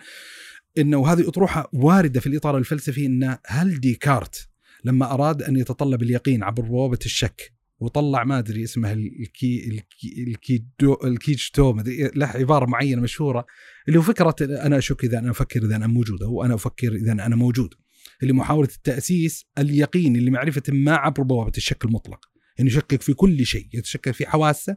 إنه 0.78 1.12
هذه 1.12 1.28
أطروحة 1.28 1.70
واردة 1.72 2.20
في 2.20 2.26
الإطار 2.26 2.58
الفلسفي 2.58 3.06
إن 3.06 3.38
هل 3.46 3.80
ديكارت 3.80 4.48
لما 4.84 5.14
أراد 5.14 5.42
أن 5.42 5.56
يتطلب 5.56 6.02
اليقين 6.02 6.42
عبر 6.42 6.62
بوابه 6.62 6.98
الشك 7.04 7.52
وطلع 7.80 8.24
ما 8.24 8.38
أدري 8.38 8.64
اسمها 8.64 8.92
الكي 8.92 9.68
الكي 9.68 10.24
الكيدو 10.28 10.96
الكوجيتو 11.04 11.82
له 12.14 12.26
عبارة 12.26 12.66
معينة 12.66 13.02
مشهورة 13.02 13.46
اللي 13.88 13.98
هو 13.98 14.02
فكرة 14.02 14.36
أنا 14.40 14.78
أشك 14.78 15.04
إذا 15.04 15.18
أنا 15.18 15.30
أفكر 15.30 15.62
إذا 15.62 15.76
أنا 15.76 15.86
موجود 15.86 16.22
أو 16.22 16.44
أنا 16.44 16.54
أفكر 16.54 16.92
إذا 16.92 17.12
أنا 17.12 17.36
موجود. 17.36 17.74
اللي 18.22 18.32
محاولة 18.32 18.68
التأسيس 18.76 19.44
اليقيني 19.58 20.20
لمعرفة 20.20 20.62
ما 20.68 20.96
عبر 20.96 21.22
بوابة 21.22 21.52
الشك 21.56 21.84
المطلق. 21.84 22.20
يعني 22.58 22.70
يشكك 22.70 23.02
في 23.02 23.14
كل 23.14 23.46
شيء 23.46 23.68
يتشكك 23.74 24.10
في 24.10 24.26
حواسة 24.26 24.76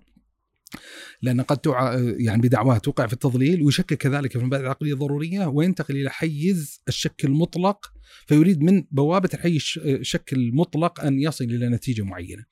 لأن 1.22 1.41
قد 1.41 1.57
توع 1.57 1.95
يعني 1.99 2.41
بدعواه 2.41 2.78
توقع 2.78 3.07
في 3.07 3.14
التضليل 3.14 3.64
ويشكك 3.64 3.98
كذلك 3.98 4.32
في 4.32 4.40
المبادئ 4.40 4.64
العقلية 4.64 4.94
الضرورية 4.94 5.45
وينتقل 5.45 5.95
إلى 5.95 6.10
حيز 6.10 6.82
الشك 6.88 7.26
المطلق 7.26 7.91
فيريد 8.28 8.61
من 8.61 8.84
بوابة 8.91 9.30
الحيز 9.34 9.74
الشك 9.78 10.34
المطلق 10.34 10.99
أن 10.99 11.20
يصل 11.20 11.45
إلى 11.45 11.70
نتيجة 11.70 12.02
معينة. 12.02 12.45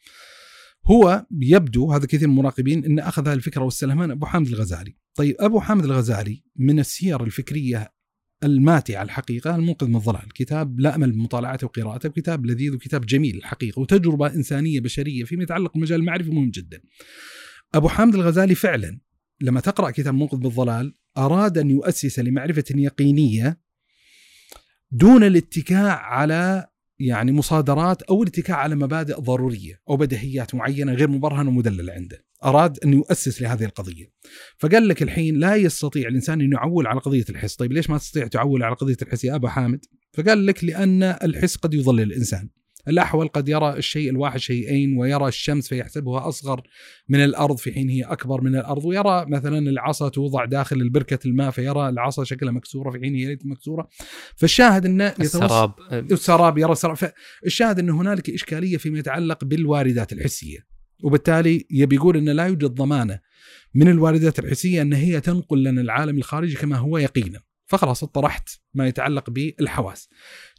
هو 0.86 1.26
يبدو 1.42 1.92
هذا 1.92 2.06
كثير 2.06 2.28
من 2.28 2.34
المراقبين 2.34 2.86
أن 2.86 3.00
أخذ 3.00 3.28
هذه 3.28 3.34
الفكرة 3.34 3.64
واستلهمها 3.64 4.12
أبو 4.12 4.26
حامد 4.26 4.48
الغزالي. 4.48 4.96
طيب 5.16 5.36
أبو 5.40 5.60
حامد 5.60 5.84
الغزالي 5.84 6.44
من 6.56 6.80
السير 6.80 7.24
الفكرية 7.24 7.92
الماتي 8.44 8.96
على 8.96 9.06
الحقيقة 9.06 9.56
المنقذ 9.56 9.88
من 9.88 9.96
الضلال 9.96 10.34
كتاب 10.34 10.80
لا 10.80 10.96
أمل 10.96 11.12
بمطالعته 11.12 11.68
وقراءته 11.68 12.10
كتاب 12.10 12.46
لذيذ 12.46 12.74
وكتاب 12.74 13.06
جميل 13.06 13.38
الحقيقة 13.38 13.80
وتجربة 13.80 14.28
إنسانية 14.28 14.80
بشرية 14.80 15.24
فيما 15.24 15.44
يتعلق 15.44 15.74
بمجال 15.74 16.00
المعرفة 16.00 16.32
مهم 16.32 16.50
جدا. 16.50 16.82
أبو 17.74 17.88
حامد 17.88 18.16
الغزالي 18.16 18.56
فعلا 18.56 19.00
لما 19.42 19.60
تقرأ 19.60 19.92
كتاب 19.92 20.14
منقذ 20.14 20.38
بالضلال 20.38 20.94
أراد 21.18 21.58
أن 21.58 21.70
يؤسس 21.70 22.20
لمعرفة 22.20 22.66
يقينية 22.70 23.60
دون 24.92 25.24
الاتكاء 25.24 25.98
على 25.98 26.68
يعني 27.00 27.32
مصادرات 27.32 28.02
أو 28.02 28.24
الاتكاء 28.24 28.58
على 28.58 28.76
مبادئ 28.76 29.16
ضرورية 29.16 29.82
أو 29.90 29.98
بديهيات 29.98 30.56
معينة 30.56 30.94
غير 30.94 31.10
مبرهنه 31.10 31.50
ومدلله 31.50 31.94
عنده. 31.94 32.26
أراد 32.46 32.80
أن 32.86 32.94
يؤسس 32.94 33.42
لهذه 33.42 33.66
القضية. 33.66 34.06
فقال 34.58 34.88
لك 34.88 35.04
الحين 35.04 35.36
لا 35.36 35.56
يستطيع 35.56 36.08
الإنسان 36.08 36.42
أن 36.42 36.52
يعول 36.52 36.88
على 36.88 37.00
قضية 37.00 37.26
الحس، 37.30 37.56
طيب 37.56 37.74
ليش 37.74 37.90
ما 37.90 37.98
تستطيع 37.98 38.28
تعول 38.28 38.64
على 38.64 38.76
قضية 38.76 38.98
الحس 39.02 39.24
يا 39.24 39.36
أبا 39.36 39.50
حامد؟ 39.50 39.86
فقال 40.14 40.46
لك 40.46 40.64
لأن 40.64 41.04
الحس 41.04 41.56
قد 41.56 41.74
يضلل 41.74 42.02
الإنسان. 42.02 42.50
الأحول 42.88 43.28
قد 43.28 43.50
يرى 43.50 43.78
الشيء 43.78 44.10
الواحد 44.10 44.40
شيئين 44.40 44.98
ويرى 44.98 45.28
الشمس 45.28 45.68
فيحسبها 45.68 46.28
أصغر 46.28 46.62
من 47.10 47.24
الأرض 47.24 47.58
في 47.58 47.74
حين 47.74 47.90
هي 47.90 48.04
أكبر 48.04 48.42
من 48.42 48.56
الأرض 48.56 48.86
ويرى 48.86 49.26
مثلا 49.28 49.58
العصا 49.58 50.10
توضع 50.10 50.46
داخل 50.46 50.76
البركة 50.76 51.20
الماء 51.28 51.52
فيرى 51.52 51.90
العصا 51.90 52.24
شكلها 52.24 52.52
مكسورة 52.52 52.92
في 52.92 53.00
حين 53.00 53.16
هي 53.16 53.26
ليست 53.26 53.46
مكسورة. 53.46 53.88
فالشاهد 54.36 54.86
أن 54.86 55.02
السراب. 55.02 55.74
السراب 55.92 56.58
يرى 56.58 56.72
السراب. 56.72 56.96
فالشاهد 56.96 57.80
أن 57.80 57.90
هنالك 57.90 58.30
إشكالية 58.30 58.78
فيما 58.78 59.00
يتعلق 59.00 59.46
بالواردات 59.46 60.14
الحسية 60.14 60.58
وبالتالي 61.04 61.66
يبي 61.72 61.96
يقول 61.96 62.18
أن 62.18 62.30
لا 62.30 62.46
يوجد 62.46 62.72
ضمانة 62.72 63.20
من 63.76 63.88
الواردات 63.88 64.40
الحسية 64.40 64.82
أن 64.82 64.94
هي 64.94 65.22
تنقل 65.22 65.64
لنا 65.64 65.82
العالم 65.82 66.18
الخارجي 66.18 66.56
كما 66.56 66.78
هو 66.78 66.98
يقينا. 66.98 67.40
فخلاص 67.68 68.04
اطرحت 68.04 68.50
ما 68.74 68.88
يتعلق 68.88 69.30
بالحواس. 69.30 70.10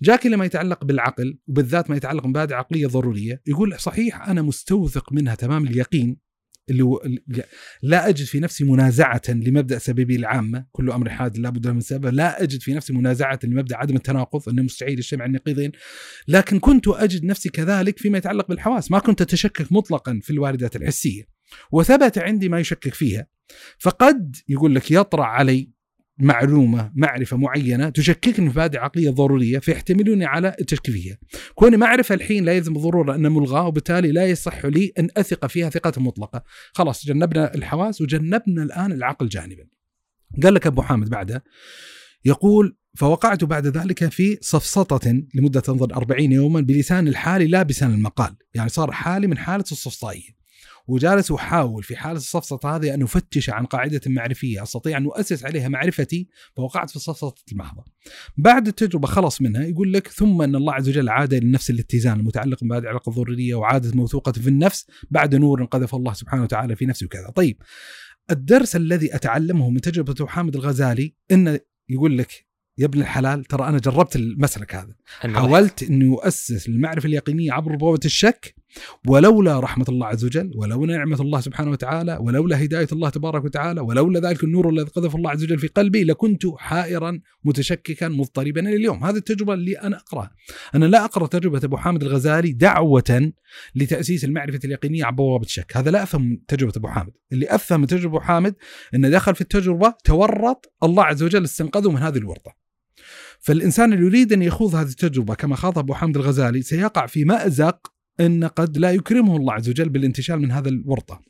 جاك 0.03 0.27
لما 0.27 0.45
يتعلق 0.45 0.85
بالعقل 0.85 1.39
وبالذات 1.47 1.91
ما 1.91 1.97
يتعلق 1.97 2.25
بمبادئ 2.25 2.55
عقلية 2.55 2.87
ضرورية 2.87 3.43
يقول 3.47 3.81
صحيح 3.81 4.29
أنا 4.29 4.43
مستوثق 4.43 5.13
منها 5.13 5.35
تمام 5.35 5.67
اليقين 5.67 6.29
اللي 6.71 6.85
هو 6.85 7.03
لا 7.83 8.09
أجد 8.09 8.25
في 8.25 8.41
نفسي 8.41 8.65
منازعة 8.65 9.23
لمبدأ 9.29 9.79
سببي 9.79 10.17
العامة 10.17 10.67
كل 10.73 10.91
أمر 10.91 11.11
حاد 11.11 11.39
لا 11.39 11.51
بد 11.51 11.69
من 11.69 11.81
سبب 11.81 12.07
لا 12.07 12.43
أجد 12.43 12.61
في 12.61 12.75
نفسي 12.75 12.93
منازعة 12.93 13.39
لمبدأ 13.45 13.77
عدم 13.77 13.97
التناقض 13.97 14.49
انه 14.49 14.63
مستحيل 14.63 14.99
الشيء 14.99 15.23
عن 15.23 15.33
نقيضين 15.33 15.73
لكن 16.29 16.59
كنت 16.59 16.89
أجد 16.89 17.25
نفسي 17.25 17.49
كذلك 17.49 17.99
فيما 17.99 18.19
يتعلق 18.19 18.49
بالحواس 18.49 18.91
ما 18.91 18.99
كنت 18.99 19.21
أتشكك 19.21 19.73
مطلقا 19.73 20.21
في 20.23 20.31
الواردات 20.31 20.77
الحسية 20.77 21.29
وثبت 21.73 22.19
عندي 22.19 22.49
ما 22.49 22.61
يشكك 22.61 22.95
فيها. 22.95 23.27
فقد 23.79 24.37
يقول 24.49 24.75
لك 24.75 24.91
يطرأ 24.91 25.25
علي 25.25 25.78
معلومة 26.19 26.93
معرفة 26.95 27.37
معينة 27.37 27.89
تشككني 27.89 28.35
في 28.35 28.43
مبادئ 28.43 28.79
عقليه 28.79 29.11
ضروريه 29.11 29.59
فيحتملوني 29.59 30.25
على 30.25 30.57
التشكيك 30.61 30.95
فيها. 30.95 31.19
كوني 31.55 31.77
معرفة 31.77 32.15
الحين 32.15 32.45
لا 32.45 32.53
يلزم 32.53 32.73
بالضرورة 32.73 33.15
انها 33.15 33.31
ملغاه 33.31 33.67
وبالتالي 33.67 34.13
لا 34.13 34.27
يصح 34.27 34.65
لي 34.67 34.93
أن 34.99 35.09
أثق 35.17 35.47
فيها 35.47 35.71
ثقة 35.71 36.03
مطلقة. 36.03 36.43
خلاص 36.73 37.07
جنبنا 37.07 37.55
الحواس 37.55 38.01
وجنبنا 38.01 38.63
الآن 38.63 38.93
العقل 38.93 39.29
جانبا. 39.29 39.65
قال 40.43 40.55
لك 40.55 40.67
أبو 40.67 40.83
حامد 40.83 41.09
بعده 41.09 41.45
يقول 42.25 42.77
فوقعت 42.97 43.45
بعد 43.45 43.67
ذلك 43.67 44.09
في 44.09 44.39
سفسطة 44.41 45.23
لمدة 45.35 45.61
تنظر 45.61 45.95
أربعين 45.95 46.33
يوما 46.33 46.61
بلسان 46.61 47.09
الحال 47.09 47.51
لا 47.51 47.63
بلسان 47.63 47.95
المقال 47.95 48.37
يعني 48.55 48.69
صار 48.69 48.93
حالي 48.93 49.27
من 49.27 49.39
حالة 49.39 49.65
الصفصائية 49.73 50.38
وجالس 50.89 51.33
احاول 51.33 51.83
في 51.83 51.97
حالة 51.97 52.17
الصفصطه 52.17 52.77
هذه 52.77 52.95
أن 52.95 53.03
افتش 53.03 53.51
عن 53.51 53.67
قاعدة 53.67 54.01
معرفية 54.07 54.63
أستطيع 54.63 54.99
أن 54.99 55.05
أؤسس 55.05 55.45
عليها 55.45 55.69
معرفتي 55.69 56.29
فوقعت 56.57 56.91
في 56.91 56.97
الصفصطه 56.97 57.43
المحضه. 57.53 57.85
بعد 58.37 58.69
التجربة 58.69 59.07
خلص 59.07 59.41
منها 59.41 59.65
يقول 59.65 59.93
لك 59.93 60.09
ثم 60.09 60.43
أن 60.43 60.55
الله 60.55 60.75
عز 60.75 60.89
وجل 60.89 61.09
عاد 61.09 61.35
لنفس 61.35 61.71
الاتزان 61.71 62.21
المتعلق 62.21 62.61
بمبادئ 62.61 62.85
العلاقه 62.85 63.11
الضروريه 63.11 63.55
وعادت 63.55 63.97
موثوقة 63.97 64.33
في 64.33 64.49
النفس 64.49 64.87
بعد 65.11 65.35
نور 65.35 65.65
قذف 65.65 65.95
الله 65.95 66.13
سبحانه 66.13 66.43
وتعالى 66.43 66.77
في 66.77 66.87
نفسي 66.87 67.05
وكذا. 67.05 67.31
طيب 67.31 67.63
الدرس 68.31 68.77
الذي 68.77 69.15
أتعلمه 69.15 69.71
من 69.71 69.81
تجربة 69.81 70.27
حامد 70.27 70.57
الغزالي 70.57 71.15
انه 71.31 71.61
يقول 71.89 72.19
لك 72.19 72.49
يا 72.79 72.85
ابن 72.85 73.01
الحلال 73.01 73.45
ترى 73.45 73.69
أنا 73.69 73.79
جربت 73.79 74.17
المسلك 74.17 74.75
هذا 74.75 74.95
حاولت 75.35 75.83
إني 75.83 76.15
أؤسس 76.15 76.69
المعرفه 76.69 77.07
اليقينية 77.07 77.53
عبر 77.53 77.77
بوابه 77.77 78.01
الشك 78.05 78.55
ولولا 79.07 79.61
رحمة 79.61 79.85
الله 79.89 80.07
عز 80.07 80.25
وجل 80.25 80.51
ولولا 80.57 80.97
نعمة 80.97 81.21
الله 81.21 81.41
سبحانه 81.41 81.71
وتعالى 81.71 82.19
ولولا 82.21 82.65
هداية 82.65 82.89
الله 82.93 83.09
تبارك 83.09 83.45
وتعالى 83.45 83.81
ولولا 83.81 84.29
ذلك 84.29 84.45
النور 84.45 84.69
الذي 84.69 84.89
قذف 84.89 85.17
الله 85.17 85.31
عز 85.31 85.45
وجل 85.45 85.59
في 85.59 85.67
قلبي 85.67 86.05
لكنت 86.05 86.43
حائرا 86.57 87.21
متشككا 87.45 88.09
مضطربا 88.09 88.61
إلى 88.61 88.77
اليوم. 88.77 89.05
هذه 89.05 89.17
التجربة 89.17 89.55
اللي 89.55 89.73
أنا 89.73 89.97
أقرأها. 89.97 90.31
أنا 90.75 90.85
لا 90.85 91.05
أقرأ 91.05 91.27
تجربة 91.27 91.61
أبو 91.65 91.77
حامد 91.77 92.03
الغزالي 92.03 92.53
دعوة 92.53 93.33
لتأسيس 93.75 94.25
المعرفة 94.25 94.61
اليقينية 94.65 95.05
عبر 95.05 95.17
بوابة 95.17 95.45
الشك. 95.45 95.77
هذا 95.77 95.91
لا 95.91 96.03
أفهم 96.03 96.43
تجربة 96.49 96.73
أبو 96.77 96.89
حامد. 96.89 97.13
اللي 97.33 97.47
أفهم 97.47 97.81
من 97.81 97.87
تجربة 97.87 98.17
أبو 98.17 98.21
حامد 98.21 98.55
إنه 98.95 99.09
دخل 99.09 99.35
في 99.35 99.41
التجربة 99.41 99.95
تورط 100.05 100.73
الله 100.83 101.05
عز 101.05 101.23
وجل 101.23 101.45
استنقذه 101.45 101.91
من 101.91 101.99
هذه 101.99 102.19
الورطة. 102.19 102.69
فالإنسان 103.41 103.93
اللي 103.93 104.07
يريد 104.07 104.33
أن 104.33 104.43
يخوض 104.43 104.75
هذه 104.75 104.89
التجربة 104.89 105.35
كما 105.35 105.57
خاض 105.57 105.79
أبو 105.79 105.95
حامد 105.95 106.17
الغزالي 106.17 106.63
سيقع 106.63 107.07
في 107.07 107.25
مأزق 107.25 107.93
أن 108.21 108.45
قد 108.45 108.79
لا 108.79 108.91
يكرمه 108.91 109.37
الله 109.37 109.53
عز 109.53 109.69
وجل 109.69 109.89
بالانتشال 109.89 110.39
من 110.39 110.51
هذا 110.51 110.69
الورطة. 110.69 111.23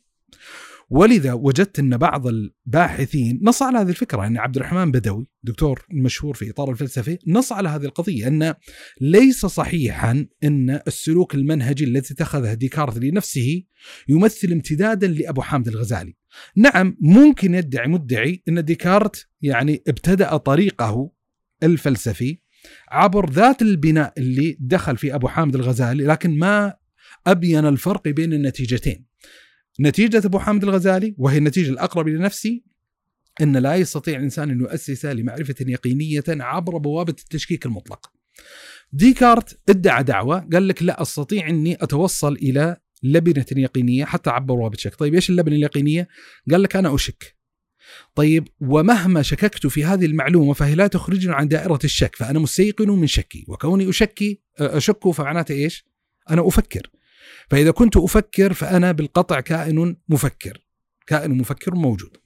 ولذا 0.90 1.32
وجدت 1.32 1.78
أن 1.78 1.96
بعض 1.96 2.26
الباحثين 2.26 3.40
نص 3.42 3.62
على 3.62 3.78
هذه 3.78 3.88
الفكرة. 3.88 4.26
أن 4.26 4.36
عبد 4.38 4.56
الرحمن 4.56 4.90
بدوي 4.90 5.26
دكتور 5.42 5.86
مشهور 5.90 6.34
في 6.34 6.50
إطار 6.50 6.70
الفلسفي 6.70 7.18
نص 7.26 7.52
على 7.52 7.68
هذه 7.68 7.84
القضية 7.84 8.28
أن 8.28 8.54
ليس 9.00 9.46
صحيحا 9.46 10.26
أن 10.44 10.80
السلوك 10.86 11.34
المنهجي 11.34 11.84
الذي 11.84 12.08
اتخذه 12.10 12.54
ديكارت 12.54 12.98
لنفسه 12.98 13.62
يمثل 14.08 14.52
امتدادا 14.52 15.06
لأبو 15.06 15.42
حامد 15.42 15.68
الغزالي. 15.68 16.16
نعم 16.56 16.96
ممكن 17.00 17.54
يدعي 17.54 17.88
مدعي 17.88 18.42
أن 18.48 18.64
ديكارت 18.64 19.28
يعني 19.42 19.82
ابتدأ 19.88 20.36
طريقه 20.36 21.10
الفلسفي 21.62 22.38
عبر 22.88 23.30
ذات 23.30 23.62
البناء 23.62 24.12
اللي 24.18 24.56
دخل 24.60 24.96
في 24.96 25.14
أبو 25.14 25.28
حامد 25.28 25.54
الغزالي 25.54 26.04
لكن 26.04 26.38
ما 26.38 26.74
أبين 27.30 27.66
الفرق 27.66 28.08
بين 28.08 28.32
النتيجتين. 28.32 29.04
نتيجة 29.80 30.22
أبو 30.24 30.38
حامد 30.38 30.64
الغزالي 30.64 31.14
وهي 31.18 31.38
النتيجة 31.38 31.70
الأقرب 31.70 32.08
لنفسي 32.08 32.64
أن 33.40 33.56
لا 33.56 33.76
يستطيع 33.76 34.18
الانسان 34.18 34.50
أن 34.50 34.60
يؤسس 34.60 35.06
لمعرفة 35.06 35.54
يقينية 35.60 36.24
عبر 36.28 36.78
بوابة 36.78 37.14
التشكيك 37.18 37.66
المطلق. 37.66 38.10
ديكارت 38.92 39.58
ادعى 39.68 40.02
دعوة 40.02 40.48
قال 40.52 40.68
لك 40.68 40.82
لا 40.82 41.02
أستطيع 41.02 41.48
أني 41.48 41.74
أتوصل 41.74 42.32
إلى 42.32 42.76
لبنة 43.02 43.46
يقينية 43.56 44.04
حتى 44.04 44.30
عبر 44.30 44.54
بوابة 44.54 44.74
الشك، 44.74 44.94
طيب 44.94 45.14
إيش 45.14 45.30
اللبنة 45.30 45.56
اليقينية؟ 45.56 46.08
قال 46.50 46.62
لك 46.62 46.76
أنا 46.76 46.94
أشك. 46.94 47.36
طيب 48.14 48.48
ومهما 48.60 49.22
شككت 49.22 49.66
في 49.66 49.84
هذه 49.84 50.06
المعلومة 50.06 50.52
فهي 50.52 50.74
لا 50.74 50.86
تخرجني 50.86 51.34
عن 51.34 51.48
دائرة 51.48 51.78
الشك 51.84 52.16
فأنا 52.16 52.38
مستيقن 52.38 52.90
من 52.90 53.06
شكي 53.06 53.44
وكوني 53.48 53.88
أشكي 53.88 54.40
أشك 54.58 55.08
فمعناته 55.08 55.52
إيش؟ 55.52 55.84
أنا 56.30 56.48
أفكر 56.48 56.90
فإذا 57.50 57.70
كنت 57.70 57.96
أفكر 57.96 58.52
فأنا 58.52 58.92
بالقطع 58.92 59.40
كائن 59.40 59.96
مفكر 60.08 60.64
كائن 61.06 61.30
مفكر 61.30 61.74
موجود. 61.74 62.16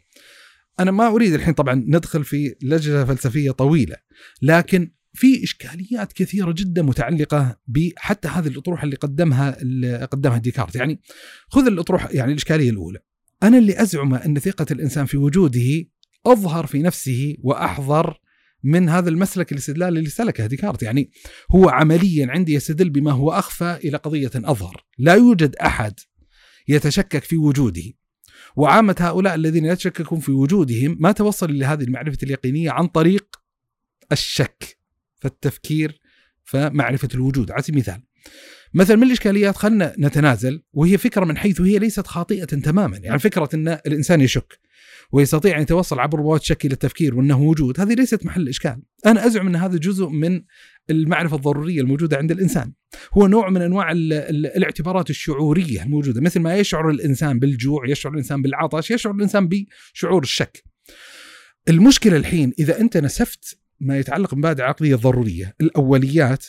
أنا 0.80 0.90
ما 0.90 1.06
أريد 1.06 1.32
الحين 1.32 1.54
طبعا 1.54 1.74
ندخل 1.74 2.24
في 2.24 2.54
لجنة 2.62 3.04
فلسفية 3.04 3.50
طويلة 3.50 3.96
لكن 4.42 4.90
في 5.14 5.44
إشكاليات 5.44 6.12
كثيرة 6.12 6.52
جدا 6.52 6.82
متعلقة 6.82 7.58
بحتى 7.66 8.28
هذه 8.28 8.48
الأطروحة 8.48 8.84
اللي 8.84 8.96
قدمها 8.96 9.60
اللي 9.60 9.96
قدمها 10.04 10.38
ديكارت. 10.38 10.76
يعني 10.76 11.00
خذ 11.48 11.66
الأطروحة 11.66 12.08
يعني 12.12 12.32
الإشكالية 12.32 12.70
الأولى. 12.70 12.98
أنا 13.42 13.58
اللي 13.58 13.82
أزعم 13.82 14.14
أن 14.14 14.38
ثقة 14.38 14.66
الإنسان 14.70 15.06
في 15.06 15.16
وجوده 15.16 15.84
أظهر 16.26 16.66
في 16.66 16.82
نفسه 16.82 17.36
وأحضر 17.42 18.20
من 18.64 18.88
هذا 18.88 19.08
المسلك 19.08 19.52
الاستدلال 19.52 19.98
اللي 19.98 20.10
سلكه 20.10 20.46
ديكارت 20.46 20.82
يعني 20.82 21.10
هو 21.50 21.68
عمليا 21.68 22.26
عندي 22.30 22.54
يستدل 22.54 22.90
بما 22.90 23.12
هو 23.12 23.32
أخفى 23.32 23.78
إلى 23.84 23.96
قضية 23.96 24.30
أظهر. 24.34 24.84
لا 24.98 25.14
يوجد 25.14 25.56
أحد 25.56 26.00
يتشكك 26.68 27.24
في 27.24 27.36
وجوده. 27.36 27.82
وعامة 28.56 28.96
هؤلاء 28.98 29.34
الذين 29.34 29.64
يتشككون 29.64 30.20
في 30.20 30.32
وجودهم 30.32 30.96
ما 31.00 31.12
توصل 31.12 31.58
لهذه 31.58 31.82
المعرفة 31.82 32.18
اليقينية 32.22 32.70
عن 32.70 32.86
طريق 32.86 33.26
الشك 34.12 34.78
فالتفكير 35.14 36.00
فمعرفة 36.44 37.08
الوجود. 37.14 37.50
على 37.50 37.62
سبيل 37.62 37.74
المثال 37.74 38.02
مثلا 38.74 38.96
من 38.96 39.02
الإشكاليات 39.02 39.56
خلنا 39.56 39.94
نتنازل 39.98 40.62
وهي 40.72 40.98
فكرة 40.98 41.24
من 41.24 41.36
حيث 41.36 41.60
هي 41.60 41.78
ليست 41.78 42.06
خاطئة 42.06 42.44
تماما. 42.44 42.96
يعني 42.96 43.18
فكرة 43.18 43.48
أن 43.54 43.68
الإنسان 43.68 44.20
يشك. 44.20 44.58
ويستطيع 45.12 45.56
أن 45.56 45.62
يتوصل 45.62 45.98
عبر 45.98 46.38
شك 46.42 46.64
إلى 46.64 46.72
التفكير 46.72 47.14
وأنه 47.14 47.38
موجود. 47.38 47.80
هذه 47.80 47.94
ليست 47.94 48.26
محل 48.26 48.48
إشكال. 48.48 48.82
أنا 49.06 49.26
أزعم 49.26 49.46
أن 49.46 49.56
هذا 49.56 49.76
جزء 49.76 50.08
من 50.08 50.42
المعرفة 50.90 51.36
الضرورية 51.36 51.80
الموجودة 51.80 52.16
عند 52.16 52.30
الإنسان. 52.30 52.72
هو 53.12 53.26
نوع 53.26 53.50
من 53.50 53.62
أنواع 53.62 53.92
ال 53.92 54.12
ال 54.12 54.46
الاعتبارات 54.46 55.10
الشعورية 55.10 55.82
الموجودة 55.82 56.20
مثل 56.20 56.40
ما 56.40 56.56
يشعر 56.56 56.90
الإنسان 56.90 57.38
بالجوع 57.38 57.88
يشعر 57.88 58.12
الإنسان 58.12 58.42
بالعطش 58.42 58.90
يشعر 58.90 59.14
الإنسان 59.14 59.48
بشعور 59.48 60.22
الشك. 60.22 60.64
المشكلة 61.68 62.16
الحين 62.16 62.52
إذا 62.58 62.80
أنت 62.80 62.96
نسفت 62.96 63.58
ما 63.80 63.98
يتعلق 63.98 64.34
بمبادئ 64.34 64.62
عقلية 64.62 64.94
ضرورية 64.94 65.54
الأوليات 65.60 66.46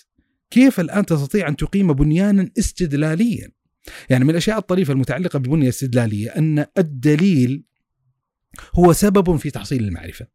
كيف 0.52 0.80
الآن 0.80 1.06
تستطيع 1.06 1.48
أن 1.48 1.56
تقيم 1.56 1.94
بنيانا 1.94 2.50
استدلاليا؟ 2.60 3.52
يعني 4.10 4.24
من 4.24 4.30
الأشياء 4.30 4.58
الطريفة 4.58 4.94
المتعلقة 4.94 5.40
بالبنيه 5.40 5.64
الاستدلاليه 5.64 6.30
أن 6.30 6.66
الدليل 6.78 7.64
هو 8.76 8.94
سبب 8.94 9.36
في 9.36 9.52
تحصيل 9.52 9.84
المعرفة. 9.84 10.28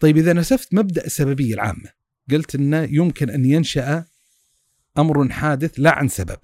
طيب 0.00 0.16
إذا 0.16 0.32
نسفت 0.32 0.74
مبدأ 0.74 1.04
السببية 1.04 1.54
العامة 1.54 1.90
قلت 2.30 2.54
انه 2.54 2.88
يمكن 2.90 3.30
أن 3.30 3.44
ينشأ 3.44 4.04
أمر 4.98 5.28
حادث 5.28 5.72
لا 5.76 5.90
عن 5.90 6.08
سبب 6.08 6.38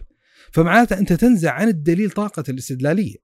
فمعناته 0.52 0.98
أنت 0.98 1.12
تنزع 1.12 1.52
عن 1.52 1.68
الدليل 1.68 2.10
طاقة 2.10 2.44
الاستدلالية 2.48 3.16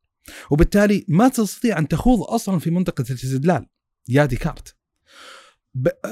وبالتالي 0.51 1.05
ما 1.09 1.29
تستطيع 1.29 1.79
أن 1.79 1.89
تخوض 1.89 2.23
أصلا 2.23 2.59
في 2.59 2.71
منطقة 2.71 3.05
الاستدلال. 3.11 3.67
يا 4.09 4.25
ديكارت 4.25 4.77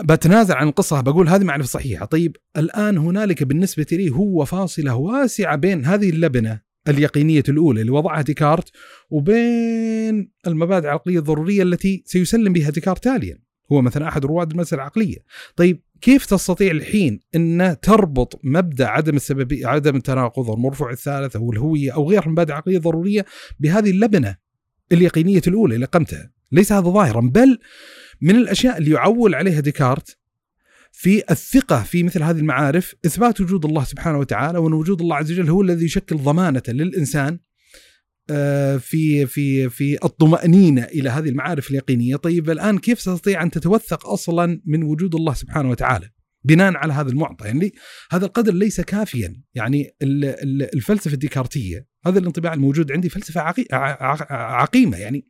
بتنازع 0.04 0.56
عن 0.56 0.68
القصة 0.68 1.00
بقول 1.00 1.28
هذه 1.28 1.44
معرفة 1.44 1.68
صحيحة. 1.68 2.04
طيب 2.04 2.36
الآن 2.56 2.98
هنالك 2.98 3.42
بالنسبة 3.42 3.86
لي 3.92 4.10
هو 4.10 4.44
فاصلة 4.44 4.94
واسعة 4.94 5.56
بين 5.56 5.84
هذه 5.84 6.10
اللبنة 6.10 6.60
اليقينية 6.89 7.43
الأولى 7.48 7.81
اللي 7.81 7.93
وضعها 7.93 8.23
ديكارت 8.23 8.70
وبين 9.11 10.31
المبادئ 10.47 10.86
العقلية 10.86 11.19
الضرورية 11.19 11.62
التي 11.62 12.02
سيسلم 12.06 12.52
بها 12.52 12.70
ديكارت 12.70 13.05
تاليا. 13.05 13.39
هو 13.73 13.82
مثلا 13.82 14.09
أحد 14.09 14.24
رواد 14.24 14.51
المسألة 14.51 14.82
العقلية. 14.82 15.16
طيب 15.56 15.82
كيف 16.01 16.27
تستطيع 16.27 16.70
الحين 16.70 17.20
أن 17.35 17.77
تربط 17.82 18.40
مبدأ 18.44 18.86
عدم 18.86 19.16
السببية 19.16 19.66
عدم 19.66 19.97
التناقض 19.97 20.51
المرفوع 20.51 20.90
الثالث 20.90 21.36
أو 21.36 21.52
الهوية 21.52 21.94
أو 21.94 22.11
غير 22.11 22.27
المبادئ 22.27 22.52
العقلية 22.52 22.77
الضرورية 22.77 23.24
بهذه 23.61 23.90
اللبنة 23.90 24.36
اليقينية 24.93 25.43
الأولى 25.47 25.74
اللي 25.74 25.86
قمتها؟ 25.86 26.31
ليس 26.52 26.73
هذا 26.73 26.89
ظاهرا 26.89 27.20
بل 27.20 27.59
من 28.20 28.36
الأشياء 28.36 28.78
اللي 28.78 28.90
يعول 28.90 29.35
عليها 29.35 29.61
ديكارت 29.61 30.19
في 30.96 31.22
الثقة 31.30 31.82
في 31.82 32.02
مثل 32.02 32.22
هذه 32.22 32.38
المعارف 32.38 32.94
إثبات 33.06 33.40
وجود 33.40 33.64
الله 33.64 33.84
سبحانه 33.84 34.18
وتعالى 34.18 34.58
وأن 34.58 34.72
وجود 34.72 35.00
الله 35.00 35.16
عز 35.16 35.32
وجل 35.32 35.50
هو 35.50 35.62
الذي 35.62 35.84
يشكل 35.84 36.16
ضمانة 36.16 36.62
للإنسان 36.68 37.38
آه، 38.30 38.76
في 38.76 39.26
في 39.26 39.68
في 39.68 40.04
الطمأنينة 40.04 40.84
إلى 40.84 41.10
هذه 41.10 41.28
المعارف 41.28 41.70
اليقينية. 41.70 42.16
طيب 42.16 42.50
الآن 42.50 42.78
كيف 42.78 42.98
تستطيع 42.98 43.42
أن 43.42 43.50
تتوثق 43.50 44.06
أصلا 44.06 44.62
من 44.66 44.82
وجود 44.82 45.14
الله 45.14 45.34
سبحانه 45.34 45.70
وتعالى؟ 45.70 46.10
بناء 46.44 46.76
على 46.76 46.92
هذا 46.92 47.10
المعطى 47.10 47.46
يعني 47.46 47.72
هذا 48.10 48.26
القدر 48.26 48.54
ليس 48.54 48.80
كافيا. 48.80 49.42
يعني 49.54 49.96
الفلسفة 50.74 51.14
الديكارتية 51.14 51.86
هذا 52.06 52.18
الانطباع 52.18 52.54
الموجود 52.54 52.92
عندي 52.92 53.08
فلسفة 53.08 53.40
عقيمة 54.30 54.96
يعني 54.96 55.26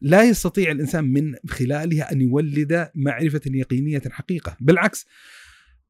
لا 0.00 0.22
يستطيع 0.22 0.70
الإنسان 0.70 1.04
من 1.04 1.34
خلالها 1.48 2.12
أن 2.12 2.20
يولد 2.20 2.90
معرفة 2.94 3.40
يقينية 3.46 4.02
حقيقة، 4.10 4.56
بالعكس 4.60 5.06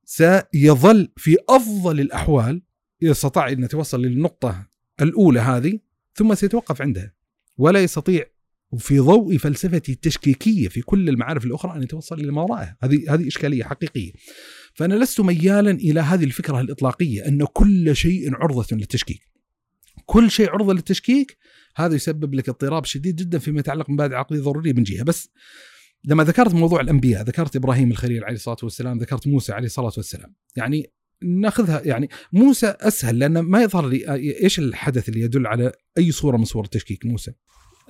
سيظل 0.04 1.08
في 1.16 1.36
أفضل 1.48 2.00
الأحوال 2.00 2.62
اذا 3.02 3.10
استطاع 3.10 3.48
أن 3.48 3.64
يتوصل 3.64 4.02
للنقطة 4.02 4.66
الأولى 5.02 5.40
هذه 5.40 5.78
ثم 6.14 6.34
سيتوقف 6.34 6.82
عندها 6.82 7.12
ولا 7.58 7.82
يستطيع 7.82 8.24
في 8.78 8.98
ضوء 8.98 9.36
فلسفتي 9.36 9.92
التشكيكية 9.92 10.68
في 10.68 10.80
كل 10.80 11.08
المعارف 11.08 11.44
الأخرى 11.44 11.76
أن 11.76 11.82
يتوصل 11.82 12.20
إلى 12.20 12.32
ما 12.32 12.42
وراءها، 12.42 12.76
هذه 12.82 13.14
هذه 13.14 13.28
إشكالية 13.28 13.64
حقيقية. 13.64 14.12
فأنا 14.74 14.94
لست 14.94 15.20
ميالا 15.20 15.70
إلى 15.70 16.00
هذه 16.00 16.24
الفكرة 16.24 16.60
الإطلاقية 16.60 17.28
أن 17.28 17.44
كل 17.44 17.96
شيء 17.96 18.34
عرضة 18.34 18.76
للتشكيك. 18.76 19.35
كل 20.06 20.30
شيء 20.30 20.50
عرضة 20.50 20.74
للتشكيك 20.74 21.38
هذا 21.76 21.94
يسبب 21.94 22.34
لك 22.34 22.48
اضطراب 22.48 22.84
شديد 22.84 23.16
جدا 23.16 23.38
فيما 23.38 23.60
يتعلق 23.60 23.86
بمبادئ 23.86 24.14
عقلية 24.14 24.40
ضرورية 24.40 24.72
من 24.72 24.82
جهة. 24.82 25.04
بس 25.04 25.30
لما 26.04 26.24
ذكرت 26.24 26.54
موضوع 26.54 26.80
الأنبياء 26.80 27.22
ذكرت 27.22 27.56
إبراهيم 27.56 27.90
الخليل 27.90 28.24
عليه 28.24 28.34
الصلاة 28.34 28.56
والسلام 28.62 28.98
ذكرت 28.98 29.26
موسى 29.26 29.52
عليه 29.52 29.66
الصلاة 29.66 29.92
والسلام. 29.96 30.34
يعني 30.56 30.92
ناخذها 31.22 31.82
يعني 31.84 32.08
موسى 32.32 32.66
أسهل 32.66 33.18
لأن 33.18 33.38
ما 33.38 33.62
يظهر 33.62 33.88
لي 33.88 34.14
إيش 34.42 34.58
الحدث 34.58 35.08
اللي 35.08 35.20
يدل 35.20 35.46
على 35.46 35.72
أي 35.98 36.12
صورة 36.12 36.36
من 36.36 36.44
صور 36.44 36.64
التشكيك 36.64 37.06
موسى؟ 37.06 37.32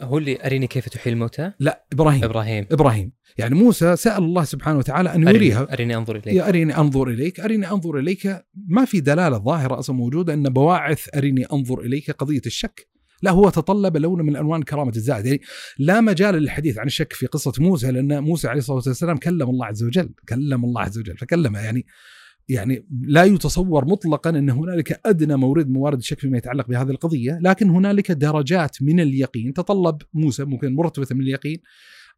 هو 0.00 0.18
اللي 0.18 0.46
أريني 0.46 0.66
كيف 0.66 0.88
تحيي 0.88 1.12
الموتى؟ 1.12 1.52
لا 1.60 1.84
إبراهيم. 1.92 2.24
إبراهيم. 2.24 2.66
إبراهيم. 2.70 3.12
يعني 3.38 3.54
موسى 3.54 3.96
سأل 3.96 4.22
الله 4.22 4.44
سبحانه 4.44 4.78
وتعالى 4.78 5.14
أن 5.14 5.22
يريها. 5.22 5.58
أريني, 5.58 5.72
اريني 5.72 5.96
أنظر 5.96 6.16
إليك. 6.16 6.34
يا 6.34 6.48
أريني 6.48 6.78
أنظر 6.78 7.08
إليك. 7.08 7.40
أريني 7.40 7.70
أنظر 7.70 7.98
إليك. 7.98 8.44
ما 8.68 8.84
في 8.84 9.00
دلالة 9.00 9.38
ظاهرة 9.38 9.78
أصلا 9.78 9.96
موجودة 9.96 10.34
أن 10.34 10.42
بواعث 10.42 11.08
أريني 11.16 11.44
أنظر 11.52 11.80
إليك 11.80 12.10
قضية 12.10 12.42
الشك. 12.46 12.88
لا 13.22 13.30
هو 13.30 13.50
تطلب 13.50 13.96
لون 13.96 14.22
من 14.22 14.36
ألوان 14.36 14.62
كرامة 14.62 14.92
الزائد 14.96 15.26
يعني 15.26 15.40
لا 15.78 16.00
مجال 16.00 16.34
للحديث 16.34 16.78
عن 16.78 16.86
الشك 16.86 17.12
في 17.12 17.26
قصة 17.26 17.52
موسى 17.58 17.90
لأن 17.90 18.22
موسى 18.22 18.48
عليه 18.48 18.58
الصلاة 18.58 18.82
والسلام 18.86 19.16
كلم 19.16 19.50
الله 19.50 19.66
عز 19.66 19.82
وجل. 19.84 20.14
كلم 20.28 20.64
الله 20.64 20.80
عز 20.80 20.98
وجل. 20.98 21.16
فكلمه 21.16 21.58
يعني 21.58 21.86
يعني 22.48 22.86
لا 23.02 23.24
يتصور 23.24 23.84
مطلقا 23.84 24.30
أن 24.30 24.50
هنالك 24.50 25.00
أدنى 25.06 25.36
مورد 25.36 25.68
موارد 25.68 25.98
الشك 25.98 26.20
فيما 26.20 26.38
يتعلق 26.38 26.68
بهذه 26.68 26.90
القضية، 26.90 27.38
لكن 27.42 27.70
هنالك 27.70 28.12
درجات 28.12 28.82
من 28.82 29.00
اليقين 29.00 29.52
تطلب 29.52 30.02
موسى 30.14 30.44
ممكن 30.44 30.74
مرتبة 30.74 31.06
من 31.10 31.20
اليقين 31.20 31.58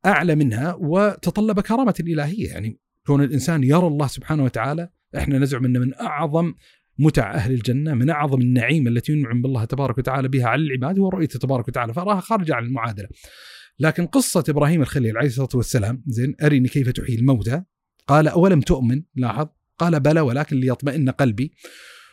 أعلى 0.07 0.35
منها 0.35 0.77
وتطلب 0.81 1.61
كرامة 1.61 1.95
الالهيه 2.01 2.49
يعني 2.49 2.81
كون 3.07 3.23
الإنسان 3.23 3.65
يرى 3.65 3.87
الله 3.87 4.07
سبحانه 4.07 4.45
وتعالى 4.45 4.89
إحنا 5.17 5.39
نزعم 5.39 5.65
أنه 5.65 5.81
من 5.81 5.95
أعظم 5.95 6.55
متع 6.99 7.35
أهل 7.35 7.53
الجنة 7.53 7.95
من 7.95 8.11
أعظم 8.11 8.41
النعيم 8.41 8.89
التي 8.89 9.13
ينعم 9.13 9.43
بالله 9.43 9.65
تبارك 9.65 9.99
وتعالى 9.99 10.29
بها 10.29 10.47
على 10.47 10.63
العباد 10.63 10.99
هو 10.99 11.09
رؤيته 11.09 11.39
تبارك 11.39 11.69
وتعالى 11.69 11.95
فاراها 11.95 12.21
خارجة 12.21 12.55
عن 12.55 12.65
المعادلة. 12.65 13.09
لكن 13.79 14.07
قصة 14.07 14.45
إبراهيم 14.49 14.83
الخليل 14.83 15.17
عليه 15.17 15.27
الصلاة 15.27 15.49
والسلام 15.55 16.03
زين 16.07 16.35
أرني 16.43 16.69
كيف 16.69 16.89
تحيي 16.89 17.17
الموتى؟ 17.17 17.63
قال 18.07 18.29
أولم 18.29 18.61
تؤمن؟ 18.61 19.03
لاحظ 19.17 19.47
قال 19.79 20.01
بلى 20.01 20.21
ولكن 20.21 20.57
ليطمئن 20.57 21.11
قلبي. 21.11 21.53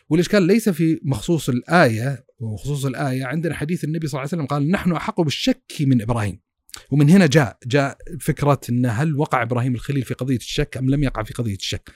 والإشكال 0.08 0.42
ليس 0.42 0.68
في 0.68 1.00
مخصوص 1.02 1.48
الآية 1.48 2.26
وخصوص 2.38 2.84
الآية 2.84 3.24
عندنا 3.24 3.54
حديث 3.54 3.84
النبي 3.84 4.06
صلى 4.06 4.18
الله 4.18 4.20
عليه 4.20 4.28
وسلم 4.28 4.46
قال 4.46 4.70
نحن 4.70 4.92
أحق 4.92 5.20
بالشك 5.20 5.72
من 5.80 6.02
إبراهيم. 6.02 6.40
ومن 6.90 7.10
هنا 7.10 7.26
جاء 7.26 7.58
جاء 7.66 7.98
فكرة 8.20 8.60
إن 8.70 8.86
هل 8.86 9.16
وقع 9.16 9.42
إبراهيم 9.42 9.74
الخليل 9.74 10.02
في 10.02 10.14
قضية 10.14 10.36
الشك 10.36 10.76
أم 10.76 10.90
لم 10.90 11.02
يقع 11.02 11.22
في 11.22 11.34
قضية 11.34 11.54
الشك. 11.54 11.90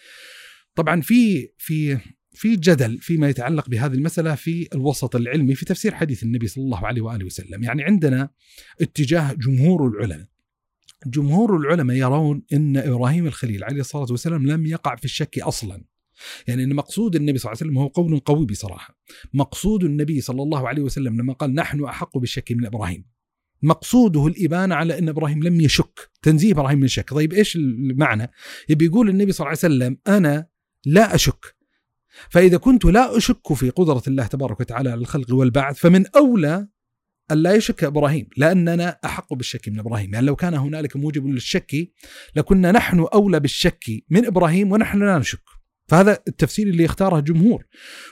طبعا 0.74 1.00
في 1.00 1.48
في 1.58 1.98
في 2.32 2.56
جدل 2.56 2.98
فيما 2.98 3.28
يتعلق 3.28 3.68
بهذه 3.68 3.94
المسألة 3.94 4.34
في 4.34 4.68
الوسط 4.74 5.16
العلمي 5.16 5.54
في 5.54 5.64
تفسير 5.64 5.94
حديث 5.94 6.22
النبي 6.22 6.46
صلى 6.46 6.64
الله 6.64 6.86
عليه 6.86 7.02
وآله 7.02 7.24
وسلم. 7.24 7.62
يعني 7.64 7.82
عندنا 7.82 8.30
اتجاه 8.80 9.32
جمهور 9.32 9.88
العلماء. 9.88 10.26
جمهور 11.06 11.56
العلماء 11.56 11.96
يرون 11.96 12.42
أن 12.52 12.76
إبراهيم 12.76 13.26
الخليل 13.26 13.64
عليه 13.64 13.80
الصلاة 13.80 14.06
والسلام 14.10 14.46
لم 14.46 14.66
يقع 14.66 14.96
في 14.96 15.04
الشك 15.04 15.38
أصلا. 15.38 15.84
يعني 16.46 16.64
أن 16.64 16.74
مقصود 16.74 17.16
النبي 17.16 17.38
صلى 17.38 17.52
الله 17.52 17.60
عليه 17.60 17.70
وسلم 17.70 17.78
هو 17.78 17.86
قول 17.86 18.18
قوي 18.18 18.46
بصراحة. 18.46 18.98
مقصود 19.34 19.84
النبي 19.84 20.20
صلى 20.20 20.42
الله 20.42 20.68
عليه 20.68 20.82
وسلم 20.82 21.20
لما 21.20 21.32
قال 21.32 21.54
نحن 21.54 21.84
أحق 21.84 22.18
بالشك 22.18 22.52
من 22.52 22.66
إبراهيم. 22.66 23.04
مقصوده 23.62 24.26
الإبانة 24.26 24.74
على 24.74 24.98
أن 24.98 25.08
إبراهيم 25.08 25.42
لم 25.42 25.60
يشك. 25.60 26.10
تنزيه 26.22 26.52
إبراهيم 26.52 26.78
من 26.78 26.84
الشك 26.84 27.10
طيب 27.10 27.32
إيش 27.32 27.56
المعنى؟ 27.56 28.30
يبي 28.68 28.84
يقول 28.84 29.08
النبي 29.08 29.32
صلى 29.32 29.44
الله 29.44 29.58
عليه 29.62 29.74
وسلم 29.74 29.98
أنا 30.08 30.46
لا 30.86 31.14
أشك. 31.14 31.60
فإذا 32.30 32.56
كنت 32.56 32.84
لا 32.84 33.16
أشك 33.16 33.52
في 33.52 33.70
قدرة 33.70 34.02
الله 34.06 34.26
تبارك 34.26 34.60
وتعالى 34.60 34.90
على 34.90 35.00
الخلق 35.00 35.34
والبعث 35.34 35.78
فمن 35.78 36.06
أولى 36.16 36.68
لا 37.38 37.54
يشك 37.54 37.84
إبراهيم 37.84 38.28
لأننا 38.36 38.98
أحق 39.04 39.34
بالشك 39.34 39.68
من 39.68 39.78
إبراهيم. 39.78 40.14
يعني 40.14 40.26
لو 40.26 40.36
كان 40.36 40.54
هنالك 40.54 40.96
موجب 40.96 41.26
للشك 41.26 41.90
لكنا 42.36 42.72
نحن 42.72 43.06
أولى 43.14 43.40
بالشك 43.40 43.84
من 44.10 44.26
إبراهيم 44.26 44.72
ونحن 44.72 45.02
لا 45.02 45.18
نشك. 45.18 45.42
فهذا 45.88 46.18
التفسير 46.28 46.66
اللي 46.66 46.84
يختاره 46.84 47.18
الجمهور 47.18 47.64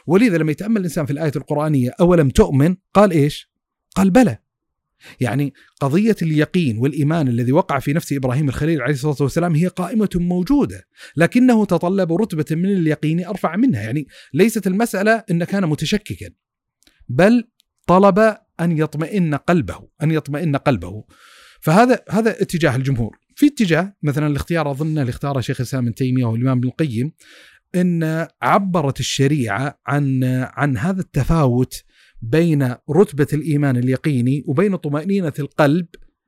ولذا 0.06 0.38
لما 0.38 0.52
يتأمل 0.52 0.76
الإنسان 0.76 1.06
في 1.06 1.12
الآية 1.12 1.32
القرآنية 1.36 1.90
أولم 2.00 2.30
تؤمن؟ 2.30 2.76
قال 2.94 3.10
إيش؟ 3.10 3.50
قال 3.96 4.10
بلى. 4.10 4.38
يعني 5.20 5.54
قضية 5.80 6.16
اليقين 6.22 6.78
والإيمان 6.78 7.28
الذي 7.28 7.52
وقع 7.52 7.78
في 7.78 7.92
نفس 7.92 8.12
إبراهيم 8.12 8.48
الخليل 8.48 8.82
عليه 8.82 8.94
الصلاة 8.94 9.16
والسلام 9.20 9.54
هي 9.54 9.66
قائمة 9.66 10.08
موجودة 10.14 10.86
لكنه 11.16 11.64
تطلب 11.64 12.12
رتبة 12.12 12.44
من 12.50 12.72
اليقين 12.72 13.24
أرفع 13.24 13.56
منها. 13.56 13.82
يعني 13.82 14.06
ليست 14.34 14.66
المسألة 14.66 15.24
أن 15.30 15.44
كان 15.44 15.66
متشككا 15.66 16.30
بل 17.08 17.44
طلب 17.86 18.36
أن 18.60 18.78
يطمئن 18.78 19.34
قلبه 19.34 19.88
أن 20.02 20.10
يطمئن 20.10 20.56
قلبه. 20.56 21.04
فهذا 21.60 22.00
هذا 22.10 22.42
اتجاه 22.42 22.76
الجمهور. 22.76 23.18
في 23.34 23.46
اتجاه 23.46 23.96
مثلا 24.02 24.26
الاختيار 24.26 24.70
أظن 24.70 24.98
اللي 24.98 25.10
اختاره 25.10 25.40
شيخ 25.40 25.60
الإسلام 25.60 25.84
ابن 25.84 25.94
تيمية 25.94 26.24
والإمام 26.24 26.58
ابن 26.58 26.68
القيم 26.68 27.12
أن 27.74 28.26
عبرت 28.42 29.00
الشريعة 29.00 29.80
عن 29.86 30.24
عن 30.52 30.76
هذا 30.76 31.00
التفاوت 31.00 31.84
بين 32.22 32.74
رتبة 32.90 33.26
الإيمان 33.32 33.76
اليقيني 33.76 34.44
وبين 34.46 34.76
طمأنينة 34.76 35.32
القلب 35.38 35.86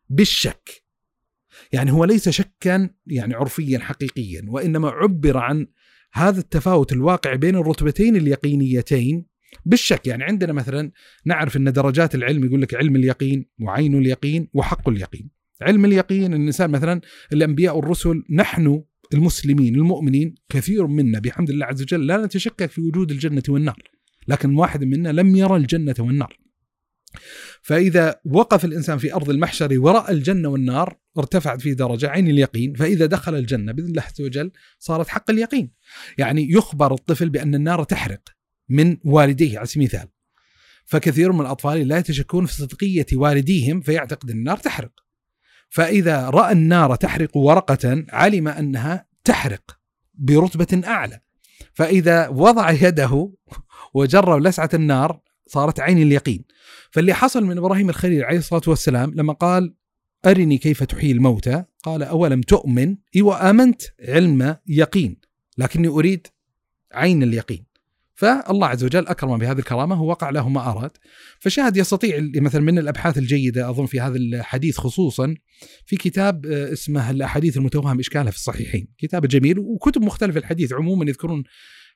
بالشك. 0.09 0.85
يعني 1.73 1.93
هو 1.93 2.05
ليس 2.05 2.29
شكا 2.29 2.91
يعني 3.07 3.35
عرفيا 3.35 3.79
حقيقيا 3.79 4.45
وإنما 4.49 4.89
عبر 4.89 5.39
عن 5.39 5.67
هذا 6.13 6.41
التفاوت 6.41 6.93
الواقع 6.93 7.35
بين 7.35 7.57
الرتبتين 7.57 8.17
اليقينيتين 8.17 9.27
بالشك 9.67 10.07
يعني 10.07 10.25
عندنا 10.25 10.53
مثلا 10.53 10.93
نعرف 11.25 11.57
إن 11.57 11.73
درجات 11.73 12.15
العلم 12.15 12.45
يقول 12.45 12.63
لك 12.63 12.75
علم 12.75 12.97
اليقين 12.97 13.47
وعين 13.61 13.99
اليقين 13.99 14.49
وحق 14.55 14.89
اليقين. 14.89 15.31
علم 15.63 15.85
اليقين 15.85 16.35
الإنسان 16.35 16.71
مثلا 16.71 17.01
الأنبياء 17.33 17.77
والرسل 17.77 18.23
نحن 18.31 18.83
المسلمين 19.15 19.75
المؤمنين 19.75 20.35
كثير 20.49 20.87
منا 20.87 21.19
بحمد 21.19 21.51
الله 21.51 21.67
عز 21.67 21.83
وجل 21.83 22.07
لا 22.07 22.27
نتشكك 22.27 22.71
في 22.71 22.81
وجود 22.81 23.11
الجنة 23.11 23.43
والنار 23.49 23.83
لكن 24.29 24.55
واحد 24.55 24.85
منا 24.85 25.09
لم 25.09 25.37
يرى 25.37 25.57
الجنة 25.57 25.95
والنار. 25.99 26.37
فإذا 27.63 28.21
وقف 28.25 28.65
الإنسان 28.65 28.99
في 28.99 29.15
أرض 29.15 29.31
المحشر 29.31 29.79
ورأى 29.79 30.13
الجنة 30.13 30.49
والنار 30.49 30.99
ارتفعت 31.19 31.61
في 31.61 31.75
درجة 31.75 32.09
عين 32.09 32.29
اليقين 32.29 32.75
فإذا 32.75 33.07
دخل 33.07 33.35
الجنة 33.35 33.73
بإذن 33.73 33.89
الله 33.89 34.03
عز 34.03 34.21
وجل 34.21 34.51
صارت 34.79 35.09
حق 35.09 35.31
اليقين. 35.31 35.73
يعني 36.19 36.51
يخبر 36.51 36.95
الطفل 36.95 37.29
بأن 37.29 37.55
النار 37.55 37.85
تحرق. 37.85 38.40
من 38.71 38.97
والديه 39.05 39.59
على 39.59 39.67
سبيل 39.67 39.89
المثال. 39.89 40.09
فكثير 40.85 41.33
من 41.33 41.41
الأطفال 41.41 41.89
لا 41.89 41.99
يتشكون 41.99 42.47
في 42.47 42.55
صدقية 42.55 43.07
والديهم 43.13 43.81
فيعتقد 43.81 44.31
أن 44.31 44.37
النار 44.37 44.57
تحرق. 44.57 44.93
فإذا 45.69 46.31
رأى 46.31 46.53
النار 46.53 46.95
تحرق 46.95 47.37
ورقة 47.37 48.05
علم 48.09 48.49
أنها 48.49 49.07
تحرق 49.25 49.79
برتبة 50.15 50.89
أعلى. 50.89 51.21
فإذا 51.73 52.29
وضع 52.29 52.71
يده 52.71 53.33
وجرب 53.95 54.43
لسعة 54.43 54.71
النار 54.75 55.21
صارت 55.47 55.81
عين 55.81 55.99
اليقين. 56.03 56.45
فاللي 56.91 57.15
حصل 57.15 57.45
من 57.45 57.59
إبراهيم 57.59 57.89
الخليل 57.89 58.25
عليه 58.25 58.39
الصلاة 58.39 58.63
والسلام 58.67 59.13
لما 59.15 59.33
قال 59.33 59.75
أرني 60.27 60.59
كيف 60.59 60.83
تحيي 60.83 61.13
الموتى؟ 61.13 61.65
قال 61.83 62.03
أولم 62.03 62.41
تؤمن؟ 62.41 62.97
إيوة 63.17 63.51
آمنت 63.51 63.83
علم 64.01 64.57
يقين 64.67 65.21
لكني 65.59 65.89
أريد 65.89 66.27
عين 66.93 67.23
اليقين. 67.23 67.70
فالله 68.21 68.67
عز 68.67 68.85
وجل 68.85 69.07
اكرمه 69.07 69.37
بهذه 69.37 69.59
الكرامة 69.59 70.03
ووقع 70.03 70.31
له 70.31 70.49
ما 70.49 70.71
أراد. 70.71 70.91
فشاهد 71.39 71.77
يستطيع 71.77 72.31
مثلا 72.37 72.61
من 72.61 72.79
الأبحاث 72.79 73.19
الجيدة 73.19 73.71
أظن 73.71 73.87
في 73.87 74.01
هذا 74.01 74.17
الحديث 74.17 74.79
خصوصا 74.79 75.35
في 75.87 75.97
كتاب 75.97 76.47
آه، 76.47 76.73
اسمه 76.73 77.11
الأحاديث 77.11 77.57
المتوهم 77.57 77.99
اشكالها 77.99 78.31
في 78.31 78.37
الصحيحين. 78.37 78.89
كتاب 78.99 79.27
جميل 79.27 79.59
وكتب 79.59 80.03
مختلفة 80.03 80.39
الحديث. 80.39 80.73
عموما 80.73 81.05
يذكرون 81.05 81.43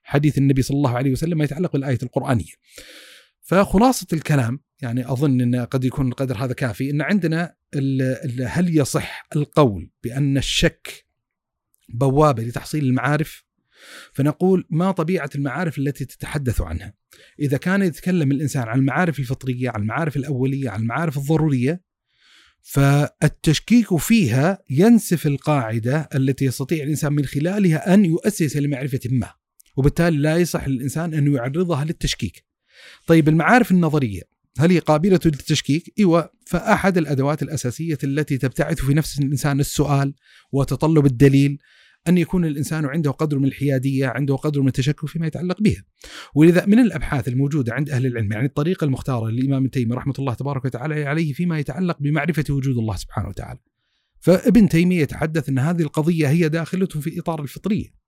حديث 0.02 0.38
النبي 0.38 0.62
صلى 0.62 0.76
الله 0.76 0.96
عليه 0.96 1.12
وسلم 1.12 1.38
ما 1.38 1.44
يتعلق 1.44 1.72
بالآية 1.72 1.98
القرآنية. 2.02 2.52
فخلاصة 3.40 4.06
الكلام 4.12 4.60
يعني 4.82 5.12
أظن 5.12 5.40
إن 5.40 5.56
قد 5.56 5.84
يكون 5.84 6.08
القدر 6.08 6.36
هذا 6.36 6.52
كافي 6.52 6.90
إن 6.90 7.02
عندنا 7.02 7.54
هل 8.46 8.78
يصح 8.78 9.26
القول 9.36 9.90
بأن 10.04 10.36
الشك 10.36 11.06
بوابة 11.88 12.42
لتحصيل 12.42 12.84
المعارف؟ 12.84 13.43
فنقول 14.14 14.66
ما 14.70 14.90
طبيعة 14.90 15.30
المعارف 15.34 15.78
التي 15.78 16.04
تتحدث 16.04 16.60
عنها 16.60 16.94
إذا 17.40 17.56
كان 17.56 17.82
يتكلم 17.82 18.32
الإنسان 18.32 18.68
عن 18.68 18.78
المعارف 18.78 19.18
الفطرية 19.18 19.70
عن 19.70 19.82
المعارف 19.82 20.16
الأولية 20.16 20.70
عن 20.70 20.80
المعارف 20.80 21.16
الضرورية 21.16 21.80
فالتشكيك 22.62 23.96
فيها 23.96 24.58
ينسف 24.70 25.26
القاعدة 25.26 26.08
التي 26.14 26.44
يستطيع 26.44 26.84
الإنسان 26.84 27.12
من 27.12 27.24
خلالها 27.24 27.94
أن 27.94 28.04
يؤسس 28.04 28.56
لمعرفة 28.56 29.00
ما 29.10 29.30
وبالتالي 29.76 30.18
لا 30.18 30.36
يصح 30.36 30.68
للإنسان 30.68 31.14
أن 31.14 31.34
يعرضها 31.34 31.84
للتشكيك 31.84 32.44
طيب 33.06 33.28
المعارف 33.28 33.70
النظرية 33.70 34.22
هل 34.58 34.70
هي 34.70 34.78
قابلة 34.78 35.20
للتشكيك؟ 35.24 35.94
إيوه 35.98 36.30
فأحد 36.46 36.98
الأدوات 36.98 37.42
الأساسية 37.42 37.98
التي 38.04 38.38
تبتعث 38.38 38.80
في 38.80 38.94
نفس 38.94 39.18
الإنسان 39.18 39.60
السؤال 39.60 40.14
وتطلب 40.52 41.06
الدليل 41.06 41.58
أن 42.08 42.18
يكون 42.18 42.44
الإنسان 42.44 42.84
عنده 42.84 43.10
قدر 43.10 43.38
من 43.38 43.44
الحيادية 43.44 44.06
عنده 44.06 44.36
قدر 44.36 44.60
من 44.60 44.68
التشكك 44.68 45.06
فيما 45.06 45.26
يتعلق 45.26 45.60
بها. 45.60 45.84
ولذا 46.34 46.66
من 46.66 46.78
الأبحاث 46.78 47.28
الموجودة 47.28 47.74
عند 47.74 47.90
أهل 47.90 48.06
العلم 48.06 48.32
يعني 48.32 48.46
الطريقة 48.46 48.84
المختارة 48.84 49.30
للإمام 49.30 49.66
تيمية 49.66 49.94
رحمة 49.94 50.14
الله 50.18 50.34
تبارك 50.34 50.64
وتعالى 50.64 51.04
عليه 51.04 51.32
فيما 51.32 51.58
يتعلق 51.58 51.96
بمعرفة 52.00 52.44
وجود 52.50 52.76
الله 52.76 52.96
سبحانه 52.96 53.28
وتعالى. 53.28 53.58
فابن 54.20 54.68
تيمية 54.68 55.02
يتحدث 55.02 55.48
أن 55.48 55.58
هذه 55.58 55.82
القضية 55.82 56.28
هي 56.28 56.48
داخلة 56.48 56.86
في 56.86 57.20
إطار 57.20 57.42
الفطرية. 57.42 58.03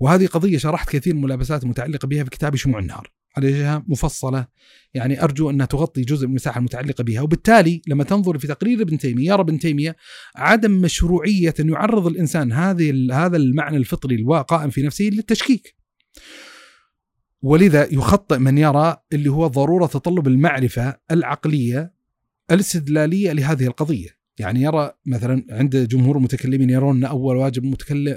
وهذه 0.00 0.26
قضية 0.26 0.58
شرحت 0.58 0.88
كثير 0.88 1.14
من 1.14 1.18
الملابسات 1.18 1.62
المتعلقة 1.62 2.08
بها 2.08 2.24
في 2.24 2.30
كتاب 2.30 2.56
شموع 2.56 2.78
النار 2.78 3.10
عليها 3.36 3.84
مفصلة 3.88 4.46
يعني 4.94 5.22
أرجو 5.24 5.50
أنها 5.50 5.66
تغطي 5.66 6.02
جزء 6.02 6.26
من 6.26 6.30
المساحة 6.30 6.58
المتعلقة 6.58 7.04
بها. 7.04 7.20
وبالتالي 7.20 7.82
لما 7.86 8.04
تنظر 8.04 8.38
في 8.38 8.46
تقرير 8.46 8.82
ابن 8.82 8.98
تيمية 8.98 9.26
يرى 9.32 9.40
ابن 9.40 9.58
تيمية 9.58 9.96
عدم 10.36 10.70
مشروعية 10.70 11.54
أن 11.60 11.68
يعرض 11.68 12.06
الإنسان 12.06 12.52
هذه 12.52 13.08
هذا 13.12 13.36
المعنى 13.36 13.76
الفطري 13.76 14.14
القائم 14.14 14.70
في 14.70 14.82
نفسه 14.82 15.04
للتشكيك. 15.04 15.76
ولذا 17.42 17.94
يخطئ 17.94 18.38
من 18.38 18.58
يرى 18.58 18.96
اللي 19.12 19.30
هو 19.30 19.46
ضرورة 19.46 19.86
تطلب 19.86 20.28
المعرفة 20.28 20.96
العقلية 21.10 21.92
الاستدلالية 22.50 23.32
لهذه 23.32 23.66
القضية. 23.66 24.17
يعني 24.38 24.62
يرى 24.62 24.92
مثلا 25.06 25.46
عند 25.50 25.76
جمهور 25.76 26.16
المتكلمين 26.16 26.70
يرون 26.70 26.96
أن 26.96 27.04
أول 27.04 27.36
واجب 27.36 27.64
المتكلم 27.64 28.16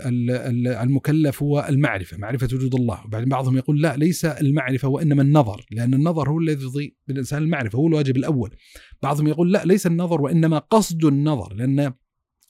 المكلف 0.68 1.44
هو 1.44 1.66
المعرفة، 1.70 2.18
معرفة 2.18 2.46
وجود 2.54 2.76
الله، 2.76 3.06
وبعدين 3.06 3.30
بعضهم 3.30 3.58
يقول 3.58 3.82
لا 3.82 3.98
ليس 3.98 4.26
المعرفة 4.26 4.88
وإنما 4.88 5.22
النظر، 5.22 5.66
لأن 5.72 5.94
النظر 5.94 6.30
هو 6.30 6.40
الذي 6.40 6.64
يضيء 6.64 6.96
بالإنسان 7.08 7.44
المعرفة، 7.44 7.78
هو 7.78 7.88
الواجب 7.88 8.18
الأول. 8.18 8.56
بعضهم 9.04 9.28
يقول 9.28 9.54
لا 9.54 9.66
ليس 9.66 9.88
النظر 9.88 10.22
وإنما 10.22 10.58
قصد 10.58 11.06
النظر، 11.06 11.54
لأن 11.54 11.94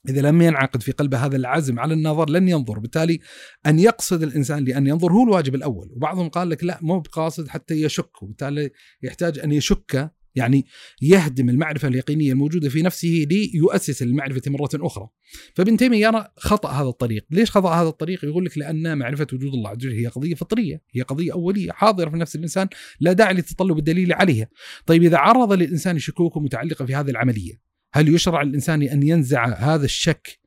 إذا 0.08 0.20
لم 0.20 0.42
ينعقد 0.42 0.82
في 0.82 0.92
قلبه 0.92 1.26
هذا 1.26 1.36
العزم 1.36 1.78
على 1.78 1.94
النظر 1.94 2.30
لن 2.30 2.48
ينظر. 2.48 2.78
بالتالي 2.78 3.20
أن 3.66 3.78
يقصد 3.78 4.22
الإنسان 4.22 4.64
لأن 4.64 4.86
ينظر 4.86 5.12
هو 5.12 5.24
الواجب 5.24 5.54
الأول. 5.54 5.90
وبعضهم 5.96 6.28
قال 6.28 6.50
لك 6.50 6.64
لا 6.64 6.78
مو 6.82 7.00
بقاصد 7.00 7.48
حتى 7.48 7.74
يشك. 7.74 8.22
وبالتالي 8.22 8.70
يحتاج 9.02 9.38
أن 9.38 9.52
يشك 9.52 10.12
يعني 10.34 10.66
يهدم 11.02 11.48
المعرفة 11.48 11.88
اليقينية 11.88 12.32
الموجودة 12.32 12.68
في 12.68 12.82
نفسه 12.82 13.26
ليؤسس 13.30 14.02
المعرفة 14.02 14.50
مرة 14.50 14.70
أخرى. 14.74 15.08
فابن 15.54 15.76
تيمية 15.76 16.06
يرى 16.06 16.28
خطأ 16.36 16.70
هذا 16.70 16.88
الطريق. 16.88 17.26
ليش 17.30 17.50
خطأ 17.50 17.74
هذا 17.82 17.88
الطريق؟ 17.88 18.24
يقول 18.24 18.44
لك 18.44 18.58
لأن 18.58 18.98
معرفة 18.98 19.26
وجود 19.32 19.54
الله 19.54 19.70
عز 19.70 19.76
وجل 19.76 19.92
هي 19.92 20.06
قضية 20.06 20.34
فطرية 20.34 20.82
هي 20.94 21.02
قضية 21.02 21.32
أولية 21.32 21.72
حاضرة 21.72 22.10
في 22.10 22.16
نفس 22.16 22.36
الإنسان 22.36 22.68
لا 23.00 23.12
داعي 23.12 23.34
لتطلب 23.34 23.78
الدليل 23.78 24.12
عليها. 24.12 24.48
طيب 24.86 25.02
إذا 25.02 25.16
عرض 25.16 25.52
للإنسان 25.52 25.98
شكوك 25.98 26.38
متعلقة 26.38 26.84
في 26.84 26.94
هذه 26.94 27.10
العملية 27.10 27.72
هل 27.92 28.14
يشرع 28.14 28.42
للإنسان 28.42 28.82
أن 28.82 29.02
ينزع 29.02 29.54
هذا 29.54 29.84
الشك 29.84 30.41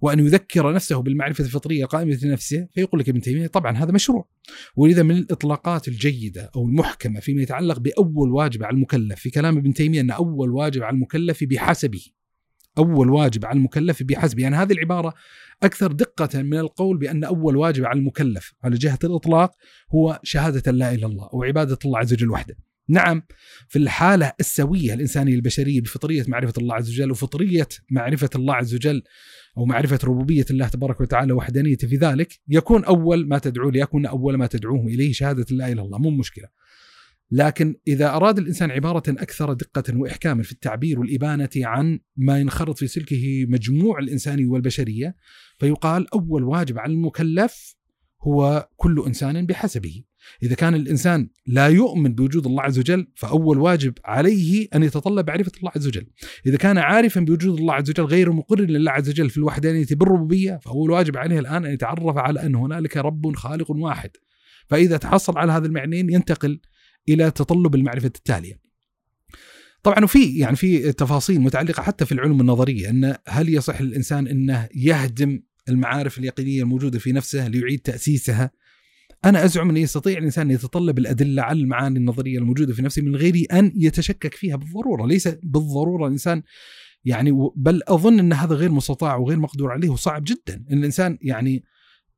وأن 0.00 0.18
يذكر 0.18 0.72
نفسه 0.72 1.02
بالمعرفة 1.02 1.44
الفطرية 1.44 1.84
القائمة 1.84 2.18
لنفسه 2.22 2.68
فيقول 2.74 3.00
لك 3.00 3.08
ابن 3.08 3.20
تيمية 3.20 3.46
طبعا 3.46 3.76
هذا 3.76 3.92
مشروع. 3.92 4.28
ولذا 4.76 5.02
من 5.02 5.16
الإطلاقات 5.16 5.88
الجيدة 5.88 6.50
أو 6.56 6.68
المحكمة 6.68 7.20
فيما 7.20 7.42
يتعلق 7.42 7.78
بأول 7.78 8.32
واجب 8.32 8.64
على 8.64 8.74
المكلف 8.74 9.20
في 9.20 9.30
كلام 9.30 9.58
ابن 9.58 9.74
تيمية 9.74 10.00
أن 10.00 10.10
أول 10.10 10.50
واجب 10.50 10.82
على 10.82 10.94
المكلف 10.94 11.44
بحسبه. 11.44 12.06
أول 12.78 13.10
واجب 13.10 13.44
على 13.44 13.56
المكلف 13.56 14.02
بحسبه. 14.02 14.42
يعني 14.42 14.56
هذه 14.56 14.72
العبارة 14.72 15.14
أكثر 15.62 15.92
دقة 15.92 16.42
من 16.42 16.58
القول 16.58 16.98
بأن 16.98 17.24
أول 17.24 17.56
واجب 17.56 17.84
على 17.84 17.98
المكلف. 17.98 18.54
على 18.64 18.76
جهة 18.76 18.98
الإطلاق 19.04 19.52
هو 19.94 20.20
شهادة 20.22 20.72
لا 20.72 20.88
إله 20.88 20.94
إلا 20.94 21.06
الله 21.06 21.28
وعبادة 21.32 21.78
الله 21.84 21.98
عز 21.98 22.12
وجل 22.12 22.30
وحده. 22.30 22.56
نعم 22.90 23.22
في 23.68 23.78
الحالة 23.78 24.32
السوية 24.40 24.94
الإنسانية 24.94 25.34
البشرية 25.34 25.80
بفطرية 25.80 26.24
معرفة 26.28 26.52
الله 26.58 26.74
عز 26.74 26.90
وجل 26.90 27.10
وفطرية 27.10 27.68
معرفة 27.90 28.30
الله 28.36 28.54
عز 28.54 28.74
وجل 28.74 29.02
أو 29.58 29.64
معرفة 29.64 29.98
ربوبية 30.04 30.44
الله 30.50 30.68
تبارك 30.68 31.00
وتعالى 31.00 31.32
وحدانيته 31.32 31.88
في 31.88 31.96
ذلك 31.96 32.40
يكون 32.48 32.84
أول 32.84 33.28
ما 33.28 33.38
تدعو 33.38 33.70
ليكون 33.70 34.06
أول 34.06 34.34
ما 34.34 34.46
تدعوهم 34.46 34.88
إليه 34.88 35.12
شهادة 35.12 35.46
لا 35.50 35.64
إله 35.64 35.72
إلا 35.72 35.82
الله 35.82 35.98
مو 35.98 36.10
مشكلة. 36.10 36.48
لكن 37.30 37.74
إذا 37.88 38.10
أراد 38.10 38.38
الإنسان 38.38 38.70
عبارة 38.70 39.02
أكثر 39.08 39.52
دقة 39.52 39.82
وإحكاما 39.96 40.42
في 40.42 40.52
التعبير 40.52 41.00
والإبانة 41.00 41.48
عن 41.56 42.00
ما 42.16 42.40
ينخرط 42.40 42.78
في 42.78 42.86
سلكه 42.86 43.46
مجموع 43.48 43.98
الإنساني 43.98 44.46
والبشرية 44.46 45.16
فيقال 45.58 46.14
أول 46.14 46.42
واجب 46.44 46.78
على 46.78 46.92
المكلف 46.92 47.76
هو 48.22 48.68
كل 48.76 49.04
إنسان 49.06 49.46
بحسبه. 49.46 50.04
إذا 50.42 50.54
كان 50.54 50.74
الإنسان 50.74 51.28
لا 51.46 51.68
يؤمن 51.68 52.14
بوجود 52.14 52.46
الله 52.46 52.62
عز 52.62 52.78
وجل 52.78 53.06
فأول 53.14 53.58
واجب 53.58 53.94
عليه 54.04 54.68
أن 54.74 54.82
يتطلب 54.82 55.30
معرفة 55.30 55.52
الله 55.58 55.70
عز 55.76 55.86
وجل. 55.86 56.06
إذا 56.46 56.56
كان 56.56 56.78
عارفا 56.78 57.20
بوجود 57.20 57.58
الله 57.58 57.74
عز 57.74 57.90
وجل 57.90 58.04
غير 58.04 58.32
مقر 58.32 58.60
لله 58.60 58.90
عز 58.90 59.08
وجل 59.08 59.30
في 59.30 59.36
الوحدانية 59.38 59.86
بالربوبية 59.90 60.60
فأول 60.62 60.90
واجب 60.90 61.16
عليه 61.16 61.38
الآن 61.38 61.64
أن 61.64 61.72
يتعرف 61.72 62.16
على 62.16 62.46
أن 62.46 62.54
هنالك 62.54 62.96
رب 62.96 63.36
خالق 63.36 63.70
واحد. 63.70 64.10
فإذا 64.66 64.96
تحصل 64.96 65.38
على 65.38 65.52
هذا 65.52 65.66
المعنيين 65.66 66.10
ينتقل 66.10 66.60
إلى 67.08 67.30
تطلب 67.30 67.74
المعرفة 67.74 68.06
التالية. 68.06 68.60
طبعا 69.82 70.04
وفي 70.04 70.38
يعني 70.38 70.56
في 70.56 70.92
تفاصيل 70.92 71.40
متعلقة 71.40 71.82
حتى 71.82 72.06
في 72.06 72.12
العلوم 72.12 72.40
النظرية 72.40 72.90
أن 72.90 73.16
هل 73.28 73.54
يصح 73.54 73.80
للإنسان 73.80 74.26
أنه 74.26 74.68
يهدم 74.74 75.42
المعارف 75.68 76.18
اليقينية 76.18 76.62
الموجودة 76.62 76.98
في 76.98 77.12
نفسه 77.12 77.48
ليعيد 77.48 77.80
تأسيسها؟ 77.80 78.50
أنا 79.24 79.44
أزعم 79.44 79.70
انه 79.70 79.80
يستطيع 79.80 80.18
الإنسان 80.18 80.46
أن 80.46 80.54
يتطلب 80.54 80.98
الأدلة 80.98 81.42
على 81.42 81.60
المعاني 81.60 81.98
النظرية 81.98 82.38
الموجودة 82.38 82.74
في 82.74 82.82
نفسه 82.82 83.02
من 83.02 83.16
غير 83.16 83.46
أن 83.52 83.72
يتشكك 83.76 84.34
فيها 84.34 84.56
بالضرورة، 84.56 85.06
ليس 85.06 85.28
بالضرورة 85.28 86.06
الإنسان 86.06 86.42
يعني 87.04 87.50
بل 87.56 87.82
أظن 87.88 88.18
أن 88.18 88.32
هذا 88.32 88.54
غير 88.54 88.70
مستطاع 88.70 89.16
وغير 89.16 89.38
مقدور 89.38 89.72
عليه 89.72 89.88
وصعب 89.88 90.24
جدا، 90.24 90.64
أن 90.72 90.78
الإنسان 90.78 91.18
يعني 91.22 91.64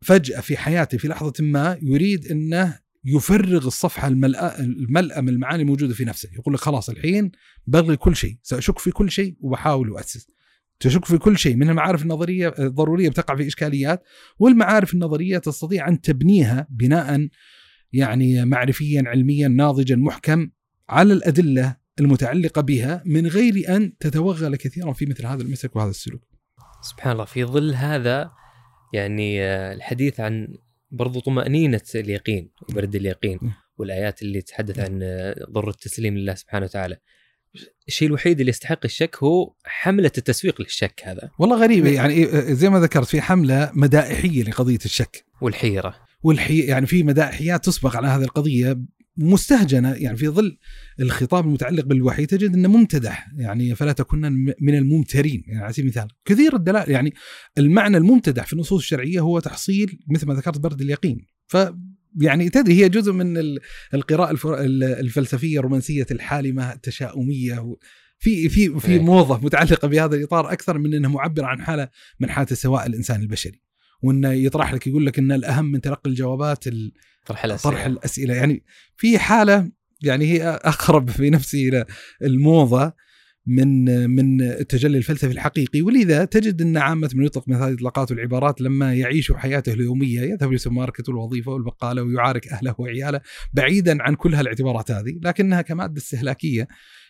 فجأة 0.00 0.40
في 0.40 0.56
حياته 0.56 0.98
في 0.98 1.08
لحظة 1.08 1.32
ما 1.40 1.78
يريد 1.82 2.26
أنه 2.26 2.78
يفرغ 3.04 3.66
الصفحة 3.66 4.08
الملأ 4.08 4.60
الملأة 4.60 5.20
من 5.20 5.28
المعاني 5.28 5.62
الموجودة 5.62 5.94
في 5.94 6.04
نفسه، 6.04 6.28
يقول 6.32 6.54
لك 6.54 6.60
خلاص 6.60 6.90
الحين 6.90 7.30
بلغي 7.66 7.96
كل 7.96 8.16
شيء، 8.16 8.36
سأشك 8.42 8.78
في 8.78 8.90
كل 8.90 9.10
شيء 9.10 9.36
وبحاول 9.40 9.90
وأسس. 9.90 10.26
تشك 10.82 11.04
في 11.04 11.18
كل 11.18 11.38
شيء 11.38 11.56
من 11.56 11.70
المعارف 11.70 12.02
النظرية 12.02 12.54
الضرورية 12.58 13.08
بتقع 13.08 13.36
في 13.36 13.46
إشكاليات 13.46 14.02
والمعارف 14.38 14.94
النظرية 14.94 15.38
تستطيع 15.38 15.88
أن 15.88 16.00
تبنيها 16.00 16.66
بناء 16.70 17.28
يعني 17.92 18.44
معرفيا 18.44 19.02
علميا 19.06 19.48
ناضجا 19.48 19.96
محكم 19.96 20.50
على 20.88 21.12
الأدلة 21.12 21.76
المتعلقة 22.00 22.62
بها 22.62 23.02
من 23.06 23.26
غير 23.26 23.76
أن 23.76 23.98
تتوغل 23.98 24.56
كثيرا 24.56 24.92
في 24.92 25.06
مثل 25.06 25.26
هذا 25.26 25.42
المسلك 25.42 25.76
وهذا 25.76 25.90
السلوك. 25.90 26.22
سبحان 26.82 27.12
الله 27.12 27.24
في 27.24 27.44
ظل 27.44 27.74
هذا 27.74 28.30
يعني 28.94 29.42
آه، 29.42 29.72
الحديث 29.72 30.20
عن 30.20 30.48
برضو 30.90 31.20
طمأنينة 31.20 31.80
اليقين 31.94 32.50
وبرد 32.68 32.94
اليقين 32.94 33.38
نعم. 33.42 33.52
والآيات 33.78 34.22
اللي 34.22 34.42
تحدث 34.42 34.78
عن 34.78 35.00
آه، 35.02 35.46
ضر 35.50 35.68
التسليم 35.68 36.18
لله 36.18 36.34
سبحانه 36.34 36.64
وتعالى 36.64 36.96
الشيء 37.88 38.08
الوحيد 38.08 38.40
اللي 38.40 38.50
يستحق 38.50 38.78
الشك 38.84 39.16
هو 39.22 39.54
حملة 39.64 40.12
التسويق 40.18 40.60
للشك 40.60 41.02
هذا. 41.04 41.30
والله 41.38 41.56
غريبة 41.56 41.90
يعني 41.90 42.26
زي 42.54 42.70
ما 42.70 42.80
ذكرت 42.80 43.06
في 43.06 43.20
حملة 43.20 43.70
مدائحيه 43.74 44.42
لقضية 44.42 44.78
الشك. 44.84 45.24
والحيرة. 45.40 45.94
والحي 46.22 46.58
يعني 46.58 46.86
في 46.86 47.02
مدائحيات 47.02 47.64
تسبق 47.64 47.96
على 47.96 48.08
هذه 48.08 48.22
القضية 48.22 48.78
مستهجنة 49.16 49.92
يعني 49.92 50.16
في 50.16 50.28
ظل 50.28 50.58
الخطاب 51.00 51.46
المتعلق 51.46 51.84
بالوحي 51.84 52.26
تجد 52.26 52.54
إنه 52.54 52.68
ممتدح 52.68 53.28
يعني 53.36 53.74
فلا 53.74 53.92
تكونن 53.92 54.54
من 54.60 54.74
الممترين. 54.74 55.44
يعني 55.46 55.64
على 55.64 55.72
سبيل 55.72 55.84
المثال 55.84 56.08
كثير 56.24 56.56
الدلائل 56.56 56.90
يعني 56.90 57.14
المعنى 57.58 57.96
الممتدح 57.96 58.46
في 58.46 58.52
النصوص 58.52 58.80
الشرعية 58.80 59.20
هو 59.20 59.40
تحصيل 59.40 59.98
مثل 60.08 60.26
ما 60.26 60.34
ذكرت 60.34 60.58
برد 60.58 60.80
اليقين. 60.80 61.26
ف 61.46 61.56
يعني 62.20 62.50
تدري 62.50 62.74
هي 62.84 62.88
جزء 62.88 63.12
من 63.12 63.36
ال- 63.36 63.58
القراءة 63.94 64.30
الفر- 64.30 64.60
ال- 64.60 64.84
الفلسفية 64.84 65.58
الرومانسية 65.58 66.06
الحالمة 66.10 66.72
التشاؤمية 66.72 67.58
و- 67.58 67.78
في 68.18 68.48
في 68.48 68.80
في 68.80 68.92
إيه. 68.92 69.00
موضه 69.00 69.38
متعلقة 69.44 69.88
بهذا 69.88 70.16
الإطار 70.16 70.52
أكثر 70.52 70.78
من 70.78 70.94
إنه 70.94 71.08
معبر 71.08 71.44
عن 71.44 71.60
حالة 71.62 71.88
من 72.20 72.30
حالة 72.30 72.46
سواء 72.54 72.86
الإنسان 72.86 73.20
البشري. 73.22 73.62
وإنه 74.02 74.32
يطرح 74.32 74.74
لك 74.74 74.86
يقول 74.86 75.06
لك 75.06 75.18
إن 75.18 75.32
الأهم 75.32 75.64
من 75.72 75.80
تلقي 75.80 76.10
الجوابات 76.10 76.66
ال- 76.66 76.92
طرح 77.26 77.44
الأسئلة. 77.44 77.74
طرح 77.74 77.84
الأسئلة. 77.86 78.34
يعني 78.34 78.64
في 78.96 79.18
حالة 79.18 79.70
يعني 80.02 80.24
هي 80.24 80.42
أقرب 80.48 81.10
في 81.10 81.30
نفسي 81.30 81.68
إلى 81.68 81.84
الموضه 82.22 82.92
من 83.46 83.84
من 84.10 84.42
التجلي 84.42 84.98
الفلسفي 84.98 85.32
الحقيقي 85.32 85.82
ولذا 85.82 86.24
تجد 86.24 86.62
أن 86.62 86.76
عامة 86.76 87.10
من 87.14 87.24
يطلق 87.24 87.48
مثل 87.48 87.62
هذه 87.62 87.68
الاطلاقات 87.68 88.10
والعبارات 88.10 88.60
لما 88.60 88.94
يعيش 88.94 89.32
حياته 89.32 89.72
اليومية 89.72 90.20
يذهب 90.20 90.52
للسوبر 90.52 90.76
ماركت 90.76 91.08
والوظيفة 91.08 91.52
والبقالة 91.52 92.02
ويعارك 92.02 92.48
أهله 92.48 92.74
وعياله 92.78 93.20
بعيدا 93.52 94.02
عن 94.02 94.14
كل 94.14 94.34
هالاعتبارات 94.34 94.90
هذه 94.90 95.18
لكنها 95.22 95.62
كمادة 95.62 95.98
استهلاكية 95.98 96.68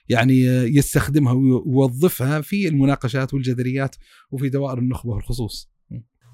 يعني 0.08 0.40
يستخدمها 0.44 1.32
ويوظفها 1.32 2.40
في 2.40 2.68
المناقشات 2.68 3.34
والجدليات 3.34 3.96
وفي 4.30 4.48
دوائر 4.48 4.78
النخبة 4.78 5.10
والخصوص. 5.10 5.72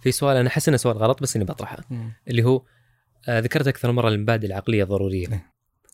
في 0.03 0.13
سؤال 0.13 0.37
أنا 0.37 0.49
أحس 0.49 0.69
إنه 0.69 0.77
سؤال 0.77 0.97
غلط 0.97 1.23
بس 1.23 1.37
إني 1.37 1.45
بطرحه 1.45 1.89
اللي 2.29 2.43
هو 2.45 2.65
آه، 3.29 3.41
ذكرت 3.41 3.69
أكثر 3.69 3.93
مرة 3.93 4.09
المبادئ 4.09 4.47
العقلية 4.47 4.83
الضرورية 4.83 5.29
نعم. 5.29 5.41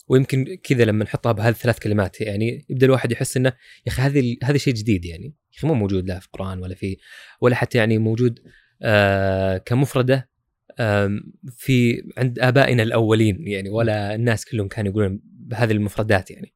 ويمكن 0.08 0.56
كذا 0.62 0.84
لما 0.84 1.04
نحطها 1.04 1.32
بهذه 1.32 1.48
الثلاث 1.52 1.78
كلمات 1.78 2.20
يعني 2.20 2.66
يبدأ 2.68 2.86
الواحد 2.86 3.12
يحس 3.12 3.36
إنه 3.36 3.48
يا 3.86 3.92
أخي 3.92 4.02
هذه 4.02 4.36
هذا 4.44 4.56
شيء 4.58 4.74
جديد 4.74 5.04
يعني 5.04 5.24
يا 5.24 5.58
أخي 5.58 5.66
مو 5.66 5.74
موجود 5.74 6.08
لا 6.08 6.18
في 6.18 6.26
القرآن 6.26 6.58
ولا 6.58 6.74
في 6.74 6.96
ولا 7.40 7.56
حتى 7.56 7.78
يعني 7.78 7.98
موجود 7.98 8.38
آه 8.82 9.58
كمفردة 9.58 10.28
آم، 10.80 11.32
في 11.56 12.02
عند 12.18 12.38
آبائنا 12.38 12.82
الأولين 12.82 13.46
يعني 13.48 13.70
ولا 13.70 14.14
الناس 14.14 14.44
كلهم 14.44 14.68
كانوا 14.68 14.90
يقولون 14.92 15.20
بهذه 15.24 15.72
المفردات 15.72 16.30
يعني 16.30 16.52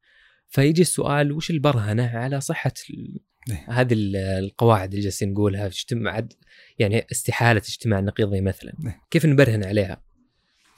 فيجي 0.47 0.81
السؤال 0.81 1.31
وش 1.31 1.49
البرهنة 1.51 2.07
على 2.17 2.41
صحة 2.41 2.71
إيه. 2.89 3.65
هذه 3.69 3.93
ال- 3.93 4.15
القواعد 4.15 4.89
اللي 4.89 5.01
جالسين 5.03 5.31
نقولها 5.31 5.69
في 5.69 5.75
اجتماع 5.75 6.27
يعني 6.79 7.05
استحالة 7.11 7.59
اجتماع 7.69 7.99
نقيضي 7.99 8.41
مثلا 8.41 8.73
إيه. 8.85 9.01
كيف 9.11 9.25
نبرهن 9.25 9.63
عليها؟ 9.63 10.03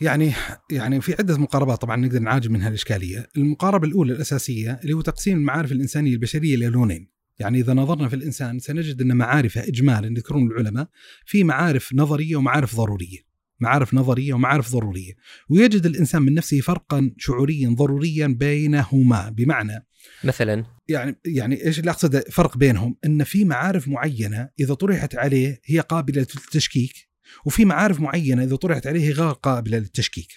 يعني 0.01 0.33
يعني 0.71 1.01
في 1.01 1.13
عدة 1.19 1.37
مقاربات 1.37 1.81
طبعا 1.81 1.95
نقدر 1.95 2.19
نعالج 2.19 2.47
منها 2.47 2.67
الإشكالية، 2.67 3.27
المقاربة 3.37 3.87
الأولى 3.87 4.13
الأساسية 4.13 4.79
اللي 4.83 4.93
هو 4.93 5.01
تقسيم 5.01 5.37
المعارف 5.37 5.71
الإنسانية 5.71 6.13
البشرية 6.13 6.55
إلى 6.55 6.65
لونين، 6.65 7.11
يعني 7.39 7.59
إذا 7.59 7.73
نظرنا 7.73 8.07
في 8.07 8.15
الإنسان 8.15 8.59
سنجد 8.59 9.01
أن 9.01 9.17
معارفه 9.17 9.63
اجمالا 9.63 10.07
يذكرون 10.07 10.47
العلماء 10.47 10.87
في 11.25 11.43
معارف 11.43 11.93
نظرية 11.93 12.35
ومعارف 12.35 12.75
ضرورية، 12.75 13.17
معارف 13.59 13.93
نظرية 13.93 14.33
ومعارف 14.33 14.71
ضرورية، 14.71 15.13
ويجد 15.49 15.85
الإنسان 15.85 16.21
من 16.21 16.33
نفسه 16.33 16.59
فرقا 16.59 17.11
شعوريا 17.17 17.69
ضروريا 17.69 18.27
بينهما، 18.27 19.29
بمعنى 19.29 19.85
مثلا؟ 20.23 20.65
يعني 20.87 21.15
يعني 21.25 21.65
إيش 21.65 21.79
اللي 21.79 21.91
أقصده؟ 21.91 22.23
فرق 22.31 22.57
بينهم؟ 22.57 22.97
أن 23.05 23.23
في 23.23 23.45
معارف 23.45 23.87
معينة 23.87 24.49
إذا 24.59 24.73
طرحت 24.73 25.15
عليه 25.15 25.61
هي 25.65 25.79
قابلة 25.79 26.21
للتشكيك. 26.21 27.10
وفي 27.45 27.65
معارف 27.65 27.99
معينة 27.99 28.43
إذا 28.43 28.55
طرحت 28.55 28.87
عليه 28.87 29.11
غير 29.11 29.31
قابلة 29.31 29.77
للتشكيك. 29.77 30.27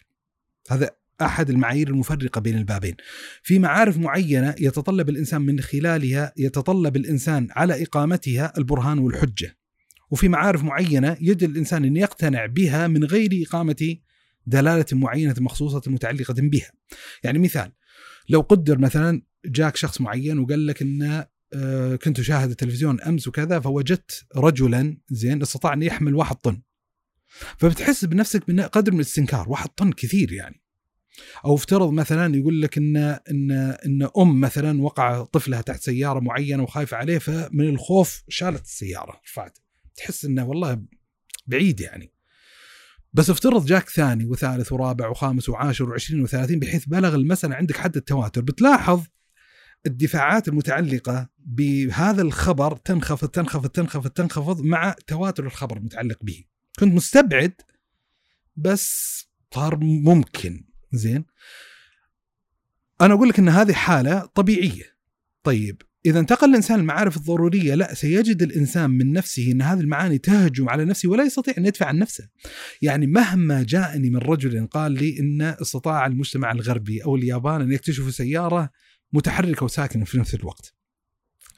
هذا 0.71 0.91
أحد 1.23 1.51
المعايير 1.51 1.89
المفرقة 1.89 2.41
بين 2.41 2.59
البابين. 2.59 2.95
في 3.43 3.59
معارف 3.59 3.99
معينة 3.99 4.55
يتطلب 4.61 5.09
الإنسان 5.09 5.43
من 5.43 5.61
خلالها 5.61 6.33
يتطلب 6.37 6.97
الإنسان 6.97 7.49
على 7.51 7.83
إقامتها 7.83 8.53
البرهان 8.59 8.99
والحجة. 8.99 9.57
وفي 10.11 10.29
معارف 10.29 10.65
معينة 10.65 11.17
يجد 11.21 11.43
الإنسان 11.43 11.85
أن 11.85 11.97
يقتنع 11.97 12.47
بها 12.47 12.87
من 12.87 13.05
غير 13.05 13.45
إقامة 13.47 13.97
دلالة 14.47 14.87
معينة 14.93 15.35
مخصوصة 15.39 15.83
متعلقة 15.87 16.35
بها. 16.39 16.71
يعني 17.23 17.39
مثال 17.39 17.73
لو 18.29 18.41
قدر 18.41 18.79
مثلا 18.79 19.23
جاك 19.47 19.77
شخص 19.77 20.01
معين 20.01 20.39
وقال 20.39 20.67
لك 20.67 20.83
انه 20.83 21.27
آه، 21.55 21.97
كنت 21.97 22.19
أشاهد 22.19 22.51
التلفزيون 22.51 23.01
أمس 23.01 23.29
وكذا 23.29 23.61
فوجدت 23.61 24.25
رجلا 24.37 24.97
زين 25.11 25.43
استطاع 25.43 25.73
أن 25.73 25.83
يحمل 25.83 26.15
واحد 26.15 26.37
طن 26.37 26.63
فبتحس 27.59 28.05
بنفسك 28.05 28.49
من 28.49 28.61
قدر 28.61 28.93
من 28.93 29.01
الاستنكار 29.01 29.49
واحد 29.49 29.69
طن 29.69 29.93
كثير 29.93 30.33
يعني. 30.33 30.65
أو 31.45 31.55
افترض 31.55 31.91
مثلا 31.93 32.37
يقول 32.37 32.63
لك 32.63 32.79
ان 32.79 32.97
ان 33.31 33.51
إن 33.87 34.09
أم 34.19 34.41
مثلا 34.41 34.83
وقع 34.83 35.25
طفلها 35.25 35.61
تحت 35.61 35.81
سيارة 35.81 36.21
معينة 36.21 36.63
وخايفة 36.63 36.97
عليه 36.97 37.19
فمن 37.19 37.69
الخوف 37.69 38.23
شالت 38.29 38.65
السيارة 38.65 39.21
رفعت 39.27 39.59
تحس 39.97 40.25
إنه 40.25 40.49
والله 40.49 40.83
بعيد 41.47 41.81
يعني. 41.81 42.13
بس 43.13 43.31
افترض 43.31 43.67
جاك 43.67 43.89
ثاني 43.89 44.25
وثالث 44.25 44.73
ورابع 44.73 45.09
وخامس 45.09 45.49
وعاشر 45.49 45.91
وعشرين 45.91 46.23
وثلاثين 46.23 46.59
بحيث 46.59 46.85
بلغ 46.85 47.15
المسألة 47.15 47.55
عندك 47.55 47.77
حد 47.77 47.97
التواتر. 47.97 48.41
بتلاحظ 48.41 49.03
الدفاعات 49.87 50.49
المتعلقة 50.49 51.29
بهذا 51.39 52.23
الخبر 52.23 52.77
تنخفض 52.77 53.29
تنخفض 53.29 53.69
تنخفض 53.69 54.11
تنخفض 54.11 54.61
مع 54.61 54.95
تواتر 55.07 55.47
الخبر 55.47 55.77
المتعلق 55.77 56.19
به. 56.23 56.45
كنت 56.79 56.95
مستبعد 56.95 57.53
بس 58.57 59.15
صار 59.55 59.79
ممكن. 59.85 60.65
زين؟ 60.93 61.25
أنا 63.01 63.15
أقول 63.15 63.29
لك 63.29 63.39
إن 63.39 63.49
هذه 63.49 63.73
حالة 63.73 64.27
طبيعية. 64.27 64.95
طيب 65.43 65.83
إذا 66.07 66.21
انتقل 66.21 66.51
الإنسان 66.51 66.81
المعارف 66.81 67.17
الضرورية 67.17 67.75
لا 67.75 67.95
سيجد 67.95 68.43
الإنسان 68.43 68.91
من 68.91 69.13
نفسه 69.13 69.53
إن 69.53 69.63
هذه 69.63 69.81
المعاني 69.81 70.19
تهجم 70.19 70.69
على 70.69 70.85
نفسه 70.85 71.09
ولا 71.09 71.25
يستطيع 71.25 71.55
أن 71.59 71.67
يدفع 71.67 71.87
عن 71.87 71.99
نفسه. 71.99 72.29
يعني 72.83 73.07
مهما 73.07 73.63
جاءني 73.63 74.11
من 74.11 74.17
رجل 74.17 74.67
قال 74.67 74.93
لي 74.93 75.19
إن 75.19 75.43
استطاع 75.43 76.07
المجتمع 76.07 76.53
الغربي 76.53 77.05
أو 77.05 77.17
اليابان 77.17 77.61
أن 77.61 77.73
يكتشفوا 77.73 78.11
سيارة 78.11 78.71
متحركة 79.13 79.65
وساكنة 79.65 80.05
في 80.05 80.19
نفس 80.19 80.35
الوقت. 80.35 80.74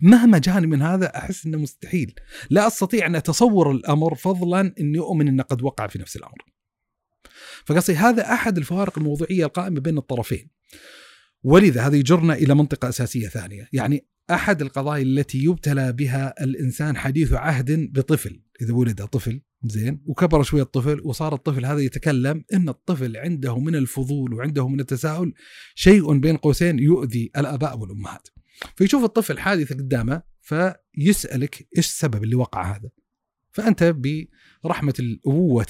مهما 0.00 0.38
جاني 0.38 0.66
من 0.66 0.82
هذا 0.82 1.16
أحس 1.16 1.46
إنه 1.46 1.58
مستحيل. 1.58 2.14
لا 2.50 2.66
أستطيع 2.66 3.06
أن 3.06 3.16
أتصور 3.16 3.70
الأمر 3.70 4.14
فضلا 4.14 4.74
إني 4.80 4.98
أؤمن 4.98 5.28
إنه 5.28 5.42
قد 5.42 5.62
وقع 5.62 5.86
في 5.86 5.98
نفس 5.98 6.16
الأمر. 6.16 6.44
فقصدي 7.64 7.96
هذا 7.96 8.32
أحد 8.32 8.58
الفوارق 8.58 8.98
الموضوعية 8.98 9.44
القائمة 9.44 9.80
بين 9.80 9.98
الطرفين. 9.98 10.50
ولذا 11.42 11.86
هذا 11.86 11.96
يجرنا 11.96 12.34
إلى 12.34 12.54
منطقة 12.54 12.88
أساسية 12.88 13.28
ثانية. 13.28 13.68
يعني 13.72 14.06
أحد 14.30 14.62
القضايا 14.62 15.02
التي 15.02 15.44
يبتلى 15.44 15.92
بها 15.92 16.34
الإنسان 16.40 16.96
حديث 16.96 17.32
عهد 17.32 17.92
بطفل. 17.92 18.40
إذا 18.62 18.74
ولد 18.74 19.04
طفل 19.04 19.40
زين 19.64 20.02
وكبر 20.06 20.42
شوية 20.42 20.62
الطفل 20.62 21.00
وصار 21.04 21.34
الطفل 21.34 21.66
هذا 21.66 21.80
يتكلم 21.80 22.44
إن 22.54 22.68
الطفل 22.68 23.16
عنده 23.16 23.58
من 23.58 23.74
الفضول 23.74 24.34
وعنده 24.34 24.68
من 24.68 24.80
التساؤل 24.80 25.34
شيء 25.74 26.18
بين 26.18 26.36
قوسين 26.36 26.78
يؤذي 26.78 27.30
الآباء 27.36 27.78
والأمهات. 27.78 28.28
فيشوف 28.76 29.04
الطفل 29.04 29.38
حادثه 29.38 29.74
قدامه 29.74 30.22
فيسألك 30.40 31.68
إيش 31.76 31.86
السبب 31.86 32.24
اللي 32.24 32.36
وقع 32.36 32.76
هذا؟ 32.76 32.90
فأنت 33.52 33.96
برحمة 34.64 34.94
الابوه 34.98 35.66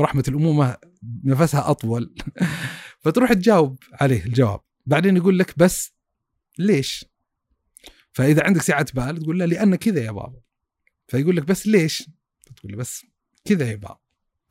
رحمة 0.00 0.24
الأمومة 0.28 0.76
نفسها 1.24 1.70
أطول. 1.70 2.14
فتروح 3.02 3.32
تجاوب 3.32 3.78
عليه 3.92 4.24
الجواب. 4.24 4.60
بعدين 4.86 5.16
يقول 5.16 5.38
لك 5.38 5.58
بس 5.58 5.92
ليش؟ 6.58 7.04
فإذا 8.12 8.44
عندك 8.44 8.62
سعة 8.62 8.86
بال 8.94 9.18
تقول 9.18 9.38
له 9.38 9.44
لأن 9.44 9.74
كذا 9.76 10.04
يا 10.04 10.10
بابا. 10.10 10.40
فيقول 11.06 11.36
لك 11.36 11.44
بس 11.44 11.66
ليش؟ 11.66 12.10
تقول 12.56 12.72
له 12.72 12.78
بس 12.78 13.06
كذا 13.44 13.70
يا 13.70 13.76
بابا. 13.76 14.03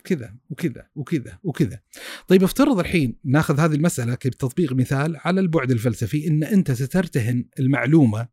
كذا 0.04 0.36
وكذا 0.50 0.88
وكذا 0.96 1.40
وكذا. 1.44 1.80
طيب 2.28 2.44
افترض 2.44 2.80
الحين 2.80 3.20
ناخذ 3.24 3.60
هذه 3.60 3.76
المسألة 3.76 4.16
كتطبيق 4.16 4.74
مثال 4.74 5.18
على 5.20 5.42
البعد 5.42 5.72
الفلسفي 5.72 6.28
إن 6.28 6.44
أنت 6.44 6.72
سترتهن 6.72 7.46
المعلومة 7.60 8.28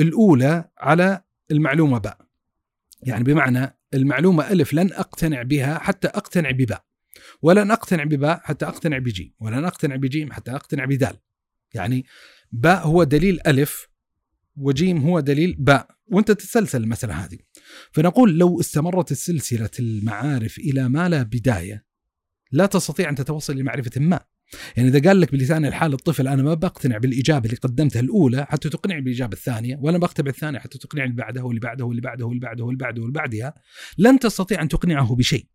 الأولى 0.00 0.70
على 0.78 1.22
المعلومة 1.50 1.98
باء. 1.98 2.18
يعني 3.02 3.24
بمعنى 3.24 3.78
المعلومة 3.94 4.52
ألف 4.52 4.74
لن 4.74 4.92
أقتنع 4.92 5.42
بها 5.42 5.78
حتى 5.78 6.08
أقتنع 6.08 6.50
بباء. 6.50 6.84
ولن 7.42 7.70
أقتنع 7.70 8.04
بباء 8.04 8.40
حتى 8.44 8.66
أقتنع 8.66 8.98
بجيم. 8.98 9.34
ولن 9.40 9.64
أقتنع 9.64 9.96
بجيم 9.96 10.32
حتى 10.32 10.50
أقتنع 10.50 10.84
بدال. 10.84 11.16
يعني 11.74 12.06
باء 12.52 12.86
هو 12.86 13.04
دليل 13.04 13.40
ألف 13.46 13.88
وجيم 14.56 14.98
هو 14.98 15.20
دليل 15.20 15.56
باء. 15.58 15.88
وأنت 16.06 16.30
تتسلسل 16.30 16.82
المسألة 16.82 17.14
هذه. 17.14 17.38
فنقول 17.92 18.38
لو 18.38 18.60
استمرت 18.60 19.12
السلسله 19.12 19.70
المعارف 19.78 20.58
إلى 20.58 20.88
ما 20.88 21.08
لا 21.08 21.22
بداية 21.22 21.84
لا 22.52 22.66
تستطيع 22.66 23.08
أن 23.08 23.14
تتوصل 23.14 23.56
لمعرفة 23.56 24.00
ما. 24.00 24.20
يعني 24.76 24.88
إذا 24.88 25.08
قال 25.08 25.20
لك 25.20 25.32
بلسان 25.32 25.64
الحال 25.64 25.92
الطفل 25.92 26.28
أنا 26.28 26.42
ما 26.42 26.54
بقتنع 26.54 26.98
بالإجابة 26.98 27.46
اللي 27.46 27.56
قدمتها 27.56 28.00
الأولى 28.00 28.46
حتى 28.48 28.68
تقنعني 28.68 29.00
بالإجابة 29.00 29.32
الثانية 29.32 29.78
ولا 29.80 29.98
بقتنع 29.98 30.24
بالثانية 30.24 30.58
حتى 30.58 30.78
تقنعني 30.78 31.10
اللي 31.10 31.22
بعدها 31.22 31.42
واللي 31.42 31.60
بعدها 31.60 31.86
واللي 31.86 32.00
بعدها 32.00 32.26
واللي 32.26 32.40
بعدها 32.40 32.64
واللي 32.64 32.78
بعدها 32.78 33.02
واللي 33.02 33.12
بعدها 33.12 33.54
لن 33.98 34.18
تستطيع 34.18 34.62
أن 34.62 34.68
تقنعه 34.68 35.14
بشيء. 35.14 35.46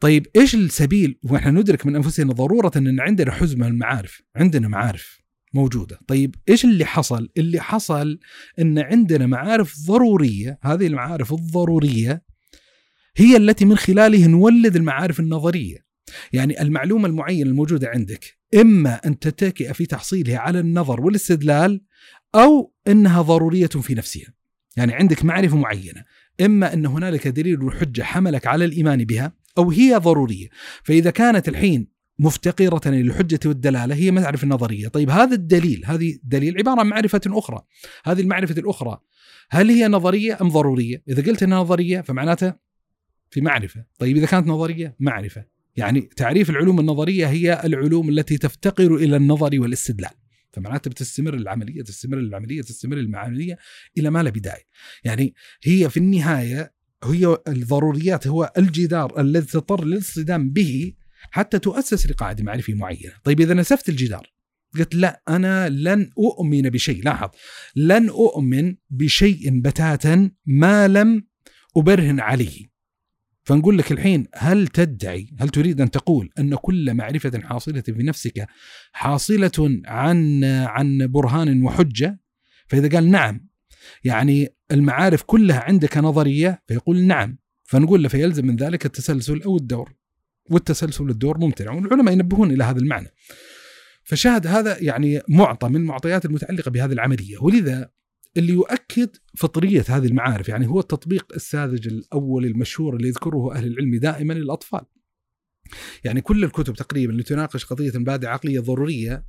طيب 0.00 0.26
إيش 0.36 0.54
السبيل؟ 0.54 1.18
وإحنا 1.22 1.50
ندرك 1.50 1.86
من 1.86 1.96
أنفسنا 1.96 2.32
ضرورة 2.32 2.72
أن 2.76 3.00
عندنا 3.00 3.32
حزمة 3.32 3.66
المعارف، 3.66 4.22
عندنا 4.36 4.68
معارف. 4.68 5.23
موجودة، 5.54 5.98
طيب 6.06 6.34
إيش 6.48 6.64
اللي 6.64 6.84
حصل؟ 6.84 7.28
اللي 7.36 7.60
حصل 7.60 8.18
إن 8.58 8.78
عندنا 8.78 9.26
معارف 9.26 9.76
ضرورية، 9.86 10.58
هذه 10.62 10.86
المعارف 10.86 11.32
الضرورية 11.32 12.22
هي 13.16 13.36
التي 13.36 13.64
من 13.64 13.76
خلالها 13.76 14.26
نولد 14.26 14.76
المعارف 14.76 15.20
النظرية. 15.20 15.84
يعني 16.32 16.62
المعلومة 16.62 17.08
المعينة 17.08 17.50
الموجودة 17.50 17.88
عندك 17.88 18.38
إما 18.54 18.94
أن 18.94 19.18
تتكئ 19.18 19.72
في 19.72 19.86
تحصيلها 19.86 20.38
على 20.38 20.60
النظر 20.60 21.00
والاستدلال 21.00 21.80
أو 22.34 22.72
إنها 22.88 23.22
ضرورية 23.22 23.66
في 23.66 23.94
نفسها. 23.94 24.34
يعني 24.76 24.94
عندك 24.94 25.24
معرفة 25.24 25.56
معينة، 25.56 26.04
إما 26.40 26.72
أن 26.72 26.86
هنالك 26.86 27.28
دليل 27.28 27.62
وحجة 27.62 28.02
حملك 28.02 28.46
على 28.46 28.64
الإيمان 28.64 29.04
بها 29.04 29.32
أو 29.58 29.70
هي 29.70 29.96
ضرورية. 29.96 30.48
فإذا 30.84 31.10
كانت 31.10 31.48
الحين 31.48 31.93
مفتقرة 32.18 32.90
للحجة 32.90 33.40
والدلالة 33.46 33.94
هي 33.94 34.10
معرفة 34.10 34.46
نظرية 34.46 34.88
طيب 34.88 35.10
هذا 35.10 35.34
الدليل 35.34 35.82
هذه 35.86 36.18
دليل 36.24 36.58
عبارة 36.58 36.80
عن 36.80 36.86
معرفة 36.86 37.20
أخرى. 37.26 37.62
هذه 38.04 38.20
المعرفة 38.20 38.60
الأخرى 38.60 39.00
هل 39.50 39.70
هي 39.70 39.88
نظرية 39.88 40.38
أم 40.40 40.48
ضرورية؟ 40.48 41.02
إذا 41.08 41.22
قلت 41.22 41.42
أنها 41.42 41.58
نظرية 41.58 42.00
فمعناته 42.00 42.54
في 43.30 43.40
معرفة. 43.40 43.84
طيب 43.98 44.16
إذا 44.16 44.26
كانت 44.26 44.46
نظرية 44.46 44.96
معرفة. 45.00 45.44
يعني 45.76 46.00
تعريف 46.00 46.50
العلوم 46.50 46.80
النظرية 46.80 47.26
هي 47.26 47.60
العلوم 47.64 48.08
التي 48.08 48.38
تفتقر 48.38 48.94
إلى 48.94 49.16
النظر 49.16 49.60
والاستدلال. 49.60 50.10
فمعناته 50.52 50.90
بتستمر 50.90 51.34
العملية 51.34 51.82
تستمر 51.82 52.18
العملية 52.18 52.62
تستمر 52.62 52.96
العملية 52.96 53.58
إلى 53.98 54.10
ما 54.10 54.22
لا 54.22 54.30
بداية. 54.30 54.64
يعني 55.04 55.34
هي 55.64 55.90
في 55.90 55.96
النهاية 55.96 56.74
هي 57.04 57.38
الضروريات 57.48 58.26
هو 58.26 58.52
الجدار 58.58 59.20
الذي 59.20 59.46
تضطر 59.46 59.84
للاصطدام 59.84 60.50
به 60.50 60.92
حتى 61.30 61.58
تؤسس 61.58 62.06
لقاعدة 62.06 62.44
معرفية 62.44 62.74
معينة. 62.74 63.12
طيب 63.24 63.40
إذا 63.40 63.54
نسفت 63.54 63.88
الجدار 63.88 64.34
قلت 64.78 64.94
لا 64.94 65.22
أنا 65.28 65.68
لن 65.68 66.10
أؤمن 66.18 66.62
بشيء. 66.62 67.04
لاحظ 67.04 67.28
لن 67.76 68.08
أؤمن 68.08 68.74
بشيء 68.90 69.60
بتاتا 69.60 70.30
ما 70.46 70.88
لم 70.88 71.26
أبرهن 71.76 72.20
عليه. 72.20 72.74
فنقول 73.44 73.78
لك 73.78 73.92
الحين 73.92 74.26
هل 74.34 74.68
تدعي 74.68 75.30
هل 75.38 75.48
تريد 75.48 75.80
أن 75.80 75.90
تقول 75.90 76.30
أن 76.38 76.54
كل 76.54 76.94
معرفة 76.94 77.40
حاصلة 77.40 77.80
في 77.80 78.02
نفسك 78.02 78.46
حاصلة 78.92 79.80
عن 79.86 80.44
عن 80.44 81.06
برهان 81.06 81.62
وحجة؟ 81.62 82.20
فإذا 82.66 82.88
قال 82.88 83.10
نعم 83.10 83.48
يعني 84.04 84.48
المعارف 84.72 85.22
كلها 85.22 85.60
عندك 85.60 85.98
نظرية 85.98 86.62
فيقول 86.66 87.02
نعم. 87.02 87.38
فنقول 87.64 88.02
له 88.02 88.08
فيلزم 88.08 88.46
من 88.46 88.56
ذلك 88.56 88.86
التسلسل 88.86 89.42
أو 89.42 89.56
الدور. 89.56 89.94
والتسلسل 90.50 91.10
الدور 91.10 91.38
ممتنع 91.38 91.72
والعلماء 91.72 92.14
ينبهون 92.14 92.50
إلى 92.50 92.64
هذا 92.64 92.78
المعنى 92.78 93.08
فشاهد 94.04 94.46
هذا 94.46 94.82
يعني 94.82 95.20
معطى 95.28 95.68
من 95.68 95.76
المعطيات 95.76 96.24
المتعلقة 96.24 96.70
بهذه 96.70 96.92
العملية 96.92 97.38
ولذا 97.40 97.90
اللي 98.36 98.52
يؤكد 98.52 99.16
فطرية 99.36 99.84
هذه 99.88 100.06
المعارف 100.06 100.48
يعني 100.48 100.66
هو 100.66 100.80
التطبيق 100.80 101.32
الساذج 101.34 101.88
الأول 101.88 102.44
المشهور 102.44 102.96
اللي 102.96 103.08
يذكره 103.08 103.54
أهل 103.54 103.66
العلم 103.66 103.98
دائما 103.98 104.32
للأطفال. 104.32 104.80
يعني 106.04 106.20
كل 106.20 106.44
الكتب 106.44 106.74
تقريبا 106.74 107.12
اللي 107.12 107.22
تناقش 107.22 107.64
قضية 107.64 107.90
المبادئ 107.90 108.26
عقلية 108.26 108.60
ضرورية 108.60 109.24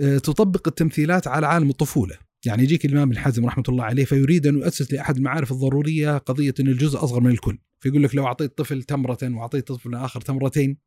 آه، 0.00 0.18
تطبق 0.18 0.68
التمثيلات 0.68 1.26
على 1.26 1.46
عالم 1.46 1.70
الطفولة. 1.70 2.18
يعني 2.46 2.62
يجيك 2.62 2.84
الإمام 2.84 3.08
ابن 3.08 3.18
حزم 3.18 3.46
رحمة 3.46 3.64
الله 3.68 3.84
عليه 3.84 4.04
فيريد 4.04 4.46
أن 4.46 4.54
يؤسس 4.54 4.92
لأحد 4.92 5.16
المعارف 5.16 5.52
الضرورية 5.52 6.18
قضية 6.18 6.54
أن 6.60 6.68
الجزء 6.68 7.04
أصغر 7.04 7.20
من 7.20 7.30
الكل، 7.30 7.58
فيقول 7.80 8.02
لك 8.02 8.14
لو 8.14 8.26
أعطيت 8.26 8.58
طفل 8.58 8.82
تمرة 8.82 9.18
وأعطيت 9.22 9.68
طفل 9.68 9.94
آخر 9.94 10.20
تمرتين 10.20 10.78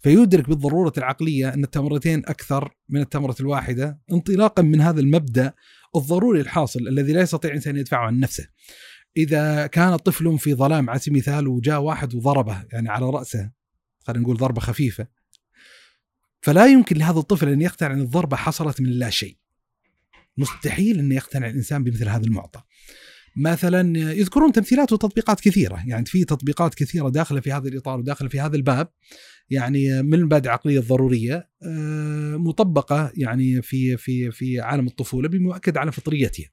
فيدرك 0.00 0.48
بالضرورة 0.48 0.92
العقلية 0.98 1.54
أن 1.54 1.64
التمرتين 1.64 2.18
أكثر 2.18 2.74
من 2.88 3.00
التمرة 3.00 3.36
الواحدة 3.40 4.00
انطلاقا 4.12 4.62
من 4.62 4.80
هذا 4.80 5.00
المبدأ 5.00 5.54
الضروري 5.96 6.40
الحاصل 6.40 6.88
الذي 6.88 7.12
لا 7.12 7.20
يستطيع 7.20 7.50
الانسان 7.50 7.76
يدفعه 7.76 8.06
عن 8.06 8.20
نفسه. 8.20 8.48
إذا 9.16 9.66
كان 9.66 9.96
طفل 9.96 10.38
في 10.38 10.54
ظلام 10.54 10.90
على 10.90 10.98
سبيل 10.98 11.14
المثال 11.14 11.48
وجاء 11.48 11.80
واحد 11.80 12.14
وضربه 12.14 12.64
يعني 12.72 12.88
على 12.88 13.10
رأسه 13.10 13.50
خلينا 14.00 14.22
نقول 14.22 14.36
ضربة 14.36 14.60
خفيفة 14.60 15.06
فلا 16.40 16.66
يمكن 16.66 16.96
لهذا 16.96 17.18
الطفل 17.18 17.48
أن 17.48 17.60
يقتنع 17.60 17.92
أن 17.92 18.00
الضربة 18.00 18.36
حصلت 18.36 18.80
من 18.80 18.90
لا 18.90 19.10
شيء. 19.10 19.36
مستحيل 20.38 20.98
ان 20.98 21.12
يقتنع 21.12 21.48
الإنسان 21.48 21.84
بمثل 21.84 22.08
هذا 22.08 22.24
المعطى. 22.24 22.62
مثلا 23.36 23.98
يذكرون 23.98 24.52
تمثيلات 24.52 24.92
وتطبيقات 24.92 25.40
كثيرة، 25.40 25.82
يعني 25.86 26.04
في 26.06 26.24
تطبيقات 26.24 26.74
كثيرة 26.74 27.08
داخلة 27.08 27.40
في 27.40 27.52
هذا 27.52 27.68
الإطار 27.68 27.98
وداخلة 27.98 28.28
في 28.28 28.40
هذا 28.40 28.56
الباب 28.56 28.88
يعني 29.50 30.02
من 30.02 30.14
المبادئ 30.14 30.46
العقليه 30.46 30.78
الضروريه 30.78 31.50
آه، 31.62 32.36
مطبقة 32.36 33.12
يعني 33.14 33.62
في 33.62 33.96
في 33.96 34.30
في 34.30 34.60
عالم 34.60 34.86
الطفولة 34.86 35.28
بمؤكد 35.28 35.76
على 35.76 35.92
فطريتها. 35.92 36.46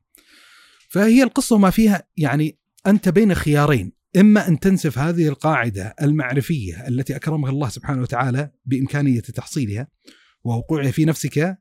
فهي 0.89 1.23
القصة 1.23 1.57
ما 1.57 1.69
فيها 1.69 2.03
يعني 2.18 2.60
أنت 2.88 3.10
بين 3.10 3.35
خيارين 3.35 3.91
إما 4.18 4.47
أن 4.47 4.60
تنسف 4.60 4.97
هذه 4.97 5.27
القاعدة 5.27 5.95
المعرفية 6.01 6.88
التي 6.88 7.15
اكرمك 7.15 7.49
الله 7.49 7.69
سبحانه 7.69 8.01
وتعالى 8.01 8.51
بإمكانية 8.65 9.19
تحصيلها 9.19 9.88
ووقوعها 10.43 10.91
في 10.91 11.05
نفسك 11.05 11.57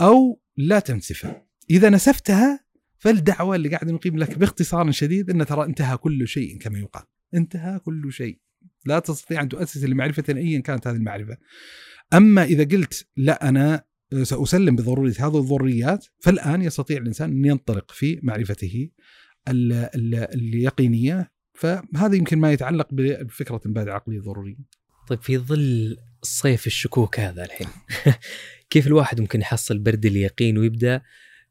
أو 0.00 0.40
لا 0.56 0.78
تنسفها. 0.78 1.49
إذا 1.70 1.90
نسفتها 1.90 2.64
فالدعوة 2.98 3.56
اللي 3.56 3.68
قاعد 3.68 3.90
نقيم 3.90 4.18
لك 4.18 4.38
باختصار 4.38 4.90
شديد 4.90 5.30
إن 5.30 5.46
ترى 5.46 5.64
انتهى 5.64 5.96
كل 5.96 6.28
شيء 6.28 6.58
كما 6.58 6.78
يقال. 6.78 7.02
انتهى 7.34 7.78
كل 7.78 8.12
شيء. 8.12 8.38
لا 8.86 8.98
تستطيع 8.98 9.42
أن 9.42 9.48
تؤسس 9.48 9.84
لمعرفة 9.84 10.24
ايا 10.28 10.60
كانت 10.60 10.86
هذه 10.86 10.96
المعرفة. 10.96 11.36
أما 12.14 12.44
إذا 12.44 12.64
قلت 12.64 13.08
لا 13.16 13.48
أنا 13.48 13.84
سأسلم 14.22 14.76
بضرورة 14.76 15.14
هذه 15.18 15.38
الضروريات 15.38 16.06
فالآن 16.20 16.62
يستطيع 16.62 16.98
الإنسان 16.98 17.30
أن 17.30 17.44
ينطلق 17.44 17.90
في 17.90 18.20
معرفته 18.22 18.90
اليقينية 19.48 21.32
فهذا 21.54 22.16
يمكن 22.16 22.38
ما 22.38 22.52
يتعلق 22.52 22.88
بفكرة 22.92 23.60
المبادئ 23.66 23.90
العقليه 23.90 24.18
الضروريه. 24.18 24.56
طيب 25.08 25.22
في 25.22 25.38
ظل 25.38 25.96
صيف 26.22 26.66
الشكوك 26.66 27.20
هذا 27.20 27.44
الحين 27.44 27.68
كيف 28.70 28.86
الواحد 28.86 29.20
ممكن 29.20 29.40
يحصل 29.40 29.78
برد 29.78 30.06
اليقين 30.06 30.58
ويبدأ 30.58 31.02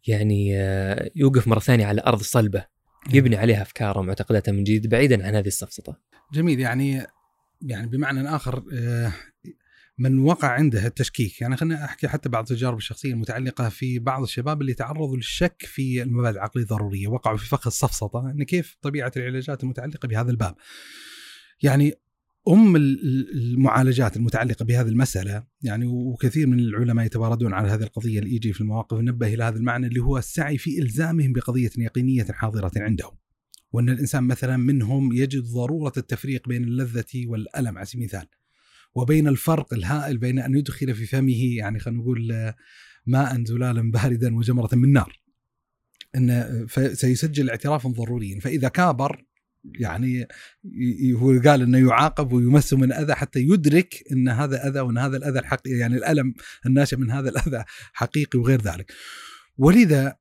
يعني 0.07 0.57
آه، 0.57 1.11
يوقف 1.15 1.47
مرة 1.47 1.59
ثانية 1.59 1.85
على 1.85 2.01
أرض 2.07 2.21
صلبة 2.21 2.65
يبني 3.13 3.35
عليها 3.35 3.61
أفكاره 3.61 3.99
ومعتقداته 3.99 4.51
من 4.51 4.63
جديد 4.63 4.87
بعيدا 4.87 5.27
عن 5.27 5.35
هذه 5.35 5.47
السفسطة. 5.47 5.99
جميل. 6.33 6.59
يعني 6.59 7.07
يعني 7.61 7.87
بمعنى 7.87 8.35
آخر 8.35 8.63
آه، 8.73 9.13
من 9.97 10.19
وقع 10.19 10.47
عنده 10.47 10.87
التشكيك 10.87 11.41
يعني 11.41 11.57
خلينا 11.57 11.85
أحكي 11.85 12.07
حتى 12.07 12.29
بعض 12.29 12.51
التجارب 12.51 12.77
الشخصية 12.77 13.11
المتعلقة 13.11 13.69
في 13.69 13.99
بعض 13.99 14.21
الشباب 14.21 14.61
اللي 14.61 14.73
تعرضوا 14.73 15.15
للشك 15.15 15.61
في 15.65 16.01
المبادئ 16.01 16.37
العقلية 16.37 16.63
الضرورية 16.63 17.07
وقعوا 17.07 17.37
في 17.37 17.45
فخ 17.45 17.67
السفسطة 17.67 18.31
إن 18.31 18.43
كيف 18.43 18.77
طبيعة 18.81 19.11
العلاجات 19.17 19.63
المتعلقة 19.63 20.07
بهذا 20.07 20.31
الباب. 20.31 20.55
يعني 21.61 21.93
أم 22.47 22.75
المعالجات 22.75 24.17
المتعلقة 24.17 24.65
بهذه 24.65 24.87
المسألة 24.87 25.43
يعني 25.61 25.85
وكثير 25.85 26.47
من 26.47 26.59
العلماء 26.59 27.05
يتواردون 27.05 27.53
على 27.53 27.69
هذه 27.69 27.83
القضية 27.83 28.19
اللي 28.19 28.35
يجي 28.35 28.53
في 28.53 28.61
المواقف 28.61 28.97
نبه 28.97 29.33
إلى 29.33 29.43
هذا 29.43 29.57
المعنى 29.57 29.87
اللي 29.87 29.99
هو 29.99 30.17
السعي 30.17 30.57
في 30.57 30.79
إلزامهم 30.79 31.33
بقضية 31.33 31.69
يقينية 31.77 32.25
حاضرة 32.31 32.71
عندهم. 32.75 33.11
وأن 33.71 33.89
الإنسان 33.89 34.23
مثلا 34.23 34.57
منهم 34.57 35.13
يجد 35.13 35.43
ضرورة 35.43 35.93
التفريق 35.97 36.47
بين 36.47 36.63
اللذة 36.63 37.25
والألم 37.27 37.77
على 37.77 37.85
سبيل 37.85 38.01
المثال. 38.01 38.27
وبين 38.95 39.27
الفرق 39.27 39.73
الهائل 39.73 40.17
بين 40.17 40.39
أن 40.39 40.55
يدخل 40.55 40.95
في 40.95 41.05
فمه 41.05 41.55
يعني 41.57 41.79
خلينا 41.79 42.01
نقول 42.01 42.53
ماء 43.05 43.43
زلالا 43.43 43.91
باردا 43.91 44.35
وجمره 44.35 44.69
من 44.73 44.93
نار. 44.93 45.19
أن 46.15 46.67
سيسجل 46.93 47.49
اعترافا 47.49 47.89
ضروريا 47.89 48.39
فإذا 48.39 48.67
كابر 48.67 49.25
يعني 49.79 50.27
هو 51.13 51.39
قال 51.45 51.61
إنه 51.61 51.89
يعاقب 51.89 52.33
ويمس 52.33 52.73
من 52.73 52.93
اذى 52.93 53.13
حتى 53.13 53.39
يدرك 53.39 54.03
إن 54.11 54.29
هذا 54.29 54.67
أذى 54.67 54.79
وإن 54.79 54.97
هذا 54.97 55.17
الأذى 55.17 55.39
الحقيقي 55.39 55.77
يعني 55.77 55.95
الألم 55.95 56.33
الناشئ 56.65 56.97
من 56.97 57.11
هذا 57.11 57.29
الأذى 57.29 57.63
حقيقي 57.93 58.39
وغير 58.39 58.61
ذلك. 58.61 58.91
ولذا 59.57 60.15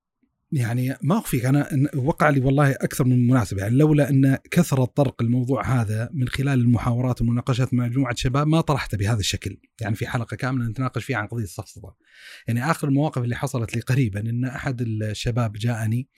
يعني 0.53 0.97
ما 1.03 1.19
أخفيك 1.19 1.45
أنا 1.45 1.91
وقع 1.97 2.31
لي 2.31 2.41
والله 2.41 2.71
أكثر 2.71 3.05
من 3.05 3.27
مناسبة 3.27 3.63
يعني 3.63 3.77
لولا 3.77 4.11
إن 4.11 4.39
كثره 4.51 4.85
طرق 4.85 5.23
الموضوع 5.23 5.81
هذا 5.81 6.11
من 6.13 6.29
خلال 6.29 6.61
المحاورات 6.61 7.21
والمناقشات 7.21 7.75
مع 7.75 7.87
مجموعة 7.87 8.15
شباب 8.15 8.47
ما 8.47 8.61
طرحته 8.61 8.99
بهذا 8.99 9.21
الشكل، 9.21 9.57
يعني 9.81 9.97
في 9.97 10.07
حلقة 10.07 10.37
كاملة 10.37 10.67
نتناقش 10.67 11.05
فيها 11.05 11.17
عن 11.17 11.27
قضية 11.27 11.45
السفسطه. 11.45 11.97
يعني 12.47 12.71
آخر 12.71 12.89
المواقف 12.89 13.23
اللي 13.23 13.37
حصلت 13.37 13.75
لي 13.75 13.81
قريبا 13.81 14.21
إن 14.21 14.45
أحد 14.45 14.81
الشباب 14.81 15.53
جاءني 15.53 16.09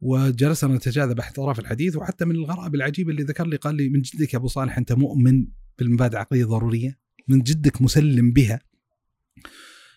وجلسنا 0.00 0.74
نتجاذب 0.74 1.16
باحتراف 1.16 1.58
الحديث 1.58 1.96
وحتى 1.96 2.24
من 2.24 2.34
الغرائب 2.34 2.74
العجيبة 2.74 3.10
اللي 3.10 3.22
ذكر 3.22 3.46
لي 3.46 3.56
قال 3.56 3.74
لي 3.74 3.88
من 3.88 4.00
جدك 4.00 4.34
يا 4.34 4.38
أبو 4.38 4.48
صالح 4.48 4.78
أنت 4.78 4.92
مؤمن 4.92 5.46
بالمبادئ 5.78 6.14
العقلية 6.14 6.44
الضرورية؟ 6.44 6.98
من 7.28 7.42
جدك 7.42 7.82
مسلم 7.82 8.32
بها؟ 8.32 8.60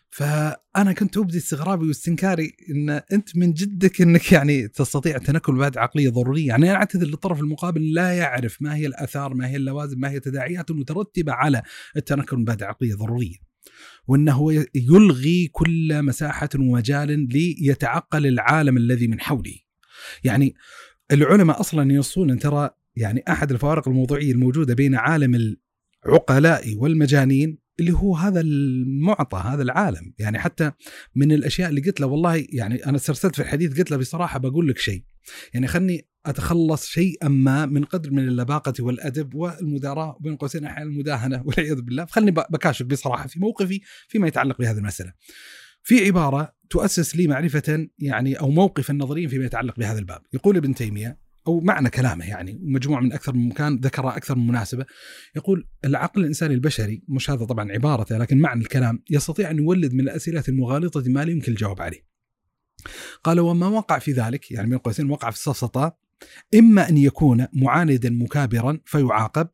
فأنا 0.10 0.94
كنت 0.94 1.18
أبدي 1.18 1.38
استغرابي 1.38 1.88
واستنكاري 1.88 2.52
إن 2.70 2.90
أنت 2.90 3.38
من 3.38 3.54
جدك 3.54 4.02
إنك 4.02 4.32
يعني 4.32 4.68
تستطيع 4.68 5.18
تنكل 5.18 5.54
مبادئ 5.54 5.80
عقلية 5.80 6.10
ضرورية، 6.10 6.48
يعني 6.48 6.70
أنا 6.70 6.76
أعتذر 6.76 7.08
للطرف 7.08 7.40
المقابل 7.40 7.94
لا 7.94 8.14
يعرف 8.14 8.62
ما 8.62 8.76
هي 8.76 8.86
الأثار، 8.86 9.34
ما 9.34 9.48
هي 9.48 9.56
اللوازم، 9.56 10.00
ما 10.00 10.10
هي 10.10 10.18
التداعيات 10.18 10.72
المترتبة 10.72 11.32
على 11.34 11.62
التنكل 11.98 12.38
مبادئ 12.38 12.66
عقلية 12.66 12.96
ضرورية. 12.96 13.36
وإنه 14.08 14.32
هو 14.32 14.52
يلغي 14.76 15.48
كل 15.48 16.04
مساحة 16.04 16.50
ومجال 16.56 17.28
ليتعقل 17.30 18.28
العالم 18.28 18.78
الذي 18.78 19.08
من 19.08 19.20
حوله. 19.20 19.69
يعني 20.24 20.56
العلماء 21.12 21.60
أصلا 21.60 21.94
ينصون 21.94 22.32
أن 22.32 22.40
ترى 22.40 22.70
يعني 22.96 23.24
أحد 23.30 23.52
الفوارق 23.52 23.88
الموضوعية 23.88 24.32
الموجودة 24.32 24.76
بين 24.76 24.96
عالم 24.96 25.56
العقلاء 26.06 26.76
والمجانين 26.76 27.58
اللي 27.80 27.94
هو 27.94 28.16
هذا 28.16 28.42
المعطى 28.42 29.38
هذا 29.38 29.64
العالم. 29.64 30.14
يعني 30.20 30.40
حتى 30.40 30.72
من 31.16 31.32
الأشياء 31.32 31.70
اللي 31.70 31.82
قلت 31.82 32.00
له 32.02 32.08
والله 32.08 32.46
يعني 32.50 32.86
أنا 32.86 32.96
استرسلت 32.96 33.36
في 33.36 33.42
الحديث 33.42 33.78
قلت 33.78 33.92
له 33.92 33.98
بصراحة 33.98 34.40
بقول 34.40 34.68
لك 34.68 34.78
شيء. 34.78 35.04
يعني 35.54 35.68
خلني 35.68 36.08
أتخلص 36.26 36.88
شيئا 36.88 37.28
ما 37.28 37.66
من 37.66 37.84
قدر 37.84 38.12
من 38.12 38.28
اللباقة 38.28 38.74
والأدب 38.80 39.36
والمداراة 39.36 40.16
وبين 40.20 40.36
قوسين 40.36 40.66
أحيانا 40.66 40.90
المداهنة 40.90 41.44
والعياذ 41.46 41.82
بالله. 41.82 42.06
فخلني 42.06 42.32
بكاشف 42.32 42.86
بصراحة 42.86 43.28
في 43.28 43.40
موقفي 43.40 43.82
فيما 44.08 44.28
يتعلق 44.28 44.58
بهذه 44.60 44.78
المسألة. 44.78 45.14
في 45.84 46.06
عبارة 46.06 46.54
تؤسس 46.70 47.16
لي 47.16 47.28
معرفة 47.28 47.88
يعني 48.00 48.40
أو 48.40 48.50
موقفا 48.50 48.94
نظريا 48.94 49.28
فيما 49.28 49.46
يتعلق 49.46 49.80
بهذا 49.80 50.00
الباب، 50.00 50.22
يقول 50.34 50.58
ابن 50.58 50.76
تيمية 50.76 51.18
أو 51.48 51.60
معنى 51.60 51.90
كلامه 51.90 52.26
يعني 52.26 52.60
مجموعة 52.64 53.00
من 53.02 53.14
أكثر 53.14 53.34
من 53.34 53.50
مكان 53.50 53.76
ذكر 53.76 54.08
أكثر 54.10 54.36
من 54.36 54.48
مناسبة 54.48 54.86
يقول 55.36 55.68
العقل 55.86 56.22
الإنساني 56.22 56.54
البشري 56.54 57.04
مش 57.08 57.30
هذا 57.30 57.46
طبعا 57.46 57.72
عبارته 57.72 58.18
لكن 58.18 58.38
معنى 58.38 58.62
الكلام 58.62 59.04
يستطيع 59.10 59.52
أن 59.52 59.58
يولد 59.58 59.94
من 59.94 60.00
الأسئلة 60.00 60.44
المغالطة 60.50 61.04
ما 61.08 61.26
لا 61.26 61.32
يمكن 61.32 61.52
الجواب 61.52 61.82
عليه. 61.82 62.10
قال 63.24 63.40
وما 63.40 63.68
وقع 63.68 64.00
في 64.00 64.12
ذلك 64.12 64.52
يعني 64.52 64.70
من 64.70 64.78
قوسين 64.78 65.10
وقع 65.10 65.30
في 65.30 65.38
السفسطه 65.38 65.98
إما 66.56 66.90
أن 66.90 66.98
يكون 66.98 67.48
معاندا 67.54 68.10
مكابرا 68.10 68.80
فيعاقب 68.86 69.48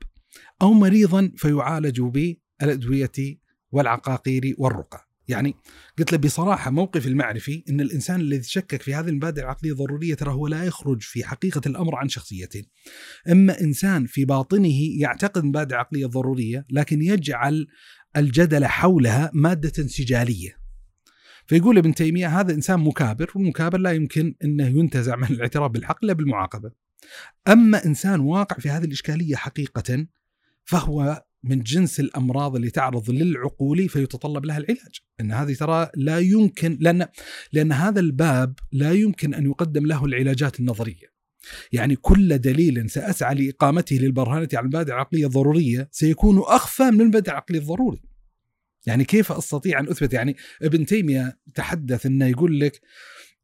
أو 0.61 0.73
مريضا 0.73 1.31
فيعالج 1.35 2.01
بالادويه 2.01 3.39
والعقاقير 3.71 4.55
والرقى. 4.57 5.04
يعني 5.27 5.55
قلت 5.99 6.11
له 6.11 6.17
بصراحة 6.17 6.71
موقف 6.71 7.07
المعرفي 7.07 7.63
إن 7.69 7.81
الإنسان 7.81 8.19
الذي 8.19 8.43
شكك 8.43 8.81
في 8.81 8.95
هذه 8.95 9.09
المبادئ 9.09 9.41
العقلية 9.41 9.71
الضرورية 9.71 10.15
ترى 10.15 10.31
هو 10.31 10.47
لا 10.47 10.63
يخرج 10.63 11.01
في 11.01 11.23
حقيقة 11.23 11.61
الأمر 11.65 11.95
عن 11.95 12.09
شخصيتين. 12.09 12.65
أما 13.31 13.61
إنسان 13.61 14.05
في 14.05 14.25
باطنه 14.25 14.99
يعتقد 14.99 15.43
مبادئ 15.43 15.75
عقليه 15.75 16.05
ضروريه 16.05 16.65
لكن 16.69 17.01
يجعل 17.01 17.67
الجدل 18.17 18.65
حولها 18.65 19.31
مادة 19.33 19.71
انسجالية. 19.79 20.57
فيقول 21.47 21.77
ابن 21.77 21.95
تيمية 21.95 22.39
هذا 22.39 22.53
إنسان 22.53 22.79
مكابر 22.79 23.31
والمكابر 23.35 23.77
لا 23.77 23.91
يمكن 23.91 24.35
إنه 24.43 24.67
ينتزع 24.67 25.15
من 25.15 25.27
الاعتراف 25.27 25.71
بالحق 25.71 26.03
إلا 26.03 26.13
بالمعاقبة. 26.13 26.71
أما 27.47 27.85
إنسان 27.85 28.19
واقع 28.19 28.57
في 28.57 28.69
هذه 28.69 28.85
الإشكالية 28.85 29.35
حقيقة 29.35 30.07
فهو 30.63 31.24
من 31.45 31.63
جنس 31.63 31.99
الأمراض 31.99 32.55
اللي 32.55 32.69
تعرض 32.69 33.11
للعقول 33.11 33.89
فيتطلب 33.89 34.45
لها 34.45 34.57
العلاج، 34.57 34.99
إن 35.21 35.31
هذه 35.31 35.53
ترى 35.53 35.89
لا 35.95 36.19
يمكن 36.19 36.77
لأن 36.81 37.07
لأن 37.53 37.71
هذا 37.71 37.99
الباب 37.99 38.53
لا 38.71 38.91
يمكن 38.91 39.33
أن 39.33 39.45
يقدم 39.45 39.85
له 39.85 40.05
العلاجات 40.05 40.59
النظرية. 40.59 41.15
يعني 41.71 41.95
كل 41.95 42.37
دليل 42.37 42.89
سأسعى 42.89 43.35
لإقامته 43.35 43.95
للبرهنه 43.95 44.47
على 44.53 44.61
المبادئ 44.61 44.93
العقليه 44.93 45.25
الضرورية 45.25 45.89
سيكون 45.91 46.39
أخفى 46.39 46.83
من 46.83 47.01
المبادئ 47.01 47.29
العقلي 47.31 47.57
الضروري. 47.57 48.01
يعني 48.85 49.03
كيف 49.03 49.31
أستطيع 49.31 49.79
أن 49.79 49.89
أثبت 49.89 50.13
يعني 50.13 50.35
ابن 50.61 50.85
تيمية 50.85 51.39
تحدث 51.55 52.05
إنه 52.05 52.27
يقول 52.27 52.59
لك 52.59 52.81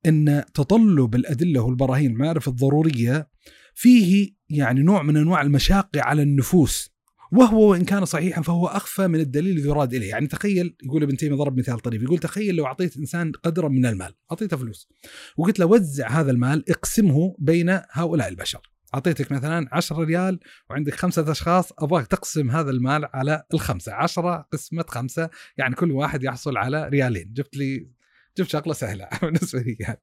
إن 0.05 0.43
تطلب 0.53 1.15
الأدلة 1.15 1.61
والبراهين 1.61 2.11
المعارف 2.11 2.47
الضرورية 2.47 3.29
فيه 3.73 4.33
يعني 4.49 4.81
نوع 4.81 5.03
من 5.03 5.17
أنواع 5.17 5.41
المشاق 5.41 5.89
على 5.95 6.21
النفوس 6.21 6.90
وهو 7.31 7.71
وإن 7.71 7.85
كان 7.85 8.05
صحيحا 8.05 8.41
فهو 8.41 8.67
أخفى 8.67 9.07
من 9.07 9.19
الدليل 9.19 9.57
الذي 9.57 9.69
يراد 9.69 9.93
إليه، 9.93 10.09
يعني 10.09 10.27
تخيل 10.27 10.75
يقول 10.83 11.03
ابن 11.03 11.17
تيمية 11.17 11.35
ضرب 11.35 11.57
مثال 11.57 11.79
طريف، 11.79 12.03
يقول 12.03 12.19
تخيل 12.19 12.55
لو 12.55 12.65
أعطيت 12.65 12.97
إنسان 12.97 13.31
قدرا 13.31 13.69
من 13.69 13.85
المال، 13.85 14.13
أعطيته 14.31 14.57
فلوس 14.57 14.89
وقلت 15.37 15.59
له 15.59 15.65
وزع 15.65 16.09
هذا 16.09 16.31
المال 16.31 16.69
اقسمه 16.69 17.35
بين 17.39 17.79
هؤلاء 17.91 18.27
البشر، 18.27 18.71
أعطيتك 18.93 19.31
مثلا 19.31 19.67
10 19.71 20.03
ريال 20.03 20.39
وعندك 20.69 20.95
خمسة 20.95 21.31
أشخاص 21.31 21.71
أبغاك 21.79 22.07
تقسم 22.07 22.51
هذا 22.51 22.69
المال 22.71 23.05
على 23.13 23.43
الخمسة، 23.53 23.93
10 23.93 24.47
قسمة 24.53 24.85
خمسة 24.87 25.29
يعني 25.57 25.75
كل 25.75 25.91
واحد 25.91 26.23
يحصل 26.23 26.57
على 26.57 26.87
ريالين، 26.87 27.33
جبت 27.33 27.57
لي 27.57 27.87
جبت 28.37 28.49
شغلة 28.49 28.73
سهلة 28.73 29.07
بالنسبة 29.21 29.59
لي 29.59 29.77
يعني. 29.79 30.01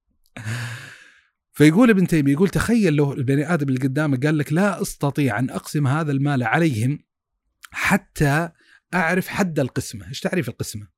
فيقول 1.52 1.90
ابن 1.90 2.06
تيمية 2.06 2.32
يقول 2.32 2.48
تخيل 2.48 2.94
لو 2.94 3.12
البني 3.12 3.54
آدم 3.54 3.68
اللي 3.68 3.80
قدامك 3.80 4.26
قال 4.26 4.38
لك 4.38 4.52
لا 4.52 4.82
أستطيع 4.82 5.38
أن 5.38 5.50
أقسم 5.50 5.86
هذا 5.86 6.12
المال 6.12 6.42
عليهم 6.42 7.07
حتى 7.70 8.50
أعرف 8.94 9.28
حد 9.28 9.60
القسمة، 9.60 10.08
إيش 10.08 10.20
تعريف 10.20 10.48
القسمة؟ 10.48 10.88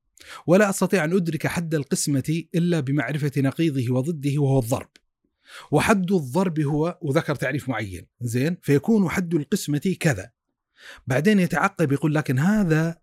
ولا 0.47 0.71
أستطيع 0.71 1.05
أن 1.05 1.13
أدرك 1.13 1.47
حد 1.47 1.75
القسمة 1.75 2.45
إلا 2.55 2.81
بمعرفة 2.81 3.33
نقيضه 3.37 3.93
وضده 3.95 4.39
وهو 4.39 4.59
الضرب. 4.59 4.91
وحد 5.71 6.13
الضرب 6.13 6.61
هو 6.61 6.99
وذكر 7.03 7.35
تعريف 7.35 7.69
معين، 7.69 8.07
زين؟ 8.21 8.57
فيكون 8.63 9.09
حد 9.09 9.35
القسمة 9.35 9.97
كذا. 10.01 10.31
بعدين 11.07 11.39
يتعقب 11.39 11.93
يقول 11.93 12.15
لكن 12.15 12.39
هذا 12.39 12.99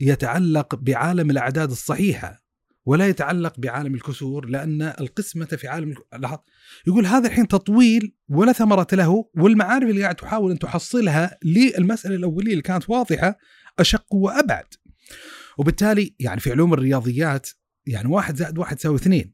يتعلق 0.00 0.74
بعالم 0.74 1.30
الأعداد 1.30 1.70
الصحيحة 1.70 2.42
ولا 2.84 3.08
يتعلق 3.08 3.54
بعالم 3.58 3.94
الكسور 3.94 4.46
لأن 4.46 4.82
القسمة 4.82 5.44
في 5.44 5.68
عالم 5.68 5.94
لاحظ 6.18 6.38
يقول 6.86 7.06
هذا 7.06 7.28
الحين 7.28 7.48
تطويل 7.48 8.14
ولا 8.28 8.52
ثمرة 8.52 8.86
له 8.92 9.28
والمعارف 9.34 9.90
اللي 9.90 10.02
قاعد 10.02 10.14
تحاول 10.14 10.50
أن 10.50 10.58
تحصلها 10.58 11.38
للمسألة 11.44 12.14
الأولية 12.14 12.50
اللي 12.50 12.62
كانت 12.62 12.90
واضحة 12.90 13.38
أشق 13.78 14.14
وأبعد. 14.14 14.64
وبالتالي 15.58 16.14
يعني 16.18 16.40
في 16.40 16.50
علوم 16.50 16.74
الرياضيات 16.74 17.48
يعني 17.86 18.08
واحد 18.08 18.36
زائد 18.36 18.58
واحد 18.58 18.76
يساوي 18.76 18.96
اثنين. 18.96 19.32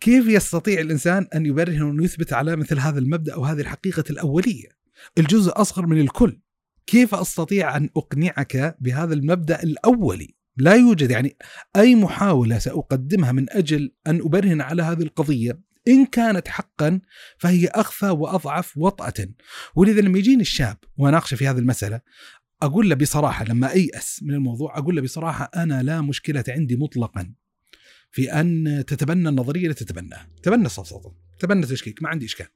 كيف 0.00 0.26
يستطيع 0.26 0.80
الإنسان 0.80 1.26
أن 1.34 1.46
يبرهن 1.46 2.00
ويثبت 2.00 2.32
على 2.32 2.56
مثل 2.56 2.78
هذا 2.78 2.98
المبدأ 2.98 3.34
أو 3.34 3.44
هذه 3.44 3.60
الحقيقة 3.60 4.04
الأولية؟ 4.10 4.68
الجزء 5.18 5.52
أصغر 5.56 5.86
من 5.86 6.00
الكل. 6.00 6.40
كيف 6.86 7.14
أستطيع 7.14 7.76
أن 7.76 7.90
أقنعك 7.96 8.76
بهذا 8.80 9.14
المبدأ 9.14 9.62
الأولي؟ 9.62 10.39
لا 10.60 10.74
يوجد 10.74 11.10
يعني 11.10 11.36
أي 11.76 11.94
محاولة 11.94 12.58
سأقدمها 12.58 13.32
من 13.32 13.46
أجل 13.50 13.92
أن 14.06 14.20
أبرهن 14.20 14.60
على 14.60 14.82
هذه 14.82 15.02
القضية. 15.02 15.60
إن 15.88 16.06
كانت 16.06 16.48
حقا 16.48 17.00
فهي 17.38 17.66
أخفى 17.66 18.06
وأضعف 18.06 18.76
وطأة. 18.76 19.28
ولذا 19.74 20.00
لما 20.00 20.18
يجيني 20.18 20.42
الشاب 20.42 20.76
وأناقشه 20.96 21.34
في 21.34 21.48
هذه 21.48 21.58
المسألة 21.58 22.00
أقول 22.62 22.90
له 22.90 22.94
بصراحة 22.94 23.44
لما 23.44 23.72
أيأس 23.72 24.20
من 24.22 24.34
الموضوع 24.34 24.78
أقول 24.78 24.96
له 24.96 25.02
بصراحة 25.02 25.50
أنا 25.56 25.82
لا 25.82 26.00
مشكلة 26.00 26.44
عندي 26.48 26.76
مطلقا 26.76 27.32
في 28.10 28.32
أن 28.32 28.84
تتبنى 28.86 29.28
النظرية 29.28 29.62
اللي 29.62 29.74
تتبناها، 29.74 30.28
تبنى 30.42 30.66
السفسطه، 30.66 31.14
تبنى 31.38 31.66
تشكيك 31.66 32.02
ما 32.02 32.08
عندي 32.08 32.26
إشكال. 32.26 32.46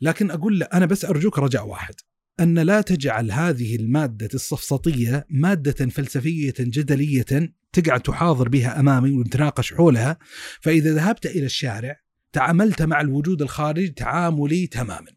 لكن 0.00 0.30
أقول 0.30 0.58
له 0.58 0.66
أنا 0.66 0.86
بس 0.86 1.04
أرجوك 1.04 1.38
رجاء 1.38 1.66
واحد. 1.66 1.94
أن 2.40 2.58
لا 2.58 2.80
تجعل 2.80 3.30
هذه 3.32 3.76
المادة 3.76 4.28
السفسطيه 4.34 5.26
مادة 5.30 5.86
فلسفية 5.86 6.54
جدلية 6.58 7.52
تقعد 7.72 8.00
تحاضر 8.00 8.48
بها 8.48 8.80
أمامي 8.80 9.10
ونتناقش 9.10 9.74
حولها. 9.74 10.18
فإذا 10.60 10.94
ذهبت 10.94 11.26
إلى 11.26 11.46
الشارع 11.46 12.00
تعاملت 12.32 12.82
مع 12.82 13.00
الوجود 13.00 13.42
الخارجي 13.42 13.88
تعاملي 13.88 14.66
تماما. 14.66 15.08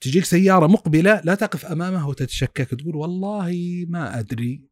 تجيك 0.00 0.24
سيارة 0.24 0.66
مقبلة 0.66 1.20
لا 1.24 1.34
تقف 1.34 1.66
أمامها 1.66 2.04
وتتشكك 2.06 2.68
تقول 2.70 2.96
والله 2.96 3.84
ما 3.88 4.18
أدري 4.18 4.70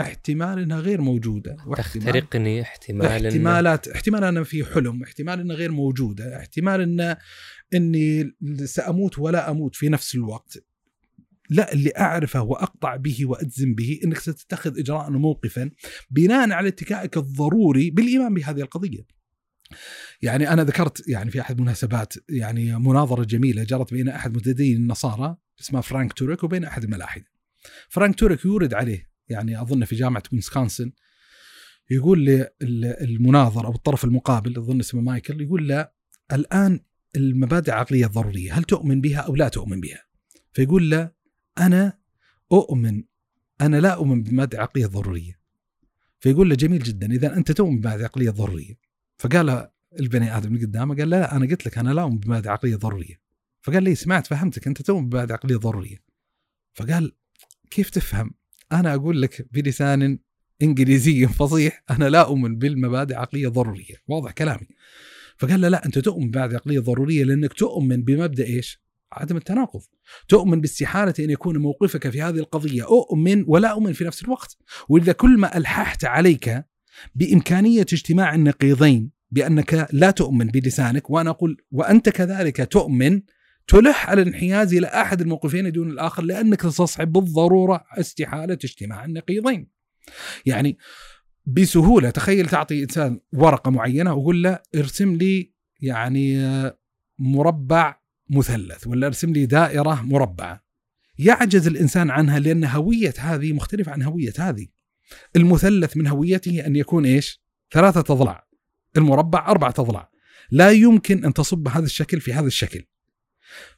احتمال 0.00 0.58
إنها 0.58 0.80
غير 0.80 1.00
موجودة. 1.00 1.56
تخترقني 1.76 2.62
احتمال 2.62 3.06
إن- 3.08 3.26
احتمالات 3.26 3.88
احتمال 3.88 4.24
أنا 4.24 4.44
في 4.44 4.64
حلم 4.64 5.02
احتمال 5.02 5.40
إنها 5.40 5.56
غير 5.56 5.72
موجودة 5.72 6.36
احتمال 6.36 6.80
ان 6.80 7.16
إني 7.74 8.36
سأموت 8.64 9.18
ولا 9.18 9.50
أموت 9.50 9.76
في 9.76 9.88
نفس 9.88 10.14
الوقت. 10.14 10.64
لا 11.50 11.72
اللي 11.72 11.92
أعرفه 11.98 12.42
وأقطع 12.42 12.96
به 12.96 13.26
وأجزم 13.26 13.74
به 13.74 14.00
إنك 14.04 14.18
ستتخذ 14.18 14.78
اجراء 14.78 15.08
وموقفا 15.08 15.70
بناء 16.10 16.50
على 16.50 16.68
اتكائك 16.68 17.16
الضروري 17.16 17.90
بالإيمان 17.90 18.34
بهذه 18.34 18.60
القضية 18.60 19.06
يعني 20.22 20.52
أنا 20.52 20.64
ذكرت 20.64 21.08
يعني 21.08 21.30
في 21.30 21.40
أحد 21.40 21.58
المناسبات 21.58 22.14
يعني 22.28 22.78
مناظرة 22.78 23.24
جميلة 23.24 23.64
جرت 23.64 23.94
بين 23.94 24.08
أحد 24.08 24.36
متدين 24.36 24.76
النصارى 24.76 25.36
اسمه 25.60 25.80
فرانك 25.80 26.12
تورك 26.12 26.44
وبين 26.44 26.64
أحد 26.64 26.84
الملاحدة. 26.84 27.24
فرانك 27.88 28.14
تورك 28.14 28.44
يورد 28.44 28.74
عليه 28.74 29.10
يعني 29.28 29.62
أظن 29.62 29.84
في 29.84 29.96
جامعة 29.96 30.22
ويسكونسن 30.32 30.92
يقول 31.90 32.46
للمناظر 32.60 33.66
أو 33.66 33.74
الطرف 33.74 34.04
المقابل 34.04 34.56
أظن 34.56 34.80
اسمه 34.80 35.00
مايكل 35.00 35.40
يقول 35.40 35.68
له 35.68 35.88
الآن 36.32 36.80
المبادئ 37.16 37.72
العقلية 37.72 38.06
الضرورية 38.06 38.58
هل 38.58 38.62
تؤمن 38.62 39.00
بها 39.00 39.18
أو 39.18 39.36
لا 39.36 39.48
تؤمن 39.48 39.80
بها؟ 39.80 40.04
فيقول 40.52 40.90
له 40.90 41.10
أنا 41.60 41.98
أؤمن 42.52 43.02
أنا 43.60 43.76
لا 43.76 43.94
أؤمن 43.94 44.22
بمبادئ 44.22 44.56
العقليه 44.56 44.86
الضروريه. 44.86 45.40
فيقول 46.20 46.48
له 46.48 46.54
جميل 46.54 46.82
جدا 46.82 47.12
إذا 47.12 47.36
أنت 47.36 47.52
تؤمن 47.52 47.76
بمبادئ 47.76 48.00
العقليه 48.00 48.28
الضروريه. 48.28 48.74
فقال 49.18 49.68
البني 50.00 50.36
آدم 50.36 50.54
اللي 50.54 50.66
قدامه 50.66 50.96
قال 50.96 51.10
لا 51.10 51.36
أنا 51.36 51.46
قلت 51.46 51.66
لك 51.66 51.78
أنا 51.78 51.90
لا 51.90 52.02
أؤمن 52.02 52.18
بمبادئ 52.18 52.48
عقلية 52.48 52.76
ضرورية. 52.76 53.20
فقال 53.62 53.82
لي 53.82 53.94
سمعت 53.94 54.26
فهمتك 54.26 54.66
أنت 54.66 54.82
تؤمن 54.82 55.08
بمبادئ 55.08 55.32
عقلية 55.32 55.56
ضرورية. 55.56 55.96
فقال 56.74 57.12
كيف 57.70 57.90
تفهم؟ 57.90 58.30
أنا 58.72 58.94
أقول 58.94 59.22
لك 59.22 59.48
بلسان 59.52 60.18
إنجليزي 60.62 61.26
فصيح 61.26 61.84
أنا 61.90 62.04
لا 62.08 62.20
أؤمن 62.20 62.58
بالمبادئ 62.58 63.14
عقلية 63.14 63.48
ضرورية، 63.48 63.94
واضح 64.08 64.32
كلامي. 64.32 64.66
فقال 65.38 65.60
له 65.60 65.68
لا 65.68 65.86
أنت 65.86 65.98
تؤمن 65.98 66.30
بمبادئ 66.30 66.54
عقلية 66.54 66.80
ضرورية 66.80 67.24
لأنك 67.24 67.52
تؤمن 67.52 68.02
بمبدأ 68.02 68.44
إيش؟ 68.44 68.80
عدم 69.12 69.36
التناقض. 69.36 69.80
تؤمن 70.28 70.60
باستحالة 70.60 71.14
أن 71.18 71.30
يكون 71.30 71.56
موقفك 71.56 72.08
في 72.08 72.22
هذه 72.22 72.38
القضية 72.38 72.82
أؤمن 72.82 73.44
ولا 73.46 73.68
أؤمن 73.68 73.92
في 73.92 74.04
نفس 74.04 74.22
الوقت. 74.22 74.56
واذا 74.88 75.12
كل 75.12 75.38
ما 75.38 75.56
ألححت 75.56 76.04
عليك 76.04 76.64
بإمكانية 77.14 77.80
اجتماع 77.80 78.34
النقيضين 78.34 79.10
بأنك 79.30 79.88
لا 79.92 80.10
تؤمن 80.10 80.46
بلسانك 80.46 81.10
وأنا 81.10 81.30
أقول 81.30 81.56
وأنت 81.70 82.08
كذلك 82.08 82.72
تؤمن 82.72 83.22
تلح 83.68 84.10
على 84.10 84.22
الانحياز 84.22 84.74
إلى 84.74 84.86
أحد 84.86 85.20
الموقفين 85.20 85.72
دون 85.72 85.90
الآخر 85.90 86.22
لأنك 86.22 86.60
تصحب 86.60 87.12
بالضروره 87.12 87.84
استحالة 87.98 88.54
اجتماع 88.54 89.04
النقيضين. 89.04 89.70
يعني 90.46 90.78
بسهولة 91.46 92.10
تخيل 92.10 92.48
تعطي 92.48 92.82
إنسان 92.82 93.20
ورقة 93.32 93.70
معينة 93.70 94.14
وقول 94.14 94.42
له 94.42 94.58
ارسم 94.74 95.14
لي 95.14 95.52
يعني 95.80 96.42
مربع 97.18 97.99
مثلث 98.30 98.86
ولا 98.86 99.06
أرسم 99.06 99.32
لي 99.32 99.46
دائرة 99.46 100.02
مربعة. 100.02 100.64
يعجز 101.18 101.66
الإنسان 101.66 102.10
عنها 102.10 102.38
لأن 102.38 102.64
هوية 102.64 103.14
هذه 103.18 103.52
مختلفة 103.52 103.92
عن 103.92 104.02
هوية 104.02 104.32
هذه. 104.38 104.66
المثلث 105.36 105.96
من 105.96 106.06
هويته 106.06 106.66
أن 106.66 106.76
يكون 106.76 107.06
إيش؟ 107.06 107.42
ثلاثة 107.72 108.14
اضلاع. 108.14 108.46
المربع 108.96 109.48
اربعه 109.48 109.74
اضلاع. 109.78 110.10
لا 110.50 110.70
يمكن 110.70 111.24
أن 111.24 111.32
تصب 111.32 111.68
هذا 111.68 111.84
الشكل 111.84 112.20
في 112.20 112.32
هذا 112.32 112.46
الشكل. 112.46 112.86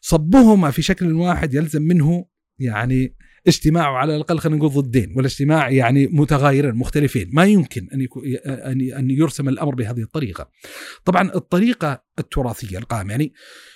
صبهما 0.00 0.70
في 0.70 0.82
شكل 0.82 1.12
واحد 1.12 1.54
يلزم 1.54 1.82
منه 1.82 2.26
يعني 2.58 3.16
اجتماعه 3.46 3.92
على 3.92 4.16
الأقل 4.16 4.38
خلينا 4.38 4.58
نقول 4.58 4.70
ضدين 4.70 5.12
والاجتماع 5.16 5.70
يعني 5.70 6.06
متغايرين 6.06 6.74
مختلفين 6.74 7.30
ما 7.32 7.44
يمكن 7.44 7.88
أن 7.94 8.00
يكون 8.00 8.22
أن 8.96 9.10
يرسم 9.10 9.48
الأمر 9.48 9.74
بهذه 9.74 10.02
الطريقة. 10.02 10.50
طبعا 11.04 11.34
الطريقة 11.34 12.04
التراثية 12.18 12.78
القائمة 12.78 13.10
يعني 13.10 13.32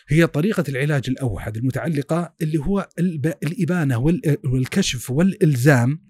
هي 0.09 0.27
طريقة 0.27 0.65
العلاج 0.69 1.05
الأوحد 1.09 1.57
المتعلقة 1.57 2.35
اللي 2.43 2.59
هو 2.59 2.89
الإبانة 3.43 3.99
والكشف 4.45 5.11
والإلزام 5.11 6.07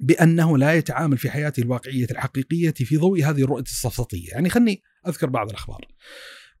بأنه 0.00 0.58
لا 0.58 0.74
يتعامل 0.74 1.18
في 1.18 1.30
حياته 1.30 1.60
الواقعية 1.60 2.06
الحقيقية 2.10 2.70
في 2.70 2.96
ضوء 2.96 3.22
هذه 3.24 3.42
الرؤية 3.42 3.62
السفسطيه، 3.62 4.28
يعني 4.30 4.50
خلني 4.50 4.82
أذكر 5.08 5.26
بعض 5.26 5.48
الأخبار. 5.48 5.80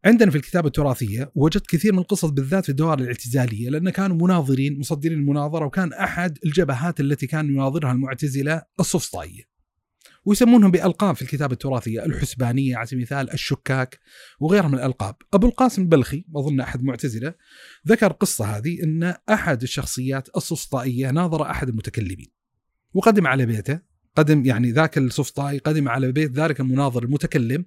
عندنا 0.08 0.30
في 0.30 0.36
الكتابة 0.36 0.66
التراثية 0.66 1.32
وجدت 1.34 1.66
كثير 1.66 1.92
من 1.92 1.98
القصص 1.98 2.24
بالذات 2.24 2.64
في 2.64 2.68
الدوائر 2.68 2.98
الاعتزالية 2.98 3.70
لأن 3.70 3.90
كانوا 3.90 4.16
مناظرين 4.16 4.78
مصدرين 4.78 5.18
المناظرة 5.18 5.66
وكان 5.66 5.92
أحد 5.92 6.38
الجبهات 6.44 7.00
التي 7.00 7.26
كان 7.26 7.46
يناظرها 7.46 7.92
المعتزلة 7.92 8.62
السفسطائية 8.80 9.42
ويسمونهم 10.24 10.70
بألقاب 10.70 11.16
في 11.16 11.22
الكتابة 11.22 11.52
التراثية 11.52 12.04
الحسبانية 12.04 12.76
على 12.76 12.86
سبيل 12.86 12.98
المثال 12.98 13.32
الشكاك 13.32 13.98
وغيرها 14.40 14.68
من 14.68 14.74
الألقاب. 14.74 15.16
أبو 15.34 15.46
القاسم 15.46 15.82
البلخي 15.82 16.24
أظن 16.36 16.60
أحد 16.60 16.82
معتزلة 16.82 17.34
ذكر 17.88 18.12
قصة 18.12 18.44
هذه 18.56 18.82
أن 18.82 19.14
أحد 19.30 19.62
الشخصيات 19.62 20.28
السفسطائية 20.36 21.10
ناظر 21.10 21.42
أحد 21.42 21.68
المتكلمين. 21.68 22.30
وقدم 22.94 23.26
على 23.26 23.46
بيته 23.46 23.80
قدم 24.16 24.46
يعني 24.46 24.70
ذاك 24.70 24.98
السفسطائي 24.98 25.58
قدم 25.58 25.88
على 25.88 26.12
بيت 26.12 26.32
ذلك 26.32 26.60
المناظر 26.60 27.02
المتكلم 27.02 27.64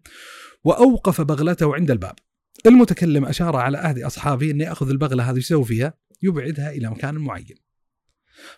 وأوقف 0.63 1.21
بغلته 1.21 1.75
عند 1.75 1.91
الباب. 1.91 2.15
المتكلم 2.65 3.25
أشار 3.25 3.55
على 3.55 3.85
أحد 3.85 3.99
أصحابه 3.99 4.51
أن 4.51 4.61
يأخذ 4.61 4.89
البغلة 4.89 5.31
هذه 5.31 5.37
يسوي 5.37 5.65
فيها 5.65 5.93
يبعدها 6.21 6.71
إلى 6.71 6.89
مكان 6.89 7.15
معين. 7.15 7.55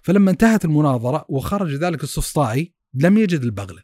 فلما 0.02 0.32
انتهت 0.32 0.66
المناظرة 0.66 1.26
وخرج 1.30 1.74
ذلك 1.74 2.04
السفسطائي 2.04 2.74
لم 2.94 3.18
يجد 3.18 3.42
البغلة. 3.42 3.84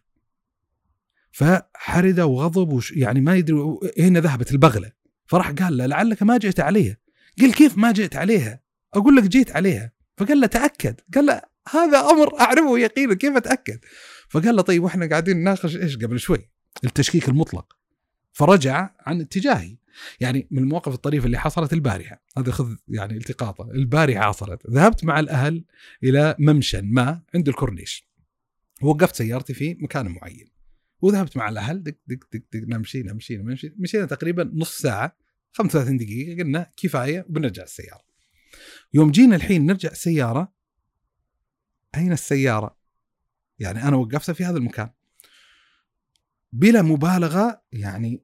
فحرد 1.32 2.20
وغضب 2.20 2.70
وش 2.70 2.92
يعني 2.92 3.22
ما 3.22 3.36
يدري 3.36 3.58
أين 4.00 4.18
ذهبت 4.18 4.52
البغلة. 4.52 4.92
فراح 5.26 5.52
قال 5.52 5.78
له 5.78 5.86
لعلك 5.86 6.24
ما 6.24 6.38
جئت 6.38 6.60
عليها. 6.60 6.98
قال 7.42 7.54
كيف 7.54 7.78
ما 7.78 7.92
جئت 7.92 8.16
عليها؟ 8.16 8.62
أقول 8.94 9.16
لك 9.16 9.24
جيت 9.24 9.56
عليها. 9.56 9.92
فقال 10.18 10.40
له 10.42 10.48
تأكد. 10.48 11.00
قال 11.16 11.26
له 11.26 11.42
هذا 11.70 12.00
أمر 12.00 12.40
أعرفه 12.40 12.80
يقينا 12.80 13.14
كيف 13.14 13.38
أتأكد؟ 13.38 13.80
فقال 14.30 14.56
له 14.56 14.62
طيب 14.62 14.84
وإحنا 14.84 15.10
قاعدين 15.10 15.38
نناقش 15.38 15.76
إيش 15.76 15.98
قبل 15.98 16.20
شوي؟ 16.20 16.50
التشكيك 16.84 17.30
المطلق. 17.30 17.76
فرجع 18.32 18.90
عن 19.00 19.22
اتجاهي. 19.22 19.78
يعني 20.20 20.48
من 20.52 20.64
المواقف 20.64 20.94
الطريفة 20.94 21.26
اللي 21.26 21.40
حصلت 21.40 21.74
البارحة. 21.74 22.24
هذا 22.38 22.52
خذ 22.52 22.76
يعني 22.88 23.18
التقاطه. 23.18 23.72
البارحة 23.72 24.28
حصلت. 24.28 24.68
ذهبت 24.70 25.04
مع 25.04 25.20
الأهل 25.20 25.66
إلى 26.04 26.36
ممشى 26.40 26.82
ما 26.82 27.22
عند 27.36 27.48
الكورنيش. 27.48 28.10
وقفت 28.82 29.16
سيارتي 29.16 29.54
في 29.54 29.78
مكان 29.80 30.08
معين. 30.08 30.48
وذهبت 31.02 31.38
مع 31.38 31.50
الأهل 31.50 31.84
دق 31.84 31.96
دق 32.08 32.20
دق 32.34 32.42
دق 32.54 32.68
نمشي 32.68 33.04
نمشي 33.04 33.38
نمشي. 33.38 33.74
مشينا 33.78 34.06
تقريبا 34.06 34.52
نص 34.54 34.78
ساعة 34.78 35.18
35 35.54 35.98
دقيقة 35.98 36.44
قلنا 36.44 36.72
كفاية 36.78 37.26
وبنرجع 37.30 37.64
السيارة. 37.64 38.04
يوم 38.94 39.12
جينا 39.12 39.36
الحين 39.36 39.66
نرجع 39.66 39.90
السيارة 39.92 40.54
أين 41.98 42.12
السيارة؟ 42.12 42.78
يعني 43.60 43.84
أنا 43.84 43.96
وقفتها 43.96 44.34
في 44.34 44.46
هذا 44.46 44.58
المكان. 44.58 44.90
بلا 46.52 46.82
مبالغة 46.82 47.62
يعني 47.72 48.24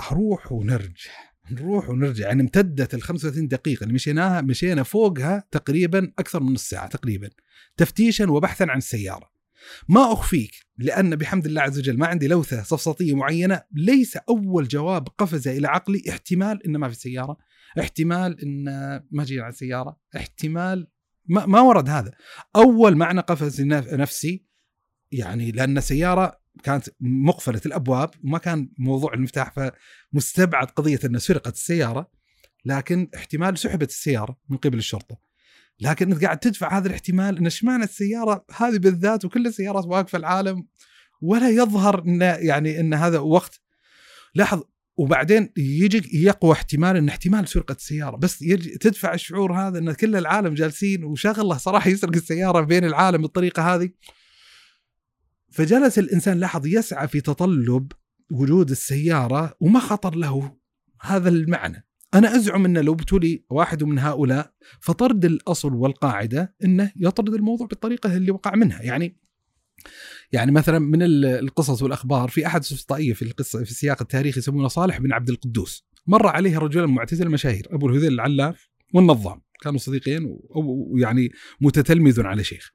أروح 0.00 0.52
ونرجع. 0.52 1.10
نروح 1.50 1.88
ونرجع. 1.90 2.26
يعني 2.26 2.42
امتدت 2.42 2.94
ال 2.94 3.02
35 3.02 3.48
دقيقة 3.48 3.82
اللي 3.82 3.94
مشيناها 3.94 4.40
مشينا 4.40 4.82
فوقها 4.82 5.44
تقريبا 5.50 6.12
أكثر 6.18 6.42
من 6.42 6.52
نص 6.52 6.68
ساعة 6.68 6.86
تقريبا 6.86 7.30
تفتيشا 7.76 8.30
وبحثا 8.30 8.64
عن 8.64 8.78
السيارة. 8.78 9.30
ما 9.88 10.12
أخفيك 10.12 10.52
لأن 10.78 11.16
بحمد 11.16 11.46
الله 11.46 11.62
عز 11.62 11.78
وجل 11.78 11.98
ما 11.98 12.06
عندي 12.06 12.28
لوثة 12.28 12.62
سفسطيه 12.62 13.14
معينة 13.14 13.62
ليس 13.72 14.16
أول 14.16 14.68
جواب 14.68 15.08
قفز 15.08 15.48
إلى 15.48 15.68
عقلي 15.68 16.02
احتمال 16.08 16.66
إن 16.66 16.76
ما 16.76 16.88
في 16.88 16.94
سيارة 16.94 17.36
احتمال 17.80 18.40
إن 18.42 18.64
ما 19.10 19.24
جينا 19.24 19.42
على 19.42 19.52
السيارة 19.52 20.00
احتمال 20.16 20.88
ما, 21.26 21.46
ما 21.46 21.60
ورد 21.60 21.88
هذا. 21.88 22.12
أول 22.56 22.96
معنى 22.96 23.20
قفز 23.20 23.62
نفسي 23.62 24.44
يعني 25.12 25.50
لأن 25.50 25.80
سيارة 25.80 26.39
كانت 26.62 26.88
مقفلة 27.00 27.60
الأبواب 27.66 28.10
وما 28.24 28.38
كان 28.38 28.70
موضوع 28.78 29.14
المفتاح 29.14 29.52
فمستبعد 30.12 30.66
قضية 30.66 31.00
أن 31.04 31.18
سرقت 31.18 31.54
السيارة 31.54 32.10
لكن 32.64 33.08
احتمال 33.14 33.58
سحبت 33.58 33.88
السيارة 33.88 34.38
من 34.48 34.56
قبل 34.56 34.78
الشرطة. 34.78 35.18
لكن 35.80 36.12
أنت 36.12 36.24
قاعد 36.24 36.38
تدفع 36.38 36.78
هذا 36.78 36.88
الاحتمال 36.88 37.38
أن 37.38 37.46
اشمعنى 37.46 37.84
السيارة 37.84 38.44
هذه 38.56 38.78
بالذات 38.78 39.24
وكل 39.24 39.46
السيارات 39.46 39.84
واقفة 39.84 40.18
العالم 40.18 40.66
ولا 41.22 41.50
يظهر 41.50 42.02
إن 42.02 42.20
يعني 42.20 42.80
أن 42.80 42.94
هذا 42.94 43.18
وقت. 43.18 43.60
لاحظ 44.34 44.62
وبعدين 44.96 45.52
يجي 45.56 46.24
يقوى 46.24 46.52
احتمال 46.52 46.96
أن 46.96 47.08
احتمال 47.08 47.48
سرقة 47.48 47.72
السيارة 47.72 48.16
بس 48.16 48.42
يجي 48.42 48.78
تدفع 48.78 49.14
الشعور 49.14 49.52
هذا 49.52 49.78
أن 49.78 49.92
كل 49.92 50.16
العالم 50.16 50.54
جالسين 50.54 51.04
وشغلة 51.04 51.56
صراحة 51.56 51.90
يسرق 51.90 52.14
السيارة 52.14 52.60
بين 52.60 52.84
العالم 52.84 53.22
بالطريقة 53.22 53.74
هذه. 53.74 53.90
فجلس 55.50 55.98
الإنسان 55.98 56.40
لاحظ 56.40 56.66
يسعى 56.66 57.08
في 57.08 57.20
تطلب 57.20 57.92
وجود 58.30 58.70
السيارة 58.70 59.56
وما 59.60 59.80
خطر 59.80 60.14
له 60.14 60.56
هذا 61.00 61.28
المعنى. 61.28 61.86
أنا 62.14 62.36
أزعم 62.36 62.64
أن 62.64 62.78
لو 62.78 62.92
ابتلي 62.92 63.44
واحد 63.50 63.84
من 63.84 63.98
هؤلاء 63.98 64.52
فطرد 64.80 65.24
الأصل 65.24 65.74
والقاعدة 65.74 66.54
أنه 66.64 66.92
يطرد 66.96 67.34
الموضوع 67.34 67.66
بالطريقة 67.66 68.16
اللي 68.16 68.30
وقع 68.30 68.54
منها. 68.54 68.82
يعني 68.82 69.20
يعني 70.32 70.52
مثلا 70.52 70.78
من 70.78 71.02
القصص 71.24 71.82
والأخبار 71.82 72.28
في 72.28 72.46
أحد 72.46 72.60
السفسطائيه 72.60 73.12
في 73.12 73.22
القصة 73.22 73.64
في 73.64 73.70
السياق 73.70 74.02
التاريخي 74.02 74.38
يسمونه 74.38 74.68
صالح 74.68 74.98
بن 74.98 75.12
عبد 75.12 75.30
القدوس. 75.30 75.86
مر 76.06 76.26
عليه 76.26 76.58
رجلان 76.58 76.88
معتزلة 76.88 77.30
مشاهير 77.30 77.68
أبو 77.70 77.88
الهذيل 77.88 78.12
العلاف 78.12 78.68
والنظام. 78.94 79.40
كانوا 79.62 79.78
صديقين 79.78 80.38
ويعني 80.50 81.30
متتلمذ 81.60 82.22
على 82.22 82.44
شيخ. 82.44 82.72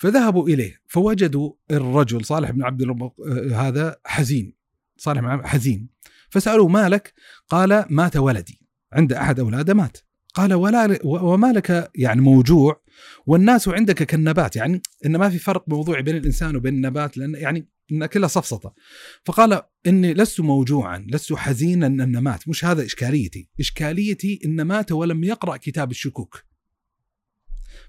فذهبوا 0.00 0.48
إليه 0.48 0.80
فوجدوا 0.86 1.52
الرجل 1.70 2.24
صالح 2.24 2.50
بن 2.50 2.62
عبد 2.62 3.10
هذا 3.52 3.96
حزين 4.04 4.56
صالح 4.96 5.20
بن 5.20 5.46
حزين. 5.46 5.88
فسألوه 6.30 6.68
مالك 6.68 7.14
قال 7.48 7.84
مات 7.90 8.16
ولدي 8.16 8.60
عند 8.92 9.12
أحد 9.12 9.40
أولاده 9.40 9.74
مات. 9.74 9.96
قال 10.34 10.54
ولا 10.54 10.98
وما 11.04 11.52
لك 11.52 11.90
يعني 11.94 12.20
موجوع؟ 12.20 12.82
والناس 13.26 13.68
عندك 13.68 14.02
كالنبات. 14.02 14.56
يعني 14.56 14.82
إن 15.06 15.16
ما 15.16 15.28
في 15.28 15.38
فرق 15.38 15.64
موضوعي 15.68 16.02
بين 16.02 16.16
الإنسان 16.16 16.56
وبين 16.56 16.74
النبات 16.74 17.16
لأن 17.16 17.34
يعني 17.34 17.68
إن 17.92 18.06
كلها 18.06 18.28
سفسطه 18.28 18.74
فقال 19.24 19.62
إني 19.86 20.14
لست 20.14 20.40
موجوعا 20.40 21.06
لست 21.08 21.32
حزينا 21.32 21.86
أن 21.86 22.18
مات. 22.18 22.48
مش 22.48 22.64
هذا 22.64 22.84
إشكاليتي. 22.84 23.48
إشكاليتي 23.60 24.40
إن 24.44 24.62
مات 24.62 24.92
ولم 24.92 25.24
يقرأ 25.24 25.56
كتاب 25.56 25.90
الشكوك. 25.90 26.49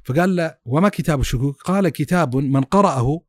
فقال 0.03 0.35
له 0.35 0.55
وما 0.65 0.89
كتاب 0.89 1.19
الشكوك 1.19 1.61
قال 1.61 1.89
كتاب 1.89 2.35
من 2.35 2.61
قرأه 2.61 3.21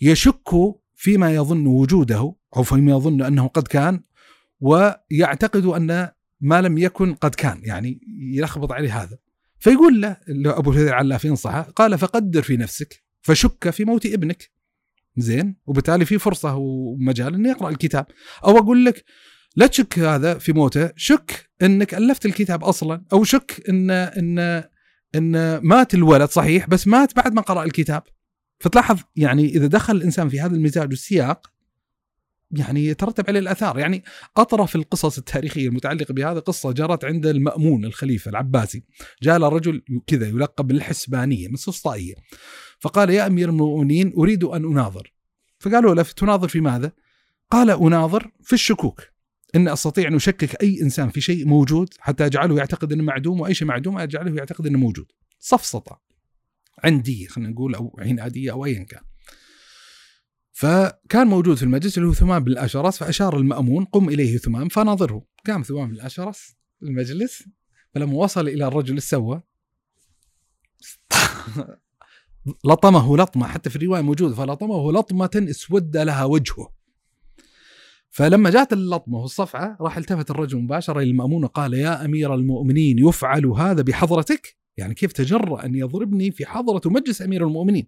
يشك 0.00 0.50
فيما 0.94 1.34
يظن 1.34 1.66
وجوده 1.66 2.34
أو 2.56 2.62
فيما 2.62 2.92
يظن 2.92 3.22
أنه 3.22 3.48
قد 3.48 3.68
كان 3.68 4.00
ويعتقد 4.60 5.64
أن 5.64 6.08
ما 6.40 6.62
لم 6.62 6.78
يكن 6.78 7.14
قد 7.14 7.34
كان. 7.34 7.60
يعني 7.64 8.00
يلخبط 8.34 8.72
عليه 8.72 9.02
هذا. 9.02 9.18
فيقول 9.58 10.00
له 10.00 10.58
أبو 10.58 10.70
الهذيل 10.70 10.88
العلاف 10.88 11.24
ينصحه 11.24 11.62
قال 11.62 11.98
فقدر 11.98 12.42
في 12.42 12.56
نفسك 12.56 13.04
فشك 13.22 13.70
في 13.70 13.84
موت 13.84 14.06
ابنك. 14.06 14.50
زين. 15.16 15.56
وبالتالي 15.66 16.04
في 16.04 16.18
فرصة 16.18 16.54
ومجال 16.56 17.34
إنه 17.34 17.48
يقرأ 17.48 17.70
الكتاب. 17.70 18.06
أو 18.44 18.58
أقول 18.58 18.84
لك 18.84 19.04
لا 19.56 19.66
تشك 19.66 19.98
هذا 19.98 20.38
في 20.38 20.52
موته 20.52 20.90
شك 20.96 21.50
إنك 21.62 21.94
ألفت 21.94 22.26
الكتاب 22.26 22.64
أصلا 22.64 23.04
أو 23.12 23.24
شك 23.24 23.62
ان 23.68 23.90
إن 23.90 24.64
إن 25.14 25.56
مات 25.56 25.94
الولد 25.94 26.28
صحيح 26.28 26.68
بس 26.68 26.86
مات 26.86 27.16
بعد 27.16 27.34
ما 27.34 27.42
قرأ 27.42 27.64
الكتاب. 27.64 28.02
فتلاحظ 28.60 29.00
يعني 29.16 29.44
إذا 29.48 29.66
دخل 29.66 29.96
الإنسان 29.96 30.28
في 30.28 30.40
هذا 30.40 30.54
المزاج 30.54 30.88
والسياق 30.88 31.50
يعني 32.50 32.86
يترتب 32.86 33.24
عليه 33.28 33.40
الأثار. 33.40 33.78
يعني 33.78 34.04
أطرف 34.36 34.76
القصص 34.76 35.18
التاريخية 35.18 35.68
المتعلقة 35.68 36.14
بهذا 36.14 36.40
قصة 36.40 36.72
جرت 36.72 37.04
عند 37.04 37.26
المأمون 37.26 37.84
الخليفة 37.84 38.28
العباسي. 38.28 38.82
جاء 39.22 39.38
له 39.38 39.48
رجل 39.48 39.82
كذا 40.06 40.26
يلقب 40.26 40.66
بالحسبانية 40.66 41.48
من 41.48 41.54
السفسطائيه 41.54 42.14
فقال 42.80 43.10
يا 43.10 43.26
أمير 43.26 43.48
المؤمنين 43.48 44.12
أريد 44.16 44.44
أن 44.44 44.64
أناظر. 44.64 45.12
فقالوا 45.58 45.94
له 45.94 46.02
تناظر 46.02 46.48
في 46.48 46.60
ماذا؟ 46.60 46.92
قال 47.50 47.70
أناظر 47.70 48.30
في 48.42 48.52
الشكوك. 48.52 49.13
إن 49.54 49.68
أستطيع 49.68 50.08
أن 50.08 50.14
أشكك 50.14 50.62
أي 50.62 50.82
إنسان 50.82 51.08
في 51.10 51.20
شيء 51.20 51.46
موجود 51.46 51.94
حتى 51.98 52.26
أجعله 52.26 52.56
يعتقد 52.56 52.92
إنه 52.92 53.02
معدوم 53.02 53.40
وأي 53.40 53.54
شيء 53.54 53.68
معدوم 53.68 53.98
أجعله 53.98 54.36
يعتقد 54.36 54.66
إنه 54.66 54.78
موجود. 54.78 55.06
سفسطه 55.38 56.00
عنديه 56.84 57.26
خلينا 57.26 57.50
نقول 57.50 57.74
أو 57.74 57.96
عناديه 57.98 58.52
أو 58.52 58.64
ايا 58.64 58.84
كان. 58.84 59.02
فكان 60.52 61.26
موجود 61.26 61.56
في 61.56 61.62
المجلس 61.62 61.98
اللي 61.98 62.08
هو 62.08 62.12
ثمام 62.12 62.44
بن 62.44 62.52
الاشرس 62.52 62.98
فأشار 62.98 63.36
المأمون 63.36 63.84
قم 63.84 64.08
إليه 64.08 64.38
ثمام. 64.38 64.68
فناظره. 64.68 65.24
قام 65.46 65.62
ثمام 65.62 65.88
بن 65.88 65.94
الاشرس 65.94 66.56
المجلس 66.82 67.44
فلما 67.94 68.14
وصل 68.14 68.48
إلى 68.48 68.66
الرجل 68.66 69.02
سوى 69.02 69.42
لطمه 72.64 73.16
لطمة 73.16 73.46
حتى 73.46 73.70
في 73.70 73.76
الرواية 73.76 74.02
موجود 74.02 74.32
فلطمه 74.32 74.92
لطمة 74.92 75.46
اسود 75.50 75.96
لها 75.96 76.24
وجهه. 76.24 76.83
فلما 78.14 78.50
جاءت 78.50 78.72
اللطمة 78.72 79.18
والصفعة 79.18 79.76
راح 79.80 79.96
التفت 79.96 80.30
الرجل 80.30 80.58
مباشرة 80.58 81.00
إلى 81.00 81.10
المأمون 81.10 81.44
وقال 81.44 81.74
يا 81.74 82.04
أمير 82.04 82.34
المؤمنين 82.34 82.98
يفعل 82.98 83.46
هذا 83.46 83.82
بحضرتك؟ 83.82 84.56
يعني 84.76 84.94
كيف 84.94 85.12
تجرأ 85.12 85.64
أن 85.64 85.74
يضربني 85.74 86.30
في 86.30 86.46
حضرة 86.46 86.80
مجلس 86.86 87.22
أمير 87.22 87.46
المؤمنين؟ 87.46 87.86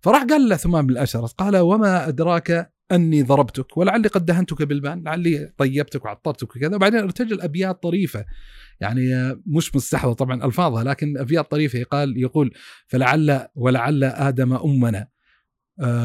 فراح 0.00 0.24
قال 0.24 0.48
له 0.48 0.56
ثمام 0.56 0.86
بن 0.86 0.92
الاشرف 0.92 1.32
قال 1.32 1.56
وما 1.56 2.08
أدراك 2.08 2.72
أني 2.92 3.22
ضربتك 3.22 3.76
ولعلي 3.76 4.08
قد 4.08 4.24
دهنتك 4.24 4.62
بالبان 4.62 5.02
لعلي 5.02 5.52
طيبتك 5.56 6.04
وعطرتك 6.04 6.56
وكذا 6.56 6.76
وبعدين 6.76 7.00
ارتجل 7.00 7.40
أبيات 7.40 7.82
طريفة 7.82 8.24
يعني 8.80 9.34
مش 9.46 9.76
مستحضر 9.76 10.12
طبعا 10.12 10.44
ألفاظها 10.44 10.84
لكن 10.84 11.18
أبيات 11.18 11.50
طريفة 11.50 11.82
قال 11.82 12.18
يقول 12.18 12.52
فلعل 12.86 13.46
ولعل 13.54 14.04
آدم 14.04 14.52
أمنا 14.52 15.06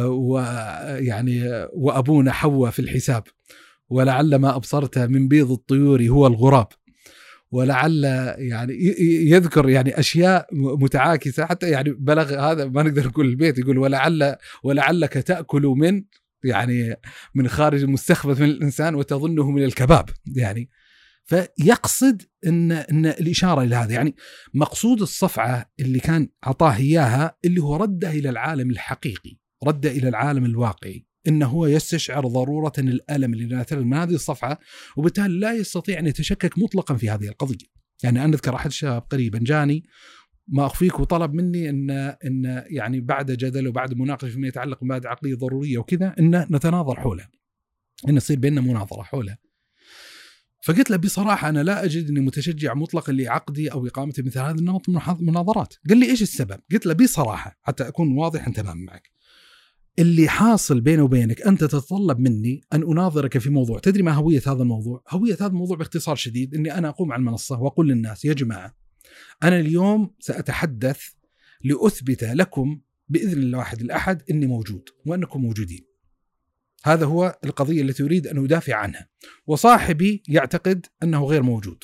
ويعني 0.06 1.68
وأبونا 1.74 2.32
حواء 2.32 2.72
في 2.72 2.80
الحساب 2.80 3.24
ولعل 3.90 4.36
ما 4.36 4.56
أبصرت 4.56 5.00
من 5.00 5.28
بيض 5.28 5.52
الطيور 5.52 6.04
هو 6.04 6.28
الغراب 6.28 6.68
ولعل 7.52 8.04
يعني 8.38 8.74
يذكر 9.30 9.70
يعني 9.70 10.00
أشياء 10.00 10.48
متعاكسة 10.52 11.46
حتى 11.46 11.70
يعني 11.70 11.90
بلغ 11.90 12.52
هذا 12.52 12.66
ما 12.66 12.84
نقدر 12.84 13.08
نقول 13.08 13.26
البيت 13.26 13.58
يقول 13.58 13.78
ولعل 13.78 14.36
ولعلك 14.64 15.14
تأكل 15.14 15.62
من 15.62 16.04
يعني 16.44 16.96
من 17.36 17.48
خارج 17.48 17.84
المستخبث 17.84 18.42
من 18.42 18.50
الإنسان 18.50 18.96
وتظنه 18.96 19.52
من 19.52 19.64
الكباب 19.64 20.10
يعني. 20.36 20.70
فيقصد 21.26 22.22
إن 22.48 22.72
إن 22.72 23.06
الإشارة 23.06 23.64
إلى 23.64 23.76
هذا 23.76 23.94
يعني 23.94 24.16
مقصود 24.54 25.02
الصفعة 25.02 25.72
اللي 25.80 26.00
كان 26.00 26.30
اعطاه 26.48 26.76
إياها 26.76 27.38
اللي 27.46 27.62
هو 27.62 27.76
رده 27.76 28.10
إلى 28.10 28.30
العالم 28.30 28.70
الحقيقي. 28.70 29.38
رده 29.64 29.92
إلى 29.92 30.10
العالم 30.10 30.46
الواقعي 30.46 31.06
انه 31.28 31.46
هو 31.46 31.66
يستشعر 31.66 32.28
ضرورة 32.28 32.74
الألم 32.78 33.34
اللي 33.34 33.46
ناتج 33.46 33.78
من 33.78 33.94
هذه 33.94 34.14
الصفعه 34.14 34.60
وبالتالي 34.98 35.40
لا 35.40 35.54
يستطيع 35.54 36.00
أن 36.00 36.08
يتشكك 36.08 36.58
مطلقا 36.58 36.96
في 36.96 37.10
هذه 37.10 37.28
القضية. 37.28 37.66
يعني 38.04 38.26
أنا 38.26 38.34
أذكر 38.34 38.56
أحد 38.56 38.66
الشباب 38.66 39.02
قريبا 39.02 39.40
جاني 39.42 39.86
ما 40.48 40.66
أخفيك 40.66 41.00
وطلب 41.00 41.34
مني 41.34 41.70
ان 41.70 41.90
إن 42.26 42.64
يعني 42.68 43.02
بعد 43.02 43.32
جدل 43.32 43.68
وبعد 43.68 43.94
مناقشة 43.94 44.30
فيما 44.30 44.48
يتعلق 44.48 44.82
بمبادئ 44.82 45.08
عقلية 45.08 45.36
ضرورية 45.36 45.78
وكذا 45.78 46.16
إن 46.20 46.48
نتناظر 46.52 47.00
حولها. 47.00 47.30
إن 48.10 48.18
يصير 48.18 48.40
بيننا 48.40 48.62
مناظرة 48.62 49.02
حولها. 49.02 49.38
فقلت 50.64 50.90
له 50.90 50.98
بصراحة 50.98 51.50
أنا 51.50 51.64
لا 51.64 51.84
أجد 51.84 52.10
إني 52.10 52.20
متشجع 52.20 52.74
مطلقا 52.74 53.14
لعقدي 53.14 53.72
أو 53.72 53.88
اقامه 53.88 54.14
مثل 54.18 54.40
هذا 54.40 54.52
النمط 54.52 54.90
من 54.90 55.02
المناظرات. 55.10 55.74
قال 55.90 55.98
لي 55.98 56.06
إيش 56.06 56.22
السبب؟ 56.22 56.60
قلت 56.72 56.86
له 56.86 56.94
بصراحة 56.94 57.60
حتى 57.62 57.88
أكون 57.88 58.18
واضحا 58.18 58.52
تماما 58.52 58.86
معك. 58.86 59.15
اللي 60.00 60.28
حاصل 60.28 60.82
بيني 60.82 61.02
وبينك 61.02 61.42
أنت 61.42 61.64
تتطلب 61.64 62.20
مني 62.20 62.62
أن 62.74 62.84
أناظرك 62.84 63.38
في 63.38 63.50
موضوع، 63.50 63.80
تدري 63.80 64.04
ما 64.04 64.12
هوية 64.12 64.42
هذا 64.48 64.62
الموضوع؟ 64.62 65.04
هوية 65.10 65.34
هذا 65.34 65.48
الموضوع 65.48 65.78
باختصار 65.78 66.16
شديد 66.16 66.56
إني 66.56 66.78
أنا 66.78 66.90
أقوم 66.90 67.12
على 67.12 67.20
المنصة 67.20 67.62
وأقول 67.62 67.90
للناس 67.90 68.26
يا 68.26 68.34
جماعة 68.34 68.76
أنا 69.44 69.60
اليوم 69.60 70.12
سأتحدث 70.20 71.02
لأثبت 71.64 72.24
لكم 72.24 72.82
بإذن 73.10 73.44
الواحد 73.44 73.82
الأحد 73.82 74.24
إني 74.32 74.48
موجود 74.48 74.90
وأنكم 75.06 75.42
موجودين. 75.42 75.86
هذا 76.84 77.06
هو 77.06 77.40
القضية 77.46 77.82
التي 77.82 78.04
أريد 78.04 78.28
أن 78.28 78.44
أدافع 78.44 78.76
عنها. 78.76 79.10
وصاحبي 79.48 80.24
يعتقد 80.28 80.86
أنه 81.04 81.26
غير 81.26 81.44
موجود. 81.44 81.84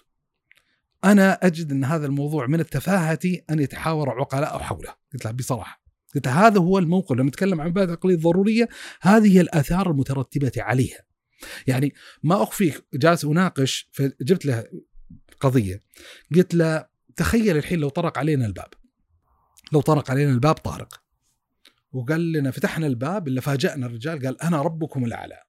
أنا 1.03 1.33
أجد 1.33 1.71
أن 1.71 1.83
هذا 1.83 2.05
الموضوع 2.05 2.47
من 2.47 2.59
التفاهة 2.59 3.19
أن 3.49 3.59
يتحاور 3.59 4.09
عقلاء 4.09 4.59
حوله، 4.59 4.95
قلت 5.13 5.25
له 5.25 5.31
بصراحة. 5.31 5.80
قلت 6.15 6.27
هذا 6.27 6.59
هو 6.59 6.79
الموقف 6.79 7.11
لما 7.15 7.27
نتكلم 7.29 7.61
عن 7.61 7.69
مبادئ 7.69 7.91
العقليه 7.91 8.15
الضروريه 8.15 8.69
هذه 9.01 9.35
هي 9.35 9.41
الآثار 9.41 9.91
المترتبة 9.91 10.51
عليها. 10.57 11.03
يعني 11.67 11.93
ما 12.23 12.43
اخفيك 12.43 12.85
جالس 12.93 13.25
أناقش 13.25 13.89
فجبت 13.91 14.45
له 14.45 14.63
قضية 15.39 15.81
قلت 16.35 16.55
له 16.55 16.87
تخيل 17.15 17.57
الحين 17.57 17.79
لو 17.79 17.89
طرق 17.89 18.17
علينا 18.17 18.45
الباب 18.45 18.73
لو 19.71 19.81
طرق 19.81 20.11
علينا 20.11 20.31
الباب 20.31 20.55
طارق 20.55 21.01
وقال 21.91 22.31
لنا 22.31 22.51
فتحنا 22.51 22.87
الباب 22.87 23.27
إلا 23.27 23.41
فاجأنا 23.41 23.85
الرجال 23.85 24.25
قال 24.25 24.41
أنا 24.41 24.61
ربكم 24.61 25.05
الأعلى 25.05 25.43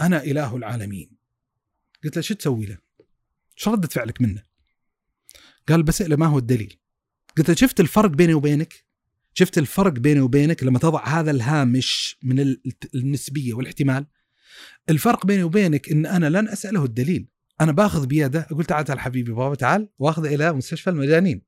أنا 0.00 0.24
إله 0.24 0.56
العالمين 0.56 1.16
قلت 2.04 2.16
له 2.16 2.22
شو 2.22 2.34
تسوي 2.34 2.66
له؟ 2.66 2.78
شو 3.56 3.70
ردة 3.70 3.88
فعلك 3.88 4.20
منه؟ 4.20 4.42
قال 5.68 5.82
بسأله 5.82 6.16
ما 6.16 6.26
هو 6.26 6.38
الدليل؟ 6.38 6.80
قلت 7.36 7.48
له 7.48 7.54
شفت 7.54 7.80
الفرق 7.80 8.10
بيني 8.10 8.34
وبينك؟ 8.34 8.85
شفت 9.38 9.58
الفرق 9.58 9.92
بيني 9.92 10.20
وبينك 10.20 10.64
لما 10.64 10.78
تضع 10.78 11.06
هذا 11.06 11.30
الهامش 11.30 12.18
من 12.22 12.56
النسبية 12.94 13.54
والاحتمال؟ 13.54 14.06
الفرق 14.90 15.26
بيني 15.26 15.42
وبينك 15.42 15.92
إن 15.92 16.06
أنا 16.06 16.26
لن 16.26 16.48
أسأله 16.48 16.84
الدليل. 16.84 17.28
أنا 17.60 17.72
باخذ 17.72 18.06
بيده 18.06 18.46
أقول 18.50 18.64
تعال 18.64 18.84
تعال 18.84 19.00
حبيبي 19.00 19.32
بابا 19.32 19.54
تعال 19.54 19.88
واخذه 19.98 20.34
إلى 20.34 20.52
مستشفى 20.52 20.90
المجانين 20.90 21.42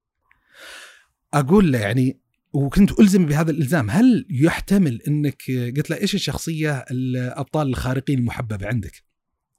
أقول 1.34 1.72
له 1.72 1.78
يعني 1.78 2.20
وكنت 2.52 3.00
ألزم 3.00 3.26
بهذا 3.26 3.50
الإلزام 3.50 3.90
هل 3.90 4.26
يحتمل 4.30 5.02
إنك 5.08 5.42
قلت 5.76 5.90
له 5.90 5.96
إيش 5.96 6.14
الشخصية 6.14 6.84
الأبطال 6.90 7.68
الخارقين 7.68 8.18
المحببة 8.18 8.66
عندك؟ 8.66 9.02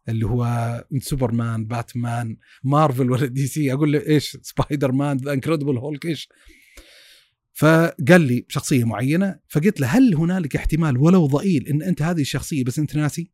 اللي 0.10 0.26
هو 0.26 0.86
سوبرمان 1.00 1.66
باتمان 1.66 2.38
مارفل 2.64 3.12
ولا 3.12 3.26
DC؟ 3.26 3.74
أقول 3.74 3.92
له 3.92 4.08
إيش 4.08 4.38
Spider-Man 4.42 5.18
The 5.18 5.34
Incredible 5.34 5.78
Hulk 5.78 6.06
إيش؟ 6.06 6.30
فقال 7.60 8.22
لي 8.22 8.46
شخصية 8.48 8.84
معينة 8.84 9.40
فقلت 9.48 9.80
له 9.80 9.88
هل 9.88 10.16
هنالك 10.16 10.56
احتمال 10.56 10.98
ولو 10.98 11.26
ضئيل 11.26 11.68
إن 11.68 11.82
أنت 11.82 12.02
هذه 12.02 12.22
الشخصية 12.22 12.64
بس 12.64 12.80
أنت 12.80 12.96
ناسي؟ 12.96 13.32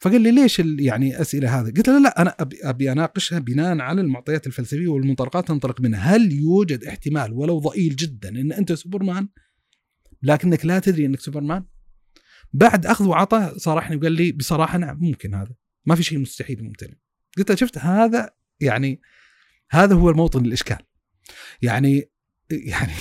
فقال 0.00 0.20
لي 0.20 0.30
ليش 0.30 0.58
يعني 0.58 1.20
اسئله 1.20 1.60
هذه؟ 1.60 1.66
قلت 1.66 1.88
له 1.88 2.02
لا 2.02 2.22
أنا 2.22 2.34
ابي, 2.40 2.92
أناقشها 2.92 3.38
بناء 3.38 3.78
على 3.80 4.00
المعطيات 4.00 4.46
الفلسفية 4.46 4.88
والمنطلقات 4.88 5.48
تنطلق 5.48 5.80
منها، 5.80 6.16
هل 6.16 6.32
يوجد 6.32 6.84
احتمال 6.84 7.32
ولو 7.32 7.58
ضئيل 7.58 7.96
جدا 7.96 8.28
إن 8.28 8.52
أنت 8.52 8.72
سوبرمان 8.72 9.28
لكنك 10.22 10.66
لا 10.66 10.78
تدري 10.78 11.06
إنك 11.06 11.20
سوبرمان؟ 11.20 11.64
بعد 12.52 12.86
أخذ 12.86 13.06
وعطاء 13.06 13.58
صارحني 13.58 13.96
وقال 13.96 14.12
لي 14.12 14.32
بصراحة 14.32 14.78
نعم 14.78 14.98
ممكن 15.00 15.34
هذا 15.34 15.54
ما 15.86 15.94
في 15.94 16.02
شيء 16.02 16.18
مستحيل 16.18 16.64
ممتنع 16.64 16.94
قلت 17.38 17.50
له 17.50 17.56
شفت 17.56 17.78
هذا 17.78 18.30
يعني 18.60 19.00
هذا 19.70 19.94
هو 19.94 20.10
الموطن 20.10 20.44
الاشكال 20.44 20.78
يعني 21.62 22.10
يعني 22.72 22.92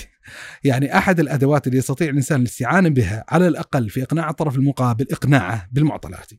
يعني 0.63 0.97
أحد 0.97 1.19
الأدوات 1.19 1.67
اللي 1.67 1.77
يستطيع 1.77 2.09
الإنسان 2.09 2.41
الاستعانة 2.41 2.89
بها 2.89 3.25
على 3.29 3.47
الأقل 3.47 3.89
في 3.89 4.03
إقناع 4.03 4.29
الطرف 4.29 4.55
المقابل 4.55 5.05
إقناعه 5.11 5.69
بالمعطلات 5.71 6.31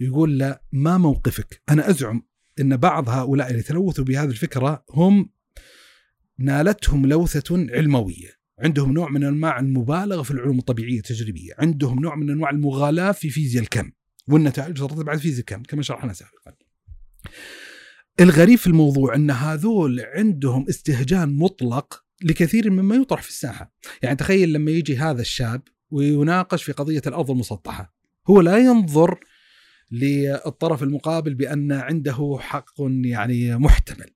يقول 0.00 0.38
له 0.38 0.58
ما 0.72 0.98
موقفك 0.98 1.62
أنا 1.68 1.90
أزعم 1.90 2.22
إن 2.60 2.76
بعض 2.76 3.08
هؤلاء 3.08 3.50
اللي 3.50 3.62
تلوثوا 3.62 4.04
بهذه 4.04 4.28
الفكرة 4.28 4.84
هم 4.90 5.30
نالتهم 6.38 7.06
لوثة 7.06 7.66
علموية 7.70 8.44
عندهم 8.58 8.92
نوع 8.92 9.10
من 9.10 9.24
أنواع 9.24 9.60
المبالغة 9.60 10.22
في 10.22 10.30
العلوم 10.30 10.58
الطبيعية 10.58 10.98
التجريبية 10.98 11.52
عندهم 11.58 12.00
نوع 12.00 12.14
من 12.14 12.30
أنواع 12.30 12.50
المغالاة 12.50 13.12
في 13.12 13.30
فيزياء 13.30 13.62
الكم 13.62 13.90
والنتائج 14.28 14.78
ترتب 14.78 15.10
على 15.10 15.18
فيزياء 15.18 15.40
الكم 15.40 15.62
كما 15.62 15.82
شرحنا 15.82 16.12
سابقا. 16.12 16.52
الغريب 18.20 18.58
في 18.58 18.66
الموضوع 18.66 19.14
إن 19.14 19.30
هذول 19.30 20.00
عندهم 20.00 20.66
استهجان 20.68 21.36
مطلق 21.36 22.03
لكثير 22.24 22.70
مما 22.70 22.94
يطرح 22.94 23.22
في 23.22 23.28
الساحة 23.28 23.74
يعني 24.02 24.16
تخيل 24.16 24.52
لما 24.52 24.70
يجي 24.70 24.96
هذا 24.96 25.20
الشاب 25.20 25.62
ويناقش 25.90 26.62
في 26.62 26.72
قضية 26.72 27.02
الأرض 27.06 27.30
المسطحة 27.30 27.94
هو 28.28 28.40
لا 28.40 28.58
ينظر 28.58 29.20
للطرف 29.90 30.82
المقابل 30.82 31.34
بأن 31.34 31.72
عنده 31.72 32.36
حق 32.40 32.70
يعني 33.04 33.56
محتمل 33.56 34.10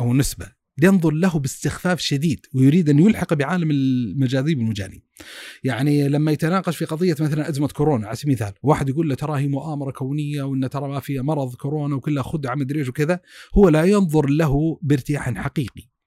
أو 0.00 0.14
نسبة 0.14 0.58
ينظر 0.82 1.10
له 1.10 1.38
باستخفاف 1.38 2.00
شديد 2.00 2.46
ويريد 2.54 2.88
أن 2.88 2.98
يلحق 2.98 3.34
بعالم 3.34 3.70
المجاذيب 3.70 4.58
المجاني. 4.58 5.04
يعني 5.64 6.08
لما 6.08 6.32
يتناقش 6.32 6.76
في 6.76 6.84
قضية 6.84 7.16
مثلا 7.20 7.48
أزمة 7.48 7.68
كورونا 7.68 8.06
على 8.06 8.16
سبيل 8.16 8.36
المثال، 8.36 8.54
واحد 8.62 8.88
يقول 8.88 9.08
له 9.08 9.14
ترى 9.14 9.40
هي 9.40 9.48
مؤامرة 9.48 9.90
كونية 9.90 10.42
وإن 10.42 10.70
ترى 10.70 10.88
ما 10.88 11.00
في 11.00 11.20
مرض 11.20 11.54
كورونا 11.54 11.96
وكلها 11.96 12.22
خدعة 12.22 12.54
مدري 12.54 12.78
إيش 12.78 12.88
وكذا، 12.88 13.20
هو 13.54 13.68
لا 13.68 13.84
ينظر 13.84 14.26
له 14.26 14.78
بارتياح 14.82 15.34
حقيقي. 15.34 15.97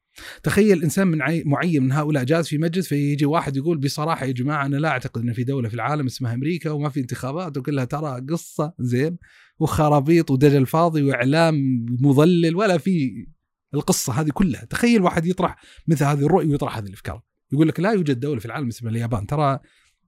تخيل 0.44 0.84
إنسان 0.84 1.08
من 1.08 1.20
معين 1.46 1.84
من 1.84 1.92
هؤلاء 1.92 2.24
جالس 2.24 2.48
في 2.48 2.58
مجلس 2.58 2.88
فيجي 2.88 3.26
واحد 3.26 3.58
يقول 3.58 3.78
بصراحة 3.78 4.26
يا 4.26 4.32
جماعة 4.32 4.66
أنا 4.66 4.76
لا 4.78 4.90
أعتقد 4.90 5.22
إن 5.22 5.34
في 5.34 5.44
دولة 5.44 5.70
في 5.70 5.76
العالم 5.76 6.06
اسمها 6.06 6.34
أمريكا 6.34 6.72
وما 6.72 6.90
في 6.90 7.00
انتخابات 7.00 7.58
وكلها 7.58 7.86
ترى 7.86 8.26
قصة 8.30 8.74
زين 8.80 9.18
وخرابيط 9.60 10.32
ودجل 10.32 10.66
فاضي 10.66 11.04
وإعلام 11.04 11.86
مضلل 12.02 12.56
ولا 12.56 12.78
في 12.78 13.26
القصة 13.74 14.14
هذه 14.14 14.30
كلها. 14.30 14.66
تخيل 14.66 15.02
واحد 15.02 15.26
يطرح 15.26 15.56
مثل 15.88 16.06
هذه 16.06 16.26
الرؤية 16.26 16.48
ويطرح 16.48 16.78
هذه 16.78 16.86
الأفكار. 16.86 17.22
يقول 17.54 17.68
لك 17.68 17.80
لا 17.80 17.92
يوجد 17.92 18.20
دولة 18.20 18.40
في 18.40 18.46
العالم 18.46 18.68
اسمها 18.68 18.92
اليابان. 18.92 19.28
ترى 19.28 19.60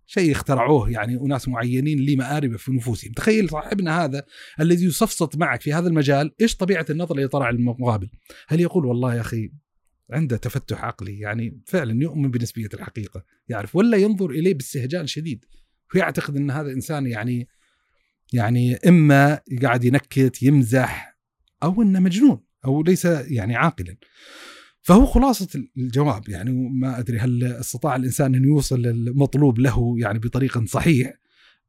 شيء 0.06 0.32
اخترعوه 0.32 0.90
يعني 0.90 1.18
أناس 1.22 1.48
معينين 1.48 2.00
لمآرب 2.00 2.56
في 2.56 2.72
نفوسهم. 2.72 3.12
تخيل 3.12 3.50
صاحبنا 3.50 4.04
هذا 4.04 4.24
الذي 4.60 4.86
يصفصط 4.86 5.38
معك 5.38 5.62
في 5.62 5.74
هذا 5.74 5.88
المجال 5.88 6.32
إيش 6.42 6.56
طبيعة 6.56 6.86
النظر 6.90 7.16
اللي 7.16 7.28
طلع 7.28 7.50
المقابل؟ 7.50 8.10
هل 8.48 8.60
يقول 8.60 8.86
والله 8.86 9.16
يا 9.16 9.22
أخي 9.22 9.52
عنده 10.12 10.38
تفتح 10.38 10.86
عقلي 10.86 11.20
يعني 11.20 11.62
فعلا 11.66 12.02
يؤمن 12.02 12.32
بنسبية 12.32 12.70
الحقيقة 12.74 13.26
يعرف 13.50 13.76
ولا 13.76 13.98
ينظر 13.98 14.30
إليه 14.30 14.54
باستهجان 14.54 15.08
شديد. 15.08 15.46
ويعتقد 15.96 16.38
إن 16.38 16.52
هذا 16.52 16.72
إنسان 16.72 17.08
يعني 17.08 17.48
يعني 18.34 18.76
إما 18.76 19.40
قاعد 19.62 19.84
ينكت 19.84 20.44
يمزح 20.44 21.18
أو 21.64 21.82
إنه 21.82 22.00
مجنون 22.00 22.44
أو 22.66 22.84
ليس 22.84 23.06
يعني 23.06 23.56
عاقلا. 23.56 23.98
فهو 24.82 25.06
خلاصة 25.06 25.64
الجواب 25.78 26.30
يعني 26.30 26.52
ما 26.52 27.00
أدري 27.00 27.20
هل 27.20 27.44
استطاع 27.44 27.96
الإنسان 27.96 28.36
أن 28.36 28.44
يوصل 28.44 28.82
للمطلوب 28.82 29.60
له 29.60 29.96
يعني 29.98 30.20
بطريق 30.20 30.66
صحيح 30.66 31.14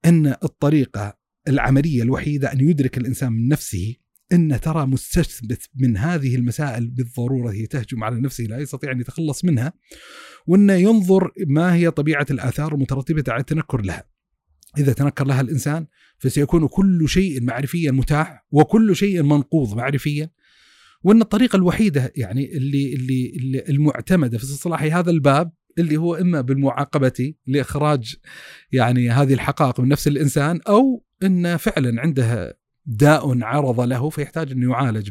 إن 0.05 0.27
الطريقة 0.27 1.19
العملية 1.49 2.03
الوحيدة 2.03 2.53
أن 2.53 2.69
يدرك 2.69 2.99
الإنسان 2.99 3.33
من 3.33 3.49
نفسه 3.49 3.95
إن 4.35 4.61
ترى 4.61 4.87
مستثبت 4.87 5.69
من 5.75 5.97
هذه 5.97 6.37
المسائل 6.37 6.91
بالضرورة 6.91 7.53
هي 7.53 7.67
تهجم 7.67 8.05
على 8.05 8.21
نفسه 8.21 8.45
لا 8.45 8.59
يستطيع 8.59 8.93
أن 8.93 9.01
يتخلص 9.01 9.45
منها 9.45 9.73
وإنه 10.47 10.73
ينظر 10.73 11.31
ما 11.47 11.75
هي 11.75 11.91
طبيعة 11.91 12.27
الآثار 12.31 12.75
المترتبة 12.75 13.25
على 13.29 13.41
التنكر 13.41 13.81
لها. 13.81 14.05
إذا 14.79 14.93
تنكر 14.93 15.27
لها 15.27 15.41
الإنسان 15.41 15.87
فسيكون 16.19 16.67
كل 16.67 17.09
شيء 17.09 17.43
معرفيا 17.43 17.91
متاح 17.91 18.47
وكل 18.51 18.97
شيء 18.97 19.23
منقوض 19.23 19.77
معرفيا 19.77 20.31
وإن 21.03 21.21
الطريقة 21.21 21.57
الوحيدة 21.57 22.13
يعني 22.17 22.57
اللي 22.57 22.95
اللي, 22.95 23.33
اللي 23.37 23.65
المعتمدة 23.69 24.39
في 24.39 24.45
استصلاح 24.45 24.83
هذا 24.83 25.11
الباب 25.11 25.53
اللي 25.79 25.97
هو 25.97 26.15
إما 26.15 26.41
بالمعاقبة 26.41 27.35
لإخراج 27.47 28.17
يعني 28.73 29.11
هذه 29.11 29.35
الحقائق 29.35 29.81
من 29.81 29.89
نفس 29.89 30.09
الإنسان 30.09 30.61
أو 30.69 31.05
إنه 31.23 31.57
فعلا 31.57 32.01
عنده 32.01 32.57
داء 32.87 33.43
عرض 33.43 33.81
له 33.81 34.11
فيحتاج 34.11 34.53
إنه 34.53 34.73
يعالج 34.73 35.11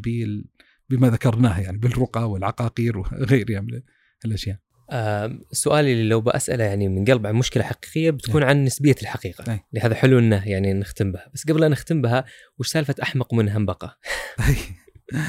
بما 0.89 1.09
ذكرناه 1.09 1.59
يعني 1.59 1.77
بالرقى 1.77 2.29
والعقاقير 2.29 2.97
وغيرها 2.97 3.61
من 3.61 3.81
الأشياء. 4.25 4.57
آه 4.89 5.39
سؤالي 5.51 5.93
اللي 5.93 6.09
لو 6.09 6.21
بساله 6.21 6.63
يعني 6.63 6.87
من 6.87 7.05
قلب 7.05 7.27
عن 7.27 7.35
مشكلة 7.35 7.63
حقيقية 7.63 8.11
بتكون 8.11 8.43
عن 8.43 8.63
نسبية 8.63 8.95
الحقيقة. 9.01 9.59
لهذا 9.73 9.95
حلو 9.95 10.19
إنه 10.19 10.47
يعني 10.47 10.73
نختم 10.73 11.11
بها. 11.11 11.29
بس 11.33 11.43
قبل 11.43 11.63
أن 11.63 11.71
نختم 11.71 12.01
بها 12.01 12.25
وش 12.59 12.67
سالفة 12.67 12.95
أحمق 13.03 13.33
من 13.33 13.49
همبقة؟ 13.49 13.97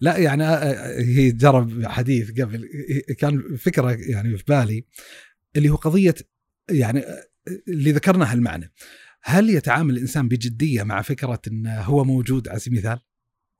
لا 0.00 0.16
يعني 0.16 0.44
آه، 0.44 0.48
آه، 0.48 1.00
هي 1.00 1.30
جرب 1.30 1.86
حديث 1.86 2.40
قبل 2.40 2.68
كان 3.18 3.56
فكرة 3.56 3.96
يعني 4.00 4.38
في 4.38 4.44
بالي 4.48 4.84
اللي 5.56 5.68
هو 5.68 5.76
قضية 5.76 6.14
يعني 6.70 7.00
آه، 7.00 7.24
اللي 7.68 7.92
ذكرنا 7.92 8.32
هالمعنى 8.32 8.72
هل 9.26 9.50
يتعامل 9.50 9.94
الإنسان 9.94 10.28
بجدية 10.28 10.82
مع 10.82 11.02
فكرة 11.02 11.40
انه 11.48 11.80
هو 11.80 12.04
موجود؟ 12.04 12.48
على 12.48 12.58
سبيل 12.58 12.78
المثال؟ 12.78 12.98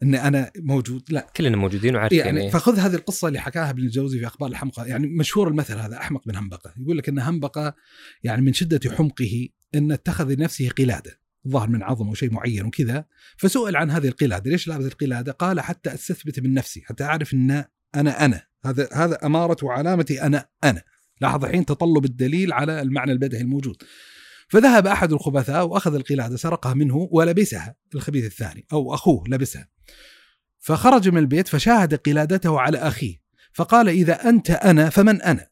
إن 0.02 0.14
أنا 0.14 0.50
موجود؟ 0.56 1.02
لا. 1.10 1.26
كلنا 1.36 1.56
موجودين 1.56 1.96
وعارفين 1.96 2.18
يعني, 2.18 2.38
يعني 2.38 2.50
فخذ 2.50 2.78
هذه 2.78 2.94
القصة 2.94 3.28
اللي 3.28 3.40
حكاها 3.40 3.70
ابن 3.70 3.82
الجوزي 3.82 4.18
في 4.18 4.26
أخبار 4.26 4.50
الحمقى. 4.50 4.88
يعني 4.88 5.06
مشهور 5.06 5.48
المثل 5.48 5.78
هذا 5.78 5.96
أحمق 5.96 6.28
من 6.28 6.36
همبقة. 6.36 6.74
يقول 6.80 6.98
لك 6.98 7.08
إن 7.08 7.18
همبقة 7.18 7.74
يعني 8.22 8.42
من 8.42 8.52
شدة 8.52 8.94
حمقه 8.96 9.48
إن 9.74 9.92
اتخذ 9.92 10.34
لنفسه 10.34 10.68
قلادة. 10.68 11.20
ظهر 11.48 11.68
من 11.68 11.82
عظم 11.82 12.08
أو 12.08 12.14
شيء 12.14 12.32
معين 12.32 12.64
وكذا. 12.64 13.04
فسئل 13.36 13.76
عن 13.76 13.90
هذه 13.90 14.08
القلادة. 14.08 14.50
ليش 14.50 14.68
لابس 14.68 14.86
القلادة؟ 14.86 15.32
قال 15.32 15.60
حتى 15.60 15.94
أستثبت 15.94 16.40
من 16.40 16.54
نفسي 16.54 16.82
حتى 16.84 17.04
أعرف 17.04 17.34
إن 17.34 17.64
أنا 17.94 18.24
أنا. 18.24 18.42
هذا 18.64 18.88
هذا 18.92 19.26
أمارة 19.26 19.64
وعلامتي 19.64 20.22
أنا 20.22 20.48
أنا. 20.64 20.82
لاحظ 21.20 21.44
الحين 21.44 21.66
تطلب 21.66 22.04
الدليل 22.04 22.52
على 22.52 22.82
المعنى 22.82 23.12
البدهي 23.12 23.40
الموجود. 23.40 23.82
فذهب 24.54 24.86
أحد 24.86 25.12
الخبثاء 25.12 25.66
وأخذ 25.66 25.94
القلادة 25.94 26.36
سرقها 26.36 26.74
منه 26.74 27.08
ولبسها 27.10 27.76
الخبيث 27.94 28.24
الثاني 28.24 28.66
أو 28.72 28.94
أخوه 28.94 29.24
لبسها. 29.28 29.68
فخرج 30.58 31.08
من 31.08 31.18
البيت 31.18 31.48
فشاهد 31.48 31.94
قلادته 31.94 32.60
على 32.60 32.78
أخيه 32.78 33.16
فقال 33.52 33.88
إذا 33.88 34.28
أنت 34.28 34.50
أنا 34.50 34.90
فمن 34.90 35.22
أنا؟ 35.22 35.48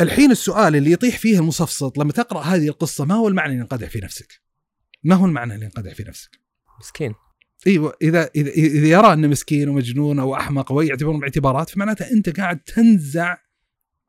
الحين 0.00 0.30
السؤال 0.30 0.76
اللي 0.76 0.92
يطيح 0.92 1.18
فيه 1.18 1.38
المصفصط 1.38 1.98
لما 1.98 2.12
تقرأ 2.12 2.40
هذه 2.42 2.68
القصة 2.68 3.04
ما 3.04 3.14
هو 3.14 3.28
المعنى 3.28 3.52
اللي 3.52 3.60
ينقدح 3.60 3.88
في 3.88 4.00
نفسك؟ 4.00 4.42
ما 5.02 5.14
هو 5.14 5.26
المعنى 5.26 5.54
اللي 5.54 5.64
ينقدح 5.64 5.94
في 5.94 6.04
نفسك؟ 6.08 6.30
مسكين. 6.80 7.14
إيوه 7.66 7.96
إذا 8.02 8.30
إذا, 8.36 8.50
إذا 8.50 8.86
يرى 8.86 9.12
أنه 9.12 9.28
مسكين 9.28 9.68
ومجنون 9.68 10.18
أو 10.18 10.36
أحمق 10.36 10.72
ويعتبرهم 10.72 11.20
باعتبارات 11.20 11.70
فمعناته 11.70 12.10
أنت 12.10 12.40
قاعد 12.40 12.58
تنزع 12.58 13.36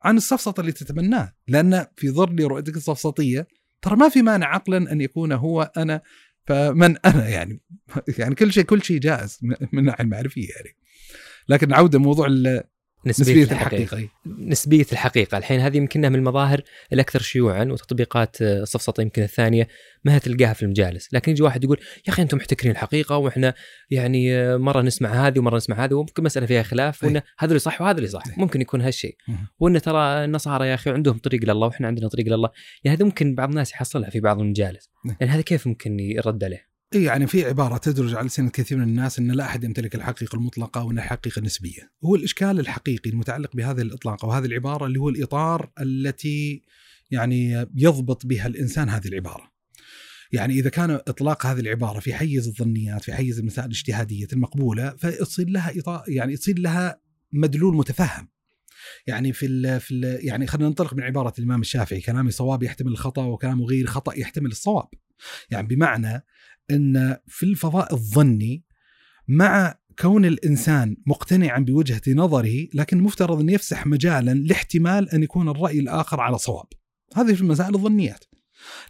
عن 0.04 0.16
السفسطه 0.16 0.60
اللي 0.60 0.72
تتمناه 0.72 1.32
لأن 1.48 1.86
في 1.96 2.10
ظل 2.10 2.44
رؤيتك 2.44 2.76
السفسطيه 2.76 3.46
ترى 3.82 3.96
ما 3.96 4.08
في 4.08 4.22
مانع 4.22 4.54
عقلا 4.54 4.92
أن 4.92 5.00
يكون 5.00 5.32
هو 5.32 5.72
أنا 5.76 6.02
فمن 6.44 6.96
أنا 7.04 7.28
يعني 7.28 7.60
يعني 8.18 8.34
كل 8.34 8.52
شيء 8.52 8.64
كل 8.64 8.82
شيء 8.82 8.98
جائز 9.00 9.38
من 9.42 9.78
الناحيه 9.78 10.04
المعرفية 10.04 10.48
يعني. 10.56 10.76
لكن 11.48 11.72
عوده 11.72 11.98
موضوع 11.98 12.26
نسبية, 13.06 13.42
نسبية 13.42 13.52
الحقيقة. 13.52 13.82
الحقيقة 13.82 14.10
نسبية 14.26 14.86
الحقيقة. 14.92 15.38
الحين 15.38 15.60
هذه 15.60 15.76
يمكنها 15.76 16.10
من 16.10 16.16
المظاهر 16.16 16.62
الأكثر 16.92 17.20
شيوعا 17.20 17.64
وتطبيقات 17.64 18.36
الصفصطة 18.42 19.00
يمكن 19.00 19.22
الثانية 19.22 19.68
ما 20.04 20.18
تلقاها 20.18 20.52
في 20.52 20.62
المجالس. 20.62 21.08
لكن 21.12 21.32
يجي 21.32 21.42
واحد 21.42 21.64
يقول 21.64 21.80
يا 22.08 22.12
أخي 22.12 22.22
أنتم 22.22 22.36
محتكرين 22.36 22.72
الحقيقة 22.72 23.16
وإحنا 23.16 23.54
يعني 23.90 24.56
مرة 24.58 24.82
نسمع 24.82 25.26
هذه 25.26 25.38
ومرة 25.38 25.56
نسمع 25.56 25.84
هذه. 25.84 25.94
وممكن 25.94 26.24
مسألة 26.24 26.46
فيها 26.46 26.62
خلاف 26.62 27.04
وأن 27.04 27.16
هذا 27.38 27.50
اللي 27.50 27.58
صح 27.58 27.80
وهذا 27.80 27.96
اللي 27.96 28.08
صح. 28.08 28.38
ممكن 28.38 28.60
يكون 28.60 28.80
هالشيء. 28.80 29.16
وأن 29.58 29.80
ترى 29.80 30.24
النصارى 30.24 30.68
يا 30.68 30.74
أخي 30.74 30.90
عندهم 30.90 31.18
طريق 31.18 31.44
لله 31.44 31.66
وإحنا 31.66 31.86
عندنا 31.86 32.08
طريق 32.08 32.26
لله 32.26 32.48
يعني 32.84 32.96
هذا 32.96 33.04
ممكن 33.04 33.34
بعض 33.34 33.48
الناس 33.48 33.72
يحصلها 33.72 34.10
في 34.10 34.20
بعض 34.20 34.40
المجالس. 34.40 34.90
يعني 35.20 35.32
هذا 35.32 35.42
كيف 35.42 35.66
ممكن 35.66 36.00
يرد 36.00 36.44
عليه؟ 36.44 36.73
يعني 36.94 37.26
في 37.26 37.44
عبارة 37.44 37.76
تدرج 37.76 38.14
على 38.14 38.26
لسان 38.26 38.48
كثير 38.48 38.78
من 38.78 38.84
الناس 38.84 39.18
أن 39.18 39.30
لا 39.30 39.44
أحد 39.44 39.64
يمتلك 39.64 39.94
الحقيقة 39.94 40.36
المطلقة 40.36 40.84
وأن 40.84 40.98
الحقيقة 40.98 41.42
نسبية. 41.42 41.92
هو 42.04 42.14
الإشكال 42.14 42.60
الحقيقي 42.60 43.10
المتعلق 43.10 43.56
بهذا 43.56 43.82
الإطلاق 43.82 44.24
وهذه 44.24 44.44
العبارة 44.44 44.86
اللي 44.86 45.00
هو 45.00 45.08
الإطار 45.08 45.70
التي 45.80 46.62
يعني 47.10 47.66
يضبط 47.74 48.26
بها 48.26 48.46
الإنسان 48.46 48.88
هذه 48.88 49.08
العبارة. 49.08 49.52
يعني 50.32 50.54
إذا 50.54 50.70
كان 50.70 50.90
إطلاق 50.90 51.46
هذه 51.46 51.60
العبارة 51.60 52.00
في 52.00 52.14
حيز 52.14 52.48
الظنيات 52.48 53.04
في 53.04 53.14
حيز 53.14 53.38
المسائل 53.38 53.66
الاجتهادية 53.66 54.26
المقبولة 54.32 54.90
فتصير 54.90 55.48
لها 55.48 55.78
إطار 55.78 56.04
يعني 56.08 56.36
تصير 56.36 56.58
لها 56.58 57.00
مدلول 57.32 57.76
متفهم. 57.76 58.28
يعني 59.06 59.32
في 59.32 59.46
ال 59.46 59.80
في 59.80 59.94
ال 59.94 60.26
يعني 60.26 60.46
خلينا 60.46 60.68
ننطلق 60.68 60.94
من 60.94 61.02
عبارة 61.02 61.32
الإمام 61.38 61.60
الشافعي 61.60 62.00
كلامي 62.00 62.30
صواب 62.30 62.62
يحتمل 62.62 62.92
الخطا 62.92 63.24
وكلامه 63.24 63.64
غير 63.64 63.86
خطأ 63.86 64.18
يحتمل 64.18 64.50
الصواب. 64.50 64.88
يعني 65.50 65.66
بمعنى 65.66 66.24
إن 66.70 67.16
في 67.26 67.42
الفضاء 67.42 67.94
الظني 67.94 68.64
مع 69.28 69.78
كون 69.98 70.24
الإنسان 70.24 70.96
مقتنعا 71.06 71.58
بوجهة 71.58 72.02
نظره 72.08 72.66
لكن 72.74 73.02
مفترض 73.02 73.40
أن 73.40 73.48
يفسح 73.48 73.86
مجالا 73.86 74.34
لاحتمال 74.34 75.10
أن 75.10 75.22
يكون 75.22 75.48
الرأي 75.48 75.78
الآخر 75.78 76.20
على 76.20 76.38
صواب. 76.38 76.66
هذه 77.14 77.34
في 77.34 77.40
المسائل 77.40 77.74
الظنيات. 77.74 78.24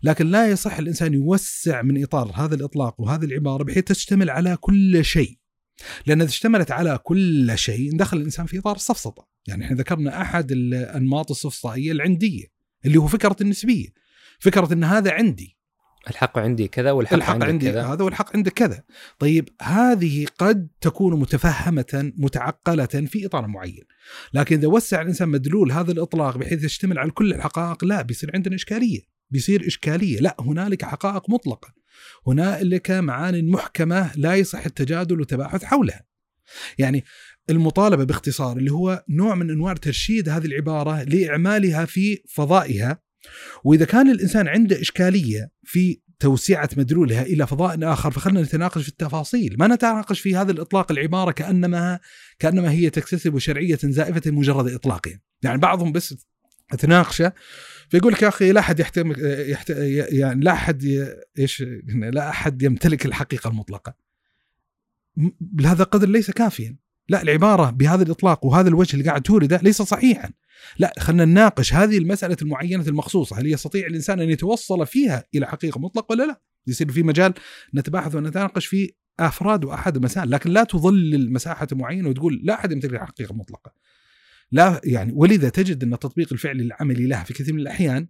لكن 0.02 0.26
لا 0.26 0.48
يصح 0.48 0.78
الإنسان 0.78 1.14
يوسع 1.14 1.82
من 1.82 2.02
إطار 2.02 2.32
هذا 2.34 2.54
الإطلاق 2.54 3.00
وهذه 3.00 3.24
العبارة 3.24 3.64
بحيث 3.64 3.84
تشتمل 3.84 4.30
على 4.30 4.56
كل 4.60 5.04
شيء. 5.04 5.38
لأن 6.06 6.20
إذا 6.20 6.30
اشتملت 6.30 6.70
على 6.70 6.98
كل 7.04 7.52
شيء 7.54 7.96
دخل 7.96 8.16
الإنسان 8.16 8.46
في 8.46 8.58
إطار 8.58 8.76
السفسطه، 8.76 9.28
يعني 9.46 9.64
إحنا 9.64 9.76
ذكرنا 9.76 10.22
أحد 10.22 10.52
الأنماط 10.52 11.30
السفسطائيه 11.30 11.92
العندية 11.92 12.44
اللي 12.84 12.98
هو 12.98 13.06
فكرة 13.06 13.36
النسبية. 13.40 13.88
فكرة 14.38 14.72
إن 14.72 14.84
هذا 14.84 15.12
عندي 15.12 15.56
الحق 16.10 16.38
عندي 16.38 16.68
كذا 16.68 16.92
والحق 16.92 17.14
الحق 17.14 17.32
عندك 17.32 17.46
عندي 17.46 17.72
كذا. 17.72 17.82
هذا 17.82 18.04
والحق 18.04 18.36
عندك 18.36 18.52
كذا. 18.52 18.82
طيب 19.18 19.48
هذه 19.62 20.26
قد 20.38 20.68
تكون 20.80 21.20
متفهمة 21.20 22.12
متعقلة 22.16 22.86
في 22.86 23.26
إطار 23.26 23.46
معين. 23.46 23.84
لكن 24.32 24.56
إذا 24.56 24.68
وسع 24.68 25.02
الإنسان 25.02 25.28
مدلول 25.28 25.72
هذا 25.72 25.92
الإطلاق 25.92 26.38
بحيث 26.38 26.64
يشتمل 26.64 26.98
على 26.98 27.10
كل 27.10 27.32
الحقائق 27.32 27.84
لا 27.84 28.02
بيصير 28.02 28.30
عندنا 28.34 28.54
إشكالية. 28.54 29.00
بيصير 29.30 29.66
إشكالية. 29.66 30.20
لا 30.20 30.36
هنالك 30.40 30.84
حقائق 30.84 31.30
مطلقة. 31.30 31.74
هنالك 32.26 32.90
معان 32.90 33.50
محكمة 33.50 34.10
لا 34.16 34.34
يصح 34.34 34.64
التجادل 34.64 35.18
والتباحث 35.18 35.64
حولها. 35.64 36.04
يعني 36.78 37.04
المطالبة 37.50 38.04
باختصار 38.04 38.56
اللي 38.56 38.72
هو 38.72 39.04
نوع 39.08 39.34
من 39.34 39.50
أنواع 39.50 39.74
ترشيد 39.74 40.28
هذه 40.28 40.46
العبارة 40.46 41.02
لإعمالها 41.02 41.84
في 41.84 42.22
فضائها 42.28 43.03
وإذا 43.64 43.84
كان 43.84 44.10
الإنسان 44.10 44.48
عنده 44.48 44.80
إشكالية 44.80 45.50
في 45.62 46.00
توسعه 46.18 46.68
مدلولها 46.76 47.22
إلى 47.22 47.46
فضاء 47.46 47.92
آخر 47.92 48.10
فخلنا 48.10 48.42
نتناقش 48.42 48.82
في 48.82 48.88
التفاصيل، 48.88 49.56
ما 49.58 49.66
نتناقش 49.66 50.20
في 50.20 50.36
هذا 50.36 50.52
الإطلاق 50.52 50.92
العبارة 50.92 51.30
كأنما 51.32 51.98
كأنما 52.38 52.70
هي 52.70 52.90
تكتسب 52.90 53.38
شرعية 53.38 53.78
زائفة 53.84 54.30
مجرد 54.30 54.68
اطلاقها، 54.68 55.20
يعني 55.42 55.58
بعضهم 55.58 55.92
بس 55.92 56.14
تناقشه 56.78 57.32
فيقول 57.88 58.12
لك 58.12 58.22
يا 58.22 58.28
أخي 58.28 58.52
لا 58.52 58.60
أحد 58.60 58.80
يحتم 58.80 59.12
يحت... 59.18 59.70
يعني 59.70 60.44
لا 60.44 60.52
أحد. 60.52 61.08
إيش 61.38 61.64
لا 61.86 62.28
أحد 62.28 62.62
يمتلك 62.62 63.06
الحقيقة 63.06 63.48
المطلقة. 63.48 63.94
بهذا 65.40 65.82
القدر 65.82 66.08
ليس 66.08 66.30
كافيا، 66.30 66.76
لا 67.08 67.22
العبارة 67.22 67.70
بهذا 67.70 68.02
الإطلاق 68.02 68.46
وهذا 68.46 68.68
الوجه 68.68 68.94
اللي 68.94 69.04
قاعد 69.04 69.22
تورده 69.22 69.60
ليس 69.62 69.82
صحيحا. 69.82 70.30
لا 70.78 70.92
خلينا 70.98 71.24
نناقش 71.24 71.74
هذه 71.74 71.98
المسألة 71.98 72.36
المعينة 72.42 72.88
المخصوصة 72.88 73.38
هل 73.38 73.52
يستطيع 73.52 73.86
الإنسان 73.86 74.20
أن 74.20 74.30
يتوصل 74.30 74.86
فيها 74.86 75.24
إلى 75.34 75.46
حقيقة 75.46 75.80
مطلقة 75.80 76.12
ولا 76.12 76.26
لا 76.26 76.40
يصير 76.66 76.92
في 76.92 77.02
مجال 77.02 77.34
نتباحث 77.74 78.14
ونتناقش 78.14 78.66
في 78.66 78.92
أفراد 79.20 79.64
وأحد 79.64 79.96
المسائل 79.96 80.30
لكن 80.30 80.50
لا 80.50 80.64
تظلل 80.64 81.32
مساحة 81.32 81.68
معينة 81.72 82.08
وتقول 82.08 82.40
لا 82.44 82.54
أحد 82.54 82.72
يمتلك 82.72 83.00
حقيقة 83.00 83.34
مطلقة 83.34 83.72
لا 84.52 84.80
يعني 84.84 85.12
ولذا 85.16 85.48
تجد 85.48 85.82
أن 85.82 85.94
التطبيق 85.94 86.32
الفعلي 86.32 86.62
العملي 86.62 87.06
لها 87.06 87.24
في 87.24 87.34
كثير 87.34 87.54
من 87.54 87.60
الأحيان 87.60 88.08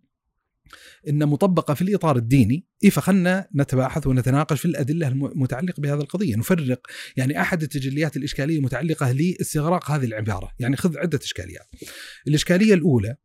إن 1.09 1.27
مطبقة 1.27 1.75
في 1.75 1.83
الإطار 1.83 2.17
الديني 2.17 2.67
إيه 2.85 2.91
فخلنا 2.91 3.49
نتباحث 3.57 4.07
ونتناقش 4.07 4.61
في 4.61 4.65
الأدلة 4.65 5.09
المتعلقة 5.09 5.81
بهذه 5.81 6.01
القضية. 6.01 6.37
نفرق 6.37 6.87
يعني 7.17 7.41
أحد 7.41 7.63
التجليات 7.63 8.17
الإشكالية 8.17 8.59
المتعلقة 8.59 9.13
لاستغراق 9.13 9.91
هذه 9.91 10.05
العبارة. 10.05 10.51
يعني 10.59 10.77
خذ 10.77 10.99
عدة 10.99 11.21
إشكاليات. 11.23 11.67
الإشكالية 12.29 12.75
الأولى 12.75 13.17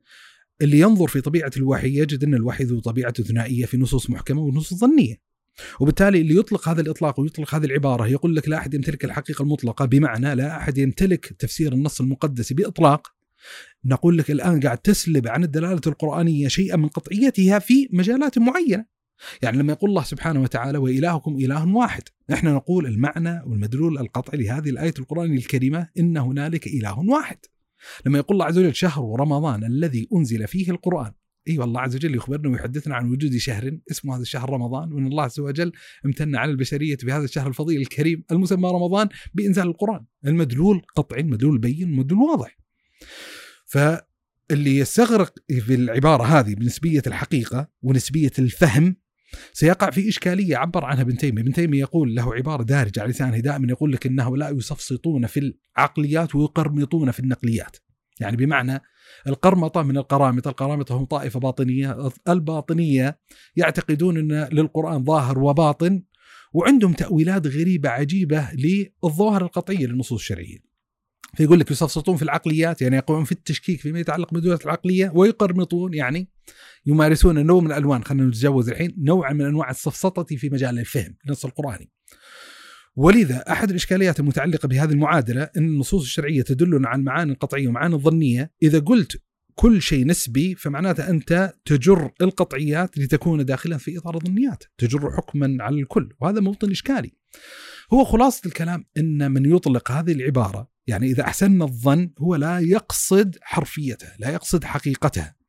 اللي 0.61 0.79
ينظر 0.79 1.07
في 1.07 1.21
طبيعة 1.21 1.51
الوحي 1.57 1.97
يجد 1.97 2.23
إن 2.23 2.33
الوحي 2.33 2.63
ذو 2.63 2.79
طبيعة 2.79 3.13
ثنائية 3.13 3.65
في 3.65 3.77
نصوص 3.77 4.09
محكمة 4.09 4.41
ونصوص 4.41 4.79
ظنية. 4.79 5.29
وبالتالي 5.79 6.21
اللي 6.21 6.35
يطلق 6.35 6.69
هذا 6.69 6.81
الإطلاق 6.81 7.19
ويطلق 7.19 7.55
هذه 7.55 7.65
العبارة 7.65 8.07
يقول 8.07 8.35
لك 8.35 8.49
لا 8.49 8.57
أحد 8.57 8.73
يمتلك 8.73 9.05
الحقيقة 9.05 9.43
المطلقة 9.43 9.85
بمعنى 9.85 10.35
لا 10.35 10.57
أحد 10.57 10.77
يمتلك 10.77 11.25
تفسير 11.39 11.73
النص 11.73 12.01
المقدس 12.01 12.53
بإطلاق 12.53 13.07
نقول 13.85 14.17
لك 14.17 14.31
الآن 14.31 14.59
قاعد 14.59 14.77
تسلب 14.77 15.27
عن 15.27 15.43
الدلالة 15.43 15.81
القرآنية 15.87 16.47
شيئا 16.47 16.75
من 16.75 16.87
قطعيتها 16.87 17.59
في 17.59 17.89
مجالات 17.91 18.37
معينة. 18.37 18.85
يعني 19.41 19.57
لما 19.57 19.73
يقول 19.73 19.89
الله 19.89 20.03
سبحانه 20.03 20.41
وتعالى 20.41 20.77
وإلهكم 20.77 21.35
إله 21.35 21.75
واحد. 21.75 22.03
إحنا 22.33 22.53
نقول 22.53 22.85
المعنى 22.85 23.41
والمدلول 23.45 23.97
القطعي 23.97 24.43
لهذه 24.43 24.69
الآية 24.69 24.93
القرآنية 24.99 25.37
الكريمة 25.37 25.87
إن 25.99 26.17
هنالك 26.17 26.67
إله 26.67 26.99
واحد. 26.99 27.37
لما 28.05 28.17
يقول 28.17 28.35
الله 28.35 28.45
عز 28.45 28.57
وجل 28.57 28.75
شهر 28.75 29.19
رمضان 29.19 29.63
الذي 29.63 30.07
أنزل 30.15 30.47
فيه 30.47 30.71
القرآن. 30.71 31.11
أي 31.47 31.53
أيوة 31.53 31.65
والله 31.65 31.81
عز 31.81 31.95
وجل 31.95 32.15
يخبرنا 32.15 32.49
ويحدثنا 32.49 32.95
عن 32.95 33.11
وجود 33.11 33.37
شهر 33.37 33.79
اسمه 33.91 34.15
هذا 34.15 34.21
الشهر 34.21 34.49
رمضان 34.49 34.93
وإن 34.93 35.07
الله 35.07 35.23
عز 35.23 35.39
وجل 35.39 35.71
امتن 36.05 36.35
على 36.35 36.51
البشرية 36.51 36.97
بهذا 37.03 37.23
الشهر 37.23 37.47
الفضيل 37.47 37.81
الكريم 37.81 38.23
المسمى 38.31 38.69
رمضان 38.69 39.09
بإنزال 39.33 39.67
القرآن، 39.67 40.05
المدلول 40.25 40.81
قطعي، 40.95 41.21
المدلول 41.21 41.57
بين، 41.57 41.83
المدلول 41.83 42.29
واضح. 42.29 42.57
فاللي 43.69 44.77
يستغرق 44.77 45.33
في 45.49 45.75
العبارة 45.75 46.23
هذه 46.23 46.55
بنسبية 46.55 47.01
الحقيقة 47.07 47.67
ونسبية 47.81 48.31
الفهم 48.39 48.95
سيقع 49.53 49.89
في 49.89 50.09
إشكالية 50.09 50.57
عبر 50.57 50.85
عنها 50.85 51.01
ابن 51.01 51.17
تيمية، 51.17 51.41
ابن 51.41 51.53
تيمية 51.53 51.79
يقول 51.79 52.15
له 52.15 52.35
عبارة 52.35 52.63
دارجة 52.63 53.01
على 53.01 53.09
لسانه 53.09 53.39
دائما 53.39 53.67
يقول 53.69 53.91
لك 53.91 54.05
إنه 54.05 54.37
لا 54.37 54.49
يسفسطون 54.49 55.27
في 55.27 55.53
العقليات 55.77 56.35
ويقرمطون 56.35 57.11
في 57.11 57.19
النقليات. 57.19 57.77
يعني 58.19 58.37
بمعنى 58.37 58.81
القرمطة 59.27 59.81
من 59.81 59.97
القرامطة، 59.97 60.49
القرامطة 60.49 60.95
هم 60.95 61.05
طائفة 61.05 61.39
باطنية، 61.39 62.09
الباطنية 62.29 63.19
يعتقدون 63.55 64.17
إن 64.17 64.49
للقرآن 64.51 65.03
ظاهر 65.03 65.39
وباطن 65.39 66.03
وعندهم 66.53 66.93
تأويلات 66.93 67.47
غريبة 67.47 67.89
عجيبة 67.89 68.47
للظواهر 68.53 69.41
القطعية 69.41 69.87
للنصوص 69.87 70.19
الشرعية. 70.19 70.68
فيقول 71.35 71.59
لك 71.59 71.71
يسفسطون 71.71 72.15
في 72.15 72.23
العقليات 72.23 72.81
يعني 72.81 72.95
يقومون 72.95 73.23
في 73.23 73.31
التشكيك 73.31 73.79
فيما 73.79 73.99
يتعلق 73.99 74.33
بدولة 74.33 74.59
العقلية 74.65 75.11
ويقرمطون 75.15 75.93
يعني 75.93 76.29
يمارسون 76.85 77.45
نوع 77.45 77.61
من 77.61 77.71
الألوان 77.71 78.03
خلينا 78.03 78.27
نتجاوز 78.27 78.69
الحين 78.69 78.95
نوع 78.97 79.33
من 79.33 79.45
أنواع 79.45 79.69
السفسطة 79.69 80.35
في 80.35 80.49
مجال 80.49 80.79
الفهم 80.79 81.15
النص 81.25 81.45
القرآني. 81.45 81.91
ولذا 82.95 83.37
أحد 83.51 83.69
الإشكاليات 83.69 84.19
المتعلقة 84.19 84.67
بهذه 84.67 84.91
المعادلة 84.91 85.43
أن 85.57 85.65
النصوص 85.65 86.01
الشرعية 86.01 86.41
تدلنا 86.41 86.89
عن 86.89 87.03
معاني 87.03 87.33
قطعية 87.33 87.67
ومعاني 87.67 87.95
ظنية. 87.95 88.51
إذا 88.63 88.79
قلت 88.79 89.21
كل 89.55 89.81
شيء 89.81 90.05
نسبي 90.05 90.55
فمعناته 90.55 91.09
أنت 91.09 91.53
تجر 91.65 92.11
القطعيات 92.21 92.97
لتكون 92.97 93.45
داخلا 93.45 93.77
في 93.77 93.97
إطار 93.97 94.15
الظنيات 94.15 94.63
تجر 94.77 95.11
حكما 95.11 95.57
على 95.59 95.81
الكل 95.81 96.13
وهذا 96.21 96.39
موطن 96.39 96.71
إشكالي. 96.71 97.11
هو 97.93 98.03
خلاصة 98.05 98.41
الكلام 98.45 98.85
أن 98.97 99.31
من 99.31 99.55
يطلق 99.55 99.91
هذه 99.91 100.11
العبارة 100.11 100.69
يعني 100.87 101.07
إذا 101.07 101.23
أحسن 101.23 101.61
الظن 101.61 102.11
هو 102.19 102.35
لا 102.35 102.59
يقصد 102.59 103.37
حرفيته 103.41 104.07
لا 104.19 104.29
يقصد 104.29 104.63
حقيقته 104.63 105.39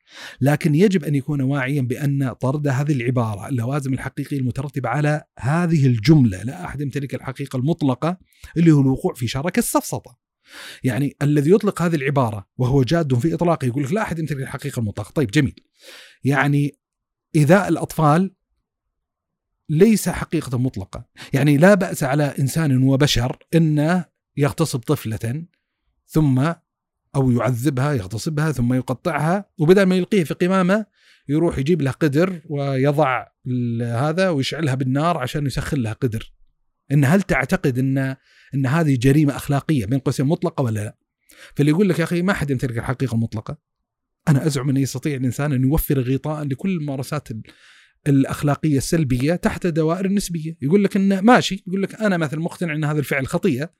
لكن 0.40 0.74
يجب 0.74 1.04
أن 1.04 1.14
يكون 1.14 1.40
واعيا 1.40 1.82
بأن 1.82 2.32
طرد 2.32 2.68
هذه 2.68 2.92
العبارة 2.92 3.48
اللوازم 3.48 3.92
الحقيقية 3.92 4.38
المترتبة 4.38 4.88
على 4.88 5.22
هذه 5.38 5.86
الجملة 5.86 6.42
لا 6.42 6.64
أحد 6.64 6.80
يمتلك 6.80 7.14
الحقيقة 7.14 7.56
المطلقة 7.56 8.18
اللي 8.56 8.72
هو 8.72 8.80
الوقوع 8.80 9.14
في 9.14 9.28
شرك 9.28 9.58
السفسطة. 9.58 10.18
يعني 10.84 11.16
الذي 11.22 11.50
يطلق 11.50 11.82
هذه 11.82 11.94
العبارة 11.94 12.46
وهو 12.56 12.82
جاد 12.82 13.14
في 13.14 13.34
إطلاقه 13.34 13.66
يقول 13.66 13.84
لك 13.84 13.92
لا 13.92 14.02
أحد 14.02 14.18
يمتلك 14.18 14.42
الحقيقة 14.42 14.80
المطلقة. 14.80 15.12
طيب 15.12 15.30
جميل. 15.30 15.54
يعني 16.24 16.78
إذا 17.34 17.68
الأطفال 17.68 18.34
ليس 19.70 20.08
حقيقة 20.08 20.58
مطلقة 20.58 21.04
يعني 21.32 21.56
لا 21.56 21.74
بأس 21.74 22.02
على 22.02 22.34
إنسان 22.38 22.82
وبشر 22.82 23.36
أنه 23.54 24.04
يغتصب 24.36 24.78
طفلة 24.78 25.44
ثم 26.06 26.52
أو 27.16 27.30
يعذبها 27.30 27.92
يغتصبها 27.92 28.52
ثم 28.52 28.74
يقطعها 28.74 29.50
وبدل 29.58 29.82
ما 29.82 29.96
يلقيه 29.96 30.24
في 30.24 30.34
قمامة 30.34 30.86
يروح 31.28 31.58
يجيب 31.58 31.82
له 31.82 31.90
قدر 31.90 32.40
ويضع 32.48 33.26
هذا 33.82 34.28
ويشعلها 34.28 34.74
بالنار 34.74 35.18
عشان 35.18 35.46
يسخن 35.46 35.80
لها 35.80 35.92
قدر 35.92 36.32
إن 36.92 37.04
هل 37.04 37.22
تعتقد 37.22 37.78
إن 37.78 38.16
إن 38.54 38.66
هذه 38.66 38.96
جريمة 39.00 39.36
أخلاقية 39.36 39.86
بين 39.86 39.98
قوسين 39.98 40.26
مطلقة 40.26 40.62
ولا 40.62 40.80
لا؟ 40.80 40.96
فاللي 41.54 41.70
يقول 41.70 41.88
لك 41.88 41.98
يا 41.98 42.04
أخي 42.04 42.22
ما 42.22 42.32
حد 42.32 42.50
يمتلك 42.50 42.78
الحقيقة 42.78 43.14
المطلقة. 43.14 43.58
أنا 44.28 44.46
أزعم 44.46 44.68
انه 44.68 44.80
يستطيع 44.80 45.16
الإنسان 45.16 45.52
أن 45.52 45.62
يوفر 45.62 46.00
غطاء 46.00 46.44
لكل 46.44 46.70
الممارسات 46.70 47.28
الأخلاقية 48.08 48.76
السلبية 48.76 49.34
تحت 49.34 49.66
دوائر 49.66 50.04
النسبية، 50.04 50.56
يقول 50.62 50.84
لك 50.84 50.96
انه 50.96 51.20
ماشي، 51.20 51.64
يقول 51.66 51.82
لك 51.82 52.00
أنا 52.02 52.16
مثلا 52.16 52.40
مقتنع 52.40 52.74
إن 52.74 52.84
هذا 52.84 52.98
الفعل 52.98 53.26
خطيئة 53.26 53.70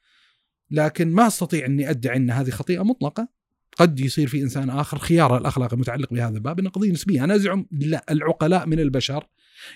لكن 0.71 1.13
ما 1.13 1.27
أستطيع 1.27 1.67
إني 1.67 1.91
أدعي 1.91 2.17
إن 2.17 2.31
هذه 2.31 2.51
خطيئة 2.51 2.83
مطلقة. 2.83 3.41
قد 3.77 4.01
يصير 4.01 4.29
في 4.29 4.43
إنسان 4.43 4.71
آخر 4.71 4.99
خيار 4.99 5.39
الأخلاق 5.39 5.75
المتعلق 5.75 6.15
بهذا 6.15 6.37
الباب 6.37 6.59
إنه 6.59 6.71
قضية 6.71 6.93
نسبية، 6.93 7.25
أنا 7.25 7.35
أزعم 7.35 7.67
لا 7.73 8.05
العقلاء 8.11 8.67
من 8.67 8.81
البشر 8.81 9.27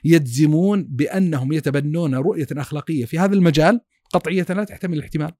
يجزمون 0.04 0.84
بأنهم 0.84 1.52
يتبنون 1.52 2.14
رؤية 2.14 2.46
أخلاقية 2.52 3.04
في 3.04 3.18
هذا 3.18 3.34
المجال 3.34 3.80
قطعية 4.12 4.46
لا 4.50 4.64
تحتمل 4.64 4.98
الاحتمال. 4.98 5.32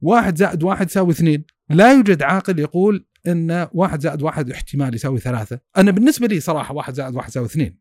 واحد 0.00 0.38
زائد 0.38 0.62
واحد 0.62 0.86
يساوي 0.86 1.10
اثنين، 1.10 1.44
لا 1.70 1.92
يوجد 1.92 2.22
عاقل 2.22 2.58
يقول 2.58 3.06
إن 3.26 3.68
واحد 3.72 4.00
زائد 4.00 4.22
واحد 4.22 4.50
احتمال 4.50 4.94
يساوي 4.94 5.18
ثلاثة، 5.18 5.60
أنا 5.76 5.90
بالنسبة 5.90 6.26
لي 6.26 6.40
صراحة 6.40 6.74
واحد 6.74 6.94
زائد 6.94 7.14
واحد 7.14 7.28
يساوي 7.28 7.46
اثنين. 7.46 7.78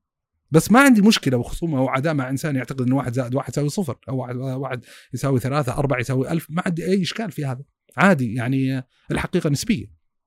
بس 0.51 0.71
ما 0.71 0.79
عندي 0.79 1.01
مشكلة 1.01 1.37
وخصومه 1.37 1.77
أو 1.77 1.89
عداء 1.89 2.13
مع 2.13 2.29
إنسان 2.29 2.55
يعتقد 2.55 2.81
ان 2.81 2.93
واحد 2.93 3.13
زائد 3.13 3.35
واحد 3.35 3.49
يساوي 3.49 3.69
صفر. 3.69 3.97
أو 4.09 4.17
واحد, 4.17 4.35
واحد 4.35 4.85
يساوي 5.13 5.39
ثلاثة 5.39 5.73
أربعة 5.73 5.99
يساوي 5.99 6.31
ألف. 6.31 6.47
ما 6.49 6.63
عندي 6.65 6.85
أي 6.85 7.01
إشكال 7.01 7.31
في 7.31 7.45
هذا. 7.45 7.63
عادي 7.97 8.33
يعني 8.33 8.83
الحقيقة 9.11 9.49
نسبية. 9.49 9.85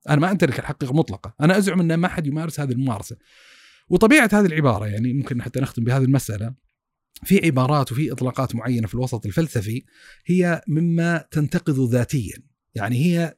أنا 0.09 0.21
ما 0.21 0.31
امتلك 0.31 0.59
الحقيقة 0.59 0.93
مطلقة. 0.93 1.35
أنا 1.41 1.57
أزعم 1.57 1.81
إن 1.81 1.93
ما 1.93 2.07
حد 2.07 2.27
يمارس 2.27 2.59
هذه 2.59 2.71
الممارسة. 2.71 3.17
وطبيعة 3.89 4.29
هذه 4.33 4.45
العبارة 4.45 4.87
يعني 4.87 5.13
ممكن 5.13 5.41
حتى 5.41 5.59
نختم 5.59 5.83
بهذه 5.83 6.03
المسألة 6.03 6.53
في 7.23 7.45
عبارات 7.45 7.91
وفي 7.91 8.11
إطلاقات 8.11 8.55
معينة 8.55 8.87
في 8.87 8.93
الوسط 8.93 9.25
الفلسفي 9.25 9.85
هي 10.25 10.61
مما 10.67 11.25
تنتقض 11.31 11.79
ذاتيا. 11.79 12.37
يعني 12.75 13.05
هي 13.05 13.37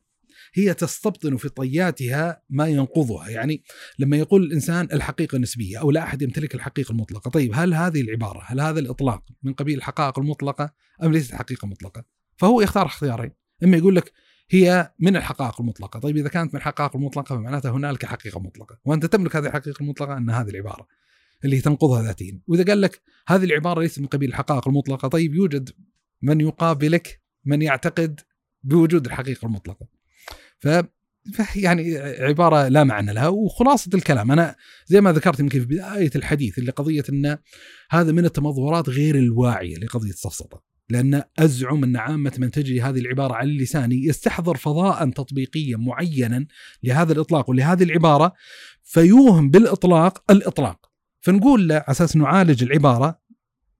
هي 0.54 0.74
تستبطن 0.74 1.38
في 1.38 1.50
طياتها 1.50 2.42
ما 2.50 2.68
ينقضها. 2.68 3.30
يعني 3.30 3.64
لما 4.00 4.18
يقول 4.18 4.44
الإنسان 4.44 4.88
الحقيقة 4.94 5.38
نسبية 5.38 5.80
أو 5.80 5.92
لا 5.92 6.04
أحد 6.04 6.22
يمتلك 6.22 6.56
الحقيقة 6.56 6.92
المطلقة. 6.92 7.30
طيب 7.30 7.52
هل 7.56 7.74
هذه 7.74 8.02
العبارة 8.02 8.42
هل 8.46 8.62
هذا 8.62 8.80
الإطلاق 8.80 9.24
من 9.44 9.54
قبيل 9.54 9.78
الحقائق 9.78 10.20
المطلقة 10.20 10.74
أم 11.04 11.12
ليست 11.12 11.36
حقيقة 11.36 11.68
مطلقة؟ 11.68 12.04
فهو 12.38 12.62
يختار 12.62 12.86
اختيارين. 12.86 13.32
إما 13.64 13.78
يقول 13.78 13.96
لك 13.96 14.12
هي 14.50 14.94
من 15.00 15.16
الحقائق 15.16 15.62
المطلقة. 15.62 16.00
طيب 16.00 16.18
إذا 16.18 16.30
كانت 16.30 16.54
من 16.54 16.60
الحقائق 16.60 16.96
المطلقة 16.96 17.36
فمعناتها 17.36 17.72
هنالك 17.72 18.06
حقيقة 18.06 18.40
مطلقة. 18.40 18.80
وأنت 18.86 19.06
تملك 19.06 19.36
هذه 19.36 19.46
الحقيقة 19.46 19.82
المطلقة 19.82 20.18
أن 20.18 20.30
هذه 20.30 20.50
العبارة 20.50 20.88
اللي 21.46 21.62
تنقضها 21.62 22.04
ذاتيا. 22.04 22.42
وإذا 22.48 22.64
قال 22.64 22.82
لك 22.82 23.02
هذه 23.28 23.44
العبارة 23.44 23.82
ليست 23.82 24.00
من 24.00 24.08
قبيل 24.08 24.30
الحقائق 24.30 24.68
المطلقة 24.68 25.08
طيب 25.08 25.36
يوجد 25.36 25.70
من 26.22 26.42
يقابلك 26.42 27.22
من 27.46 27.62
يعتقد 27.62 28.20
بوجود 28.64 29.06
الحقيقة 29.06 29.46
المطلقة. 29.46 29.97
ف 30.60 30.68
يعني 31.56 31.98
عبارة 31.98 32.68
لا 32.68 32.84
معنى 32.84 33.14
لها 33.14 33.28
وخلاصة 33.28 33.90
الكلام. 33.94 34.32
أنا 34.32 34.56
زي 34.86 35.02
ما 35.02 35.12
ذكرت 35.12 35.40
يمكن 35.40 35.60
في 35.60 35.66
بداية 35.66 36.12
الحديث 36.16 36.60
اللي 36.60 36.72
قضية 36.72 37.04
أن 37.10 37.38
هذا 37.90 38.12
من 38.12 38.26
التمظهرات 38.26 38.90
غير 38.90 39.16
الواعية 39.16 39.78
لقضية 39.78 40.10
السفسطة 40.10 40.64
لأن 40.90 41.24
أزعم 41.40 41.84
أن 41.84 41.98
عامة 41.98 42.34
من 42.38 42.52
تجري 42.52 42.82
هذه 42.82 43.00
العبارة 43.00 43.34
على 43.34 43.50
اللسان 43.50 43.92
يستحضر 43.92 44.58
فضاء 44.58 45.10
تطبيقيا 45.10 45.78
معينا 45.78 46.46
لهذا 46.84 47.14
الإطلاق 47.14 47.50
ولهذه 47.50 47.84
العبارة 47.84 48.34
فيوهم 48.84 49.50
بالإطلاق 49.50 50.32
الإطلاق. 50.32 50.92
فنقول 51.20 51.68
له 51.68 51.76
على 51.76 51.86
أساس 51.88 52.16
نعالج 52.16 52.64
العبارة 52.64 53.20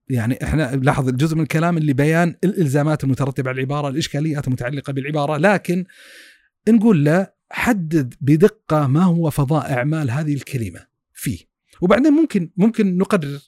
يعني 0.08 0.38
إحنا 0.42 0.76
لاحظ 0.76 1.08
الجزء 1.08 1.36
من 1.36 1.42
الكلام 1.42 1.76
اللي 1.76 1.92
بيان 1.92 2.34
الإلزامات 2.44 3.04
المترتبة 3.04 3.50
على 3.50 3.56
العبارة، 3.56 3.88
الإشكاليات 3.88 4.46
المتعلقة 4.46 4.92
بالعبارة، 4.92 5.36
لكن 5.36 5.84
نقول 6.72 7.04
له 7.04 7.26
حدد 7.50 8.14
بدقة 8.20 8.86
ما 8.86 9.04
هو 9.04 9.30
فضاء 9.30 9.72
أعمال 9.72 10.10
هذه 10.10 10.34
الكلمة 10.34 10.86
فيه. 11.14 11.38
وبعدين 11.80 12.12
ممكن 12.12 12.50
ممكن 12.56 12.98
نقرر 12.98 13.38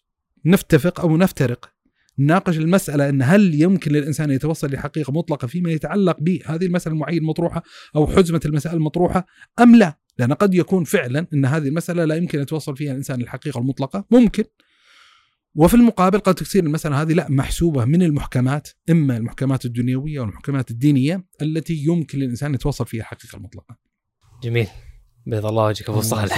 نفتفق 0.45 1.01
أو 1.01 1.17
نفترق 1.17 1.73
نناقش 2.19 2.59
المسألة 2.59 3.09
أن 3.09 3.23
هل 3.23 3.63
يمكن 3.63 3.93
للإنسان 3.93 4.31
يتوصل 4.31 4.73
لحقيقة 4.73 5.13
مطلقة 5.13 5.47
فيما 5.47 5.71
يتعلق 5.71 6.17
بهذه 6.21 6.67
المسألة 6.67 6.95
المعينة 6.95 7.21
المطروحة 7.21 7.63
أو 7.97 8.07
حزمة 8.07 8.41
المسائل 8.45 8.77
المطروحة 8.77 9.27
أم 9.61 9.77
لا؟ 9.77 9.99
لأن 10.19 10.33
قد 10.33 10.55
يكون 10.55 10.85
فعلا 10.85 11.27
أن 11.35 11.45
هذه 11.45 11.69
المسألة 11.69 12.05
لا 12.05 12.15
يمكن 12.15 12.41
يتوصل 12.41 12.77
فيها 12.77 12.91
الإنسان 12.91 13.21
للحقيقة 13.21 13.61
المطلقة. 13.61 14.05
ممكن. 14.11 14.45
وفي 15.55 15.75
المقابل 15.75 16.19
قد 16.19 16.35
تصير 16.35 16.65
المسألة 16.65 17.03
هذه 17.03 17.13
لا 17.13 17.27
محسوبة 17.31 17.85
من 17.85 18.03
المحكمات 18.03 18.69
إما 18.91 19.17
المحكمات 19.17 19.65
الدنيوية 19.65 20.21
والمحكمات 20.21 20.71
الدينية 20.71 21.25
التي 21.43 21.75
يمكن 21.75 22.19
للإنسان 22.19 22.55
يتوصل 22.55 22.87
فيها 22.87 23.01
الحقيقة 23.01 23.37
المطلقة. 23.37 23.77
جميل. 24.43 24.69
بيض 25.27 25.47
الله 25.47 25.65
وجهك 25.65 25.91
أبو 25.91 26.01
صالح. 26.01 26.35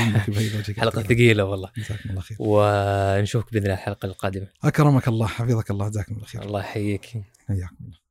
حلقة 0.79 1.03
ثقيلة 1.03 1.45
والله. 1.45 1.71
جزاكم 1.77 2.11
الله 2.11 2.21
خير. 2.21 2.37
ونشوفك 2.41 3.53
بإذن 3.53 3.65
الله 3.65 3.75
الحلقة 3.75 4.07
القادمة. 4.07 4.47
أكرمك 4.65 5.09
الله 5.09 5.27
حفظك 5.27 5.71
الله 5.71 5.89
جزاكم 5.89 6.15
الله 6.15 6.27
خير. 6.27 6.43
الله 6.43 6.61
يحييك. 6.61 7.07
حياكم 7.49 7.77
الله. 7.81 8.02